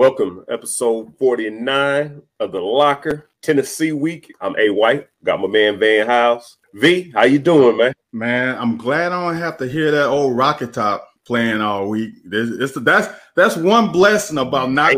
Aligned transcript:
Welcome, 0.00 0.46
episode 0.48 1.14
49 1.18 2.22
of 2.40 2.52
the 2.52 2.58
Locker 2.58 3.28
Tennessee 3.42 3.92
Week. 3.92 4.32
I'm 4.40 4.56
A 4.58 4.70
White. 4.70 5.08
Got 5.22 5.40
my 5.40 5.46
man 5.46 5.78
Van 5.78 6.06
House. 6.06 6.56
V, 6.72 7.10
how 7.10 7.24
you 7.24 7.38
doing, 7.38 7.76
man? 7.76 7.92
Man, 8.10 8.56
I'm 8.56 8.78
glad 8.78 9.12
I 9.12 9.28
don't 9.28 9.38
have 9.38 9.58
to 9.58 9.68
hear 9.68 9.90
that 9.90 10.06
old 10.06 10.38
Rocky 10.38 10.68
Top 10.68 11.06
playing 11.26 11.60
all 11.60 11.90
week. 11.90 12.14
It's, 12.32 12.72
that's 12.80 13.08
that's 13.36 13.58
one 13.58 13.92
blessing 13.92 14.38
about 14.38 14.72
not 14.72 14.96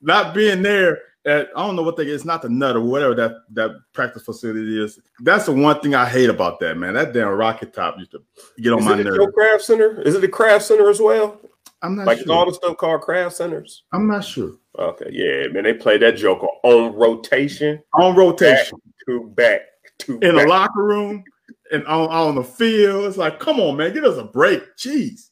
not 0.00 0.34
being 0.34 0.62
there. 0.62 1.00
At, 1.26 1.48
I 1.56 1.66
don't 1.66 1.74
know 1.74 1.82
what 1.82 1.96
they 1.96 2.04
it's 2.04 2.24
not 2.24 2.42
the 2.42 2.48
nut 2.48 2.76
or 2.76 2.82
whatever 2.82 3.16
that 3.16 3.32
that 3.54 3.72
practice 3.92 4.22
facility 4.22 4.80
is. 4.80 5.00
That's 5.18 5.46
the 5.46 5.52
one 5.52 5.80
thing 5.80 5.96
I 5.96 6.08
hate 6.08 6.30
about 6.30 6.60
that 6.60 6.76
man. 6.76 6.94
That 6.94 7.12
damn 7.12 7.26
Rocky 7.30 7.66
Top 7.66 7.98
used 7.98 8.12
to 8.12 8.22
get 8.60 8.72
on 8.72 8.78
is 8.78 8.84
my 8.84 9.02
nerves. 9.02 9.34
Craft 9.34 9.64
Center? 9.64 10.00
Is 10.02 10.14
it 10.14 10.20
the 10.20 10.28
Craft 10.28 10.64
Center 10.64 10.88
as 10.88 11.00
well? 11.00 11.40
I'm 11.82 11.94
not 11.94 12.02
sure. 12.02 12.06
like 12.06 12.18
sure. 12.18 12.32
all 12.32 12.46
the 12.46 12.54
stuff 12.54 12.76
called 12.76 13.02
Craft 13.02 13.36
Centers. 13.36 13.84
I'm 13.92 14.06
not 14.08 14.24
sure. 14.24 14.54
Okay, 14.78 15.10
yeah, 15.10 15.48
man. 15.48 15.64
They 15.64 15.74
play 15.74 15.98
that 15.98 16.16
joker 16.16 16.46
on 16.64 16.94
rotation, 16.94 17.80
On 17.94 18.14
rotation, 18.16 18.78
back 18.84 19.06
to 19.06 19.32
back 19.34 19.60
to 20.00 20.12
in 20.14 20.34
back. 20.34 20.44
the 20.44 20.46
locker 20.48 20.82
room, 20.84 21.24
and 21.72 21.86
on, 21.86 22.08
on 22.08 22.34
the 22.34 22.44
field. 22.44 23.04
It's 23.04 23.16
like, 23.16 23.38
come 23.38 23.60
on, 23.60 23.76
man, 23.76 23.92
give 23.92 24.04
us 24.04 24.18
a 24.18 24.24
break. 24.24 24.62
Jeez. 24.76 25.30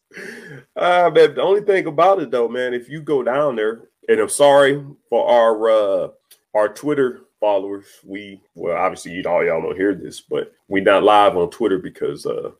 Uh, 0.76 1.10
man, 1.14 1.34
the 1.34 1.42
only 1.42 1.60
thing 1.60 1.86
about 1.86 2.20
it 2.20 2.30
though, 2.30 2.48
man, 2.48 2.74
if 2.74 2.88
you 2.88 3.02
go 3.02 3.22
down 3.22 3.56
there, 3.56 3.88
and 4.08 4.20
I'm 4.20 4.28
sorry 4.28 4.84
for 5.10 5.28
our 5.28 5.70
uh 5.70 6.08
our 6.54 6.68
Twitter 6.68 7.22
followers, 7.40 7.86
we 8.04 8.40
well 8.54 8.76
obviously 8.76 9.12
you 9.12 9.22
all 9.26 9.44
y'all 9.44 9.60
don't 9.60 9.76
hear 9.76 9.94
this, 9.94 10.20
but 10.20 10.52
we 10.68 10.80
not 10.80 11.02
live 11.02 11.36
on 11.36 11.50
Twitter 11.50 11.78
because 11.78 12.24
uh 12.24 12.50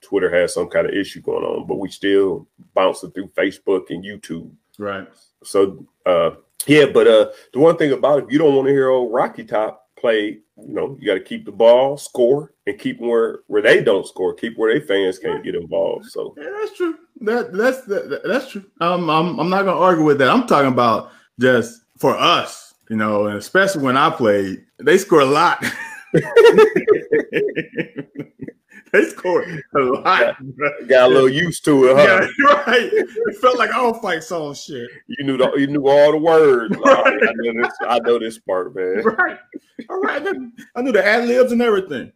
Twitter 0.00 0.34
has 0.34 0.54
some 0.54 0.68
kind 0.68 0.86
of 0.86 0.94
issue 0.94 1.20
going 1.20 1.44
on, 1.44 1.66
but 1.66 1.78
we 1.78 1.88
still 1.88 2.46
bouncing 2.74 3.10
through 3.10 3.28
Facebook 3.28 3.90
and 3.90 4.04
YouTube. 4.04 4.50
Right. 4.78 5.08
So 5.44 5.86
uh 6.06 6.32
yeah, 6.66 6.86
but 6.86 7.06
uh 7.06 7.30
the 7.52 7.58
one 7.58 7.76
thing 7.76 7.92
about 7.92 8.20
it, 8.20 8.24
if 8.26 8.32
you 8.32 8.38
don't 8.38 8.54
want 8.54 8.68
to 8.68 8.72
hear 8.72 8.88
old 8.88 9.12
Rocky 9.12 9.44
Top 9.44 9.88
play, 9.96 10.38
you 10.56 10.74
know, 10.74 10.96
you 11.00 11.06
got 11.06 11.14
to 11.14 11.20
keep 11.20 11.44
the 11.44 11.52
ball, 11.52 11.96
score, 11.96 12.52
and 12.66 12.78
keep 12.78 13.00
where 13.00 13.40
where 13.46 13.62
they 13.62 13.82
don't 13.82 14.06
score, 14.06 14.34
keep 14.34 14.58
where 14.58 14.72
they 14.72 14.84
fans 14.84 15.18
can't 15.18 15.44
get 15.44 15.54
involved. 15.54 16.06
So 16.06 16.34
Yeah, 16.36 16.50
that's 16.60 16.76
true. 16.76 16.98
That 17.20 17.52
that's 17.52 17.82
that, 17.82 18.22
that's 18.24 18.50
true. 18.50 18.64
Um, 18.80 19.08
I'm 19.08 19.38
I'm 19.38 19.48
not 19.48 19.64
gonna 19.64 19.78
argue 19.78 20.04
with 20.04 20.18
that. 20.18 20.28
I'm 20.28 20.46
talking 20.46 20.72
about 20.72 21.12
just 21.40 21.82
for 21.98 22.18
us, 22.18 22.74
you 22.90 22.96
know, 22.96 23.26
and 23.26 23.38
especially 23.38 23.82
when 23.82 23.96
I 23.96 24.10
played, 24.10 24.64
they 24.78 24.98
score 24.98 25.20
a 25.20 25.24
lot. 25.24 25.64
they 28.92 29.04
scored 29.04 29.62
a 29.74 29.78
lot. 29.78 30.36
got 30.88 31.10
a 31.10 31.12
little 31.12 31.28
used 31.28 31.64
to 31.64 31.86
it, 31.86 31.96
huh? 31.96 32.02
Yeah, 32.38 32.46
right. 32.66 32.90
It 32.92 33.36
felt 33.40 33.58
like 33.58 33.74
all 33.74 33.94
fight 33.94 34.22
song 34.22 34.54
shit. 34.54 34.88
You 35.06 35.24
knew 35.24 35.36
the, 35.36 35.50
you 35.56 35.66
knew 35.66 35.88
all 35.88 36.12
the 36.12 36.18
words. 36.18 36.76
Oh, 36.84 37.04
I 37.04 37.32
know 37.34 37.62
this. 37.62 37.72
I 37.86 37.98
know 38.00 38.18
this 38.18 38.38
part, 38.38 38.74
man. 38.76 39.02
Right. 39.04 39.38
All 39.88 40.00
right. 40.00 40.22
I 40.26 40.30
knew- 40.30 40.52
I 40.76 40.82
knew 40.82 40.92
the 40.92 41.04
ad 41.04 41.26
libs 41.26 41.52
and 41.52 41.62
everything. 41.62 42.12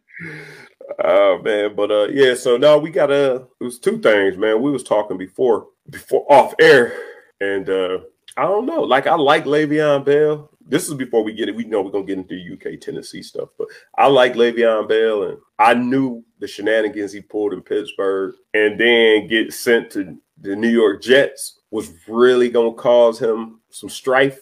Oh 1.03 1.41
man, 1.43 1.75
but 1.75 1.91
uh, 1.91 2.07
yeah. 2.11 2.33
So 2.35 2.55
now 2.57 2.77
we 2.77 2.89
got 2.91 3.11
uh, 3.11 3.41
it 3.59 3.63
was 3.63 3.77
two 3.79 3.97
things, 3.99 4.37
man. 4.37 4.61
We 4.61 4.71
was 4.71 4.83
talking 4.83 5.17
before 5.17 5.67
before 5.89 6.25
off 6.31 6.53
air, 6.59 6.93
and 7.41 7.69
uh, 7.69 7.99
I 8.37 8.43
don't 8.43 8.67
know. 8.67 8.81
Like 8.83 9.07
I 9.07 9.15
like 9.15 9.45
Le'Veon 9.45 10.05
Bell. 10.05 10.51
This 10.69 10.87
is 10.87 10.93
before 10.93 11.23
we 11.23 11.33
get 11.33 11.49
it. 11.49 11.55
We 11.55 11.63
know 11.63 11.81
we're 11.81 11.91
gonna 11.91 12.05
get 12.05 12.19
into 12.19 12.53
UK 12.53 12.79
Tennessee 12.79 13.23
stuff, 13.23 13.49
but 13.57 13.67
I 13.97 14.07
like 14.07 14.35
Le'Veon 14.35 14.87
Bell, 14.87 15.23
and 15.23 15.37
I 15.57 15.73
knew 15.73 16.23
the 16.39 16.47
shenanigans 16.47 17.11
he 17.11 17.21
pulled 17.21 17.53
in 17.53 17.61
Pittsburgh, 17.61 18.35
and 18.53 18.79
then 18.79 19.27
get 19.27 19.53
sent 19.53 19.89
to 19.91 20.17
the 20.39 20.55
New 20.55 20.69
York 20.69 21.01
Jets 21.01 21.61
was 21.71 21.91
really 22.07 22.49
gonna 22.49 22.73
cause 22.73 23.19
him 23.19 23.59
some 23.69 23.89
strife. 23.89 24.39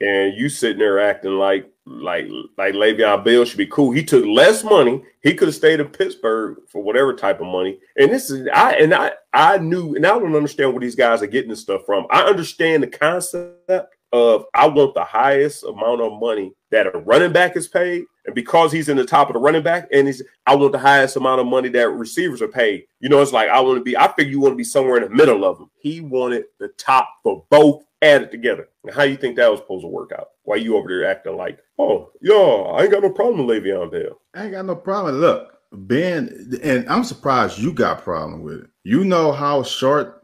And 0.00 0.34
you 0.34 0.48
sitting 0.48 0.78
there 0.78 1.00
acting 1.00 1.32
like 1.32 1.70
like 1.86 2.28
like 2.56 2.74
Le'Veon 2.74 3.24
Bell 3.24 3.44
should 3.44 3.58
be 3.58 3.66
cool. 3.66 3.90
He 3.90 4.04
took 4.04 4.24
less 4.24 4.62
money. 4.62 5.02
He 5.22 5.34
could 5.34 5.48
have 5.48 5.54
stayed 5.54 5.80
in 5.80 5.88
Pittsburgh 5.88 6.58
for 6.68 6.82
whatever 6.82 7.14
type 7.14 7.40
of 7.40 7.46
money. 7.46 7.78
And 7.96 8.10
this 8.10 8.30
is 8.30 8.46
I 8.54 8.74
and 8.74 8.94
I 8.94 9.12
I 9.32 9.58
knew 9.58 9.94
and 9.96 10.06
I 10.06 10.10
don't 10.10 10.36
understand 10.36 10.72
where 10.72 10.80
these 10.80 10.94
guys 10.94 11.22
are 11.22 11.26
getting 11.26 11.50
this 11.50 11.62
stuff 11.62 11.82
from. 11.86 12.06
I 12.10 12.22
understand 12.22 12.82
the 12.82 12.88
concept 12.88 13.94
of 14.12 14.44
I 14.54 14.66
want 14.66 14.94
the 14.94 15.04
highest 15.04 15.64
amount 15.64 16.00
of 16.00 16.18
money 16.18 16.52
that 16.70 16.86
a 16.86 16.98
running 16.98 17.32
back 17.32 17.56
is 17.56 17.68
paid, 17.68 18.04
and 18.26 18.34
because 18.34 18.72
he's 18.72 18.88
in 18.88 18.96
the 18.96 19.04
top 19.04 19.28
of 19.28 19.34
the 19.34 19.40
running 19.40 19.62
back, 19.62 19.88
and 19.92 20.06
he's 20.06 20.22
I 20.46 20.56
want 20.56 20.72
the 20.72 20.78
highest 20.78 21.16
amount 21.16 21.40
of 21.40 21.46
money 21.46 21.68
that 21.70 21.90
receivers 21.90 22.42
are 22.42 22.48
paid. 22.48 22.84
You 23.00 23.08
know, 23.08 23.20
it's 23.20 23.32
like 23.32 23.48
I 23.48 23.60
want 23.60 23.78
to 23.78 23.84
be. 23.84 23.96
I 23.96 24.08
figure 24.12 24.30
you 24.30 24.40
want 24.40 24.52
to 24.52 24.56
be 24.56 24.64
somewhere 24.64 24.96
in 24.96 25.04
the 25.04 25.16
middle 25.16 25.44
of 25.44 25.58
them. 25.58 25.70
He 25.78 26.00
wanted 26.00 26.44
the 26.58 26.68
top 26.78 27.08
for 27.22 27.44
both 27.50 27.84
added 28.02 28.30
together. 28.30 28.68
Now, 28.84 28.94
how 28.94 29.02
you 29.02 29.16
think 29.16 29.36
that 29.36 29.50
was 29.50 29.60
supposed 29.60 29.84
to 29.84 29.88
work 29.88 30.12
out? 30.12 30.28
Why 30.44 30.56
you 30.56 30.76
over 30.76 30.88
there 30.88 31.08
acting 31.08 31.36
like, 31.36 31.58
oh, 31.78 32.10
yo, 32.20 32.64
I 32.64 32.82
ain't 32.82 32.92
got 32.92 33.02
no 33.02 33.10
problem 33.10 33.46
with 33.46 33.62
Le'Veon 33.62 33.90
Bell. 33.90 34.20
I 34.34 34.44
ain't 34.44 34.52
got 34.52 34.64
no 34.64 34.76
problem. 34.76 35.16
Look, 35.16 35.52
Ben, 35.72 36.58
and 36.62 36.88
I'm 36.88 37.04
surprised 37.04 37.58
you 37.58 37.72
got 37.72 38.02
problem 38.02 38.42
with 38.42 38.60
it. 38.60 38.70
You 38.84 39.04
know 39.04 39.32
how 39.32 39.62
short 39.62 40.22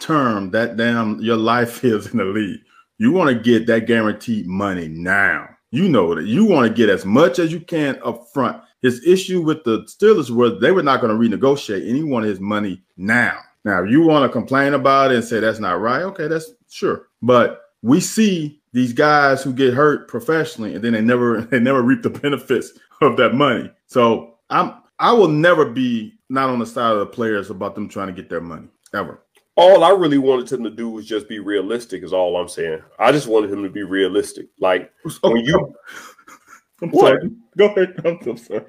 term 0.00 0.50
that 0.50 0.76
damn 0.76 1.20
your 1.20 1.36
life 1.36 1.84
is 1.84 2.08
in 2.08 2.18
the 2.18 2.24
league. 2.24 2.60
You 2.98 3.12
want 3.12 3.28
to 3.28 3.42
get 3.42 3.66
that 3.66 3.86
guaranteed 3.86 4.46
money 4.46 4.88
now. 4.88 5.48
You 5.70 5.88
know 5.88 6.14
that 6.14 6.26
you 6.26 6.44
want 6.44 6.68
to 6.68 6.74
get 6.74 6.88
as 6.88 7.04
much 7.04 7.38
as 7.38 7.52
you 7.52 7.60
can 7.60 7.98
up 8.04 8.26
front. 8.32 8.62
His 8.82 9.04
issue 9.06 9.42
with 9.42 9.64
the 9.64 9.80
Steelers 9.82 10.30
was 10.30 10.60
they 10.60 10.70
were 10.70 10.82
not 10.82 11.00
going 11.00 11.12
to 11.12 11.36
renegotiate, 11.36 11.86
and 11.86 11.96
he 11.96 12.02
wanted 12.02 12.28
his 12.28 12.40
money 12.40 12.82
now. 12.96 13.38
Now, 13.64 13.82
if 13.82 13.90
you 13.90 14.02
want 14.02 14.22
to 14.22 14.32
complain 14.32 14.74
about 14.74 15.10
it 15.10 15.16
and 15.16 15.24
say 15.24 15.40
that's 15.40 15.58
not 15.58 15.80
right, 15.80 16.02
okay, 16.02 16.28
that's 16.28 16.52
sure. 16.70 17.08
But 17.20 17.62
we 17.82 18.00
see 18.00 18.60
these 18.72 18.92
guys 18.92 19.42
who 19.42 19.52
get 19.52 19.74
hurt 19.74 20.08
professionally, 20.08 20.74
and 20.74 20.84
then 20.84 20.92
they 20.92 21.00
never 21.00 21.40
they 21.50 21.58
never 21.58 21.82
reap 21.82 22.02
the 22.02 22.10
benefits 22.10 22.72
of 23.02 23.16
that 23.16 23.34
money. 23.34 23.70
So 23.86 24.38
I'm 24.50 24.74
I 24.98 25.12
will 25.12 25.28
never 25.28 25.64
be 25.66 26.14
not 26.28 26.48
on 26.48 26.58
the 26.58 26.66
side 26.66 26.92
of 26.92 26.98
the 27.00 27.06
players 27.06 27.50
about 27.50 27.74
them 27.74 27.88
trying 27.88 28.08
to 28.08 28.12
get 28.12 28.30
their 28.30 28.40
money 28.40 28.68
ever. 28.94 29.20
All 29.56 29.84
I 29.84 29.90
really 29.90 30.18
wanted 30.18 30.52
him 30.52 30.62
to 30.64 30.70
do 30.70 30.90
was 30.90 31.06
just 31.06 31.28
be 31.28 31.38
realistic, 31.38 32.02
is 32.02 32.12
all 32.12 32.36
I'm 32.36 32.48
saying. 32.48 32.82
I 32.98 33.10
just 33.10 33.26
wanted 33.26 33.50
him 33.50 33.62
to 33.62 33.70
be 33.70 33.82
realistic. 33.82 34.48
Like 34.60 34.92
when 35.22 35.44
you 35.44 35.74
I'm 36.82 36.90
What? 36.90 37.20
sorry. 37.20 37.30
Go 37.56 37.64
ahead. 37.66 37.94
I'm, 38.04 38.18
I'm 38.28 38.36
sorry. 38.36 38.64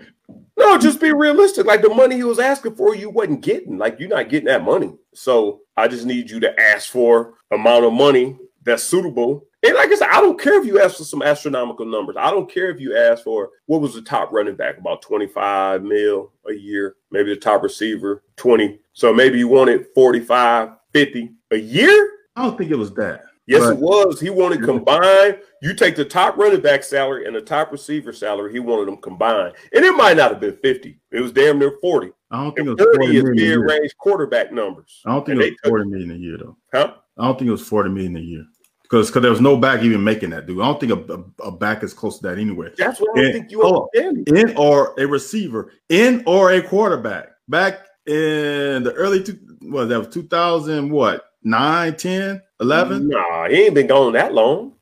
No, 0.57 0.77
just 0.77 0.99
be 1.01 1.11
realistic. 1.13 1.65
Like 1.65 1.81
the 1.81 1.89
money 1.89 2.15
he 2.15 2.23
was 2.23 2.39
asking 2.39 2.75
for, 2.75 2.95
you 2.95 3.09
wasn't 3.09 3.41
getting. 3.41 3.77
Like 3.77 3.99
you're 3.99 4.09
not 4.09 4.29
getting 4.29 4.47
that 4.47 4.63
money. 4.63 4.93
So 5.13 5.61
I 5.75 5.87
just 5.87 6.05
need 6.05 6.29
you 6.29 6.39
to 6.41 6.59
ask 6.59 6.89
for 6.89 7.33
amount 7.51 7.85
of 7.85 7.93
money 7.93 8.37
that's 8.67 8.83
suitable. 8.83 9.45
And 9.63 9.73
like 9.75 9.89
I 9.91 9.95
said, 9.95 10.09
I 10.11 10.21
don't 10.21 10.39
care 10.39 10.59
if 10.61 10.67
you 10.67 10.79
ask 10.79 10.97
for 10.97 11.03
some 11.03 11.21
astronomical 11.23 11.85
numbers. 11.85 12.15
I 12.19 12.29
don't 12.29 12.49
care 12.51 12.69
if 12.69 12.79
you 12.79 12.95
ask 12.95 13.23
for 13.23 13.49
what 13.65 13.81
was 13.81 13.95
the 13.95 14.01
top 14.01 14.31
running 14.31 14.55
back 14.55 14.77
about 14.77 15.01
25 15.01 15.83
mil 15.83 16.31
a 16.47 16.53
year, 16.53 16.95
maybe 17.11 17.33
the 17.33 17.39
top 17.39 17.63
receiver 17.63 18.23
20. 18.35 18.79
So 18.93 19.13
maybe 19.13 19.39
you 19.39 19.47
wanted 19.47 19.87
45, 19.95 20.69
50 20.93 21.31
a 21.51 21.57
year. 21.57 22.11
I 22.35 22.43
don't 22.43 22.57
think 22.57 22.69
it 22.71 22.75
was 22.77 22.93
that. 22.93 23.23
Yes, 23.47 23.61
Right. 23.63 23.73
it 23.73 23.79
was. 23.79 24.19
He 24.19 24.29
wanted 24.29 24.61
combined. 24.63 25.39
You 25.61 25.73
take 25.73 25.95
the 25.95 26.03
top 26.05 26.37
running 26.37 26.59
back 26.61 26.83
salary 26.83 27.25
and 27.25 27.35
the 27.35 27.41
top 27.41 27.71
receiver 27.71 28.11
salary. 28.13 28.51
He 28.51 28.59
wanted 28.59 28.87
them 28.87 28.97
combined, 28.97 29.53
and 29.73 29.85
it 29.85 29.95
might 29.95 30.17
not 30.17 30.31
have 30.31 30.39
been 30.41 30.57
fifty. 30.57 30.99
It 31.11 31.21
was 31.21 31.31
damn 31.31 31.57
near 31.57 31.77
forty. 31.81 32.11
I 32.29 32.43
don't 32.43 32.53
think 32.53 32.67
it 32.67 32.71
And 32.71 32.79
was 32.79 32.87
40 32.97 33.07
thirty 33.07 33.17
is 33.17 33.23
a 33.23 33.41
year. 33.41 33.59
mid-range 33.61 33.95
quarterback 33.97 34.51
numbers. 34.51 35.01
I 35.05 35.13
don't 35.13 35.25
think 35.25 35.37
And 35.41 35.43
it 35.47 35.57
was 35.63 35.69
40 35.69 35.85
million 35.89 36.11
a 36.11 36.15
year 36.15 36.37
though. 36.37 36.57
Huh? 36.73 36.93
I 37.17 37.25
don't 37.25 37.39
think 37.39 37.47
it 37.47 37.51
was 37.53 37.65
40 37.67 37.89
million 37.89 38.17
a 38.17 38.19
year. 38.19 38.43
Because 38.89 39.07
because 39.07 39.21
there 39.21 39.31
was 39.31 39.41
no 39.41 39.57
back 39.57 39.83
even 39.83 40.03
making 40.03 40.29
that 40.29 40.47
dude. 40.47 40.61
I 40.61 40.65
don't 40.65 40.79
think 40.79 40.91
a, 40.93 41.13
a, 41.43 41.47
a 41.47 41.51
back 41.51 41.83
is 41.83 41.93
close 41.93 42.19
to 42.19 42.27
that 42.27 42.37
anywhere. 42.39 42.71
That's 42.77 42.99
what 43.01 43.17
I 43.19 43.23
And- 43.23 43.33
think 43.33 43.51
you 43.51 43.61
hold 43.61 43.89
understand. 43.97 44.27
in 44.51 44.55
or 44.57 44.93
a 44.97 45.05
receiver, 45.05 45.71
in 45.89 46.23
or 46.25 46.51
a 46.51 46.61
quarterback. 46.61 47.29
Back 47.49 47.79
in 48.05 48.83
the 48.83 48.93
early 48.95 49.21
two, 49.23 49.37
what 49.63 49.85
that 49.89 49.99
was 49.99 50.07
2000, 50.09 50.89
what 50.89 51.25
9, 51.43 51.95
10, 51.97 52.41
11? 52.61 53.09
Nah, 53.09 53.49
he 53.49 53.63
ain't 53.65 53.75
been 53.75 53.87
gone 53.87 54.13
that 54.13 54.33
long. 54.33 54.73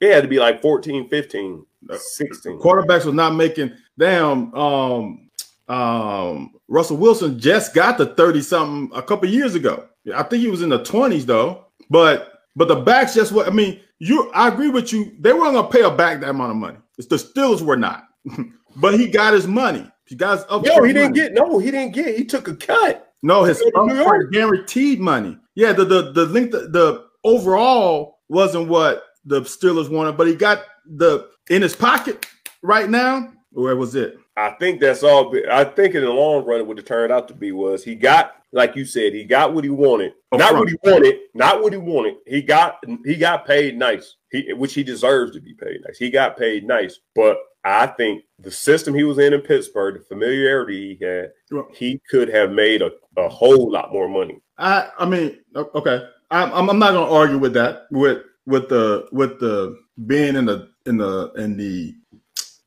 It 0.00 0.12
had 0.12 0.22
to 0.22 0.28
be 0.28 0.38
like 0.38 0.62
14, 0.62 1.08
15, 1.08 1.66
16. 1.96 2.58
Quarterbacks 2.60 3.04
was 3.04 3.14
not 3.14 3.34
making 3.34 3.72
damn. 3.98 4.54
Um, 4.54 5.28
um, 5.68 6.52
Russell 6.68 6.96
Wilson 6.96 7.38
just 7.38 7.74
got 7.74 7.98
the 7.98 8.06
30 8.06 8.40
something 8.42 8.96
a 8.96 9.02
couple 9.02 9.28
years 9.28 9.54
ago. 9.54 9.86
I 10.14 10.22
think 10.24 10.42
he 10.42 10.48
was 10.48 10.62
in 10.62 10.68
the 10.70 10.80
20s 10.80 11.22
though. 11.24 11.66
But 11.90 12.31
but 12.56 12.68
the 12.68 12.76
backs 12.76 13.14
just 13.14 13.32
what 13.32 13.46
I 13.46 13.50
mean. 13.50 13.80
You, 13.98 14.30
I 14.32 14.48
agree 14.48 14.68
with 14.68 14.92
you. 14.92 15.12
They 15.20 15.32
weren't 15.32 15.54
gonna 15.54 15.68
pay 15.68 15.82
a 15.82 15.90
back 15.90 16.20
that 16.20 16.30
amount 16.30 16.50
of 16.50 16.56
money. 16.56 16.78
It's 16.98 17.08
the 17.08 17.16
Steelers 17.16 17.62
were 17.62 17.76
not, 17.76 18.04
but 18.76 18.94
he 18.94 19.08
got 19.08 19.32
his 19.32 19.46
money. 19.46 19.88
He 20.06 20.16
got 20.16 20.38
his 20.38 20.46
up. 20.48 20.64
Yo, 20.66 20.82
he 20.82 20.92
didn't 20.92 21.14
get 21.14 21.32
no, 21.32 21.58
he 21.58 21.70
didn't 21.70 21.94
get. 21.94 22.16
He 22.16 22.24
took 22.24 22.48
a 22.48 22.56
cut. 22.56 23.12
no 23.22 23.44
his 23.44 23.60
Go 23.60 23.86
to 23.86 23.94
New 23.94 24.00
York. 24.00 24.24
upfront 24.24 24.32
guaranteed 24.32 25.00
money. 25.00 25.38
Yeah, 25.54 25.72
the 25.72 25.84
the 25.84 26.12
the 26.12 26.26
link 26.26 26.50
the, 26.50 26.68
the 26.68 27.06
overall 27.24 28.18
wasn't 28.28 28.68
what 28.68 29.04
the 29.24 29.42
Steelers 29.42 29.90
wanted, 29.90 30.16
but 30.16 30.26
he 30.26 30.34
got 30.34 30.64
the 30.86 31.28
in 31.48 31.62
his 31.62 31.76
pocket 31.76 32.26
right 32.62 32.88
now. 32.90 33.32
Where 33.50 33.76
was 33.76 33.94
it? 33.94 34.16
I 34.36 34.50
think 34.50 34.80
that's 34.80 35.02
all. 35.02 35.34
I 35.50 35.64
think 35.64 35.94
in 35.94 36.02
the 36.04 36.10
long 36.10 36.44
run, 36.44 36.66
what 36.66 36.78
it 36.78 36.86
turned 36.86 37.12
out 37.12 37.28
to 37.28 37.34
be 37.34 37.52
was 37.52 37.84
he 37.84 37.94
got, 37.94 38.36
like 38.52 38.76
you 38.76 38.84
said, 38.84 39.12
he 39.12 39.24
got 39.24 39.52
what 39.52 39.64
he 39.64 39.70
wanted. 39.70 40.14
Not 40.32 40.54
what 40.54 40.68
he 40.68 40.76
wanted. 40.82 41.18
Not 41.34 41.62
what 41.62 41.72
he 41.72 41.78
wanted. 41.78 42.16
He 42.26 42.40
got 42.40 42.82
he 43.04 43.16
got 43.16 43.46
paid 43.46 43.76
nice. 43.76 44.16
He 44.30 44.52
which 44.54 44.74
he 44.74 44.82
deserves 44.82 45.32
to 45.32 45.40
be 45.40 45.54
paid 45.54 45.80
nice. 45.86 45.98
He 45.98 46.10
got 46.10 46.38
paid 46.38 46.64
nice. 46.64 46.98
But 47.14 47.38
I 47.64 47.86
think 47.86 48.24
the 48.38 48.50
system 48.50 48.94
he 48.94 49.04
was 49.04 49.18
in 49.18 49.34
in 49.34 49.40
Pittsburgh, 49.42 49.98
the 49.98 50.04
familiarity 50.04 50.96
he 50.98 51.04
had, 51.04 51.32
he 51.74 52.00
could 52.10 52.28
have 52.30 52.50
made 52.50 52.82
a, 52.82 52.90
a 53.16 53.28
whole 53.28 53.70
lot 53.70 53.92
more 53.92 54.08
money. 54.08 54.40
I 54.56 54.88
I 54.98 55.04
mean, 55.04 55.38
okay, 55.54 56.06
I'm 56.30 56.52
I'm 56.52 56.70
I'm 56.70 56.78
not 56.78 56.92
going 56.92 57.06
to 57.06 57.14
argue 57.14 57.38
with 57.38 57.52
that 57.54 57.86
with 57.90 58.22
with 58.46 58.70
the 58.70 59.08
with 59.12 59.38
the 59.40 59.78
being 60.06 60.36
in 60.36 60.46
the 60.46 60.70
in 60.86 60.96
the 60.96 61.32
in 61.36 61.56
the 61.56 61.94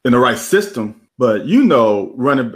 in 0.06 0.12
the 0.12 0.20
right 0.20 0.38
system, 0.38 1.05
but 1.18 1.46
you 1.46 1.64
know, 1.66 2.14
running 2.16 2.54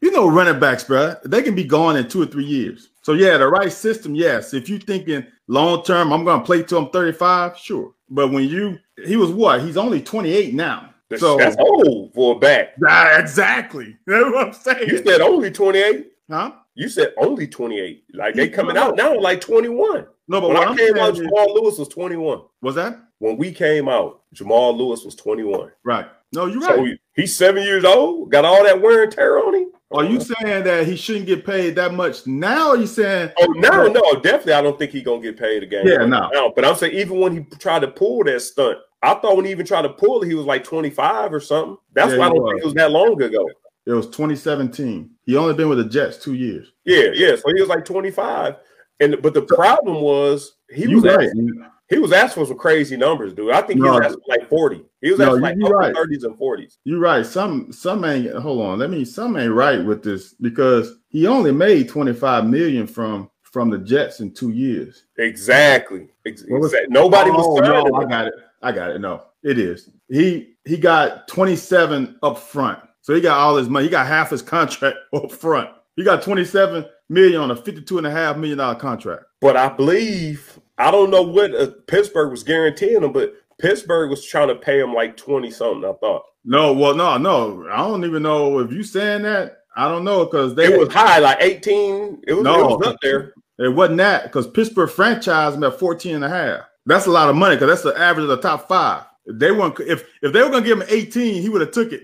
you 0.00 0.10
know 0.10 0.28
running 0.28 0.60
backs, 0.60 0.84
bro, 0.84 1.14
they 1.24 1.42
can 1.42 1.54
be 1.54 1.64
gone 1.64 1.96
in 1.96 2.08
two 2.08 2.22
or 2.22 2.26
three 2.26 2.44
years. 2.44 2.90
So 3.02 3.12
yeah, 3.14 3.36
the 3.38 3.48
right 3.48 3.72
system, 3.72 4.14
yes. 4.14 4.52
If 4.54 4.68
you're 4.68 4.78
thinking 4.78 5.26
long 5.46 5.82
term, 5.82 6.12
I'm 6.12 6.24
going 6.24 6.40
to 6.40 6.44
play 6.46 6.62
till 6.62 6.78
I'm 6.78 6.90
35, 6.90 7.56
sure. 7.56 7.92
But 8.10 8.30
when 8.32 8.44
you 8.48 8.78
he 9.04 9.16
was 9.16 9.30
what? 9.30 9.62
He's 9.62 9.76
only 9.76 10.02
28 10.02 10.54
now. 10.54 10.90
That's, 11.10 11.20
So 11.22 11.36
that's 11.38 11.56
old 11.58 12.12
for 12.14 12.36
a 12.36 12.38
back. 12.38 12.74
Ah, 12.86 13.18
exactly. 13.18 13.96
That's 14.06 14.24
what 14.26 14.46
I'm 14.48 14.52
saying. 14.52 14.88
You 14.90 14.98
said 15.02 15.20
only 15.22 15.50
28. 15.50 16.06
huh? 16.30 16.52
You 16.74 16.88
said 16.90 17.14
only 17.16 17.46
28. 17.46 18.04
Like 18.12 18.34
they 18.34 18.48
coming 18.48 18.76
out 18.76 18.94
now 18.96 19.18
like 19.18 19.40
21. 19.40 20.06
No, 20.28 20.40
but 20.42 20.48
When 20.48 20.56
I 20.58 20.64
I'm 20.64 20.76
came 20.76 20.98
out, 20.98 21.14
Jamal 21.14 21.54
Lewis 21.54 21.78
was 21.78 21.88
21. 21.88 22.42
was 22.60 22.74
that 22.74 23.00
When 23.20 23.38
we 23.38 23.52
came 23.52 23.88
out, 23.88 24.20
Jamal 24.34 24.76
Lewis 24.76 25.02
was 25.04 25.14
21. 25.14 25.70
right? 25.84 26.06
No, 26.32 26.46
you're 26.46 26.60
So 26.62 26.76
right. 26.76 26.86
he- 26.86 27.22
he's 27.22 27.36
seven 27.36 27.62
years 27.62 27.84
old, 27.84 28.30
got 28.30 28.44
all 28.44 28.62
that 28.64 28.80
wear 28.80 29.04
and 29.04 29.12
tear 29.12 29.38
on 29.38 29.54
him. 29.54 29.72
Are 29.90 30.04
you 30.04 30.20
saying 30.20 30.64
that 30.64 30.86
he 30.86 30.96
shouldn't 30.96 31.24
get 31.24 31.46
paid 31.46 31.74
that 31.76 31.94
much 31.94 32.26
now? 32.26 32.70
Are 32.70 32.76
you 32.76 32.86
saying 32.86 33.30
Oh 33.40 33.46
no, 33.56 33.86
no, 33.86 34.20
definitely. 34.20 34.52
I 34.52 34.60
don't 34.60 34.78
think 34.78 34.90
he's 34.92 35.02
gonna 35.02 35.22
get 35.22 35.38
paid 35.38 35.62
again. 35.62 35.86
Yeah, 35.86 36.04
no. 36.04 36.52
But 36.54 36.66
I'm 36.66 36.74
saying 36.74 36.94
even 36.94 37.18
when 37.20 37.32
he 37.34 37.40
tried 37.58 37.80
to 37.80 37.88
pull 37.88 38.22
that 38.24 38.40
stunt, 38.42 38.78
I 39.02 39.14
thought 39.14 39.36
when 39.36 39.46
he 39.46 39.50
even 39.50 39.64
tried 39.64 39.82
to 39.82 39.88
pull 39.88 40.22
it, 40.22 40.26
he 40.26 40.34
was 40.34 40.44
like 40.44 40.62
25 40.64 41.32
or 41.32 41.40
something. 41.40 41.78
That's 41.94 42.12
Yeah, 42.12 42.18
why 42.18 42.26
I 42.26 42.28
don't 42.28 42.42
was. 42.42 42.50
think 42.52 42.60
it 42.62 42.64
was 42.66 42.74
that 42.74 42.90
long 42.90 43.22
ago. 43.22 43.48
it 43.86 43.92
was 43.92 44.06
2017? 44.10 45.08
He 45.24 45.36
only 45.36 45.54
been 45.54 45.70
with 45.70 45.78
the 45.78 45.84
Jets 45.84 46.18
two 46.18 46.34
years. 46.34 46.70
Yeah, 46.84 47.08
yeah. 47.14 47.36
So 47.36 47.44
he 47.54 47.60
was 47.62 47.70
like 47.70 47.86
25. 47.86 48.56
And 49.00 49.22
but 49.22 49.32
the 49.32 49.42
problem 49.42 50.02
was 50.02 50.56
he 50.68 50.82
You 50.82 50.96
was 50.96 51.04
right. 51.04 51.28
asking, 51.28 51.64
he 51.88 51.98
was 51.98 52.12
asking 52.12 52.42
for 52.44 52.48
some 52.48 52.58
crazy 52.58 52.96
numbers, 52.96 53.32
dude. 53.32 53.50
I 53.52 53.62
think 53.62 53.78
he 53.78 53.82
was 53.88 54.00
asking 54.04 54.20
for 54.26 54.36
like 54.38 54.48
40. 54.48 54.84
He 55.00 55.10
was 55.10 55.18
No, 55.20 55.36
asking 55.36 55.60
you- 55.60 55.66
like 55.68 55.72
right. 55.72 55.94
30s 55.94 56.24
and 56.24 56.36
40s. 56.38 56.78
You're 56.84 57.00
right. 57.00 57.24
Some 57.24 57.72
some 57.72 58.04
ain't 58.04 58.32
hold 58.34 58.60
on. 58.60 58.78
Let 58.78 58.90
me 58.90 59.04
some 59.04 59.36
ain't 59.36 59.52
right 59.54 59.84
with 59.84 60.02
this 60.02 60.34
because 60.34 60.96
he 61.08 61.26
only 61.26 61.52
made 61.52 61.88
25 61.88 62.46
million 62.46 62.86
from 62.86 63.30
from 63.42 63.70
the 63.70 63.78
Jets 63.78 64.20
in 64.20 64.30
two 64.32 64.50
years. 64.50 65.04
Exactly. 65.16 66.08
exactly. 66.26 66.58
Was- 66.58 66.74
Nobody 66.90 67.30
was 67.30 67.46
Oh, 67.46 67.56
signing 67.56 67.90
no, 67.92 67.96
I 67.98 68.04
got 68.04 68.26
it. 68.26 68.34
I 68.62 68.72
got 68.72 68.90
it. 68.90 69.00
No, 69.00 69.22
it 69.42 69.58
is. 69.58 69.88
He 70.08 70.54
he 70.64 70.76
got 70.76 71.26
27 71.28 72.18
up 72.22 72.38
front. 72.38 72.78
So 73.00 73.14
he 73.14 73.22
got 73.22 73.38
all 73.38 73.56
his 73.56 73.68
money. 73.70 73.86
He 73.86 73.90
got 73.90 74.06
half 74.06 74.30
his 74.30 74.42
contract 74.42 74.98
up 75.14 75.32
front. 75.32 75.70
He 75.96 76.04
got 76.04 76.22
27 76.22 76.84
million 77.08 77.40
on 77.40 77.50
a 77.50 77.56
52 77.56 77.96
and 77.98 78.06
a 78.06 78.10
half 78.10 78.36
million 78.36 78.58
dollar 78.58 78.74
contract. 78.74 79.24
But 79.40 79.56
I 79.56 79.68
believe 79.70 80.57
I 80.78 80.90
don't 80.90 81.10
know 81.10 81.22
what 81.22 81.54
uh, 81.54 81.70
Pittsburgh 81.86 82.30
was 82.30 82.42
guaranteeing 82.44 83.02
him, 83.02 83.12
but 83.12 83.34
Pittsburgh 83.58 84.10
was 84.10 84.24
trying 84.24 84.48
to 84.48 84.54
pay 84.54 84.80
him 84.80 84.94
like 84.94 85.16
20 85.16 85.50
something, 85.50 85.88
I 85.88 85.92
thought. 85.94 86.22
No, 86.44 86.72
well, 86.72 86.94
no, 86.94 87.18
no. 87.18 87.66
I 87.70 87.78
don't 87.78 88.04
even 88.04 88.22
know 88.22 88.60
if 88.60 88.72
you 88.72 88.82
saying 88.82 89.22
that. 89.22 89.58
I 89.76 89.88
don't 89.88 90.04
know 90.04 90.24
because 90.24 90.54
they 90.54 90.72
It 90.72 90.78
was 90.78 90.92
high, 90.92 91.18
like 91.18 91.38
18. 91.40 92.22
It 92.26 92.34
was, 92.34 92.44
No. 92.44 92.74
it 92.74 92.78
was 92.78 92.86
up 92.88 92.96
there. 93.02 93.34
It 93.58 93.74
wasn't 93.74 93.98
that 93.98 94.24
because 94.24 94.46
Pittsburgh 94.46 94.90
franchise 94.90 95.54
them 95.54 95.64
at 95.64 95.78
14 95.78 96.14
and 96.16 96.24
a 96.24 96.28
half. 96.28 96.60
That's 96.86 97.06
a 97.06 97.10
lot 97.10 97.28
of 97.28 97.36
money 97.36 97.56
because 97.56 97.68
that's 97.68 97.82
the 97.82 98.00
average 98.00 98.22
of 98.24 98.28
the 98.28 98.36
top 98.40 98.68
five. 98.68 99.04
If 99.26 99.38
they 99.38 99.50
weren't 99.50 99.78
if 99.80 100.08
if 100.22 100.32
they 100.32 100.42
were 100.42 100.48
gonna 100.48 100.64
give 100.64 100.80
him 100.80 100.86
18, 100.88 101.42
he 101.42 101.48
would 101.48 101.60
have 101.60 101.72
took 101.72 101.92
it. 101.92 102.00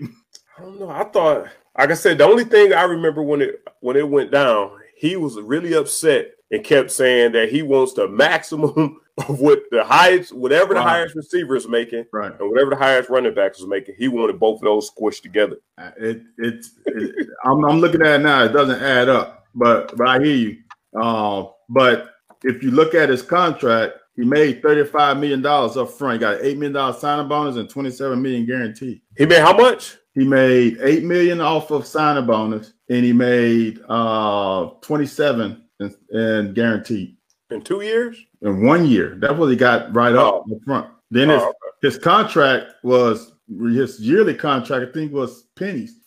I 0.57 0.61
don't 0.61 0.79
know. 0.79 0.89
I 0.89 1.05
thought, 1.05 1.47
like 1.77 1.89
I 1.89 1.93
said, 1.95 2.17
the 2.19 2.25
only 2.25 2.43
thing 2.43 2.71
I 2.73 2.83
remember 2.83 3.23
when 3.23 3.41
it 3.41 3.63
when 3.79 3.95
it 3.95 4.07
went 4.07 4.31
down, 4.31 4.71
he 5.05 5.15
was 5.15 5.39
really 5.39 5.73
upset 5.73 6.31
and 6.51 6.63
kept 6.63 6.91
saying 6.91 7.31
that 7.33 7.49
he 7.49 7.61
wants 7.63 7.93
the 7.93 8.07
maximum 8.07 8.99
of 9.29 9.39
what 9.39 9.63
the 9.71 9.83
highest, 9.83 10.33
whatever 10.33 10.73
the 10.73 10.79
Wow. 10.81 10.87
highest 10.87 11.15
receiver 11.15 11.55
is 11.55 11.67
making, 11.67 12.05
Right. 12.11 12.33
and 12.39 12.49
whatever 12.49 12.71
the 12.71 12.75
highest 12.75 13.09
running 13.09 13.33
back 13.33 13.53
is 13.57 13.65
making. 13.67 13.95
He 13.97 14.07
wanted 14.07 14.39
both 14.39 14.57
of 14.57 14.63
those 14.65 14.91
squished 14.91 15.21
together. 15.21 15.57
It 15.97 16.21
it's 16.37 16.71
it, 16.85 17.27
I'm, 17.45 17.63
I'm 17.65 17.79
looking 17.79 18.01
at 18.01 18.19
it 18.19 18.23
now. 18.23 18.43
It 18.43 18.49
doesn't 18.53 18.81
add 18.81 19.09
up, 19.09 19.45
but 19.55 19.95
but 19.97 20.07
I 20.07 20.19
hear 20.23 20.35
you. 20.35 21.01
Um, 21.01 21.49
but 21.69 22.11
if 22.43 22.61
you 22.63 22.71
look 22.71 22.93
at 22.93 23.09
his 23.09 23.21
contract, 23.21 23.93
he 24.15 24.23
made 24.23 24.61
35 24.61 25.17
million 25.17 25.41
dollars 25.41 25.77
up 25.77 25.89
front. 25.91 26.13
He 26.15 26.19
got 26.19 26.41
eight 26.41 26.57
million 26.57 26.73
dollar 26.73 26.93
signing 26.93 27.27
bonus 27.27 27.55
and 27.57 27.69
27 27.69 28.21
million 28.21 28.45
guaranteed. 28.45 29.01
He 29.17 29.25
made 29.25 29.39
how 29.41 29.55
much? 29.57 29.97
He 30.13 30.23
made 30.25 30.77
8 30.81 31.03
million 31.03 31.41
off 31.41 31.71
of 31.71 31.85
signing 31.85 32.25
bonus, 32.25 32.71
and 32.89 33.03
he 33.05 33.13
made 33.13 33.81
uh 33.89 34.69
27 34.81 35.63
and, 35.79 35.95
in 36.11 36.53
guaranteed 36.53 37.17
In 37.49 37.61
two 37.61 37.81
years? 37.81 38.17
in 38.41 38.65
one 38.65 38.85
year. 38.85 39.15
That's 39.19 39.33
what 39.33 39.47
he 39.47 39.55
got 39.55 39.93
right 39.95 40.15
up 40.15 40.35
up 40.41 40.45
front. 40.65 40.87
Then 41.11 41.29
his 41.29 41.41
Oh, 41.41 41.53
his 41.81 41.97
contract 41.97 42.73
was 42.83 43.33
his 43.47 43.99
yearly 43.99 44.33
contract. 44.35 44.89
I 44.89 44.91
think 44.91 45.11
was 45.13 45.43
pennies. 45.55 45.99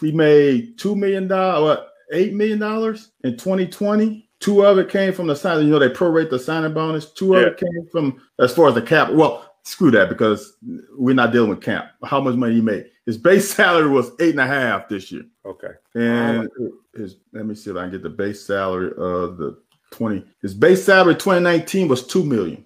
He 0.00 0.12
made 0.12 0.76
two 0.78 0.94
million 0.96 1.28
dollars, 1.28 1.78
eight 2.12 2.34
million 2.34 2.58
dollars 2.58 3.10
in 3.24 3.36
2020. 3.36 4.28
Two 4.40 4.64
of 4.64 4.78
it 4.78 4.88
came 4.88 5.12
from 5.12 5.26
the 5.28 5.34
sign. 5.36 5.64
You 5.64 5.70
know 5.70 5.78
they 5.78 5.88
prorate 5.88 6.28
the 6.30 6.38
signing 6.38 6.74
bonus. 6.74 7.06
Two 7.12 7.34
of 7.36 7.42
it 7.44 7.56
came 7.56 7.86
from 7.90 8.20
as 8.38 8.52
far 8.54 8.68
as 8.68 8.74
the 8.74 8.82
cap. 8.82 9.10
Well, 9.10 9.53
screw 9.64 9.90
that 9.90 10.08
because 10.08 10.56
we're 10.96 11.14
not 11.14 11.32
dealing 11.32 11.50
with 11.50 11.62
camp. 11.62 11.86
How 12.04 12.20
much 12.20 12.36
money 12.36 12.54
he 12.54 12.60
made? 12.60 12.90
His 13.06 13.18
base 13.18 13.50
salary 13.54 13.88
was 13.88 14.12
eight 14.20 14.30
and 14.30 14.40
a 14.40 14.46
half 14.46 14.88
this 14.88 15.10
year. 15.10 15.24
okay. 15.44 15.72
And 15.94 16.48
his 16.94 17.16
let 17.32 17.46
me 17.46 17.54
see 17.54 17.70
if 17.70 17.76
I 17.76 17.82
can 17.82 17.90
get 17.90 18.02
the 18.02 18.10
base 18.10 18.44
salary 18.44 18.90
of 18.96 19.36
the 19.38 19.58
20. 19.90 20.24
His 20.42 20.54
base 20.54 20.84
salary 20.84 21.14
2019 21.14 21.88
was 21.88 22.06
two 22.06 22.24
million. 22.24 22.64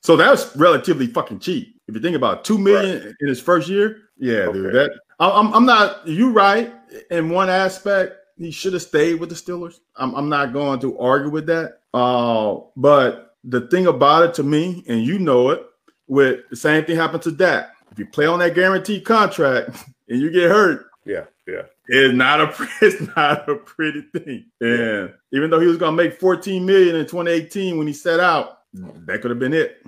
So 0.00 0.16
that 0.16 0.30
was 0.30 0.54
relatively 0.56 1.06
fucking 1.06 1.38
cheap. 1.38 1.80
If 1.88 1.94
you 1.94 2.00
think 2.00 2.16
about 2.16 2.38
it, 2.38 2.44
two 2.44 2.58
million 2.58 3.14
in 3.20 3.28
his 3.28 3.40
first 3.40 3.68
year, 3.68 4.02
yeah, 4.18 4.50
dude. 4.52 4.74
That 4.74 4.90
I'm 5.20 5.52
I'm 5.52 5.66
not 5.66 6.06
you 6.06 6.30
right 6.30 6.72
in 7.10 7.30
one 7.30 7.48
aspect. 7.50 8.14
He 8.36 8.50
should 8.50 8.72
have 8.72 8.82
stayed 8.82 9.20
with 9.20 9.28
the 9.28 9.34
Steelers. 9.34 9.80
I'm 9.96 10.14
I'm 10.14 10.28
not 10.28 10.52
going 10.52 10.80
to 10.80 10.98
argue 10.98 11.30
with 11.30 11.46
that. 11.46 11.80
Uh, 11.92 12.60
but 12.76 13.36
the 13.44 13.62
thing 13.68 13.86
about 13.86 14.24
it 14.24 14.34
to 14.34 14.42
me, 14.42 14.84
and 14.88 15.02
you 15.02 15.18
know 15.18 15.50
it, 15.50 15.64
with 16.06 16.40
the 16.50 16.56
same 16.56 16.84
thing 16.84 16.96
happened 16.96 17.22
to 17.22 17.30
Dak. 17.32 17.70
If 17.92 17.98
you 17.98 18.06
play 18.06 18.26
on 18.26 18.38
that 18.40 18.54
guaranteed 18.54 19.04
contract 19.04 19.70
and 20.08 20.20
you 20.20 20.30
get 20.30 20.50
hurt, 20.50 20.86
Yeah, 21.04 21.24
yeah. 21.46 21.62
it's 21.88 22.14
not 22.14 22.40
a 22.40 22.54
it's 22.82 23.14
not 23.16 23.48
a 23.48 23.56
pretty 23.56 24.02
thing. 24.14 24.46
And 24.60 25.12
even 25.32 25.50
though 25.50 25.60
he 25.60 25.66
was 25.66 25.76
gonna 25.76 25.96
make 25.96 26.18
14 26.20 26.64
million 26.64 26.96
in 26.96 27.06
2018 27.06 27.78
when 27.78 27.86
he 27.86 27.92
set 27.92 28.20
out, 28.20 28.58
that 28.72 29.20
could 29.22 29.30
have 29.30 29.38
been 29.38 29.54
it. 29.54 29.82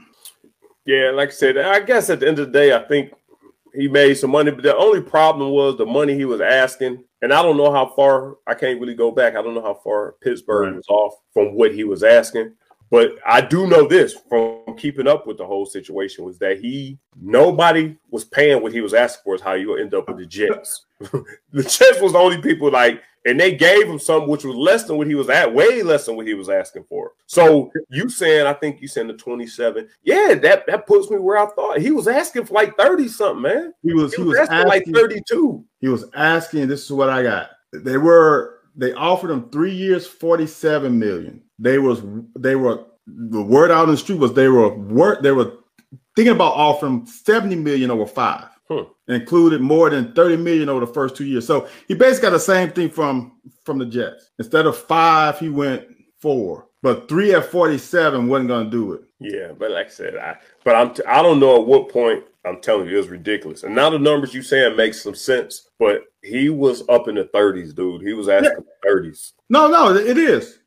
Yeah, 0.85 1.11
like 1.11 1.31
I 1.31 1.33
said, 1.33 1.59
I 1.59 1.81
guess 1.81 2.09
at 2.11 2.21
the 2.21 2.29
end 2.29 2.39
of 2.39 2.47
the 2.47 2.53
day, 2.59 2.73
I 2.75 2.79
think 2.87 3.13
he 3.75 3.89
made 3.89 4.15
some 4.15 4.31
money. 4.31 4.53
But 4.53 4.63
the 4.63 4.77
only 4.77 5.01
problem 5.01 5.51
was 5.51 5.77
the 5.77 5.85
money 5.85 6.15
he 6.15 6.25
was 6.25 6.41
asking. 6.41 7.03
And 7.23 7.33
I 7.33 7.43
don't 7.43 7.57
know 7.57 7.73
how 7.73 7.93
far, 7.97 8.37
I 8.47 8.55
can't 8.55 8.81
really 8.81 8.95
go 8.95 9.11
back. 9.11 9.35
I 9.35 9.43
don't 9.43 9.55
know 9.55 9.63
how 9.63 9.81
far 9.83 10.13
Pittsburgh 10.23 10.67
Right. 10.69 10.77
was 10.77 10.87
off 10.89 11.15
from 11.33 11.57
what 11.57 11.75
he 11.75 11.83
was 11.83 12.05
asking. 12.05 12.53
But 12.91 13.17
I 13.27 13.41
do 13.41 13.67
know 13.67 13.89
this 13.89 14.15
from 14.29 14.77
keeping 14.77 15.09
up 15.09 15.27
with 15.27 15.39
the 15.39 15.47
whole 15.47 15.67
situation 15.67 16.25
was 16.25 16.39
that 16.39 16.61
he 16.61 16.99
nobody 17.21 17.97
was 18.11 18.25
paying 18.25 18.63
what 18.63 18.73
he 18.73 18.81
was 18.81 18.95
asking 18.95 19.23
for 19.25 19.35
is 19.35 19.41
how 19.41 19.55
you 19.55 19.77
end 19.77 19.95
up 19.95 20.09
with 20.09 20.19
the 20.19 20.27
Jets. 20.27 20.87
the 21.01 21.63
Jets 21.63 22.01
was 22.01 22.13
the 22.13 22.19
only 22.19 22.41
people 22.41 22.71
like, 22.71 23.03
and 23.25 23.41
they 23.41 23.57
gave 23.57 23.89
him 23.89 23.99
something 23.99 24.31
which 24.31 24.45
was 24.45 24.55
less 24.55 24.85
than 24.85 24.97
what 24.99 25.09
he 25.09 25.17
was 25.17 25.29
at, 25.29 25.53
way 25.53 25.83
less 25.83 26.07
than 26.07 26.15
what 26.15 26.29
he 26.29 26.35
was 26.35 26.49
asking 26.49 26.85
for. 26.85 27.13
So 27.27 27.73
you 27.91 28.09
saying, 28.09 28.47
I 28.47 28.53
think 28.53 28.81
you 28.81 28.87
saying 28.87 29.09
the 29.09 29.15
27. 29.15 29.89
Yeah, 30.05 30.35
that 30.35 30.65
that 30.69 30.87
puts 30.87 31.11
me 31.11 31.19
where 31.19 31.39
I 31.39 31.47
thought 31.51 31.81
he 31.81 31.91
was 31.91 32.07
asking 32.07 32.47
for 32.47 32.55
like 32.55 32.77
30 32.77 33.09
something, 33.09 33.43
man. 33.43 33.75
He 33.83 33.95
was 33.95 34.15
He 34.15 34.23
he 34.23 34.29
was 34.29 34.39
was 34.39 34.49
asking 34.49 34.69
like 34.69 34.85
32. 34.95 35.65
he 35.81 35.89
was 35.89 36.05
asking. 36.15 36.69
This 36.69 36.85
is 36.85 36.93
what 36.93 37.11
I 37.11 37.25
got. 37.25 37.51
They 37.73 37.99
were 37.99 38.61
they 38.77 38.93
offered 38.93 39.31
him 39.31 39.51
three 39.51 39.75
years, 39.75 40.07
47 40.07 40.97
million. 40.97 41.43
They 41.59 41.79
was 41.79 42.03
they 42.37 42.57
were 42.57 42.85
the 43.07 43.43
word 43.43 43.71
out 43.71 43.85
in 43.85 43.91
the 43.93 43.97
street 43.97 44.19
was 44.19 44.35
they 44.35 44.49
were 44.49 44.75
word 44.75 45.23
they 45.23 45.33
were 45.33 45.53
thinking 46.15 46.35
about 46.35 46.55
offering 46.55 47.07
70 47.07 47.57
million 47.57 47.91
over 47.91 48.07
five. 48.07 48.49
Hmm. 48.69 48.83
included 49.07 49.61
more 49.61 49.89
than 49.91 50.13
30 50.13 50.39
million 50.39 50.69
over 50.69 50.85
the 50.85 50.93
first 50.93 51.15
two 51.15 51.25
years. 51.25 51.47
So 51.47 51.69
he 51.87 51.95
basically 51.95 52.31
got 52.31 52.33
the 52.33 52.41
same 52.41 52.73
thing 52.73 52.91
from 52.91 53.39
from 53.65 53.79
the 53.79 53.87
Jets. 53.87 54.33
Instead 54.41 54.67
of 54.67 54.77
five, 54.77 55.39
he 55.39 55.49
went 55.49 55.87
four. 56.19 56.67
But 56.83 57.09
three 57.09 57.33
at 57.33 57.47
47 57.47 58.27
wasn't 58.27 58.49
going 58.49 58.65
to 58.65 58.71
do 58.71 58.93
it. 58.95 59.03
Yeah, 59.21 59.53
but 59.57 59.71
like 59.71 59.87
I 59.87 59.91
said, 59.91 60.17
I 60.17 60.37
but 60.65 60.75
I'm 60.75 60.93
t- 60.95 61.05
I 61.05 61.23
don't 61.23 61.39
know 61.39 61.61
at 61.61 61.67
what 61.67 61.89
point 61.91 62.25
I'm 62.45 62.61
telling 62.61 62.89
you 62.89 62.95
it 62.95 62.99
was 62.99 63.09
ridiculous. 63.09 63.63
And 63.63 63.75
now 63.75 63.89
the 63.89 63.99
numbers 63.99 64.35
you 64.35 64.43
saying 64.43 64.77
make 64.77 64.95
some 64.95 65.15
sense, 65.15 65.69
but 65.79 66.03
he 66.23 66.49
was 66.49 66.83
up 66.89 67.09
in 67.09 67.15
the 67.15 67.25
30s, 67.25 67.75
dude. 67.75 68.03
He 68.03 68.13
was 68.13 68.29
asking 68.29 68.53
yeah. 68.85 68.91
30s. 68.91 69.33
No, 69.49 69.69
no, 69.69 69.95
it 69.95 70.19
is. 70.19 70.59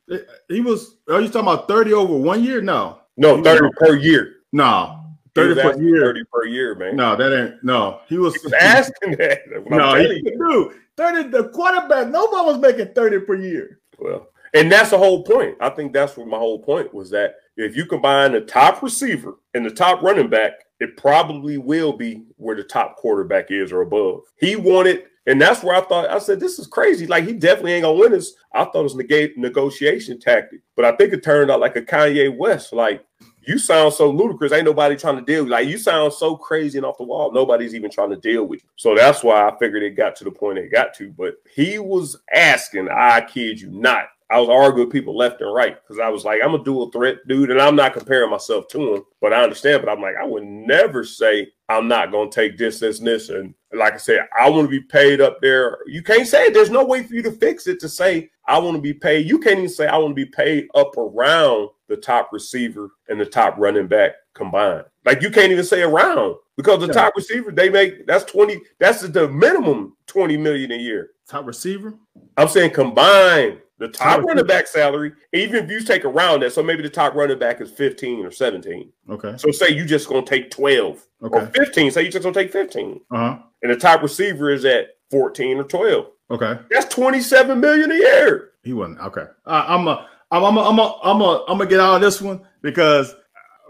He 0.48 0.60
was. 0.60 0.96
Are 1.08 1.20
you 1.20 1.28
talking 1.28 1.48
about 1.48 1.68
30 1.68 1.92
over 1.92 2.16
one 2.16 2.44
year? 2.44 2.60
No, 2.60 3.00
no, 3.16 3.42
30 3.42 3.68
per 3.78 3.96
year. 3.96 4.36
No, 4.52 5.00
30 5.34 5.60
per 5.60 5.80
year. 5.80 6.00
30 6.00 6.24
per 6.32 6.46
year, 6.46 6.74
man. 6.74 6.96
No, 6.96 7.16
that 7.16 7.38
ain't 7.38 7.64
no. 7.64 8.00
He 8.08 8.18
was, 8.18 8.34
he 8.34 8.40
was 8.44 8.52
asking 8.54 9.16
that. 9.16 9.40
No, 9.68 9.94
he, 9.94 10.22
dude, 10.22 10.72
30 10.96 11.28
the 11.28 11.48
quarterback, 11.50 12.08
nobody 12.08 12.44
was 12.44 12.58
making 12.58 12.94
30 12.94 13.20
per 13.20 13.34
year. 13.36 13.80
Well, 13.98 14.28
and 14.54 14.70
that's 14.70 14.90
the 14.90 14.98
whole 14.98 15.22
point. 15.22 15.56
I 15.60 15.70
think 15.70 15.92
that's 15.92 16.16
what 16.16 16.26
my 16.26 16.38
whole 16.38 16.58
point 16.58 16.92
was 16.92 17.10
that 17.10 17.36
if 17.56 17.76
you 17.76 17.86
combine 17.86 18.32
the 18.32 18.40
top 18.40 18.82
receiver 18.82 19.34
and 19.54 19.64
the 19.64 19.70
top 19.70 20.02
running 20.02 20.28
back, 20.28 20.52
it 20.80 20.96
probably 20.96 21.58
will 21.58 21.92
be 21.92 22.24
where 22.36 22.56
the 22.56 22.64
top 22.64 22.96
quarterback 22.96 23.50
is 23.50 23.70
or 23.70 23.82
above. 23.82 24.22
He 24.38 24.56
wanted, 24.56 25.04
and 25.30 25.40
that's 25.40 25.62
where 25.62 25.76
I 25.76 25.80
thought 25.82 26.10
I 26.10 26.18
said 26.18 26.40
this 26.40 26.58
is 26.58 26.66
crazy. 26.66 27.06
Like 27.06 27.24
he 27.24 27.32
definitely 27.32 27.74
ain't 27.74 27.84
gonna 27.84 27.98
win 27.98 28.12
this. 28.12 28.34
I 28.52 28.64
thought 28.64 28.80
it 28.80 28.82
was 28.82 28.98
a 28.98 29.32
negotiation 29.36 30.18
tactic, 30.18 30.60
but 30.74 30.84
I 30.84 30.96
think 30.96 31.12
it 31.12 31.22
turned 31.22 31.50
out 31.50 31.60
like 31.60 31.76
a 31.76 31.82
Kanye 31.82 32.36
West. 32.36 32.72
Like 32.72 33.04
you 33.46 33.56
sound 33.56 33.94
so 33.94 34.10
ludicrous. 34.10 34.52
Ain't 34.52 34.64
nobody 34.64 34.96
trying 34.96 35.16
to 35.16 35.22
deal 35.22 35.44
with 35.44 35.52
Like 35.52 35.68
you 35.68 35.78
sound 35.78 36.12
so 36.12 36.36
crazy 36.36 36.78
and 36.78 36.84
off 36.84 36.98
the 36.98 37.04
wall. 37.04 37.32
Nobody's 37.32 37.74
even 37.74 37.90
trying 37.90 38.10
to 38.10 38.16
deal 38.16 38.44
with 38.44 38.62
you. 38.62 38.68
So 38.76 38.94
that's 38.94 39.22
why 39.22 39.48
I 39.48 39.56
figured 39.58 39.84
it 39.84 39.96
got 39.96 40.16
to 40.16 40.24
the 40.24 40.30
point 40.32 40.58
it 40.58 40.72
got 40.72 40.94
to. 40.94 41.10
But 41.12 41.34
he 41.54 41.78
was 41.78 42.18
asking, 42.34 42.88
I 42.90 43.20
kid 43.20 43.60
you 43.60 43.70
not, 43.70 44.06
I 44.30 44.38
was 44.38 44.48
arguing 44.48 44.86
with 44.86 44.92
people 44.92 45.16
left 45.16 45.40
and 45.40 45.52
right 45.52 45.76
because 45.82 45.98
I 45.98 46.08
was 46.08 46.24
like, 46.24 46.40
I'm 46.42 46.54
a 46.54 46.62
dual 46.62 46.90
threat 46.90 47.18
dude, 47.26 47.50
and 47.50 47.60
I'm 47.60 47.76
not 47.76 47.94
comparing 47.94 48.30
myself 48.30 48.68
to 48.68 48.94
him, 48.94 49.02
but 49.20 49.32
I 49.32 49.42
understand. 49.42 49.82
But 49.82 49.90
I'm 49.90 50.00
like, 50.00 50.14
I 50.20 50.24
would 50.24 50.44
never 50.44 51.04
say 51.04 51.48
I'm 51.68 51.88
not 51.88 52.12
going 52.12 52.30
to 52.30 52.34
take 52.34 52.56
this, 52.56 52.78
this, 52.78 52.98
and 52.98 53.08
this. 53.08 53.28
And 53.28 53.54
like 53.72 53.94
I 53.94 53.98
said, 53.98 54.28
I 54.38 54.48
want 54.48 54.66
to 54.66 54.70
be 54.70 54.80
paid 54.80 55.20
up 55.20 55.40
there. 55.40 55.78
You 55.86 56.02
can't 56.02 56.28
say 56.28 56.46
it. 56.46 56.54
There's 56.54 56.70
no 56.70 56.84
way 56.84 57.02
for 57.02 57.14
you 57.14 57.22
to 57.22 57.32
fix 57.32 57.66
it 57.66 57.80
to 57.80 57.88
say 57.88 58.30
I 58.46 58.58
want 58.58 58.76
to 58.76 58.82
be 58.82 58.94
paid. 58.94 59.28
You 59.28 59.38
can't 59.38 59.58
even 59.58 59.68
say 59.68 59.86
I 59.86 59.96
want 59.96 60.12
to 60.12 60.26
be 60.26 60.30
paid 60.30 60.68
up 60.74 60.96
around 60.96 61.70
the 61.88 61.96
top 61.96 62.30
receiver 62.32 62.90
and 63.08 63.20
the 63.20 63.26
top 63.26 63.56
running 63.58 63.88
back 63.88 64.12
combined. 64.34 64.84
Like 65.04 65.22
you 65.22 65.30
can't 65.30 65.50
even 65.50 65.64
say 65.64 65.82
around 65.82 66.36
because 66.56 66.80
the 66.80 66.92
top 66.92 67.14
receiver 67.16 67.50
they 67.50 67.70
make 67.70 68.06
that's 68.06 68.24
20 68.24 68.60
that's 68.78 69.00
the 69.00 69.28
minimum 69.28 69.96
20 70.06 70.36
million 70.36 70.72
a 70.72 70.76
year. 70.76 71.10
Top 71.30 71.46
receiver? 71.46 71.94
I'm 72.36 72.48
saying 72.48 72.72
combined 72.72 73.60
the 73.78 73.86
top 73.86 74.22
running 74.24 74.46
back 74.46 74.66
salary, 74.66 75.12
even 75.32 75.64
if 75.64 75.70
you 75.70 75.80
take 75.80 76.04
around 76.04 76.40
that, 76.40 76.52
so 76.52 76.60
maybe 76.60 76.82
the 76.82 76.90
top 76.90 77.14
running 77.14 77.38
back 77.38 77.60
is 77.60 77.70
15 77.70 78.26
or 78.26 78.32
17. 78.32 78.92
Okay. 79.08 79.36
So 79.36 79.52
say 79.52 79.68
you 79.70 79.84
just 79.84 80.08
gonna 80.08 80.26
take 80.26 80.50
12 80.50 81.06
okay. 81.22 81.38
or 81.38 81.46
15. 81.46 81.92
Say 81.92 82.02
you 82.02 82.10
just 82.10 82.24
gonna 82.24 82.34
take 82.34 82.50
15. 82.50 83.00
Uh-huh. 83.12 83.38
And 83.62 83.72
the 83.72 83.76
top 83.76 84.02
receiver 84.02 84.50
is 84.50 84.64
at 84.64 84.88
14 85.12 85.58
or 85.58 85.64
12. 85.64 86.06
Okay. 86.32 86.58
That's 86.68 86.92
27 86.92 87.60
million 87.60 87.92
a 87.92 87.94
year. 87.94 88.50
He 88.64 88.72
wasn't 88.72 88.98
okay. 88.98 89.26
Uh, 89.46 89.64
I'm 89.68 89.86
a 89.86 90.08
I'm 90.32 90.44
I'm 90.44 90.56
a, 90.56 90.62
I'm 90.62 90.78
a, 90.80 90.98
I'm 91.04 91.20
a, 91.20 91.44
I'm 91.46 91.58
gonna 91.58 91.70
get 91.70 91.78
out 91.78 91.94
of 91.94 92.00
this 92.00 92.20
one 92.20 92.40
because 92.60 93.14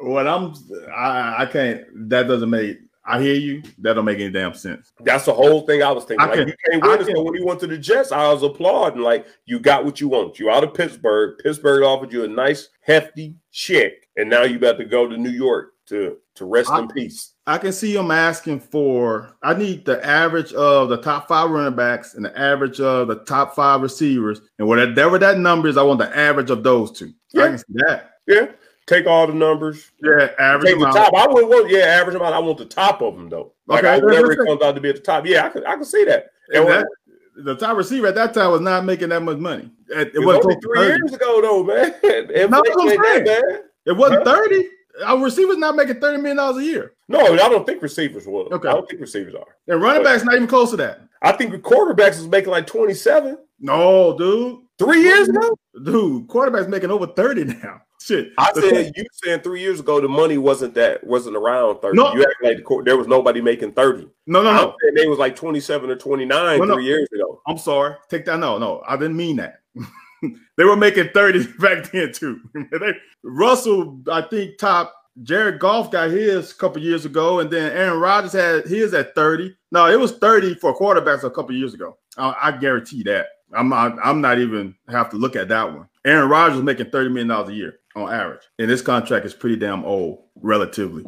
what 0.01 0.27
I'm 0.27 0.55
I, 0.97 1.43
I 1.43 1.47
can't 1.47 1.85
that 2.09 2.27
doesn't 2.27 2.49
make 2.49 2.79
I 3.05 3.21
hear 3.21 3.35
you. 3.35 3.63
That 3.79 3.95
don't 3.95 4.05
make 4.05 4.19
any 4.19 4.31
damn 4.31 4.55
sense. 4.55 4.93
That's 5.01 5.25
the 5.25 5.33
whole 5.33 5.63
thing 5.63 5.83
I 5.83 5.91
was 5.91 6.05
thinking. 6.05 6.25
I 6.25 6.31
like 6.31 6.39
can, 6.39 6.49
you 6.49 6.55
can't 6.71 6.83
win 6.83 6.99
this. 6.99 7.09
when 7.09 7.35
he 7.35 7.43
went 7.43 7.61
to 7.61 7.67
the 7.67 7.79
Jets, 7.79 8.13
I 8.13 8.31
was 8.33 8.43
applauding. 8.43 9.01
Like 9.01 9.27
you 9.47 9.59
got 9.59 9.85
what 9.85 10.01
you 10.01 10.09
want. 10.09 10.39
You 10.39 10.51
out 10.51 10.65
of 10.65 10.75
Pittsburgh. 10.75 11.39
Pittsburgh 11.43 11.83
offered 11.83 12.13
you 12.13 12.25
a 12.25 12.29
nice 12.29 12.69
hefty 12.83 13.37
check, 13.53 13.93
and 14.17 14.29
now 14.29 14.43
you 14.43 14.59
got 14.59 14.79
to 14.79 14.85
go 14.85 15.09
to 15.09 15.17
New 15.17 15.31
York 15.31 15.73
to 15.87 16.19
to 16.37 16.45
rest 16.45 16.71
I, 16.71 16.81
in 16.81 16.89
peace. 16.89 17.35
I 17.47 17.59
can 17.59 17.73
see 17.73 17.97
him 17.97 18.11
asking 18.11 18.61
for. 18.61 19.37
I 19.43 19.55
need 19.55 19.85
the 19.85 20.05
average 20.05 20.53
of 20.53 20.89
the 20.89 20.99
top 20.99 21.27
five 21.27 21.51
running 21.51 21.77
backs 21.77 22.15
and 22.15 22.25
the 22.25 22.39
average 22.39 22.81
of 22.81 23.09
the 23.09 23.25
top 23.25 23.55
five 23.55 23.81
receivers, 23.81 24.41
and 24.59 24.69
whatever 24.69 25.19
that 25.19 25.39
number 25.39 25.69
is, 25.69 25.77
I 25.77 25.83
want 25.83 26.01
the 26.01 26.17
average 26.17 26.51
of 26.51 26.63
those 26.63 26.93
two. 26.93 27.13
Yeah. 27.33 27.45
I 27.45 27.49
can 27.49 27.59
see 27.59 27.65
that. 27.87 28.11
Yeah. 28.27 28.47
Take 28.91 29.07
all 29.07 29.25
the 29.29 29.33
numbers. 29.33 29.93
Yeah, 30.03 30.33
average. 30.41 30.73
Take 30.73 30.81
the 30.81 30.91
top. 30.91 31.15
I 31.15 31.25
would 31.29 31.47
want. 31.47 31.71
Yeah, 31.71 31.85
average 31.85 32.17
amount. 32.17 32.35
I 32.35 32.41
want 32.41 32.59
the 32.59 32.65
top 32.65 33.01
of 33.03 33.15
them 33.15 33.29
though. 33.29 33.53
Like 33.69 33.85
okay, 33.85 34.05
whatever 34.05 34.33
it 34.33 34.45
comes 34.45 34.61
out 34.61 34.75
to 34.75 34.81
be 34.81 34.89
at 34.89 34.97
the 34.97 35.01
top. 35.01 35.27
Yeah, 35.27 35.47
I 35.47 35.49
can. 35.49 35.65
I 35.65 35.75
can 35.77 35.85
see 35.85 36.03
that. 36.07 36.33
And 36.53 36.67
that, 36.67 36.89
the 37.37 37.55
top 37.55 37.77
receiver 37.77 38.09
at 38.09 38.17
that 38.17 38.35
time 38.35 38.51
was 38.51 38.61
not 38.61 38.85
making 38.85 39.11
that 39.11 39.23
much 39.23 39.39
money. 39.39 39.71
It, 39.91 40.11
it 40.17 40.19
was 40.19 40.45
only 40.45 40.57
three 40.61 40.87
years 40.87 41.13
ago 41.13 41.41
though, 41.41 41.63
man. 41.63 41.95
It, 42.03 42.51
no, 42.51 42.63
that, 42.63 43.63
it 43.87 43.93
wasn't 43.93 44.27
huh? 44.27 44.35
thirty. 44.35 44.69
Our 45.07 45.23
receivers 45.23 45.57
not 45.57 45.77
making 45.77 46.01
thirty 46.01 46.17
million 46.17 46.39
dollars 46.39 46.57
a 46.57 46.65
year. 46.65 46.95
No, 47.07 47.21
I 47.21 47.37
don't 47.49 47.65
think 47.65 47.83
receivers 47.83 48.27
will. 48.27 48.53
Okay, 48.53 48.69
I 48.69 48.73
don't 48.73 48.89
think 48.89 49.01
receivers 49.01 49.37
are. 49.37 49.57
And 49.69 49.81
running 49.81 50.03
backs 50.03 50.25
not 50.25 50.35
even 50.35 50.49
close 50.49 50.71
to 50.71 50.77
that. 50.79 51.03
I 51.23 51.31
think 51.31 51.55
quarterbacks 51.63 52.19
is 52.19 52.27
making 52.27 52.51
like 52.51 52.67
twenty 52.67 52.95
seven. 52.95 53.39
No, 53.61 54.19
dude. 54.19 54.63
Three 54.81 55.03
years 55.05 55.29
ago, 55.29 55.57
dude. 55.85 56.27
Quarterbacks 56.27 56.69
making 56.69 56.91
over 56.91 57.07
thirty 57.07 57.45
now. 57.45 57.83
Shit. 58.03 58.33
I 58.39 58.51
said 58.55 58.93
you 58.97 59.05
saying 59.13 59.41
three 59.41 59.61
years 59.61 59.81
ago 59.81 60.01
the 60.01 60.09
money 60.09 60.39
wasn't 60.39 60.75
that 60.75 61.05
wasn't 61.07 61.37
around 61.37 61.81
thirty. 61.81 61.99
No. 61.99 62.15
You 62.15 62.23
act 62.23 62.35
like 62.43 62.57
the, 62.57 62.83
there 62.85 62.97
was 62.97 63.07
nobody 63.07 63.43
making 63.43 63.73
thirty. 63.73 64.09
No, 64.27 64.43
no, 64.43 64.55
no. 64.55 64.75
They 64.97 65.07
was 65.07 65.19
like 65.19 65.37
twenty 65.37 65.61
seven 65.61 65.91
or 65.91 65.97
twenty 65.97 66.25
nine 66.25 66.61
no, 66.61 66.65
three 66.65 66.85
no. 66.85 66.89
years 66.89 67.09
ago. 67.15 67.43
I'm 67.47 67.59
sorry. 67.59 67.97
Take 68.09 68.25
that. 68.25 68.39
No, 68.39 68.57
no, 68.57 68.83
I 68.89 68.97
didn't 68.97 69.17
mean 69.17 69.37
that. 69.37 69.61
they 70.57 70.65
were 70.65 70.77
making 70.77 71.11
thirty 71.13 71.47
back 71.59 71.91
then 71.93 72.11
too. 72.13 72.41
they, 72.55 72.95
Russell, 73.23 74.01
I 74.11 74.23
think, 74.23 74.57
top. 74.59 74.95
Jared 75.23 75.59
Goff 75.59 75.91
got 75.91 76.09
his 76.09 76.53
a 76.53 76.55
couple 76.55 76.81
years 76.81 77.05
ago, 77.05 77.41
and 77.41 77.51
then 77.51 77.73
Aaron 77.73 78.01
Rodgers 78.01 78.33
had 78.33 78.65
his 78.65 78.95
at 78.95 79.15
thirty. 79.15 79.55
No, 79.73 79.87
it 79.87 80.01
was 80.01 80.13
thirty 80.13 80.55
for 80.55 80.75
quarterbacks 80.75 81.25
a 81.25 81.31
couple 81.31 81.55
years 81.55 81.75
ago. 81.75 81.99
I, 82.17 82.35
I 82.45 82.53
guarantee 82.53 83.03
that. 83.03 83.27
I'm 83.53 83.69
not. 83.69 83.99
I'm 84.03 84.23
not 84.23 84.39
even 84.39 84.75
have 84.89 85.11
to 85.11 85.17
look 85.17 85.37
at 85.37 85.49
that 85.49 85.71
one. 85.71 85.87
Aaron 86.07 86.31
Rodgers 86.31 86.63
making 86.63 86.91
thirty 86.91 87.11
million 87.11 87.29
dollars 87.29 87.51
a 87.51 87.55
year 87.55 87.80
on 87.97 88.13
average. 88.13 88.43
And 88.59 88.71
this 88.71 88.83
contract 88.83 89.27
is 89.27 89.35
pretty 89.35 89.57
damn 89.57 89.85
old, 89.85 90.25
relatively. 90.37 91.05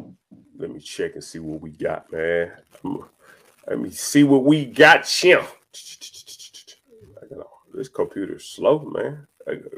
Let 0.57 0.71
me 0.71 0.79
check 0.79 1.13
and 1.15 1.23
see 1.23 1.39
what 1.39 1.61
we 1.61 1.71
got, 1.71 2.11
man. 2.11 2.51
Let 3.67 3.79
me 3.79 3.89
see 3.89 4.23
what 4.23 4.43
we 4.43 4.65
got, 4.65 5.03
Chim. 5.03 5.41
This 7.73 7.89
computer's 7.89 8.45
slow, 8.45 8.79
man. 8.79 9.27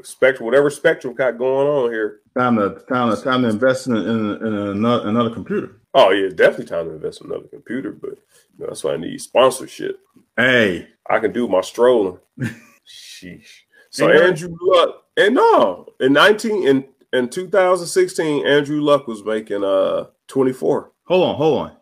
Spectrum, 0.02 0.46
whatever 0.46 0.70
Spectrum 0.70 1.14
got 1.14 1.38
going 1.38 1.66
on 1.66 1.90
here. 1.90 2.20
Time 2.38 2.56
to 2.56 2.80
time 2.88 3.14
to 3.14 3.20
time 3.22 3.42
to 3.42 3.48
invest 3.48 3.86
in, 3.86 3.96
in, 3.96 4.46
in 4.46 4.54
another, 4.54 5.08
another 5.08 5.30
computer. 5.30 5.80
Oh 5.94 6.10
yeah, 6.10 6.28
definitely 6.28 6.66
time 6.66 6.86
to 6.86 6.94
invest 6.94 7.22
in 7.22 7.28
another 7.28 7.48
computer. 7.48 7.90
But 7.90 8.10
you 8.10 8.58
know, 8.58 8.66
that's 8.66 8.84
why 8.84 8.92
I 8.92 8.96
need 8.96 9.20
sponsorship. 9.20 9.98
Hey, 10.36 10.88
I 11.08 11.18
can 11.18 11.32
do 11.32 11.48
my 11.48 11.62
strolling. 11.62 12.18
Sheesh. 12.86 13.62
So 13.90 14.10
Andrew 14.10 14.54
Luck, 14.60 15.04
and 15.16 15.34
no, 15.34 15.86
in 16.00 16.12
nineteen 16.12 16.68
in 16.68 16.86
in 17.16 17.28
2016, 17.28 18.46
Andrew 18.46 18.80
Luck 18.80 19.06
was 19.06 19.24
making 19.24 19.64
uh 19.64 20.06
24. 20.28 20.92
Hold 21.04 21.28
on, 21.28 21.34
hold 21.36 21.58
on. 21.58 21.76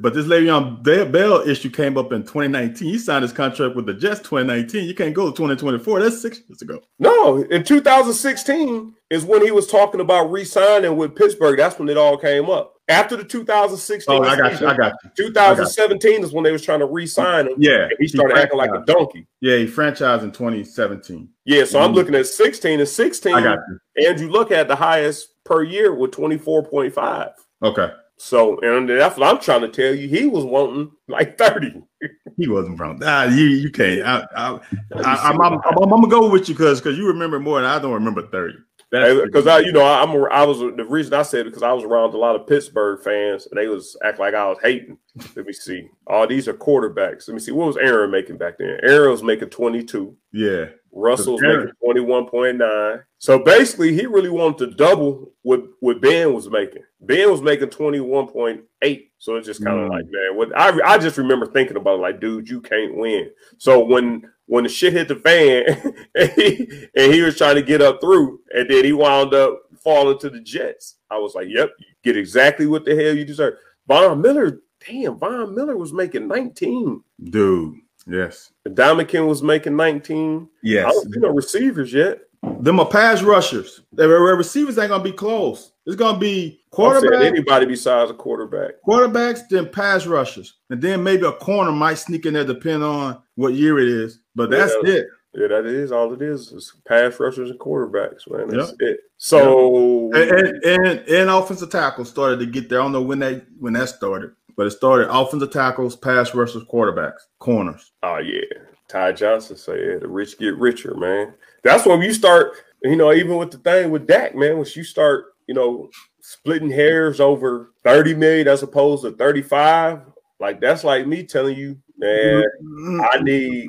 But 0.00 0.12
this 0.12 0.26
Le'Veon 0.26 0.82
Bell 0.82 1.48
issue 1.48 1.70
came 1.70 1.96
up 1.96 2.12
in 2.12 2.22
2019. 2.22 2.86
He 2.86 2.98
signed 2.98 3.22
his 3.22 3.32
contract 3.32 3.76
with 3.76 3.86
the 3.86 3.94
Jets 3.94 4.20
2019. 4.20 4.86
You 4.86 4.94
can't 4.94 5.14
go 5.14 5.30
to 5.30 5.36
2024. 5.36 6.00
That's 6.00 6.20
six 6.20 6.40
years 6.46 6.60
ago. 6.60 6.82
No, 6.98 7.42
in 7.44 7.64
2016 7.64 8.94
is 9.08 9.24
when 9.24 9.42
he 9.42 9.50
was 9.50 9.66
talking 9.66 10.02
about 10.02 10.30
re-signing 10.30 10.96
with 10.96 11.16
Pittsburgh. 11.16 11.56
That's 11.56 11.78
when 11.78 11.88
it 11.88 11.96
all 11.96 12.18
came 12.18 12.50
up. 12.50 12.74
After 12.90 13.16
the 13.16 13.22
2016, 13.22 14.14
oh, 14.14 14.24
I 14.24 14.36
got 14.36 14.60
you. 14.60 14.66
I 14.66 14.76
got 14.76 14.94
you. 15.04 15.10
2017 15.16 16.10
got 16.10 16.18
you. 16.18 16.24
is 16.26 16.32
when 16.32 16.42
they 16.42 16.50
was 16.50 16.62
trying 16.62 16.80
to 16.80 16.86
re-sign 16.86 17.46
him. 17.46 17.54
Yeah, 17.56 17.88
he 18.00 18.08
started 18.08 18.36
he 18.36 18.42
acting 18.42 18.58
like 18.58 18.70
a 18.74 18.84
donkey. 18.84 19.28
Yeah, 19.40 19.58
he 19.58 19.66
franchised 19.66 20.24
in 20.24 20.32
2017. 20.32 21.28
Yeah, 21.44 21.64
so 21.64 21.78
mm-hmm. 21.78 21.86
I'm 21.86 21.92
looking 21.92 22.16
at 22.16 22.26
16 22.26 22.80
and 22.80 22.88
16. 22.88 23.32
I 23.32 23.42
got 23.42 23.58
you. 23.68 24.08
Andrew 24.08 24.28
Luck 24.28 24.50
had 24.50 24.66
the 24.66 24.74
highest 24.74 25.28
per 25.44 25.62
year 25.62 25.94
with 25.94 26.10
24.5. 26.10 27.30
Okay. 27.62 27.90
So, 28.18 28.58
and 28.60 28.88
that's 28.88 29.16
what 29.16 29.30
I'm 29.30 29.40
trying 29.40 29.62
to 29.62 29.68
tell 29.68 29.94
you. 29.94 30.08
He 30.08 30.26
was 30.26 30.44
wanting 30.44 30.90
like 31.08 31.38
30. 31.38 31.82
he 32.36 32.48
wasn't 32.48 32.78
wrong. 32.78 33.00
Ah, 33.02 33.24
you 33.24 33.44
you 33.44 33.70
can't. 33.70 34.02
I, 34.02 34.26
I, 34.36 34.60
I, 34.94 35.30
am 35.30 35.40
I'm, 35.40 35.54
I'm, 35.54 35.82
I'm, 35.82 35.88
gonna 35.88 36.08
go 36.08 36.28
with 36.28 36.48
you 36.48 36.54
because 36.54 36.80
because 36.80 36.98
you 36.98 37.06
remember 37.06 37.40
more 37.40 37.58
and 37.58 37.66
I 37.66 37.78
don't 37.78 37.94
remember 37.94 38.26
30 38.26 38.58
because 38.90 39.46
I, 39.46 39.60
you 39.60 39.72
know, 39.72 39.82
I, 39.82 40.02
am 40.02 40.10
I 40.32 40.44
was 40.44 40.58
the 40.58 40.86
reason 40.88 41.14
I 41.14 41.22
said 41.22 41.42
it 41.42 41.50
because 41.50 41.62
I 41.62 41.72
was 41.72 41.84
around 41.84 42.12
a 42.14 42.18
lot 42.18 42.34
of 42.34 42.46
Pittsburgh 42.46 43.00
fans 43.02 43.46
and 43.46 43.58
they 43.58 43.68
was 43.68 43.96
act 44.04 44.18
like 44.18 44.34
I 44.34 44.48
was 44.48 44.58
hating. 44.62 44.98
Let 45.36 45.46
me 45.46 45.52
see. 45.52 45.86
All 46.06 46.24
oh, 46.24 46.26
these 46.26 46.48
are 46.48 46.54
quarterbacks. 46.54 47.28
Let 47.28 47.34
me 47.34 47.40
see. 47.40 47.52
What 47.52 47.68
was 47.68 47.76
Aaron 47.76 48.10
making 48.10 48.38
back 48.38 48.58
then? 48.58 48.78
Aaron 48.82 49.10
was 49.10 49.22
making 49.22 49.50
22. 49.50 50.16
Yeah. 50.32 50.66
Russell's 50.92 51.40
making 51.40 51.70
21.9. 51.86 53.02
So 53.18 53.38
basically, 53.38 53.94
he 53.94 54.06
really 54.06 54.30
wanted 54.30 54.58
to 54.70 54.76
double 54.76 55.32
what, 55.42 55.62
what 55.80 56.00
Ben 56.00 56.32
was 56.32 56.50
making. 56.50 56.82
Ben 57.00 57.30
was 57.30 57.42
making 57.42 57.68
21.8. 57.68 59.10
So 59.18 59.36
it's 59.36 59.46
just 59.46 59.64
kind 59.64 59.80
of 59.80 59.86
mm. 59.86 59.90
like, 59.90 60.04
man, 60.08 60.36
what 60.36 60.56
I 60.58 60.94
I 60.94 60.98
just 60.98 61.18
remember 61.18 61.46
thinking 61.46 61.76
about 61.76 61.98
it, 61.98 62.02
like, 62.02 62.20
dude, 62.20 62.48
you 62.48 62.60
can't 62.60 62.96
win. 62.96 63.30
So 63.58 63.84
when 63.84 64.30
when 64.46 64.64
the 64.64 64.70
shit 64.70 64.94
hit 64.94 65.08
the 65.08 65.16
fan 65.16 65.94
and, 66.14 66.30
he, 66.32 66.88
and 66.96 67.12
he 67.12 67.22
was 67.22 67.36
trying 67.36 67.54
to 67.54 67.62
get 67.62 67.80
up 67.80 68.00
through, 68.00 68.40
and 68.52 68.68
then 68.68 68.84
he 68.84 68.92
wound 68.92 69.32
up 69.32 69.60
falling 69.84 70.18
to 70.18 70.28
the 70.28 70.40
Jets, 70.40 70.96
I 71.10 71.18
was 71.18 71.34
like, 71.34 71.46
yep, 71.48 71.70
you 71.78 71.86
get 72.02 72.16
exactly 72.16 72.66
what 72.66 72.84
the 72.84 72.96
hell 72.96 73.14
you 73.14 73.24
deserve. 73.24 73.54
Von 73.86 74.20
Miller, 74.20 74.60
damn, 74.84 75.18
Von 75.18 75.54
Miller 75.54 75.76
was 75.76 75.92
making 75.92 76.26
19. 76.26 77.02
Dude, 77.22 77.74
yes. 78.10 78.52
Ndamukong 78.68 79.28
was 79.28 79.42
making 79.42 79.76
19. 79.76 80.48
Yes. 80.62 80.86
I 80.86 80.90
don't 80.90 81.12
see 81.12 81.20
no 81.20 81.30
receivers 81.30 81.92
yet. 81.92 82.20
Them 82.42 82.80
are 82.80 82.88
pass 82.88 83.22
rushers. 83.22 83.82
The 83.92 84.08
receivers 84.08 84.78
ain't 84.78 84.88
gonna 84.88 85.04
be 85.04 85.12
close. 85.12 85.72
It's 85.84 85.96
gonna 85.96 86.18
be 86.18 86.60
quarterback. 86.70 87.22
Anybody 87.22 87.66
besides 87.66 88.10
a 88.10 88.14
quarterback. 88.14 88.74
Quarterbacks, 88.86 89.40
then 89.50 89.68
pass 89.68 90.06
rushers, 90.06 90.56
and 90.70 90.80
then 90.80 91.02
maybe 91.02 91.26
a 91.26 91.32
corner 91.32 91.72
might 91.72 91.94
sneak 91.94 92.26
in 92.26 92.34
there, 92.34 92.44
depending 92.44 92.82
on 92.82 93.20
what 93.34 93.54
year 93.54 93.78
it 93.78 93.88
is. 93.88 94.20
But 94.34 94.50
that's 94.50 94.74
yeah, 94.82 94.92
it. 94.94 95.06
Yeah, 95.34 95.48
that 95.48 95.66
is 95.66 95.92
all 95.92 96.12
it 96.14 96.22
is. 96.22 96.50
Is 96.52 96.72
pass 96.88 97.20
rushers 97.20 97.50
and 97.50 97.58
quarterbacks, 97.58 98.30
man. 98.30 98.48
That's 98.48 98.74
it. 98.78 99.00
So 99.18 100.10
yep. 100.14 100.30
and, 100.30 100.38
and, 100.38 100.64
and 100.64 101.08
and 101.08 101.30
offensive 101.30 101.70
tackles 101.70 102.08
started 102.08 102.40
to 102.40 102.46
get 102.46 102.68
there. 102.68 102.80
I 102.80 102.84
don't 102.84 102.92
know 102.92 103.02
when 103.02 103.18
that 103.18 103.44
when 103.58 103.74
that 103.74 103.90
started, 103.90 104.32
but 104.60 104.66
it 104.66 104.72
started 104.72 105.08
offensive 105.10 105.50
tackles, 105.50 105.96
pass 105.96 106.34
rushers, 106.34 106.64
quarterbacks, 106.64 107.20
corners. 107.38 107.92
Oh 108.02 108.18
yeah, 108.18 108.42
Ty 108.88 109.12
Johnson 109.12 109.56
said 109.56 110.02
the 110.02 110.06
rich 110.06 110.38
get 110.38 110.54
richer, 110.54 110.94
man. 110.98 111.32
That's 111.64 111.86
when 111.86 112.02
you 112.02 112.12
start, 112.12 112.56
you 112.82 112.94
know, 112.94 113.10
even 113.10 113.38
with 113.38 113.52
the 113.52 113.56
thing 113.56 113.90
with 113.90 114.06
Dak, 114.06 114.34
man, 114.34 114.58
once 114.58 114.76
you 114.76 114.84
start, 114.84 115.32
you 115.46 115.54
know, 115.54 115.88
splitting 116.20 116.70
hairs 116.70 117.20
over 117.20 117.70
30 117.84 118.16
million 118.16 118.48
as 118.48 118.62
opposed 118.62 119.02
to 119.04 119.12
35, 119.12 120.02
like 120.40 120.60
that's 120.60 120.84
like 120.84 121.06
me 121.06 121.24
telling 121.24 121.56
you, 121.56 121.78
man, 121.96 122.44
mm-hmm. 122.62 123.00
I 123.00 123.18
need 123.22 123.66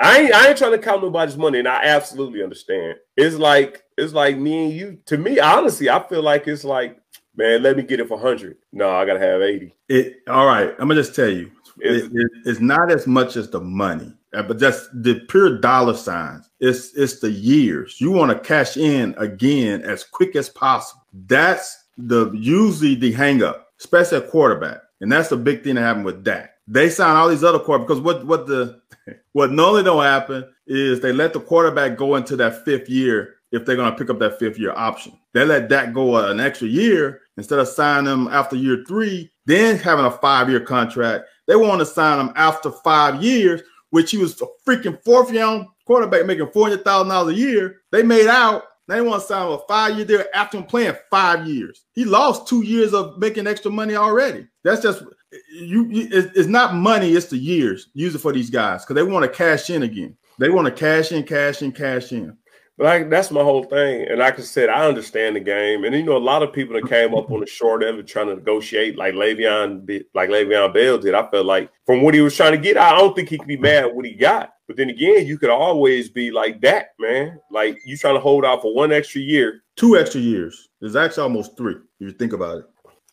I 0.00 0.18
ain't, 0.18 0.34
I 0.34 0.48
ain't 0.48 0.58
trying 0.58 0.72
to 0.72 0.78
count 0.78 1.02
nobody's 1.02 1.36
money, 1.36 1.60
and 1.60 1.68
I 1.68 1.84
absolutely 1.84 2.42
understand. 2.42 2.96
It's 3.16 3.36
like 3.36 3.84
it's 3.96 4.12
like 4.12 4.36
me 4.36 4.64
and 4.64 4.72
you. 4.72 4.98
To 5.06 5.16
me, 5.16 5.38
honestly, 5.38 5.88
I 5.88 6.02
feel 6.08 6.22
like 6.22 6.48
it's 6.48 6.64
like, 6.64 6.98
man, 7.36 7.62
let 7.62 7.76
me 7.76 7.82
get 7.82 8.00
it 8.00 8.08
for 8.08 8.18
hundred. 8.18 8.56
No, 8.72 8.90
I 8.90 9.04
gotta 9.04 9.20
have 9.20 9.42
eighty. 9.42 9.74
It 9.88 10.18
all 10.28 10.46
right. 10.46 10.70
I'm 10.78 10.88
gonna 10.88 11.02
just 11.02 11.14
tell 11.14 11.28
you, 11.28 11.50
it, 11.78 12.10
it, 12.12 12.30
it's 12.44 12.60
not 12.60 12.90
as 12.90 13.06
much 13.06 13.36
as 13.36 13.50
the 13.50 13.60
money. 13.60 14.12
Uh, 14.34 14.42
but 14.42 14.58
that's 14.58 14.88
the 14.92 15.20
pure 15.28 15.58
dollar 15.58 15.94
signs. 15.94 16.50
It's 16.60 16.94
it's 16.94 17.20
the 17.20 17.30
years. 17.30 18.00
You 18.00 18.10
want 18.10 18.32
to 18.32 18.38
cash 18.38 18.76
in 18.76 19.14
again 19.16 19.82
as 19.82 20.04
quick 20.04 20.34
as 20.36 20.48
possible. 20.48 21.02
That's 21.26 21.84
the 21.96 22.30
usually 22.32 22.96
the 22.96 23.12
hangup, 23.12 23.62
especially 23.78 24.18
a 24.18 24.22
quarterback. 24.22 24.78
And 25.00 25.12
that's 25.12 25.28
the 25.28 25.36
big 25.36 25.62
thing 25.62 25.76
that 25.76 25.82
happened 25.82 26.06
with 26.06 26.24
Dak. 26.24 26.50
They 26.66 26.88
sign 26.88 27.16
all 27.16 27.28
these 27.28 27.44
other 27.44 27.58
quarterbacks 27.58 27.88
because 27.88 28.00
what 28.00 28.26
what 28.26 28.46
the 28.46 28.80
what 29.32 29.52
normally 29.52 29.84
don't 29.84 30.02
happen 30.02 30.44
is 30.66 31.00
they 31.00 31.12
let 31.12 31.32
the 31.32 31.40
quarterback 31.40 31.96
go 31.96 32.16
into 32.16 32.36
that 32.36 32.64
fifth 32.64 32.88
year 32.88 33.33
if 33.54 33.64
they're 33.64 33.76
going 33.76 33.90
to 33.90 33.98
pick 33.98 34.10
up 34.10 34.18
that 34.18 34.38
fifth 34.38 34.58
year 34.58 34.72
option. 34.76 35.18
They 35.32 35.44
let 35.44 35.68
Dak 35.68 35.92
go 35.94 36.16
an 36.16 36.40
extra 36.40 36.68
year 36.68 37.22
instead 37.36 37.58
of 37.58 37.68
signing 37.68 38.12
him 38.12 38.28
after 38.28 38.56
year 38.56 38.84
three, 38.86 39.30
then 39.46 39.78
having 39.78 40.04
a 40.04 40.10
five 40.10 40.50
year 40.50 40.60
contract. 40.60 41.24
They 41.46 41.56
want 41.56 41.80
to 41.80 41.86
sign 41.86 42.20
him 42.20 42.32
after 42.36 42.70
five 42.70 43.22
years 43.22 43.62
which 43.94 44.10
he 44.10 44.18
was 44.18 44.42
a 44.42 44.46
freaking 44.68 45.00
fourth 45.04 45.32
young 45.32 45.68
quarterback 45.86 46.26
making 46.26 46.50
four 46.50 46.68
hundred 46.68 46.82
thousand 46.82 47.10
dollars 47.10 47.36
a 47.36 47.38
year. 47.38 47.82
They 47.92 48.02
made 48.02 48.26
out. 48.26 48.64
They 48.88 49.00
want 49.00 49.22
to 49.22 49.26
sign 49.28 49.46
him 49.46 49.52
a 49.52 49.58
five 49.68 49.94
year 49.94 50.04
deal 50.04 50.24
after 50.34 50.58
him 50.58 50.64
playing 50.64 50.96
five 51.12 51.46
years. 51.46 51.84
He 51.92 52.04
lost 52.04 52.48
two 52.48 52.64
years 52.64 52.92
of 52.92 53.18
making 53.18 53.46
extra 53.46 53.70
money 53.70 53.94
already. 53.94 54.48
That's 54.64 54.82
just 54.82 55.04
you. 55.52 55.86
It's 55.92 56.48
not 56.48 56.74
money. 56.74 57.12
It's 57.12 57.26
the 57.26 57.38
years. 57.38 57.90
Use 57.94 58.16
it 58.16 58.18
for 58.18 58.32
these 58.32 58.50
guys 58.50 58.84
because 58.84 58.96
they 58.96 59.08
want 59.08 59.30
to 59.30 59.36
cash 59.36 59.70
in 59.70 59.84
again. 59.84 60.16
They 60.40 60.50
want 60.50 60.66
to 60.66 60.72
cash 60.72 61.12
in, 61.12 61.22
cash 61.22 61.62
in, 61.62 61.70
cash 61.70 62.10
in. 62.10 62.36
Like 62.76 63.08
that's 63.08 63.30
my 63.30 63.42
whole 63.42 63.62
thing. 63.64 64.06
And 64.08 64.18
like 64.18 64.38
I 64.38 64.42
said, 64.42 64.68
I 64.68 64.86
understand 64.86 65.36
the 65.36 65.40
game. 65.40 65.84
And 65.84 65.94
you 65.94 66.02
know, 66.02 66.16
a 66.16 66.18
lot 66.18 66.42
of 66.42 66.52
people 66.52 66.74
that 66.74 66.88
came 66.88 67.14
up 67.14 67.30
on 67.30 67.40
the 67.40 67.46
short 67.46 67.84
end 67.84 68.00
of 68.00 68.06
trying 68.06 68.26
to 68.26 68.34
negotiate, 68.34 68.98
like 68.98 69.14
Le'Veon, 69.14 70.04
like 70.12 70.28
Le'Veon 70.28 70.74
Bell 70.74 70.98
did. 70.98 71.14
I 71.14 71.28
felt 71.30 71.46
like 71.46 71.70
from 71.86 72.02
what 72.02 72.14
he 72.14 72.20
was 72.20 72.36
trying 72.36 72.52
to 72.52 72.58
get, 72.58 72.76
I 72.76 72.90
don't 72.96 73.14
think 73.14 73.28
he 73.28 73.38
could 73.38 73.46
be 73.46 73.56
mad 73.56 73.84
at 73.84 73.94
what 73.94 74.04
he 74.04 74.14
got. 74.14 74.54
But 74.66 74.76
then 74.76 74.90
again, 74.90 75.26
you 75.26 75.38
could 75.38 75.50
always 75.50 76.08
be 76.08 76.32
like 76.32 76.60
that, 76.62 76.94
man. 76.98 77.38
Like 77.50 77.78
you 77.84 77.96
trying 77.96 78.14
to 78.14 78.20
hold 78.20 78.44
out 78.44 78.62
for 78.62 78.74
one 78.74 78.90
extra 78.90 79.20
year, 79.20 79.62
two 79.76 79.96
extra 79.96 80.20
years. 80.20 80.68
There's 80.80 80.96
actually 80.96 81.22
almost 81.22 81.56
three 81.56 81.74
if 81.74 82.08
you 82.08 82.12
think 82.12 82.32
about 82.32 82.58
it. 82.58 82.64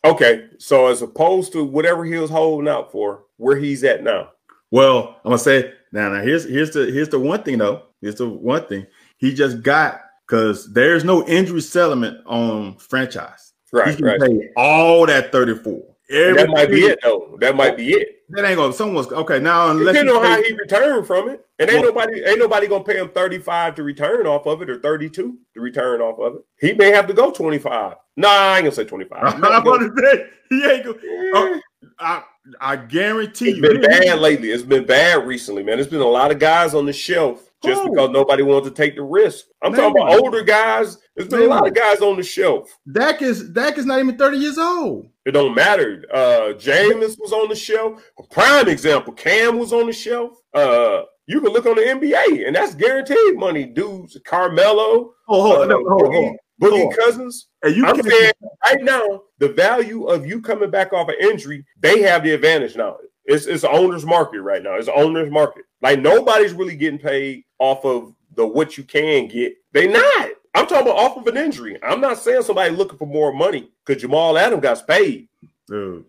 Okay, 0.04 0.48
so 0.58 0.88
as 0.88 1.02
opposed 1.02 1.52
to 1.52 1.62
whatever 1.62 2.04
he 2.04 2.16
was 2.16 2.30
holding 2.30 2.68
out 2.68 2.90
for, 2.90 3.26
where 3.36 3.56
he's 3.56 3.84
at 3.84 4.02
now. 4.02 4.30
Well, 4.72 5.20
I'm 5.24 5.30
gonna 5.30 5.38
say 5.38 5.72
now. 5.92 6.08
Now 6.08 6.22
here's 6.22 6.48
here's 6.48 6.72
the 6.72 6.86
here's 6.86 7.10
the 7.10 7.20
one 7.20 7.44
thing 7.44 7.58
though. 7.58 7.82
Here's 8.00 8.16
the 8.16 8.28
one 8.28 8.66
thing 8.66 8.86
he 9.22 9.32
just 9.32 9.62
got 9.62 10.00
because 10.26 10.70
there's 10.72 11.04
no 11.04 11.24
injury 11.28 11.60
settlement 11.60 12.18
on 12.26 12.76
franchise. 12.76 13.52
Right, 13.72 13.98
right. 14.00 14.20
Pay 14.20 14.50
all 14.56 15.06
that 15.06 15.30
34. 15.30 15.80
that 16.10 16.48
might 16.50 16.68
be 16.68 16.80
it 16.80 16.98
though. 17.02 17.38
That 17.40 17.54
might 17.54 17.76
be 17.76 17.92
it. 17.92 18.08
That 18.30 18.44
ain't 18.44 18.56
gonna 18.56 18.72
someone's 18.72 19.06
okay 19.12 19.38
now 19.38 19.70
unless 19.70 19.94
depending 19.94 20.16
on 20.16 20.24
how 20.24 20.42
he 20.42 20.52
returned 20.54 21.06
from 21.06 21.28
it. 21.28 21.46
And 21.60 21.70
ain't 21.70 21.82
well, 21.82 21.94
nobody 21.94 22.24
ain't 22.24 22.40
nobody 22.40 22.66
gonna 22.66 22.82
pay 22.82 22.98
him 22.98 23.10
35 23.10 23.76
to 23.76 23.84
return 23.84 24.26
off 24.26 24.46
of 24.46 24.60
it 24.60 24.68
or 24.68 24.80
32 24.80 25.38
to 25.54 25.60
return 25.60 26.00
off 26.00 26.18
of 26.18 26.40
it. 26.40 26.42
He 26.60 26.72
may 26.74 26.90
have 26.90 27.06
to 27.06 27.14
go 27.14 27.30
25. 27.30 27.94
No, 28.16 28.28
nah, 28.28 28.34
I 28.34 28.56
ain't 28.56 28.64
gonna 28.64 28.74
say 28.74 28.84
25. 28.84 29.18
I'm 29.44 29.64
gonna 29.64 29.88
say 29.96 30.26
he 30.48 30.64
ain't 30.64 30.84
gonna 30.84 30.98
oh, 31.04 31.60
I, 32.00 32.24
I 32.60 32.76
guarantee 32.76 33.50
it's 33.50 33.58
you. 33.58 33.64
It's 33.64 33.86
been 33.86 34.00
bad 34.00 34.18
lately. 34.18 34.50
It's 34.50 34.64
been 34.64 34.84
bad 34.84 35.28
recently, 35.28 35.62
man. 35.62 35.76
There's 35.76 35.86
been 35.86 36.00
a 36.00 36.06
lot 36.06 36.32
of 36.32 36.40
guys 36.40 36.74
on 36.74 36.86
the 36.86 36.92
shelf 36.92 37.51
just 37.62 37.84
because 37.84 38.10
nobody 38.10 38.42
wants 38.42 38.68
to 38.68 38.74
take 38.74 38.96
the 38.96 39.02
risk. 39.02 39.46
I'm 39.62 39.74
talking 39.74 40.00
about 40.00 40.20
older 40.20 40.42
guys. 40.42 40.98
There's 41.16 41.28
been 41.28 41.42
a 41.42 41.46
lot 41.46 41.66
of 41.66 41.74
guys 41.74 42.00
on 42.00 42.16
the 42.16 42.22
shelf. 42.22 42.78
Dak 42.90 43.22
is 43.22 43.48
Dak 43.50 43.78
is 43.78 43.86
not 43.86 44.00
even 44.00 44.16
30 44.16 44.36
years 44.38 44.58
old. 44.58 45.08
It 45.24 45.32
don't 45.32 45.54
matter. 45.54 46.04
Uh 46.12 46.54
Jameis 46.54 47.18
was 47.18 47.32
on 47.32 47.48
the 47.48 47.54
shelf. 47.54 48.02
A 48.18 48.22
prime 48.24 48.68
example. 48.68 49.12
Cam 49.12 49.58
was 49.58 49.72
on 49.72 49.86
the 49.86 49.92
shelf. 49.92 50.32
Uh 50.54 51.02
you 51.26 51.40
can 51.40 51.52
look 51.52 51.66
on 51.66 51.76
the 51.76 51.82
NBA, 51.82 52.46
and 52.46 52.56
that's 52.56 52.74
guaranteed 52.74 53.36
money, 53.36 53.64
dudes. 53.64 54.18
Carmelo, 54.26 55.14
oh, 55.28 55.42
hold, 55.42 55.58
uh, 55.58 55.64
no, 55.66 55.78
Boogie, 55.84 56.34
Boogie 56.60 56.96
Cousins. 56.96 57.48
And 57.62 57.76
you 57.76 57.86
I'm 57.86 58.02
saying 58.02 58.32
right 58.64 58.82
now, 58.82 59.22
the 59.38 59.50
value 59.50 60.06
of 60.06 60.26
you 60.26 60.40
coming 60.40 60.70
back 60.70 60.92
off 60.92 61.08
an 61.08 61.14
injury, 61.20 61.64
they 61.78 62.02
have 62.02 62.24
the 62.24 62.32
advantage 62.32 62.76
now. 62.76 62.96
It's 63.24 63.46
it's 63.46 63.64
owner's 63.64 64.04
market 64.04 64.40
right 64.40 64.62
now. 64.62 64.74
It's 64.74 64.88
owner's 64.88 65.30
market. 65.30 65.64
Like 65.82 66.00
nobody's 66.00 66.52
really 66.54 66.76
getting 66.76 66.98
paid 66.98 67.44
off 67.58 67.84
of 67.84 68.14
the 68.34 68.46
what 68.46 68.78
you 68.78 68.84
can 68.84 69.26
get. 69.26 69.54
They 69.72 69.88
not. 69.88 70.30
I'm 70.54 70.66
talking 70.66 70.86
about 70.86 70.96
off 70.96 71.16
of 71.16 71.26
an 71.26 71.36
injury. 71.36 71.78
I'm 71.82 72.00
not 72.00 72.18
saying 72.18 72.42
somebody 72.42 72.74
looking 72.74 72.98
for 72.98 73.06
more 73.06 73.32
money 73.32 73.70
because 73.84 74.00
Jamal 74.00 74.38
Adams 74.38 74.62
got 74.62 74.86
paid. 74.86 75.28
Dude. 75.66 76.04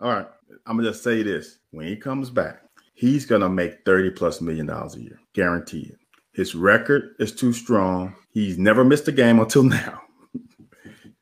All 0.00 0.12
right. 0.12 0.26
I'm 0.66 0.76
gonna 0.76 0.90
just 0.90 1.02
say 1.02 1.22
this. 1.22 1.58
When 1.70 1.86
he 1.86 1.96
comes 1.96 2.28
back, 2.28 2.62
he's 2.94 3.24
gonna 3.24 3.48
make 3.48 3.84
30 3.84 4.10
plus 4.10 4.40
million 4.40 4.66
dollars 4.66 4.96
a 4.96 5.02
year. 5.02 5.20
Guaranteed. 5.32 5.96
His 6.32 6.54
record 6.54 7.14
is 7.18 7.32
too 7.32 7.52
strong. 7.52 8.14
He's 8.30 8.58
never 8.58 8.84
missed 8.84 9.08
a 9.08 9.12
game 9.12 9.38
until 9.38 9.62
now. 9.62 10.02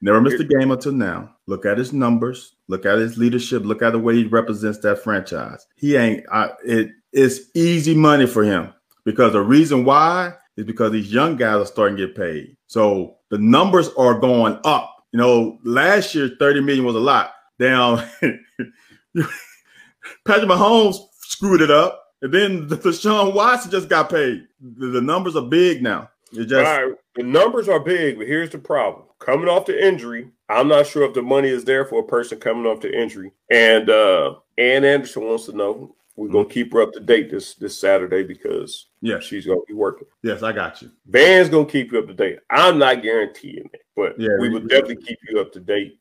never 0.00 0.20
missed 0.20 0.40
a 0.40 0.44
game 0.44 0.70
until 0.70 0.92
now. 0.92 1.36
Look 1.46 1.66
at 1.66 1.78
his 1.78 1.92
numbers. 1.92 2.56
Look 2.68 2.86
at 2.86 2.98
his 2.98 3.18
leadership. 3.18 3.64
Look 3.64 3.82
at 3.82 3.92
the 3.92 3.98
way 3.98 4.16
he 4.16 4.24
represents 4.24 4.78
that 4.78 5.04
franchise. 5.04 5.66
He 5.76 5.96
ain't. 5.96 6.24
I, 6.32 6.50
it, 6.64 6.90
it's 7.14 7.40
easy 7.54 7.94
money 7.94 8.26
for 8.26 8.42
him 8.42 8.74
because 9.04 9.32
the 9.32 9.40
reason 9.40 9.84
why 9.84 10.34
is 10.56 10.64
because 10.64 10.92
these 10.92 11.12
young 11.12 11.36
guys 11.36 11.56
are 11.56 11.66
starting 11.66 11.96
to 11.96 12.06
get 12.06 12.16
paid. 12.16 12.56
So 12.66 13.16
the 13.30 13.38
numbers 13.38 13.88
are 13.96 14.18
going 14.18 14.58
up. 14.64 14.90
You 15.12 15.18
know, 15.18 15.58
last 15.64 16.14
year 16.14 16.32
30 16.38 16.60
million 16.60 16.84
was 16.84 16.96
a 16.96 17.00
lot. 17.00 17.32
Down 17.58 17.98
Patrick 20.26 20.48
Mahomes 20.48 20.96
screwed 21.20 21.60
it 21.60 21.70
up. 21.70 22.02
And 22.20 22.34
then 22.34 22.66
the, 22.66 22.92
Sean 22.92 23.32
Watson 23.32 23.70
just 23.70 23.88
got 23.88 24.10
paid. 24.10 24.46
The, 24.60 24.88
the 24.88 25.00
numbers 25.00 25.36
are 25.36 25.42
big 25.42 25.82
now. 25.82 26.10
It 26.32 26.46
just 26.46 26.64
right. 26.64 26.92
the 27.14 27.22
numbers 27.22 27.68
are 27.68 27.78
big, 27.78 28.18
but 28.18 28.26
here's 28.26 28.50
the 28.50 28.58
problem. 28.58 29.04
Coming 29.20 29.48
off 29.48 29.66
the 29.66 29.86
injury, 29.86 30.30
I'm 30.48 30.66
not 30.66 30.88
sure 30.88 31.04
if 31.04 31.14
the 31.14 31.22
money 31.22 31.48
is 31.48 31.64
there 31.64 31.84
for 31.84 32.00
a 32.00 32.06
person 32.06 32.40
coming 32.40 32.66
off 32.66 32.80
the 32.80 32.92
injury. 32.92 33.30
And 33.50 33.88
uh 33.88 34.34
Ann 34.58 34.84
Anderson 34.84 35.24
wants 35.24 35.46
to 35.46 35.52
know 35.52 35.94
we're 36.16 36.28
gonna 36.28 36.48
keep 36.48 36.72
her 36.72 36.82
up 36.82 36.92
to 36.92 37.00
date 37.00 37.30
this 37.30 37.54
this 37.54 37.78
Saturday 37.78 38.22
because 38.22 38.86
yeah, 39.00 39.18
she's 39.18 39.46
gonna 39.46 39.60
be 39.66 39.74
working. 39.74 40.06
Yes, 40.22 40.42
I 40.42 40.52
got 40.52 40.80
you. 40.80 40.90
Van's 41.06 41.48
gonna 41.48 41.66
keep 41.66 41.92
you 41.92 41.98
up 41.98 42.06
to 42.06 42.14
date. 42.14 42.38
I'm 42.50 42.78
not 42.78 43.02
guaranteeing 43.02 43.68
it, 43.72 43.82
but 43.96 44.18
yeah, 44.18 44.36
we, 44.40 44.48
will 44.48 44.60
definitely 44.60 44.96
keep 44.96 45.18
you 45.28 45.40
up 45.40 45.52
to 45.52 45.60
date 45.60 45.98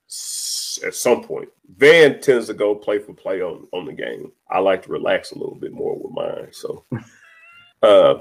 at 0.85 0.93
some 0.93 1.23
point. 1.23 1.49
Van 1.77 2.19
tends 2.21 2.47
to 2.47 2.53
go 2.53 2.75
play 2.75 2.99
for 2.99 3.13
play 3.13 3.41
on 3.41 3.67
on 3.73 3.85
the 3.85 3.93
game. 3.93 4.31
I 4.49 4.59
like 4.59 4.83
to 4.83 4.91
relax 4.91 5.31
a 5.31 5.39
little 5.39 5.55
bit 5.55 5.73
more 5.73 5.97
with 5.97 6.13
mine. 6.13 6.49
So, 6.51 6.85
uh, 7.81 8.19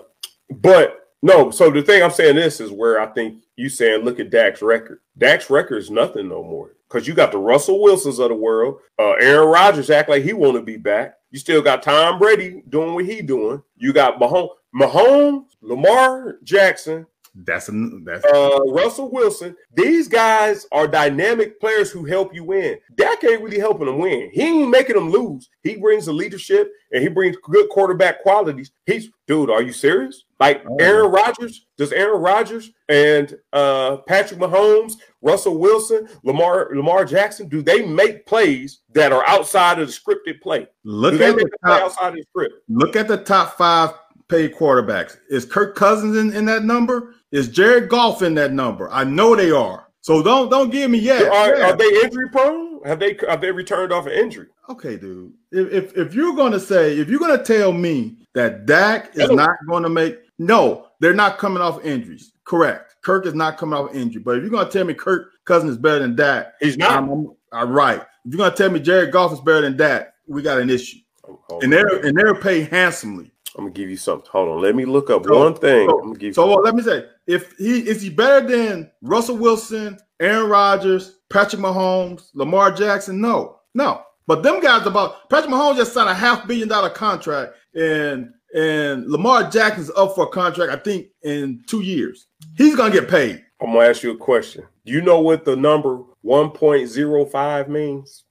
but 0.50 1.01
No, 1.22 1.50
so 1.50 1.70
the 1.70 1.82
thing 1.82 2.02
I'm 2.02 2.10
saying 2.10 2.36
this 2.36 2.60
is 2.60 2.72
where 2.72 3.00
I 3.00 3.06
think 3.06 3.44
you 3.56 3.68
saying 3.68 4.04
look 4.04 4.18
at 4.18 4.30
Dak's 4.30 4.60
record. 4.60 5.00
Dak's 5.16 5.50
record 5.50 5.76
is 5.76 5.90
nothing 5.90 6.28
no 6.28 6.42
more 6.42 6.74
because 6.88 7.06
you 7.06 7.14
got 7.14 7.30
the 7.30 7.38
Russell 7.38 7.80
Wilsons 7.80 8.18
of 8.18 8.28
the 8.28 8.34
world. 8.34 8.78
Uh, 8.98 9.12
Aaron 9.12 9.48
Rodgers 9.48 9.88
act 9.88 10.08
like 10.08 10.24
he 10.24 10.32
want 10.32 10.56
to 10.56 10.62
be 10.62 10.76
back. 10.76 11.14
You 11.30 11.38
still 11.38 11.62
got 11.62 11.82
Tom 11.82 12.18
Brady 12.18 12.62
doing 12.68 12.94
what 12.94 13.04
he 13.04 13.22
doing. 13.22 13.62
You 13.76 13.92
got 13.92 14.20
Mahomes, 14.20 14.50
Mahomes 14.74 15.44
Lamar 15.60 16.38
Jackson, 16.42 17.06
That's 17.34 17.68
a 17.70 17.72
that's 18.04 18.24
uh, 18.26 18.60
Russell 18.68 19.10
Wilson. 19.10 19.56
These 19.74 20.06
guys 20.06 20.66
are 20.70 20.86
dynamic 20.86 21.58
players 21.60 21.90
who 21.90 22.04
help 22.04 22.34
you 22.34 22.44
win. 22.44 22.78
Dak 22.94 23.24
ain't 23.24 23.42
really 23.42 23.58
helping 23.58 23.86
them 23.86 23.98
win. 23.98 24.30
He 24.32 24.42
ain't 24.42 24.70
making 24.70 24.96
them 24.96 25.10
lose. 25.10 25.48
He 25.62 25.76
brings 25.76 26.04
the 26.06 26.12
leadership 26.12 26.70
and 26.92 27.02
he 27.02 27.08
brings 27.08 27.36
good 27.42 27.70
quarterback 27.70 28.22
qualities. 28.22 28.70
He's 28.84 29.08
dude, 29.26 29.48
are 29.48 29.62
you 29.62 29.72
serious? 29.72 30.24
Like 30.40 30.62
Oh. 30.68 30.76
Aaron 30.80 31.10
Rodgers, 31.10 31.66
does 31.78 31.92
Aaron 31.92 32.20
Rodgers 32.20 32.70
and 32.88 33.34
uh, 33.52 33.98
Patrick 34.08 34.38
Mahomes, 34.40 34.94
Russell 35.22 35.56
Wilson, 35.58 36.08
Lamar 36.24 36.68
Lamar 36.74 37.04
Jackson, 37.06 37.48
do 37.48 37.62
they 37.62 37.86
make 37.86 38.26
plays 38.26 38.80
that 38.92 39.12
are 39.12 39.26
outside 39.26 39.78
of 39.78 39.86
the 39.88 39.92
scripted 39.92 40.40
play? 40.42 40.66
look 40.84 41.16
do 41.16 41.24
at 41.24 41.36
the 41.36 41.50
top, 41.64 41.82
outside 41.82 42.08
of 42.08 42.14
the 42.16 42.24
script? 42.28 42.54
look 42.68 42.94
at 42.94 43.08
the 43.08 43.16
top 43.16 43.56
five 43.56 43.94
paid 44.32 44.54
quarterbacks. 44.54 45.18
Is 45.28 45.44
Kirk 45.44 45.76
Cousins 45.76 46.16
in, 46.16 46.32
in 46.34 46.46
that 46.46 46.64
number? 46.64 47.14
Is 47.30 47.48
Jared 47.48 47.88
Goff 47.88 48.22
in 48.22 48.34
that 48.34 48.52
number? 48.52 48.90
I 48.90 49.04
know 49.04 49.36
they 49.36 49.50
are. 49.50 49.88
So 50.00 50.22
don't 50.22 50.50
don't 50.50 50.70
give 50.70 50.90
me 50.90 50.98
yeah. 50.98 51.28
Are, 51.32 51.56
yeah. 51.56 51.70
are 51.70 51.76
they 51.76 51.88
injury 52.02 52.28
prone? 52.30 52.82
Have 52.84 52.98
they 52.98 53.16
have 53.28 53.40
they 53.40 53.52
returned 53.52 53.92
off 53.92 54.06
an 54.06 54.12
injury? 54.12 54.48
Okay, 54.68 54.96
dude. 54.96 55.32
If, 55.52 55.70
if 55.72 55.96
if 55.96 56.14
you're 56.14 56.34
gonna 56.34 56.58
say 56.58 56.98
if 56.98 57.08
you're 57.08 57.20
gonna 57.20 57.42
tell 57.42 57.72
me 57.72 58.16
that 58.34 58.66
Dak 58.66 59.10
is 59.14 59.28
No. 59.28 59.34
not 59.36 59.56
gonna 59.68 59.88
make 59.88 60.18
no, 60.38 60.88
they're 60.98 61.14
not 61.14 61.38
coming 61.38 61.62
off 61.62 61.84
injuries. 61.84 62.32
Correct. 62.44 62.96
Kirk 63.02 63.26
is 63.26 63.34
not 63.34 63.58
coming 63.58 63.78
off 63.78 63.94
injury. 63.94 64.22
But 64.22 64.38
if 64.38 64.42
you're 64.42 64.50
gonna 64.50 64.70
tell 64.70 64.84
me 64.84 64.94
Kirk 64.94 65.30
Cousins 65.44 65.72
is 65.72 65.78
better 65.78 66.00
than 66.00 66.16
Dak, 66.16 66.54
He's 66.60 66.76
not. 66.76 66.90
I'm, 66.92 67.08
I'm- 67.10 67.36
all 67.52 67.66
right. 67.66 68.00
If 68.00 68.32
you're 68.32 68.38
gonna 68.38 68.56
tell 68.56 68.70
me 68.70 68.80
Jared 68.80 69.12
Goff 69.12 69.32
is 69.32 69.40
better 69.40 69.60
than 69.60 69.76
Dak, 69.76 70.14
we 70.26 70.42
got 70.42 70.58
an 70.58 70.70
issue. 70.70 70.98
Hold 71.22 71.62
And 71.62 71.72
they're 71.72 72.04
and 72.04 72.16
they're 72.16 72.34
paid 72.34 72.68
handsomely. 72.68 73.30
I'm 73.56 73.64
gonna 73.64 73.72
give 73.74 73.90
you 73.90 73.96
something. 73.96 74.28
Hold 74.32 74.48
on. 74.48 74.62
Let 74.62 74.74
me 74.74 74.84
look 74.84 75.10
up 75.10 75.24
So- 75.26 75.38
one 75.38 75.54
thing. 75.54 75.88
so- 75.88 75.98
I'm 75.98 76.06
gonna 76.08 76.18
give 76.18 76.34
So 76.34 76.46
let 76.54 76.74
me 76.74 76.82
say, 76.82 77.04
if 77.26 77.52
he 77.58 77.80
is 77.88 78.00
he 78.02 78.10
better 78.10 78.46
than 78.46 78.90
Russell 79.02 79.36
Wilson, 79.36 79.98
Aaron 80.20 80.48
Rodgers, 80.48 81.18
Patrick 81.30 81.60
Mahomes, 81.60 82.30
Lamar 82.34 82.70
Jackson? 82.72 83.20
No, 83.20 83.58
no. 83.74 84.00
But 84.26 84.42
them 84.42 84.60
guys 84.60 84.86
about 84.86 85.28
Patrick 85.28 85.52
Mahomes 85.52 85.76
just 85.76 85.92
signed 85.92 86.08
a 86.08 86.14
half 86.14 86.46
billion 86.46 86.68
dollar 86.68 86.90
contract, 86.90 87.54
and 87.74 88.30
and 88.54 89.06
Lamar 89.10 89.50
Jackson's 89.50 89.90
up 89.96 90.14
for 90.14 90.24
a 90.24 90.28
contract, 90.28 90.70
I 90.72 90.76
think, 90.76 91.06
in 91.22 91.62
two 91.66 91.80
years. 91.80 92.26
He's 92.56 92.76
gonna 92.76 92.92
get 92.92 93.08
paid. 93.08 93.42
I'm 93.60 93.72
gonna 93.72 93.86
ask 93.88 94.02
you 94.02 94.10
a 94.12 94.16
question. 94.16 94.64
Do 94.84 94.92
you 94.92 95.00
know 95.00 95.20
what 95.20 95.44
the 95.44 95.56
number 95.56 96.00
1.05 96.24 97.68
means? 97.68 98.24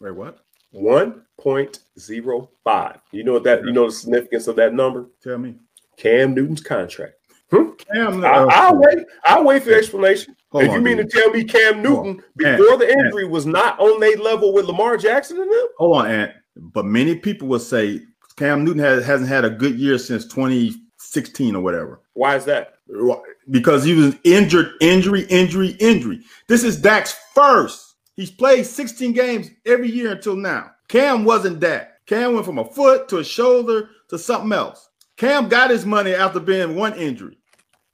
Wait, 0.00 0.14
what? 0.14 0.38
1.05. 1.40 3.00
You 3.12 3.24
know 3.24 3.32
what 3.34 3.44
that? 3.44 3.64
You 3.64 3.72
know 3.72 3.86
the 3.86 3.92
significance 3.92 4.46
of 4.46 4.56
that 4.56 4.74
number? 4.74 5.06
Tell 5.22 5.38
me. 5.38 5.56
Cam 5.96 6.34
Newton's 6.34 6.60
contract. 6.60 7.14
Cam, 7.50 8.24
I, 8.24 8.28
uh, 8.28 8.46
I'll 8.50 8.76
wait. 8.76 8.98
I'll 9.24 9.44
wait 9.44 9.62
for 9.62 9.70
the 9.70 9.76
explanation. 9.76 10.34
If 10.54 10.72
you 10.72 10.80
mean 10.80 10.96
dude. 10.96 11.10
to 11.10 11.20
tell 11.20 11.30
me 11.30 11.44
Cam 11.44 11.80
Newton 11.82 12.22
before 12.36 12.76
the 12.76 12.90
injury 12.90 13.26
was 13.26 13.46
not 13.46 13.78
on 13.78 14.02
a 14.02 14.16
level 14.20 14.52
with 14.52 14.66
Lamar 14.66 14.96
Jackson 14.96 15.38
and 15.40 15.50
them? 15.50 15.66
Hold 15.78 15.98
on, 15.98 16.10
Ant. 16.10 16.32
But 16.56 16.86
many 16.86 17.14
people 17.14 17.46
will 17.46 17.60
say 17.60 18.00
Cam 18.36 18.64
Newton 18.64 18.82
has, 18.82 19.04
hasn't 19.04 19.28
had 19.28 19.44
a 19.44 19.50
good 19.50 19.78
year 19.78 19.98
since 19.98 20.24
2016 20.26 21.54
or 21.54 21.62
whatever. 21.62 22.00
Why 22.14 22.36
is 22.36 22.44
that? 22.46 22.72
because 23.50 23.84
he 23.84 23.94
was 23.94 24.14
injured, 24.24 24.72
injury, 24.80 25.22
injury, 25.28 25.76
injury. 25.80 26.20
This 26.48 26.64
is 26.64 26.80
Dak's 26.80 27.16
first. 27.34 27.94
He's 28.14 28.30
played 28.30 28.64
16 28.64 29.12
games 29.12 29.50
every 29.66 29.90
year 29.90 30.12
until 30.12 30.36
now. 30.36 30.70
Cam 30.88 31.24
wasn't 31.24 31.60
that. 31.60 32.04
Cam 32.06 32.34
went 32.34 32.46
from 32.46 32.58
a 32.58 32.64
foot 32.64 33.08
to 33.08 33.18
a 33.18 33.24
shoulder 33.24 33.90
to 34.08 34.18
something 34.18 34.52
else. 34.52 34.90
Cam 35.16 35.48
got 35.48 35.70
his 35.70 35.84
money 35.86 36.14
after 36.14 36.38
being 36.40 36.76
one 36.76 36.94
injury. 36.94 37.38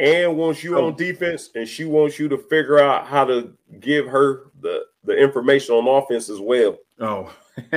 and 0.01 0.37
wants 0.37 0.63
you 0.65 0.79
on 0.79 0.97
defense, 0.97 1.51
and 1.55 1.67
she 1.69 1.85
wants 1.85 2.19
you 2.19 2.29
to 2.29 2.37
figure 2.37 2.79
out 2.79 3.07
how 3.07 3.25
to 3.25 3.53
give 3.81 4.07
her 4.07 4.51
the 4.61 4.85
the 5.05 5.17
information 5.17 5.75
on 5.75 6.03
offense 6.03 6.29
as 6.29 6.41
well. 6.41 6.77
Oh, 7.01 7.33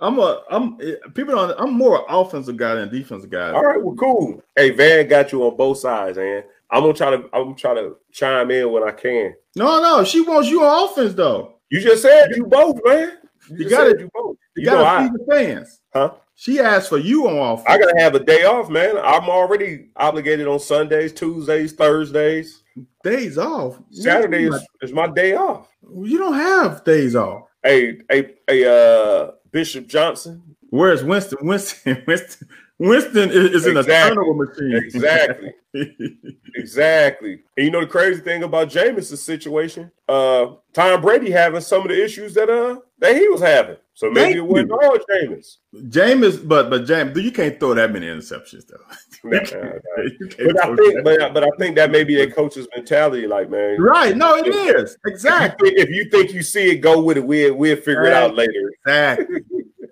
I'm 0.00 0.18
a 0.18 0.42
I'm 0.50 0.76
people 1.14 1.34
don't. 1.34 1.54
I'm 1.58 1.72
more 1.74 1.98
an 1.98 2.04
offensive 2.08 2.56
guy 2.56 2.74
than 2.74 2.88
a 2.88 2.90
defensive 2.90 3.30
guy. 3.30 3.50
All 3.52 3.62
right, 3.64 3.82
well, 3.82 3.94
cool. 3.96 4.42
Hey, 4.56 4.70
Van 4.70 5.08
got 5.08 5.32
you 5.32 5.42
on 5.44 5.56
both 5.56 5.78
sides, 5.78 6.16
man. 6.18 6.44
I'm 6.70 6.82
gonna 6.82 6.94
try 6.94 7.10
to 7.10 7.24
I'm 7.32 7.44
gonna 7.44 7.54
try 7.54 7.74
to 7.74 7.96
chime 8.12 8.50
in 8.50 8.70
when 8.70 8.82
I 8.82 8.90
can. 8.92 9.34
No, 9.56 9.80
no, 9.80 10.04
she 10.04 10.20
wants 10.20 10.48
you 10.48 10.62
on 10.64 10.90
offense 10.90 11.14
though. 11.14 11.54
You 11.70 11.80
just 11.80 12.02
said 12.02 12.30
you 12.36 12.46
both, 12.46 12.78
man. 12.84 13.18
You 13.50 13.58
just 13.58 13.70
gotta- 13.70 13.90
said 13.90 14.00
you 14.00 14.10
both. 14.14 14.36
You, 14.56 14.62
You, 14.62 14.70
gotta 14.70 14.86
I, 14.86 15.02
feed 15.02 15.12
the 15.12 15.34
fans. 15.34 15.80
huh? 15.92 16.10
She 16.36 16.58
asked 16.60 16.88
for 16.88 16.98
you 16.98 17.28
on 17.28 17.36
offense. 17.58 17.66
I 17.68 17.78
gotta 17.78 17.98
have 18.00 18.14
a 18.16 18.20
day 18.20 18.44
off, 18.44 18.68
man. 18.68 18.96
I'm 18.98 19.28
already 19.28 19.88
obligated 19.96 20.46
on 20.48 20.58
Sundays, 20.58 21.12
Tuesdays, 21.12 21.72
Thursdays. 21.72 22.62
days 23.04 23.38
off. 23.38 23.78
Saturday 23.92 24.44
is, 24.48 24.66
is 24.82 24.92
my 24.92 25.06
day 25.06 25.34
off. 25.36 25.68
You 26.02 26.18
don't 26.18 26.34
have 26.34 26.82
days 26.84 27.14
off. 27.14 27.42
Hey, 27.62 28.00
hey, 28.10 28.34
hey, 28.48 28.64
uh, 28.64 29.30
Bishop 29.52 29.86
Johnson. 29.86 30.42
Where's 30.70 31.04
Winston? 31.04 31.38
Winston, 31.46 32.02
Winston, 32.06 32.48
Winston 32.78 33.30
is, 33.30 33.50
is 33.52 33.66
in 33.66 33.76
a 33.76 33.80
Exactly. 33.80 34.16
turnover 34.16 34.44
machine. 34.46 34.74
Exactly. 34.76 35.54
Exactly. 36.56 37.40
And 37.56 37.64
you 37.66 37.70
know 37.72 37.80
the 37.80 37.86
crazy 37.86 38.20
thing 38.20 38.42
about 38.44 38.68
Jameis' 38.68 39.16
situation, 39.18 39.90
uh, 40.08 40.52
Tom 40.72 41.00
Brady 41.00 41.30
having 41.30 41.60
some 41.60 41.82
of 41.82 41.88
the 41.88 42.04
issues 42.04 42.32
that 42.34 42.48
uh 42.48 42.78
that 43.00 43.16
he 43.16 43.26
was 43.28 43.40
having. 43.40 43.76
So 43.94 44.08
maybe 44.10 44.34
Thank 44.34 44.36
it 44.36 44.40
wasn't 44.42 44.68
you. 44.70 44.80
all 44.80 44.98
Jameis. 44.98 45.56
Jameis, 45.90 46.48
but 46.48 46.70
but 46.70 46.84
James, 46.86 47.16
you 47.18 47.32
can't 47.32 47.58
throw 47.58 47.74
that 47.74 47.92
many 47.92 48.06
interceptions 48.06 48.66
though. 48.66 48.76
Nah, 49.24 49.38
nah, 49.40 49.62
nah. 49.64 50.52
But 50.52 50.64
I 50.64 50.76
think, 50.76 50.94
that. 50.94 51.00
but, 51.02 51.32
but 51.34 51.44
I 51.44 51.48
think 51.58 51.76
that 51.76 51.90
may 51.90 52.04
be 52.04 52.14
their 52.14 52.30
coach's 52.30 52.68
mentality. 52.76 53.26
Like, 53.26 53.48
man, 53.50 53.80
right? 53.80 54.14
No, 54.14 54.36
it 54.36 54.46
is 54.48 54.92
If 54.92 54.98
you, 55.04 55.12
exactly, 55.12 55.70
if 55.70 55.88
you 55.88 56.10
think 56.10 56.32
you 56.34 56.42
see 56.42 56.70
it, 56.72 56.76
go 56.82 57.00
with 57.02 57.16
it. 57.16 57.26
We'll 57.26 57.54
we'll 57.54 57.76
figure 57.76 58.04
it 58.04 58.12
out 58.12 58.34
later. 58.34 58.70
exactly, 58.86 59.40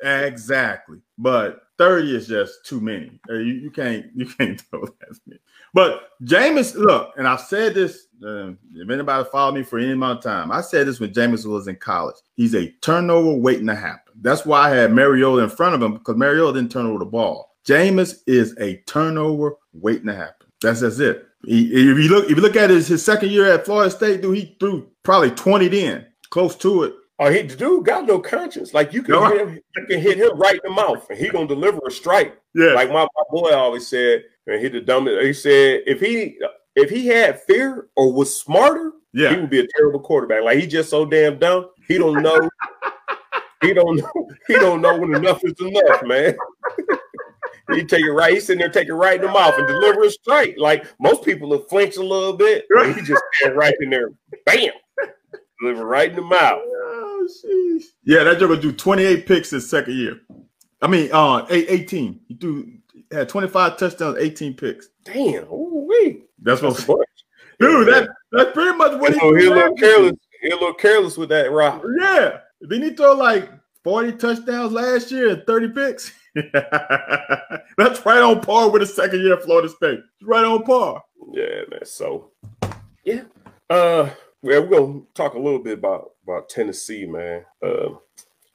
exactly. 0.03 0.99
But 1.23 1.63
thirty 1.79 2.17
is 2.17 2.27
just 2.27 2.67
too 2.67 2.81
many. 2.81 3.21
Uh, 3.31 3.35
You, 3.35 3.55
you 3.55 3.71
can't 3.71 4.07
you 4.15 4.27
can't 4.27 4.61
throw 4.71 4.85
that 4.85 5.19
many. 5.27 5.41
But 5.75 6.11
Jameis, 6.25 6.75
look, 6.75 7.15
and 7.17 7.27
I've 7.27 7.41
said 7.41 7.75
this. 7.75 8.07
Uh, 8.25 8.53
if 8.75 8.89
anybody 8.91 9.29
followed 9.33 9.55
me 9.55 9.63
for 9.63 9.79
any 9.79 9.93
amount 9.93 10.19
of 10.19 10.25
time, 10.25 10.53
I 10.53 10.61
said 10.61 10.87
this 10.87 11.01
when 11.01 11.13
Jameis 11.13 11.47
was 11.47 11.67
in 11.67 11.77
college. 11.77 12.17
He's 12.37 12.55
a 12.55 12.71
turnover 12.83 13.33
waiting 13.33 13.67
to 13.67 13.75
happen. 13.75 14.13
That's 14.21 14.45
why 14.45 14.71
I 14.71 14.77
had 14.77 14.93
Mariota 14.93 15.43
in 15.43 15.51
front 15.51 15.75
of 15.75 15.83
him 15.83 15.95
because 15.95 16.17
Mariota 16.17 16.59
didn't 16.59 16.73
turn 16.73 16.87
over 16.87 16.99
the 16.99 17.05
ball. 17.05 17.57
Jameis 17.67 18.21
is 18.27 18.57
a 18.59 18.77
turnover 18.87 19.55
waiting 19.73 20.07
to 20.07 20.15
happen. 20.15 20.49
That's 20.61 20.81
just 20.81 21.01
it. 21.01 21.27
He, 21.45 21.73
if 21.73 21.99
you 21.99 22.09
look, 22.09 22.25
if 22.25 22.31
you 22.37 22.43
look 22.43 22.57
at 22.57 22.71
his, 22.71 22.89
his 22.89 23.05
second 23.05 23.31
year 23.31 23.53
at 23.53 23.65
Florida 23.65 23.91
State, 23.91 24.23
dude, 24.23 24.37
he 24.37 24.57
threw 24.61 24.89
probably 25.03 25.31
20 25.31 25.69
then, 25.69 26.07
close 26.31 26.55
to 26.57 26.85
it. 26.85 26.95
Oh, 27.19 27.31
he 27.31 27.43
dude 27.43 27.85
got 27.85 28.07
no 28.07 28.19
conscience. 28.19 28.75
Like 28.75 28.93
you 28.93 29.03
can 29.03 29.13
No. 29.15 29.27
hit 29.27 29.41
him, 29.41 29.61
you 29.77 29.87
can 29.87 30.01
hit 30.01 30.19
him 30.19 30.37
right 30.39 30.55
in 30.55 30.61
the 30.65 30.71
mouth, 30.71 31.09
and 31.11 31.19
he 31.19 31.29
gonna 31.29 31.47
deliver 31.47 31.81
a 31.87 31.91
strike. 31.91 32.37
Yeah. 32.55 32.73
Like 32.73 32.89
my, 32.89 33.03
my 33.03 33.23
boy 33.31 33.51
always 33.55 33.87
said, 33.87 34.25
and 34.47 34.61
he 34.61 34.69
the 34.69 34.81
dumbest. 34.81 35.25
He 35.25 35.33
said 35.33 35.83
if 35.87 36.01
he 36.01 36.39
if 36.75 36.91
he 36.91 37.07
had 37.07 37.41
fear 37.43 37.89
or 37.97 38.13
was 38.13 38.37
smarter, 38.39 38.93
yeah, 39.13 39.35
he 39.35 39.41
would 39.41 39.51
be 39.51 39.61
a 39.61 39.67
terrible 39.77 40.01
quarterback. 40.01 40.43
Like 40.43 40.59
he 40.59 40.67
just 40.67 40.91
so 40.91 41.05
damn 41.05 41.39
dumb. 41.39 41.69
He 41.87 41.99
don't 41.99 42.23
know. 42.23 42.49
he 43.61 43.73
don't 43.75 43.97
know. 43.97 44.29
He 44.49 44.55
don't 44.55 44.81
know 44.81 44.99
when 44.99 45.15
enough 45.15 45.43
is 45.45 45.55
enough, 45.61 46.03
man. 46.05 46.35
he 47.75 47.85
take 47.85 48.05
it 48.05 48.11
right. 48.13 48.35
He's 48.35 48.47
sitting 48.47 48.59
there 48.61 48.69
taking 48.71 48.95
right 48.95 49.17
in 49.21 49.27
the 49.27 49.33
mouth 49.33 49.55
and 49.57 49.69
deliver 49.69 50.03
a 50.05 50.11
strike. 50.11 50.57
Like 50.59 50.87
most 50.99 51.25
people 51.25 51.49
will 51.51 51.63
flinch 51.65 51.97
a 51.97 52.03
little 52.03 52.33
bit. 52.33 52.65
He 52.97 53.03
just 53.03 53.23
stand 53.35 53.57
right 53.57 53.75
in 53.81 53.91
there, 53.91 54.11
bam, 54.47 54.73
deliver 55.63 55.87
right 55.87 56.11
in 56.11 56.17
the 56.17 56.23
mouth. 56.23 56.61
Oh, 56.65 57.29
sheesh. 57.29 57.85
Yeah, 58.05 58.25
that 58.25 58.39
joker 58.39 58.57
do 58.61 58.73
28 58.73 59.27
picks 59.27 59.51
his 59.51 59.69
second 59.71 59.95
year. 59.95 60.21
I 60.81 60.89
mean, 60.89 61.11
uh, 61.13 61.47
eight- 61.51 61.67
18. 61.69 62.21
He 62.29 62.35
threw 62.37 62.67
had 63.11 63.29
25 63.29 63.77
touchdowns, 63.79 64.19
18 64.19 64.55
picks. 64.55 64.89
Damn, 65.05 65.45
ooh 65.45 65.87
wee. 65.89 66.23
That's 66.41 66.61
what, 66.63 66.71
That's 66.75 66.85
a 66.85 66.87
bunch. 66.89 67.09
dude. 67.61 67.89
That 67.89 68.09
that's 68.33 68.53
pretty 68.53 68.77
much 68.77 69.01
what 69.01 69.13
he. 69.13 69.19
So 69.21 69.35
he 69.35 69.47
a 69.47 69.51
little 69.51 69.75
careless. 69.77 70.13
He 70.41 70.49
a 70.51 70.55
little 70.55 70.75
careless 70.75 71.17
with 71.17 71.29
that 71.29 71.51
rock. 71.53 71.83
Yeah, 72.01 72.39
didn't 72.69 72.83
he 72.91 72.97
throw 72.97 73.13
like 73.15 73.51
40 73.85 74.13
touchdowns 74.13 74.73
last 74.73 75.11
year 75.13 75.29
and 75.31 75.43
30 75.47 75.69
picks? 75.69 76.13
that's 76.35 78.05
right 78.07 78.23
on 78.23 78.41
par 78.41 78.71
with 78.71 78.83
the 78.83 78.87
second 78.87 79.21
year 79.21 79.35
at 79.35 79.43
Florida 79.43 79.69
State. 79.69 80.01
It's 80.01 80.25
right 80.27 80.45
on 80.45 80.63
par. 80.65 81.03
Yeah, 81.33 81.63
man. 81.71 81.85
So 81.85 82.31
yeah. 83.05 83.23
Uh 83.71 84.11
well, 84.43 84.63
we're 84.63 84.79
gonna 84.79 85.01
talk 85.15 85.35
a 85.35 85.39
little 85.39 85.59
bit 85.59 85.79
about 85.79 86.13
about 86.25 86.49
Tennessee, 86.49 87.07
man. 87.07 87.45
Uh, 87.63 87.91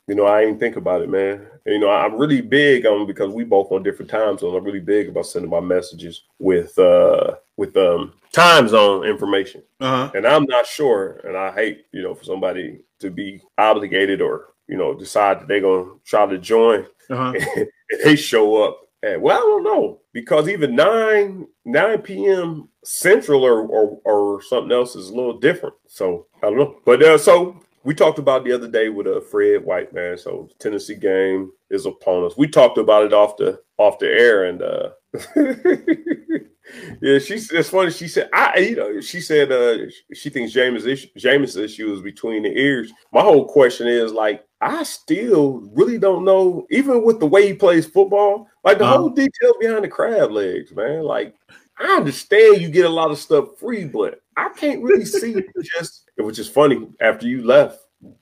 You 0.10 0.16
know, 0.16 0.26
I 0.26 0.44
ain't 0.44 0.58
think 0.58 0.78
about 0.78 1.02
it, 1.02 1.10
man. 1.10 1.46
You 1.66 1.80
know, 1.80 1.90
I'm 1.90 2.16
really 2.16 2.40
big 2.40 2.86
on 2.86 3.06
because 3.06 3.30
we 3.30 3.44
both 3.44 3.74
on 3.74 3.84
different 3.84 4.10
time 4.10 4.38
zones. 4.38 4.56
I'm 4.56 4.64
really 4.64 4.80
big 4.80 5.10
about 5.10 5.26
sending 5.26 5.52
my 5.52 5.60
messages 5.60 6.24
with 6.40 6.78
uh 6.80 7.36
with 7.58 7.76
um 7.76 8.14
time 8.32 8.70
zone 8.70 9.06
information. 9.06 9.64
Uh-huh. 9.82 10.10
And 10.16 10.26
I'm 10.26 10.46
not 10.46 10.66
sure, 10.66 11.20
and 11.26 11.36
I 11.36 11.52
hate, 11.52 11.88
you 11.92 12.04
know, 12.04 12.16
for 12.16 12.24
somebody 12.24 12.80
to 13.00 13.10
be 13.10 13.42
obligated 13.58 14.22
or, 14.22 14.54
you 14.68 14.78
know, 14.78 14.94
decide 14.94 15.42
that 15.42 15.48
they're 15.50 15.60
gonna 15.62 15.92
try 16.06 16.26
to 16.26 16.38
join 16.38 16.86
Uh-huh. 17.10 17.34
and 17.58 17.68
they 18.06 18.16
show 18.16 18.64
up 18.64 18.87
at 19.04 19.22
well, 19.22 19.38
I 19.38 19.42
don't 19.42 19.64
know, 19.64 20.02
because 20.14 20.50
even 20.50 20.76
9 20.76 21.48
9 21.66 22.02
p.m. 22.02 22.70
central 22.84 23.44
or, 23.44 23.62
or 23.68 24.00
or 24.06 24.42
something 24.42 24.72
else 24.72 24.96
is 24.96 25.10
a 25.10 25.16
little 25.16 25.40
different. 25.40 25.76
So 25.88 26.28
I 26.42 26.50
don't 26.50 26.58
know. 26.58 26.78
But 26.86 27.04
uh 27.04 27.18
so 27.18 27.62
we 27.84 27.94
talked 27.94 28.20
about 28.20 28.44
the 28.44 28.52
other 28.52 28.68
day 28.68 28.90
with 28.90 29.08
a 29.08 29.18
uh, 29.18 29.22
Fred 29.22 29.64
White 29.64 29.94
man. 29.94 30.18
So 30.18 30.50
Tennessee 30.60 30.96
game 30.96 31.52
is 31.70 31.86
upon 31.86 32.26
us. 32.26 32.38
We 32.38 32.48
talked 32.48 32.78
about 32.78 33.06
it 33.06 33.14
off 33.14 33.38
the 33.38 33.62
off 33.78 34.00
the 34.00 34.08
air 34.08 34.46
and 34.46 34.62
uh 34.62 34.90
yeah, 37.02 37.20
she's 37.20 37.52
it's 37.52 37.70
funny. 37.70 37.92
She 37.92 38.08
said, 38.08 38.30
I 38.34 38.58
you 38.58 38.76
know, 38.76 39.00
she 39.00 39.22
said 39.22 39.52
uh 39.52 39.90
she 40.14 40.30
thinks 40.32 40.54
James 40.54 40.86
issue 40.86 41.08
James 41.18 41.56
issue 41.56 41.94
is 41.94 42.02
between 42.02 42.44
the 42.44 42.58
ears. 42.58 42.92
My 43.14 43.22
whole 43.22 43.48
question 43.48 43.88
is 43.88 44.12
like, 44.12 44.44
I 44.62 44.84
still 44.84 45.62
really 45.74 45.98
don't 46.00 46.26
know, 46.26 46.66
even 46.72 47.04
with 47.04 47.20
the 47.20 47.28
way 47.28 47.48
he 47.48 47.54
plays 47.54 47.86
football, 47.86 48.48
like 48.64 48.80
the 48.80 48.86
Uh-huh. 48.86 48.98
whole 48.98 49.10
details 49.10 49.56
behind 49.60 49.84
the 49.84 49.88
crab 49.88 50.32
legs, 50.32 50.72
man. 50.74 51.04
Like, 51.04 51.36
I 51.80 51.96
understand 51.98 52.60
you 52.62 52.70
get 52.70 52.86
a 52.86 52.90
lot 52.90 53.12
of 53.12 53.20
stuff 53.20 53.60
free, 53.60 53.86
but 53.86 54.20
I 54.36 54.50
can't 54.50 54.82
really 54.82 55.06
see 55.06 55.36
just 55.78 56.10
it, 56.18 56.24
which 56.24 56.40
is 56.40 56.50
funny 56.50 56.88
after 57.02 57.28
you 57.28 57.44
left. 57.46 57.80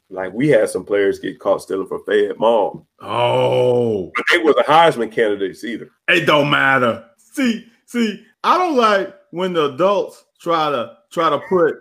Like 0.10 0.34
we 0.34 0.48
had 0.50 0.69
some 0.69 0.86
players 0.86 1.19
get 1.19 1.39
caught 1.39 1.62
stealing 1.62 1.88
from 1.88 2.04
Fayette 2.06 2.38
Mall, 2.39 2.86
Oh, 3.02 4.12
but 4.15 4.26
they 4.32 4.38
were 4.38 4.54
the 4.54 4.63
Heisman 4.67 5.12
candidates 5.12 5.63
either. 5.63 5.89
it 6.08 6.26
don't 6.26 6.50
matter. 6.50 7.06
See, 7.17 7.65
see, 7.86 8.24
I 8.43 8.58
don't 8.58 8.76
like 8.78 9.13
when 9.32 9.54
the 9.54 9.74
adults 9.74 10.24
try 10.39 10.69
to 10.69 10.98
try 11.12 11.30
to 11.30 11.39
put 11.50 11.76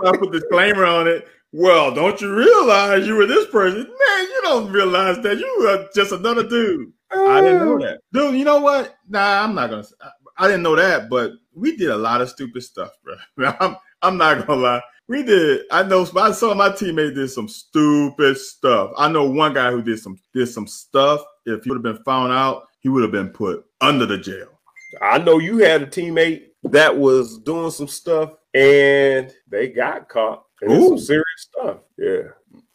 try 0.00 0.12
to 0.12 0.18
put 0.18 0.32
disclaimer 0.32 0.84
on 0.84 1.08
it. 1.08 1.26
Well, 1.52 1.94
don't 1.94 2.18
you 2.20 2.34
realize 2.34 3.06
you 3.06 3.14
were 3.14 3.26
this 3.26 3.46
person? 3.50 3.80
Man, 3.80 4.22
you 4.22 4.40
don't 4.42 4.72
realize 4.72 5.18
that 5.22 5.38
you 5.38 5.56
were 5.60 5.86
just 5.94 6.12
another 6.12 6.48
dude. 6.48 6.92
I 7.10 7.42
didn't 7.42 7.66
know 7.66 7.78
that, 7.78 8.00
dude. 8.12 8.36
You 8.36 8.44
know 8.44 8.60
what? 8.60 8.94
Nah, 9.06 9.44
I'm 9.44 9.54
not 9.54 9.68
gonna. 9.68 9.84
I, 10.00 10.44
I 10.44 10.46
didn't 10.46 10.62
know 10.62 10.76
that, 10.76 11.10
but 11.10 11.32
we 11.54 11.76
did 11.76 11.90
a 11.90 11.96
lot 11.96 12.22
of 12.22 12.30
stupid 12.30 12.62
stuff, 12.62 12.90
bro. 13.04 13.52
I'm, 13.60 13.76
I'm 14.00 14.16
not 14.16 14.46
gonna 14.46 14.60
lie. 14.60 14.82
We 15.08 15.22
did. 15.22 15.66
I 15.70 15.82
know. 15.82 16.08
I 16.16 16.32
saw 16.32 16.54
my 16.54 16.70
teammate 16.70 17.14
did 17.14 17.28
some 17.30 17.48
stupid 17.48 18.38
stuff. 18.38 18.92
I 18.96 19.08
know 19.08 19.24
one 19.28 19.52
guy 19.52 19.70
who 19.70 19.82
did 19.82 19.98
some 19.98 20.18
did 20.32 20.46
some 20.46 20.66
stuff. 20.66 21.22
If 21.44 21.64
he 21.64 21.70
would 21.70 21.84
have 21.84 21.96
been 21.96 22.04
found 22.04 22.32
out, 22.32 22.68
he 22.80 22.88
would 22.88 23.02
have 23.02 23.12
been 23.12 23.28
put 23.28 23.66
under 23.82 24.06
the 24.06 24.16
jail. 24.16 24.48
I 25.02 25.18
know 25.18 25.38
you 25.38 25.58
had 25.58 25.82
a 25.82 25.86
teammate 25.86 26.44
that 26.64 26.96
was 26.96 27.38
doing 27.38 27.70
some 27.70 27.88
stuff 27.88 28.32
and 28.54 29.32
they 29.48 29.68
got 29.68 30.08
caught. 30.08 30.44
And 30.62 30.72
it's 30.72 30.84
some 30.84 30.94
Ooh. 30.94 30.98
serious 30.98 31.24
stuff. 31.36 31.78
Yeah. 31.98 32.22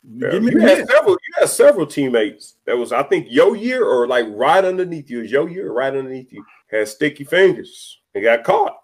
Yeah. 0.10 0.32
Give 0.32 0.44
me 0.44 0.52
You 0.54 0.60
had 0.60 0.88
several. 0.88 1.14
You 1.14 1.34
had 1.40 1.50
several 1.50 1.86
teammates 1.86 2.56
that 2.66 2.78
was, 2.78 2.92
I 2.92 3.04
think, 3.04 3.28
your 3.30 3.56
year 3.56 3.84
or 3.84 4.08
like 4.08 4.26
right 4.30 4.64
underneath 4.64 5.10
you. 5.10 5.22
Is 5.22 5.32
your 5.32 5.50
year 5.50 5.72
right 5.72 5.94
underneath 5.94 6.32
you 6.32 6.46
had 6.70 6.88
sticky 6.88 7.24
fingers 7.24 8.00
and 8.14 8.24
got 8.24 8.44
caught. 8.44 8.78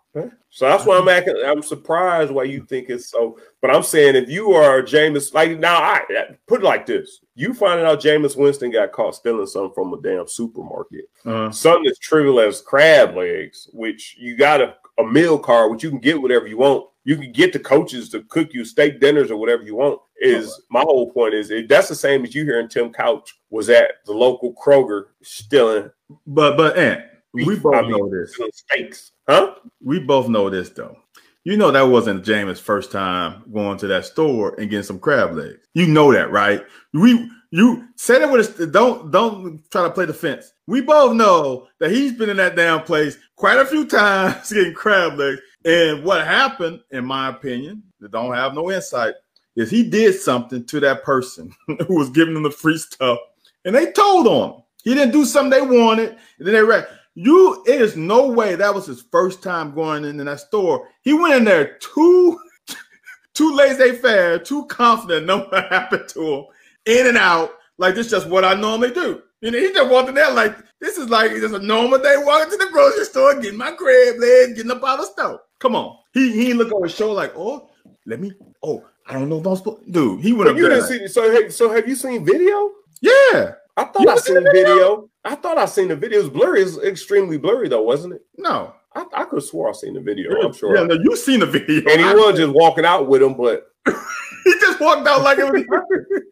So 0.49 0.67
that's 0.67 0.85
why 0.85 0.99
I'm 0.99 1.09
acting. 1.09 1.35
I'm 1.43 1.63
surprised 1.63 2.31
why 2.31 2.43
you 2.43 2.63
think 2.65 2.89
it's 2.89 3.09
so. 3.09 3.39
But 3.61 3.73
I'm 3.73 3.81
saying 3.81 4.15
if 4.15 4.29
you 4.29 4.51
are 4.51 4.83
Jameis, 4.83 5.33
like 5.33 5.57
now, 5.57 5.77
I 5.77 6.01
put 6.45 6.61
it 6.61 6.65
like 6.65 6.85
this: 6.85 7.21
you 7.33 7.55
finding 7.55 7.87
out 7.87 7.99
Jameis 7.99 8.37
Winston 8.37 8.69
got 8.71 8.91
caught 8.91 9.15
stealing 9.15 9.47
something 9.47 9.73
from 9.73 9.91
a 9.93 10.01
damn 10.01 10.27
supermarket, 10.27 11.05
Uh, 11.25 11.49
something 11.49 11.89
as 11.89 11.97
trivial 11.97 12.39
as 12.39 12.61
crab 12.61 13.15
legs, 13.15 13.67
which 13.73 14.15
you 14.19 14.37
got 14.37 14.61
a, 14.61 14.75
a 14.99 15.03
meal 15.03 15.39
card, 15.39 15.71
which 15.71 15.81
you 15.81 15.89
can 15.89 15.99
get 15.99 16.21
whatever 16.21 16.45
you 16.45 16.57
want. 16.57 16.85
You 17.05 17.17
can 17.17 17.31
get 17.31 17.53
the 17.53 17.59
coaches 17.59 18.09
to 18.09 18.23
cook 18.23 18.53
you 18.53 18.63
steak 18.63 18.99
dinners 18.99 19.29
or 19.29 19.37
whatever 19.37 19.63
you 19.63 19.75
want. 19.75 19.99
Is 20.21 20.61
my 20.69 20.81
whole 20.81 21.11
point 21.11 21.33
is 21.33 21.51
if 21.51 21.67
that's 21.67 21.89
the 21.89 21.95
same 21.95 22.23
as 22.23 22.33
you 22.33 22.45
hearing 22.45 22.69
Tim 22.69 22.93
Couch 22.93 23.33
was 23.49 23.69
at 23.69 24.05
the 24.05 24.13
local 24.13 24.53
Kroger 24.53 25.07
stealing, 25.21 25.89
but 26.25 26.55
but 26.55 26.77
Ant, 26.77 27.01
we 27.33 27.57
both 27.57 27.75
I 27.75 27.81
mean, 27.81 27.91
know 27.91 28.09
this. 28.09 28.37
steaks, 28.53 29.11
huh? 29.27 29.55
We 29.81 29.99
both 29.99 30.29
know 30.29 30.49
this 30.49 30.69
though. 30.69 30.97
You 31.43 31.57
know 31.57 31.71
that 31.71 31.81
wasn't 31.81 32.23
James' 32.23 32.61
first 32.61 32.89
time 32.91 33.43
going 33.53 33.77
to 33.79 33.87
that 33.87 34.05
store 34.05 34.55
and 34.57 34.69
getting 34.69 34.83
some 34.83 34.99
crab 34.99 35.35
legs. 35.35 35.59
You 35.73 35.87
know 35.87 36.13
that, 36.13 36.31
right? 36.31 36.63
We 36.93 37.29
you 37.51 37.87
say 37.97 38.17
that 38.17 38.31
with 38.31 38.59
a, 38.59 38.67
don't 38.67 39.11
don't 39.11 39.61
try 39.69 39.83
to 39.83 39.91
play 39.91 40.05
the 40.05 40.13
fence. 40.13 40.53
We 40.67 40.81
both 40.81 41.15
know 41.15 41.67
that 41.79 41.91
he's 41.91 42.13
been 42.13 42.29
in 42.29 42.37
that 42.37 42.55
damn 42.55 42.81
place 42.81 43.17
quite 43.35 43.59
a 43.59 43.65
few 43.65 43.85
times 43.87 44.51
getting 44.53 44.73
crab 44.73 45.19
legs. 45.19 45.41
And 45.65 46.03
what 46.03 46.25
happened, 46.25 46.81
in 46.91 47.05
my 47.05 47.29
opinion, 47.29 47.83
that 47.99 48.11
don't 48.11 48.33
have 48.33 48.53
no 48.53 48.71
insight, 48.71 49.15
is 49.55 49.69
he 49.69 49.87
did 49.87 50.15
something 50.15 50.65
to 50.65 50.79
that 50.81 51.03
person 51.03 51.53
who 51.87 51.95
was 51.95 52.09
giving 52.09 52.35
him 52.35 52.43
the 52.43 52.51
free 52.51 52.77
stuff, 52.77 53.19
and 53.65 53.75
they 53.75 53.91
told 53.91 54.27
on 54.27 54.49
him. 54.49 54.59
He 54.83 54.93
didn't 54.93 55.13
do 55.13 55.23
something 55.23 55.49
they 55.49 55.61
wanted, 55.61 56.09
and 56.37 56.47
then 56.47 56.53
they 56.53 56.63
read. 56.63 56.87
You, 57.15 57.63
it 57.67 57.79
is 57.79 57.95
no 57.95 58.27
way 58.27 58.55
that 58.55 58.73
was 58.73 58.87
his 58.87 59.05
first 59.11 59.41
time 59.41 59.73
going 59.73 60.03
into 60.03 60.23
that 60.23 60.39
store. 60.41 60.89
He 61.03 61.13
went 61.13 61.35
in 61.35 61.45
there 61.45 61.77
too, 61.77 62.39
too 63.33 63.55
laissez-faire, 63.55 64.39
too 64.39 64.65
confident. 64.65 65.27
Nothing 65.27 65.63
happened 65.69 66.09
to 66.09 66.33
him. 66.33 66.45
In 66.85 67.07
and 67.07 67.17
out, 67.17 67.51
like 67.77 67.95
this. 67.95 68.07
is 68.07 68.11
Just 68.11 68.27
what 68.27 68.43
I 68.43 68.55
normally 68.55 68.91
do. 68.91 69.21
Know, 69.41 69.57
he 69.57 69.73
just 69.73 69.89
walked 69.89 70.09
in 70.09 70.15
there 70.15 70.31
like 70.31 70.57
this 70.79 70.97
is 70.97 71.09
like 71.09 71.31
just 71.31 71.53
a 71.53 71.59
normal 71.59 71.99
day 71.99 72.15
walking 72.17 72.51
to 72.51 72.57
the 72.57 72.71
grocery 72.71 73.05
store, 73.05 73.39
getting 73.39 73.57
my 73.57 73.71
crab 73.71 74.15
leg, 74.17 74.55
getting 74.55 74.71
up 74.71 74.83
out 74.83 74.99
of 74.99 75.05
stove. 75.05 75.39
Come 75.63 75.75
on, 75.77 75.97
he 76.13 76.29
he 76.33 76.53
look 76.53 76.73
on 76.73 76.83
his 76.83 76.93
shoulder 76.93 77.13
like, 77.13 77.31
oh, 77.37 77.69
let 78.05 78.19
me. 78.19 78.33
Oh, 78.61 78.83
I 79.07 79.13
don't 79.13 79.29
know 79.29 79.39
if 79.39 79.47
I'm 79.47 79.55
supposed. 79.55 79.89
Dude, 79.89 80.19
he 80.21 80.33
went 80.33 80.47
But 80.47 80.51
up 80.51 80.57
you 80.57 80.63
there. 80.63 80.71
didn't 80.81 80.89
like, 80.89 80.99
see. 80.99 81.07
So, 81.07 81.31
hey, 81.31 81.47
so 81.49 81.71
have 81.71 81.87
you 81.87 81.95
seen 81.95 82.25
video? 82.25 82.71
yeah, 83.01 83.53
I 83.77 83.85
thought 83.85 84.01
You 84.01 84.09
I 84.09 84.17
seen 84.17 84.35
the 84.35 84.41
video? 84.41 84.65
video. 84.75 85.09
I 85.23 85.35
thought 85.35 85.57
I 85.57 85.65
seen 85.65 85.87
the 85.87 85.95
video. 85.95 86.19
It 86.19 86.23
was 86.23 86.29
blurry. 86.31 86.61
It's 86.63 86.77
extremely 86.79 87.37
blurry 87.37 87.69
though, 87.69 87.81
wasn't 87.81 88.15
it? 88.15 88.25
no, 88.37 88.73
I, 88.93 89.05
I 89.13 89.23
could 89.23 89.37
have 89.37 89.45
swore 89.45 89.69
I 89.69 89.71
seen 89.71 89.93
the 89.93 90.01
video. 90.01 90.31
I'm 90.41 90.51
sure. 90.51 90.75
Yeah, 90.75 90.83
no, 90.83 90.95
you 91.01 91.15
seen 91.15 91.39
the 91.39 91.45
video. 91.45 91.89
and 91.89 92.01
he 92.01 92.07
I- 92.07 92.13
was 92.13 92.35
just 92.35 92.51
walking 92.53 92.83
out 92.83 93.07
with 93.07 93.23
him, 93.23 93.35
but 93.35 93.71
he 93.85 94.53
just 94.59 94.81
walked 94.81 95.07
out 95.07 95.21
like 95.23 95.37
it 95.39 95.45
was. 95.45 95.63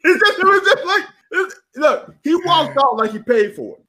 It 0.03 0.19
just, 0.19 0.39
it 0.39 0.45
was 0.45 0.61
just 0.61 0.85
like 0.85 1.03
it- 1.31 1.53
look. 1.77 2.15
He 2.23 2.35
walked 2.35 2.77
out 2.77 2.97
like 2.97 3.11
he 3.13 3.19
paid 3.19 3.55
for 3.55 3.77
it. 3.77 3.85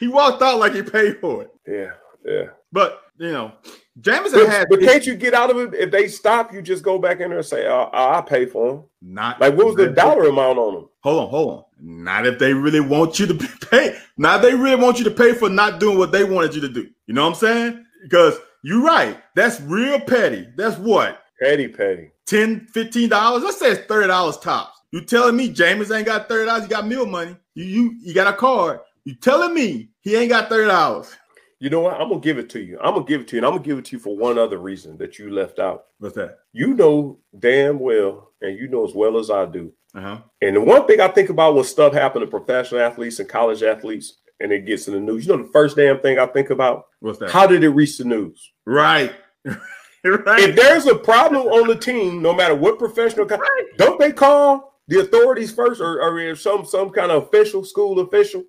He 0.00 0.08
walked 0.08 0.40
out 0.42 0.58
like 0.58 0.72
he 0.74 0.82
paid 0.82 1.18
for 1.20 1.42
it. 1.42 1.50
yeah, 1.66 1.90
yeah. 2.24 2.46
But 2.72 3.02
you 3.18 3.32
know, 3.32 3.52
Jameson 4.00 4.40
But, 4.40 4.48
had 4.48 4.66
but 4.68 4.80
can't 4.80 5.06
you 5.06 5.14
get 5.14 5.32
out 5.32 5.50
of 5.50 5.56
it 5.56 5.74
if 5.74 5.90
they 5.90 6.08
stop? 6.08 6.52
You 6.52 6.60
just 6.60 6.82
go 6.82 6.98
back 6.98 7.20
in 7.20 7.30
there 7.30 7.38
and 7.38 7.46
say, 7.46 7.66
uh, 7.66 7.74
uh, 7.74 7.90
"I 7.92 8.04
I'll 8.16 8.22
pay 8.22 8.44
for 8.46 8.70
them." 8.70 8.84
not 9.00 9.40
Like, 9.40 9.56
what 9.56 9.66
was 9.66 9.76
the 9.76 9.88
dollar 9.88 10.28
amount 10.28 10.58
on 10.58 10.74
them? 10.74 10.88
Hold 11.02 11.24
on, 11.24 11.28
hold 11.30 11.50
on. 11.50 11.64
Not 11.80 12.26
if 12.26 12.38
they 12.38 12.52
really 12.52 12.80
want 12.80 13.18
you 13.18 13.26
to 13.26 13.34
pay. 13.70 13.96
Now 14.18 14.38
they 14.38 14.54
really 14.54 14.76
want 14.76 14.98
you 14.98 15.04
to 15.04 15.10
pay 15.10 15.32
for 15.32 15.48
not 15.48 15.80
doing 15.80 15.98
what 15.98 16.12
they 16.12 16.24
wanted 16.24 16.54
you 16.54 16.60
to 16.62 16.68
do. 16.68 16.88
You 17.06 17.14
know 17.14 17.22
what 17.22 17.28
I'm 17.30 17.34
saying? 17.36 17.86
Because 18.02 18.38
you're 18.62 18.82
right. 18.82 19.18
That's 19.34 19.60
real 19.62 20.00
petty. 20.00 20.48
That's 20.56 20.76
what 20.78 21.22
Petty, 21.40 21.68
petty. 21.68 22.10
10 22.26 22.68
$15? 22.74 23.42
Let's 23.42 23.58
say 23.58 23.72
it's 23.72 23.86
$30 23.86 24.40
tops. 24.40 24.80
You 24.90 25.02
telling 25.02 25.36
me 25.36 25.50
James 25.50 25.90
ain't 25.90 26.06
got 26.06 26.28
$30? 26.28 26.62
He 26.62 26.68
got 26.68 26.86
meal 26.86 27.06
money. 27.06 27.36
You 27.54 27.64
you 27.64 27.94
you 28.02 28.14
got 28.14 28.32
a 28.32 28.36
card. 28.36 28.80
You 29.04 29.14
telling 29.14 29.54
me 29.54 29.90
he 30.00 30.16
ain't 30.16 30.30
got 30.30 30.50
$30. 30.50 31.14
You 31.58 31.70
know 31.70 31.80
what? 31.80 31.98
I'm 31.98 32.08
gonna 32.08 32.20
give 32.20 32.38
it 32.38 32.50
to 32.50 32.60
you. 32.60 32.78
I'm 32.82 32.94
gonna 32.94 33.06
give 33.06 33.22
it 33.22 33.28
to 33.28 33.36
you, 33.36 33.38
and 33.38 33.46
I'm 33.46 33.52
gonna 33.52 33.64
give 33.64 33.78
it 33.78 33.86
to 33.86 33.96
you 33.96 33.98
for 33.98 34.16
one 34.16 34.38
other 34.38 34.58
reason 34.58 34.98
that 34.98 35.18
you 35.18 35.30
left 35.30 35.58
out. 35.58 35.86
What's 35.98 36.14
that? 36.16 36.38
You 36.52 36.74
know 36.74 37.18
damn 37.38 37.78
well, 37.78 38.32
and 38.42 38.58
you 38.58 38.68
know 38.68 38.86
as 38.86 38.94
well 38.94 39.18
as 39.18 39.30
I 39.30 39.46
do. 39.46 39.72
Uh-huh. 39.94 40.18
And 40.42 40.56
the 40.56 40.60
one 40.60 40.86
thing 40.86 41.00
I 41.00 41.08
think 41.08 41.30
about 41.30 41.54
when 41.54 41.64
stuff 41.64 41.94
happens 41.94 42.24
to 42.24 42.30
professional 42.30 42.82
athletes 42.82 43.18
and 43.18 43.28
college 43.28 43.62
athletes, 43.62 44.18
and 44.40 44.52
it 44.52 44.66
gets 44.66 44.86
in 44.86 44.94
the 44.94 45.00
news, 45.00 45.26
you 45.26 45.34
know, 45.34 45.42
the 45.42 45.50
first 45.50 45.76
damn 45.76 45.98
thing 46.00 46.18
I 46.18 46.26
think 46.26 46.50
about: 46.50 46.88
What's 47.00 47.18
that? 47.20 47.30
how 47.30 47.46
did 47.46 47.64
it 47.64 47.70
reach 47.70 47.96
the 47.96 48.04
news? 48.04 48.52
right. 48.66 49.14
right. 49.46 49.56
If 50.04 50.56
there's 50.56 50.86
a 50.86 50.94
problem 50.94 51.46
on 51.46 51.68
the 51.68 51.76
team, 51.76 52.20
no 52.20 52.34
matter 52.34 52.54
what 52.54 52.78
professional, 52.78 53.26
co- 53.26 53.40
don't 53.78 53.98
they 53.98 54.12
call 54.12 54.80
the 54.88 55.00
authorities 55.00 55.52
first, 55.52 55.80
or, 55.80 56.02
or 56.02 56.36
some 56.36 56.66
some 56.66 56.90
kind 56.90 57.10
of 57.10 57.24
official, 57.24 57.64
school 57.64 58.00
official? 58.00 58.44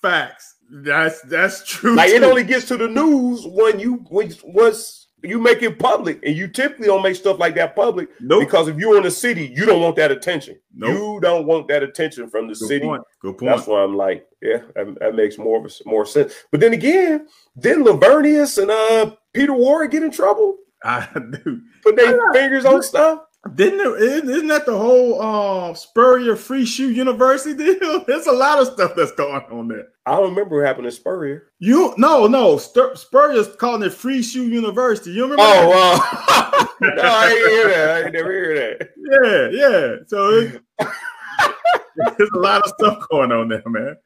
Facts. 0.00 0.55
That's 0.70 1.20
that's 1.22 1.64
true. 1.66 1.94
Like 1.96 2.10
it 2.10 2.22
only 2.22 2.44
gets 2.44 2.66
to 2.68 2.76
the 2.76 2.88
news 2.88 3.46
when 3.46 3.78
you 3.78 4.04
when 4.08 4.32
once 4.44 5.08
you 5.22 5.40
make 5.40 5.62
it 5.62 5.78
public, 5.78 6.20
and 6.24 6.36
you 6.36 6.46
typically 6.46 6.86
don't 6.86 7.02
make 7.02 7.16
stuff 7.16 7.38
like 7.38 7.54
that 7.56 7.74
public 7.74 8.08
Nope. 8.20 8.40
because 8.44 8.68
if 8.68 8.76
you're 8.76 8.96
in 8.96 9.02
the 9.02 9.10
city, 9.10 9.52
you 9.56 9.64
don't 9.64 9.80
want 9.80 9.96
that 9.96 10.12
attention. 10.12 10.58
Nope. 10.74 10.90
You 10.92 11.18
don't 11.20 11.46
want 11.46 11.68
that 11.68 11.82
attention 11.82 12.28
from 12.28 12.46
the 12.48 12.54
Good 12.54 12.68
city. 12.68 12.84
point. 12.84 13.02
Good 13.20 13.38
point. 13.38 13.56
That's 13.56 13.66
why 13.66 13.82
I'm 13.82 13.96
like, 13.96 14.26
yeah, 14.42 14.58
that, 14.74 14.96
that 15.00 15.14
makes 15.14 15.38
more 15.38 15.58
of 15.58 15.64
a, 15.64 15.88
more 15.88 16.04
sense. 16.06 16.34
But 16.52 16.60
then 16.60 16.74
again, 16.74 17.26
then 17.56 17.82
Lavernius 17.84 18.60
and 18.60 18.70
uh 18.70 19.16
Peter 19.32 19.54
Ward 19.54 19.90
get 19.90 20.02
in 20.02 20.10
trouble, 20.10 20.56
I 20.84 21.08
do. 21.14 21.60
put 21.82 21.96
their 21.96 22.32
fingers 22.32 22.64
on 22.64 22.82
stuff. 22.82 23.22
Didn't 23.54 23.80
it, 23.80 24.24
isn't 24.28 24.46
that 24.48 24.66
the 24.66 24.76
whole 24.76 25.20
uh, 25.20 25.74
Spurrier 25.74 26.36
Free 26.36 26.64
Shoe 26.64 26.90
University 26.90 27.54
deal? 27.54 28.04
There's 28.06 28.26
a 28.26 28.32
lot 28.32 28.60
of 28.60 28.68
stuff 28.68 28.92
that's 28.96 29.12
going 29.12 29.42
on 29.50 29.68
there. 29.68 29.88
I 30.04 30.12
don't 30.12 30.30
remember 30.30 30.56
what 30.56 30.66
happened 30.66 30.84
to 30.84 30.90
Spurrier. 30.90 31.50
You 31.58 31.94
no 31.98 32.26
no 32.26 32.58
Spur, 32.58 32.94
Spurrier's 32.94 33.54
calling 33.56 33.82
it 33.82 33.92
Free 33.92 34.22
Shoe 34.22 34.48
University. 34.48 35.10
You 35.12 35.22
remember? 35.24 35.42
Oh, 35.44 35.68
wow. 35.70 36.68
no, 36.80 37.02
I 37.02 37.28
didn't 37.28 37.50
hear 37.50 37.68
that. 37.68 38.06
I 38.06 38.10
never 38.10 38.32
hear 38.32 38.78
that. 38.78 38.90
Yeah, 38.98 39.48
yeah. 39.52 39.96
So 40.06 40.40
there's 42.18 42.30
a 42.34 42.38
lot 42.38 42.62
of 42.62 42.72
stuff 42.78 43.08
going 43.10 43.32
on 43.32 43.48
there, 43.48 43.62
man. 43.66 43.96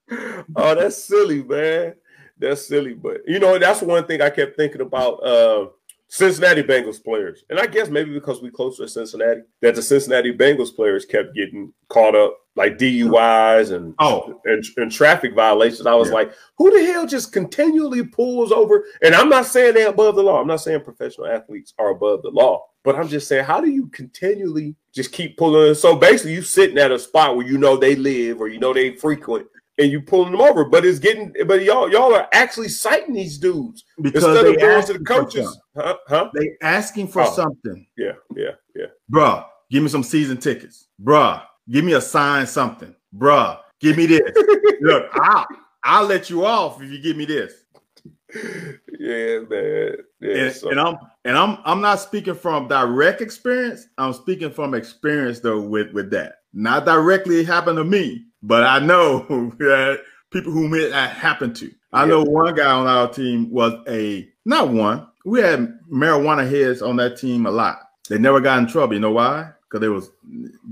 Oh, 0.56 0.74
that's 0.74 1.02
silly, 1.02 1.42
man. 1.42 1.94
That's 2.38 2.66
silly, 2.66 2.94
but 2.94 3.20
you 3.26 3.38
know 3.38 3.58
that's 3.58 3.82
one 3.82 4.06
thing 4.06 4.22
I 4.22 4.30
kept 4.30 4.56
thinking 4.56 4.80
about. 4.80 5.14
Uh, 5.22 5.66
Cincinnati 6.12 6.64
Bengals 6.64 7.02
players. 7.02 7.44
And 7.50 7.58
I 7.60 7.66
guess 7.66 7.88
maybe 7.88 8.12
because 8.12 8.42
we 8.42 8.50
closer 8.50 8.82
to 8.82 8.88
Cincinnati, 8.88 9.42
that 9.62 9.76
the 9.76 9.82
Cincinnati 9.82 10.36
Bengals 10.36 10.74
players 10.74 11.04
kept 11.04 11.36
getting 11.36 11.72
caught 11.88 12.16
up 12.16 12.36
like 12.56 12.78
DUIs 12.78 13.72
and 13.72 13.94
oh 14.00 14.40
and, 14.44 14.64
and 14.76 14.90
traffic 14.90 15.36
violations. 15.36 15.86
I 15.86 15.94
was 15.94 16.08
yeah. 16.08 16.14
like, 16.14 16.32
who 16.58 16.68
the 16.72 16.84
hell 16.84 17.06
just 17.06 17.32
continually 17.32 18.04
pulls 18.04 18.50
over? 18.50 18.84
And 19.02 19.14
I'm 19.14 19.28
not 19.28 19.46
saying 19.46 19.74
they're 19.74 19.90
above 19.90 20.16
the 20.16 20.22
law. 20.24 20.40
I'm 20.40 20.48
not 20.48 20.60
saying 20.60 20.80
professional 20.80 21.28
athletes 21.28 21.74
are 21.78 21.90
above 21.90 22.22
the 22.22 22.30
law. 22.30 22.66
But 22.82 22.96
I'm 22.96 23.08
just 23.08 23.28
saying, 23.28 23.44
how 23.44 23.60
do 23.60 23.70
you 23.70 23.86
continually 23.88 24.74
just 24.92 25.12
keep 25.12 25.36
pulling? 25.36 25.74
So 25.74 25.94
basically, 25.94 26.32
you 26.32 26.42
sitting 26.42 26.78
at 26.78 26.90
a 26.90 26.98
spot 26.98 27.36
where 27.36 27.46
you 27.46 27.56
know 27.56 27.76
they 27.76 27.94
live 27.94 28.40
or 28.40 28.48
you 28.48 28.58
know 28.58 28.74
they 28.74 28.96
frequent, 28.96 29.46
and 29.80 29.90
you 29.90 30.00
pulling 30.02 30.32
them 30.32 30.40
over. 30.40 30.64
But 30.64 30.84
it's 30.84 30.98
getting, 30.98 31.32
but 31.46 31.62
y'all 31.62 31.90
y'all 31.90 32.14
are 32.14 32.28
actually 32.32 32.68
citing 32.68 33.14
these 33.14 33.38
dudes 33.38 33.84
because 34.00 34.22
instead 34.24 34.46
of 34.46 34.58
going 34.60 34.84
to 34.86 34.92
the 34.94 35.04
coaches. 35.04 35.58
Huh? 35.76 35.96
Huh? 36.06 36.30
They 36.34 36.50
asking 36.62 37.08
for 37.08 37.22
Oh. 37.22 37.32
something, 37.32 37.86
Yeah, 37.96 38.12
yeah, 38.36 38.50
yeah. 38.76 38.86
bruh. 39.10 39.44
Give 39.70 39.82
me 39.82 39.88
some 39.88 40.02
season 40.02 40.36
tickets, 40.36 40.88
bruh. 41.02 41.42
Give 41.68 41.84
me 41.84 41.92
a 41.94 42.00
sign 42.00 42.46
something, 42.46 42.94
bruh. 43.16 43.58
Give 43.80 43.96
me 43.96 44.06
this. 44.06 44.20
Look, 44.82 45.08
I'll 45.14 45.46
I'll 45.82 46.06
let 46.06 46.28
you 46.28 46.44
off 46.44 46.82
if 46.82 46.90
you 46.90 47.00
give 47.00 47.16
me 47.16 47.24
this. 47.24 47.52
Yeah, 48.98 49.40
man. 49.48 49.96
Yeah, 50.20 50.34
and, 50.44 50.52
so- 50.54 50.70
and 50.70 50.78
I'm 50.80 50.96
and 51.24 51.36
I'm 51.36 51.58
I'm 51.64 51.80
not 51.80 52.00
speaking 52.00 52.34
from 52.34 52.68
direct 52.68 53.20
experience. 53.20 53.86
I'm 53.98 54.12
speaking 54.12 54.50
from 54.50 54.74
experience 54.74 55.40
though 55.40 55.60
with 55.60 55.92
with 55.92 56.10
that. 56.10 56.36
Not 56.52 56.84
directly 56.84 57.40
it 57.40 57.46
happened 57.46 57.76
to 57.78 57.84
me, 57.84 58.26
but 58.42 58.64
I 58.64 58.78
know 58.78 59.20
that 59.58 60.00
people 60.30 60.52
whom 60.52 60.74
it 60.74 60.92
happened 60.92 61.56
to. 61.56 61.70
I 61.92 62.06
know 62.06 62.22
one 62.22 62.54
guy 62.54 62.70
on 62.70 62.86
our 62.86 63.08
team 63.08 63.50
was 63.50 63.74
a 63.88 64.28
not 64.44 64.68
one. 64.68 65.06
We 65.24 65.40
had 65.40 65.78
marijuana 65.92 66.48
heads 66.48 66.82
on 66.82 66.96
that 66.96 67.18
team 67.18 67.46
a 67.46 67.50
lot. 67.50 67.80
They 68.08 68.18
never 68.18 68.40
got 68.40 68.58
in 68.58 68.66
trouble. 68.66 68.94
You 68.94 69.00
know 69.00 69.10
why? 69.10 69.50
Because 69.62 69.80
they 69.80 69.88
was 69.88 70.10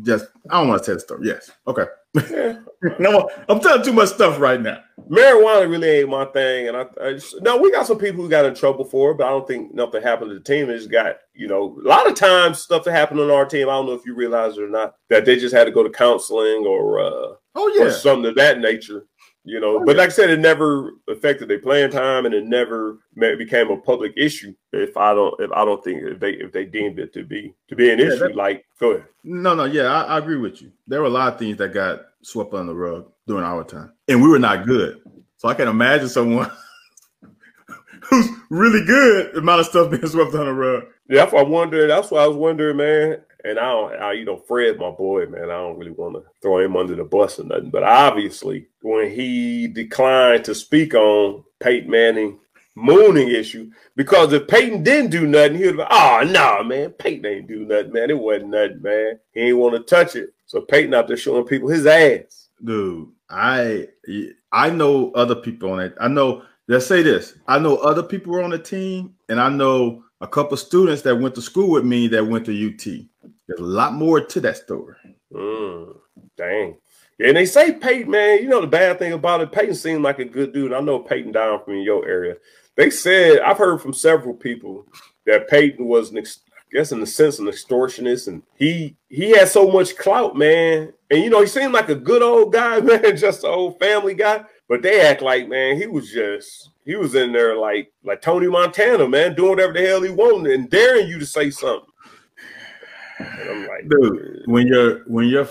just 0.03 0.27
I 0.49 0.61
don't 0.61 0.69
want 0.69 0.83
to 0.83 0.85
say 0.85 0.95
the 0.95 1.01
story. 1.01 1.27
Yes. 1.27 1.51
Okay. 1.67 1.85
yeah. 2.31 2.59
no, 2.99 3.29
I'm 3.49 3.61
telling 3.61 3.83
too 3.83 3.93
much 3.93 4.11
stuff 4.11 4.39
right 4.39 4.61
now. 4.61 4.79
marijuana 5.11 5.69
really 5.69 5.89
ain't 5.89 6.09
my 6.09 6.25
thing, 6.27 6.69
and 6.69 6.77
I, 6.77 6.87
I 7.03 7.13
just, 7.15 7.41
no, 7.43 7.57
we 7.57 7.73
got 7.73 7.87
some 7.87 7.99
people 7.99 8.23
who 8.23 8.31
got 8.31 8.45
in 8.45 8.55
trouble 8.55 8.85
for 8.85 9.11
it, 9.11 9.19
but 9.19 9.27
I 9.27 9.31
don't 9.31 9.47
think 9.49 9.75
nothing 9.75 10.03
happened 10.03 10.31
to 10.31 10.35
the 10.35 10.41
team. 10.41 10.69
Just 10.69 10.91
got, 10.91 11.17
you 11.35 11.49
know, 11.49 11.77
a 11.85 11.89
lot 11.89 12.09
of 12.09 12.15
times 12.15 12.61
stuff 12.61 12.85
that 12.85 12.93
happened 12.93 13.21
on 13.21 13.31
our 13.31 13.47
team. 13.47 13.69
I 13.69 13.73
don't 13.73 13.87
know 13.87 13.95
if 13.95 14.07
you 14.07 14.15
realize 14.15 14.57
it 14.57 14.63
or 14.63 14.69
not 14.69 14.95
that 15.11 15.25
they 15.25 15.37
just 15.37 15.55
had 15.55 15.65
to 15.65 15.73
go 15.73 15.83
to 15.83 15.91
counseling 15.91 16.65
or 16.67 17.01
uh, 17.01 17.35
Oh 17.55 17.69
or 17.81 17.87
yeah. 17.87 17.91
something 17.91 18.27
of 18.31 18.37
that 18.37 18.59
nature. 18.61 19.07
You 19.45 19.61
know, 19.61 19.77
Oh, 19.81 19.85
but 19.85 19.93
yeah. 19.93 19.99
like 20.03 20.11
I 20.11 20.13
said, 20.13 20.29
it 20.31 20.41
never 20.41 20.93
affected 21.09 21.49
their 21.49 21.59
playing 21.61 21.91
time, 21.91 22.27
and 22.27 22.35
it 22.35 22.45
never 22.45 22.99
became 23.17 23.71
a 23.71 23.79
public 23.79 24.13
issue. 24.17 24.53
If 24.73 24.97
I 24.97 25.15
don't, 25.15 25.35
if 25.41 25.51
I 25.53 25.65
don't 25.65 25.83
think 25.83 26.03
if 26.03 26.21
they 26.21 26.33
if 26.33 26.53
they 26.53 26.67
deemed 26.67 26.99
it 26.99 27.15
to 27.15 27.25
be 27.25 27.55
to 27.69 27.75
be 27.77 27.91
an 27.91 27.99
Yeah, 27.99 28.07
issue, 28.09 28.19
that- 28.19 28.37
like 28.37 28.67
go 28.79 28.91
ahead. 28.93 29.07
No, 29.25 29.55
no, 29.55 29.65
yeah, 29.65 29.85
I, 29.85 30.03
I 30.03 30.19
agree 30.19 30.37
with 30.37 30.61
you. 30.61 30.71
There 30.87 31.01
were 31.01 31.07
a 31.07 31.11
lot 31.11 31.33
of 31.33 31.39
things 31.39 31.57
that 31.59 31.73
got 31.73 32.01
swept 32.23 32.53
under 32.53 32.73
the 32.73 32.79
rug 32.79 33.11
during 33.27 33.45
our 33.45 33.65
time, 33.65 33.93
and 34.09 34.23
we 34.23 34.29
were 34.29 34.39
not 34.39 34.67
good. 34.67 35.01
So 35.39 35.49
I 35.49 35.55
can 35.55 35.69
imagine 35.69 36.09
someone 36.09 36.51
who's 38.03 38.29
really 38.51 38.85
good, 38.85 39.33
the 39.35 39.39
amount 39.39 39.61
of 39.61 39.67
stuff 39.67 39.91
being 39.91 40.07
swept 40.07 40.35
under 40.35 40.47
the 40.47 40.53
rug. 40.53 40.85
Yeah, 41.09 41.23
that's 41.23 41.33
what 41.33 41.47
I 41.47 41.49
wondered. 41.49 41.89
That's 41.91 42.11
what 42.11 42.23
I 42.23 42.27
was 42.27 42.37
wondering, 42.37 42.77
man. 42.77 43.21
And 43.45 43.59
I 43.59 43.71
don't, 43.71 43.93
I, 43.95 44.13
you 44.13 44.25
know, 44.25 44.37
Fred, 44.37 44.79
my 44.79 44.91
boy, 44.91 45.27
man. 45.27 45.45
I 45.45 45.59
don't 45.59 45.79
really 45.79 45.93
want 45.93 46.15
to 46.15 46.25
throw 46.43 46.59
him 46.59 46.77
under 46.77 46.97
the 46.97 47.05
bus 47.05 47.39
or 47.39 47.45
nothing. 47.45 47.71
But 47.71 47.85
obviously, 47.85 48.67
when 48.83 49.11
he 49.11 49.69
declined 49.69 50.45
to 50.45 50.55
speak 50.55 50.95
on 50.95 51.45
Peyton 51.61 51.91
Manning 51.91 52.39
mooning 52.75 53.29
issue, 53.29 53.71
because 53.97 54.33
if 54.33 54.49
Peyton 54.49 54.83
didn't 54.83 55.11
do 55.11 55.27
nothing, 55.27 55.57
he'd 55.57 55.77
be, 55.77 55.83
oh 55.83 55.87
ah, 55.89 56.25
no, 56.27 56.65
man, 56.65 56.91
Peyton 56.91 57.27
ain't 57.27 57.49
do 57.49 57.65
nothing, 57.65 57.93
man. 57.93 58.11
It 58.11 58.19
wasn't 58.19 58.51
nothing, 58.51 58.83
man. 58.83 59.19
He 59.33 59.41
ain't 59.41 59.59
want 59.59 59.75
to 59.75 59.83
touch 59.83 60.17
it. 60.17 60.31
So 60.47 60.61
Peyton 60.63 60.95
out 60.95 61.07
there 61.07 61.17
showing 61.17 61.45
people 61.45 61.69
his 61.69 61.87
ass. 61.87 62.49
Dude, 62.65 63.09
I 63.31 63.87
I 64.51 64.71
know 64.71 65.13
other 65.13 65.37
people 65.37 65.73
on 65.73 65.81
it. 65.81 65.95
I 66.01 66.09
know. 66.09 66.43
Let's 66.67 66.87
say 66.87 67.03
this: 67.03 67.35
I 67.47 67.59
know 67.59 67.77
other 67.77 68.03
people 68.03 68.33
were 68.33 68.43
on 68.43 68.51
the 68.51 68.59
team, 68.59 69.15
and 69.29 69.41
I 69.41 69.49
know 69.49 70.03
a 70.21 70.27
couple 70.27 70.57
students 70.57 71.03
that 71.03 71.17
went 71.17 71.35
to 71.37 71.43
school 71.43 71.71
with 71.71 71.85
me 71.85 72.09
that 72.09 72.27
went 72.27 72.45
to 72.47 72.69
UT. 72.69 73.07
There's 73.49 73.61
a 73.61 73.65
lot 73.65 73.95
more 73.95 74.21
to 74.21 74.41
that 74.41 74.59
story. 74.59 74.95
Mm, 75.33 75.97
dang. 76.37 76.77
And 77.21 77.37
they 77.37 77.47
say 77.47 77.73
Peyton, 77.73 78.11
man, 78.11 78.43
you 78.43 78.49
know 78.49 78.61
the 78.61 78.67
bad 78.67 78.99
thing 78.99 79.13
about 79.13 79.41
it, 79.41 79.51
Peyton 79.51 79.75
seemed 79.75 80.03
like 80.03 80.21
a 80.21 80.25
good 80.25 80.53
dude. 80.53 80.73
I 80.73 80.81
know 80.81 81.01
Peyton 81.01 81.33
down 81.33 81.65
from 81.65 81.77
your 81.77 82.07
area. 82.07 82.37
They 82.77 82.91
said, 82.91 83.41
I've 83.41 83.59
heard 83.59 83.81
from 83.81 83.93
several 83.93 84.35
people 84.35 84.87
that 85.27 85.49
Peyton 85.49 85.87
was, 85.87 86.11
an 86.11 86.19
ex- 86.19 86.43
I 86.53 86.77
guess, 86.77 86.93
in 86.93 87.01
the 87.01 87.07
sense, 87.07 87.41
an 87.41 87.47
extortionist, 87.47 88.29
and 88.29 88.43
he 88.57 88.95
he 89.09 89.31
had 89.31 89.49
so 89.49 89.69
much 89.69 89.97
clout, 89.97 90.37
man. 90.37 90.93
And 91.11 91.25
you 91.25 91.31
know, 91.31 91.41
he 91.41 91.47
seemed 91.47 91.73
like 91.73 91.89
a 91.89 91.95
good 91.95 92.23
old 92.23 92.53
guy, 92.53 92.81
man, 92.83 93.17
just 93.17 93.43
an 93.43 93.51
old 93.51 93.81
family 93.81 94.15
guy. 94.15 94.45
But 94.69 94.83
they 94.83 95.01
act 95.01 95.23
like, 95.23 95.49
man, 95.49 95.77
he 95.77 95.87
was 95.87 96.13
just 96.13 96.71
he 96.85 96.95
was 96.95 97.15
in 97.15 97.33
there 97.33 97.57
like 97.57 97.91
like 98.05 98.23
Tony 98.23 98.47
Montana, 98.47 99.09
man, 99.09 99.35
doing 99.35 99.51
whatever 99.51 99.73
the 99.73 99.81
hell 99.81 100.03
he 100.03 100.11
wanted 100.11 100.53
and 100.53 100.71
daring 100.71 101.09
you 101.09 101.19
to 101.19 101.27
say 101.27 101.51
something. 101.51 101.89
And 103.19 103.51
I'm 103.51 103.67
like, 103.67 103.89
Dude, 103.89 104.43
when 104.47 104.67
your 104.67 105.01
when 105.05 105.29
your 105.29 105.47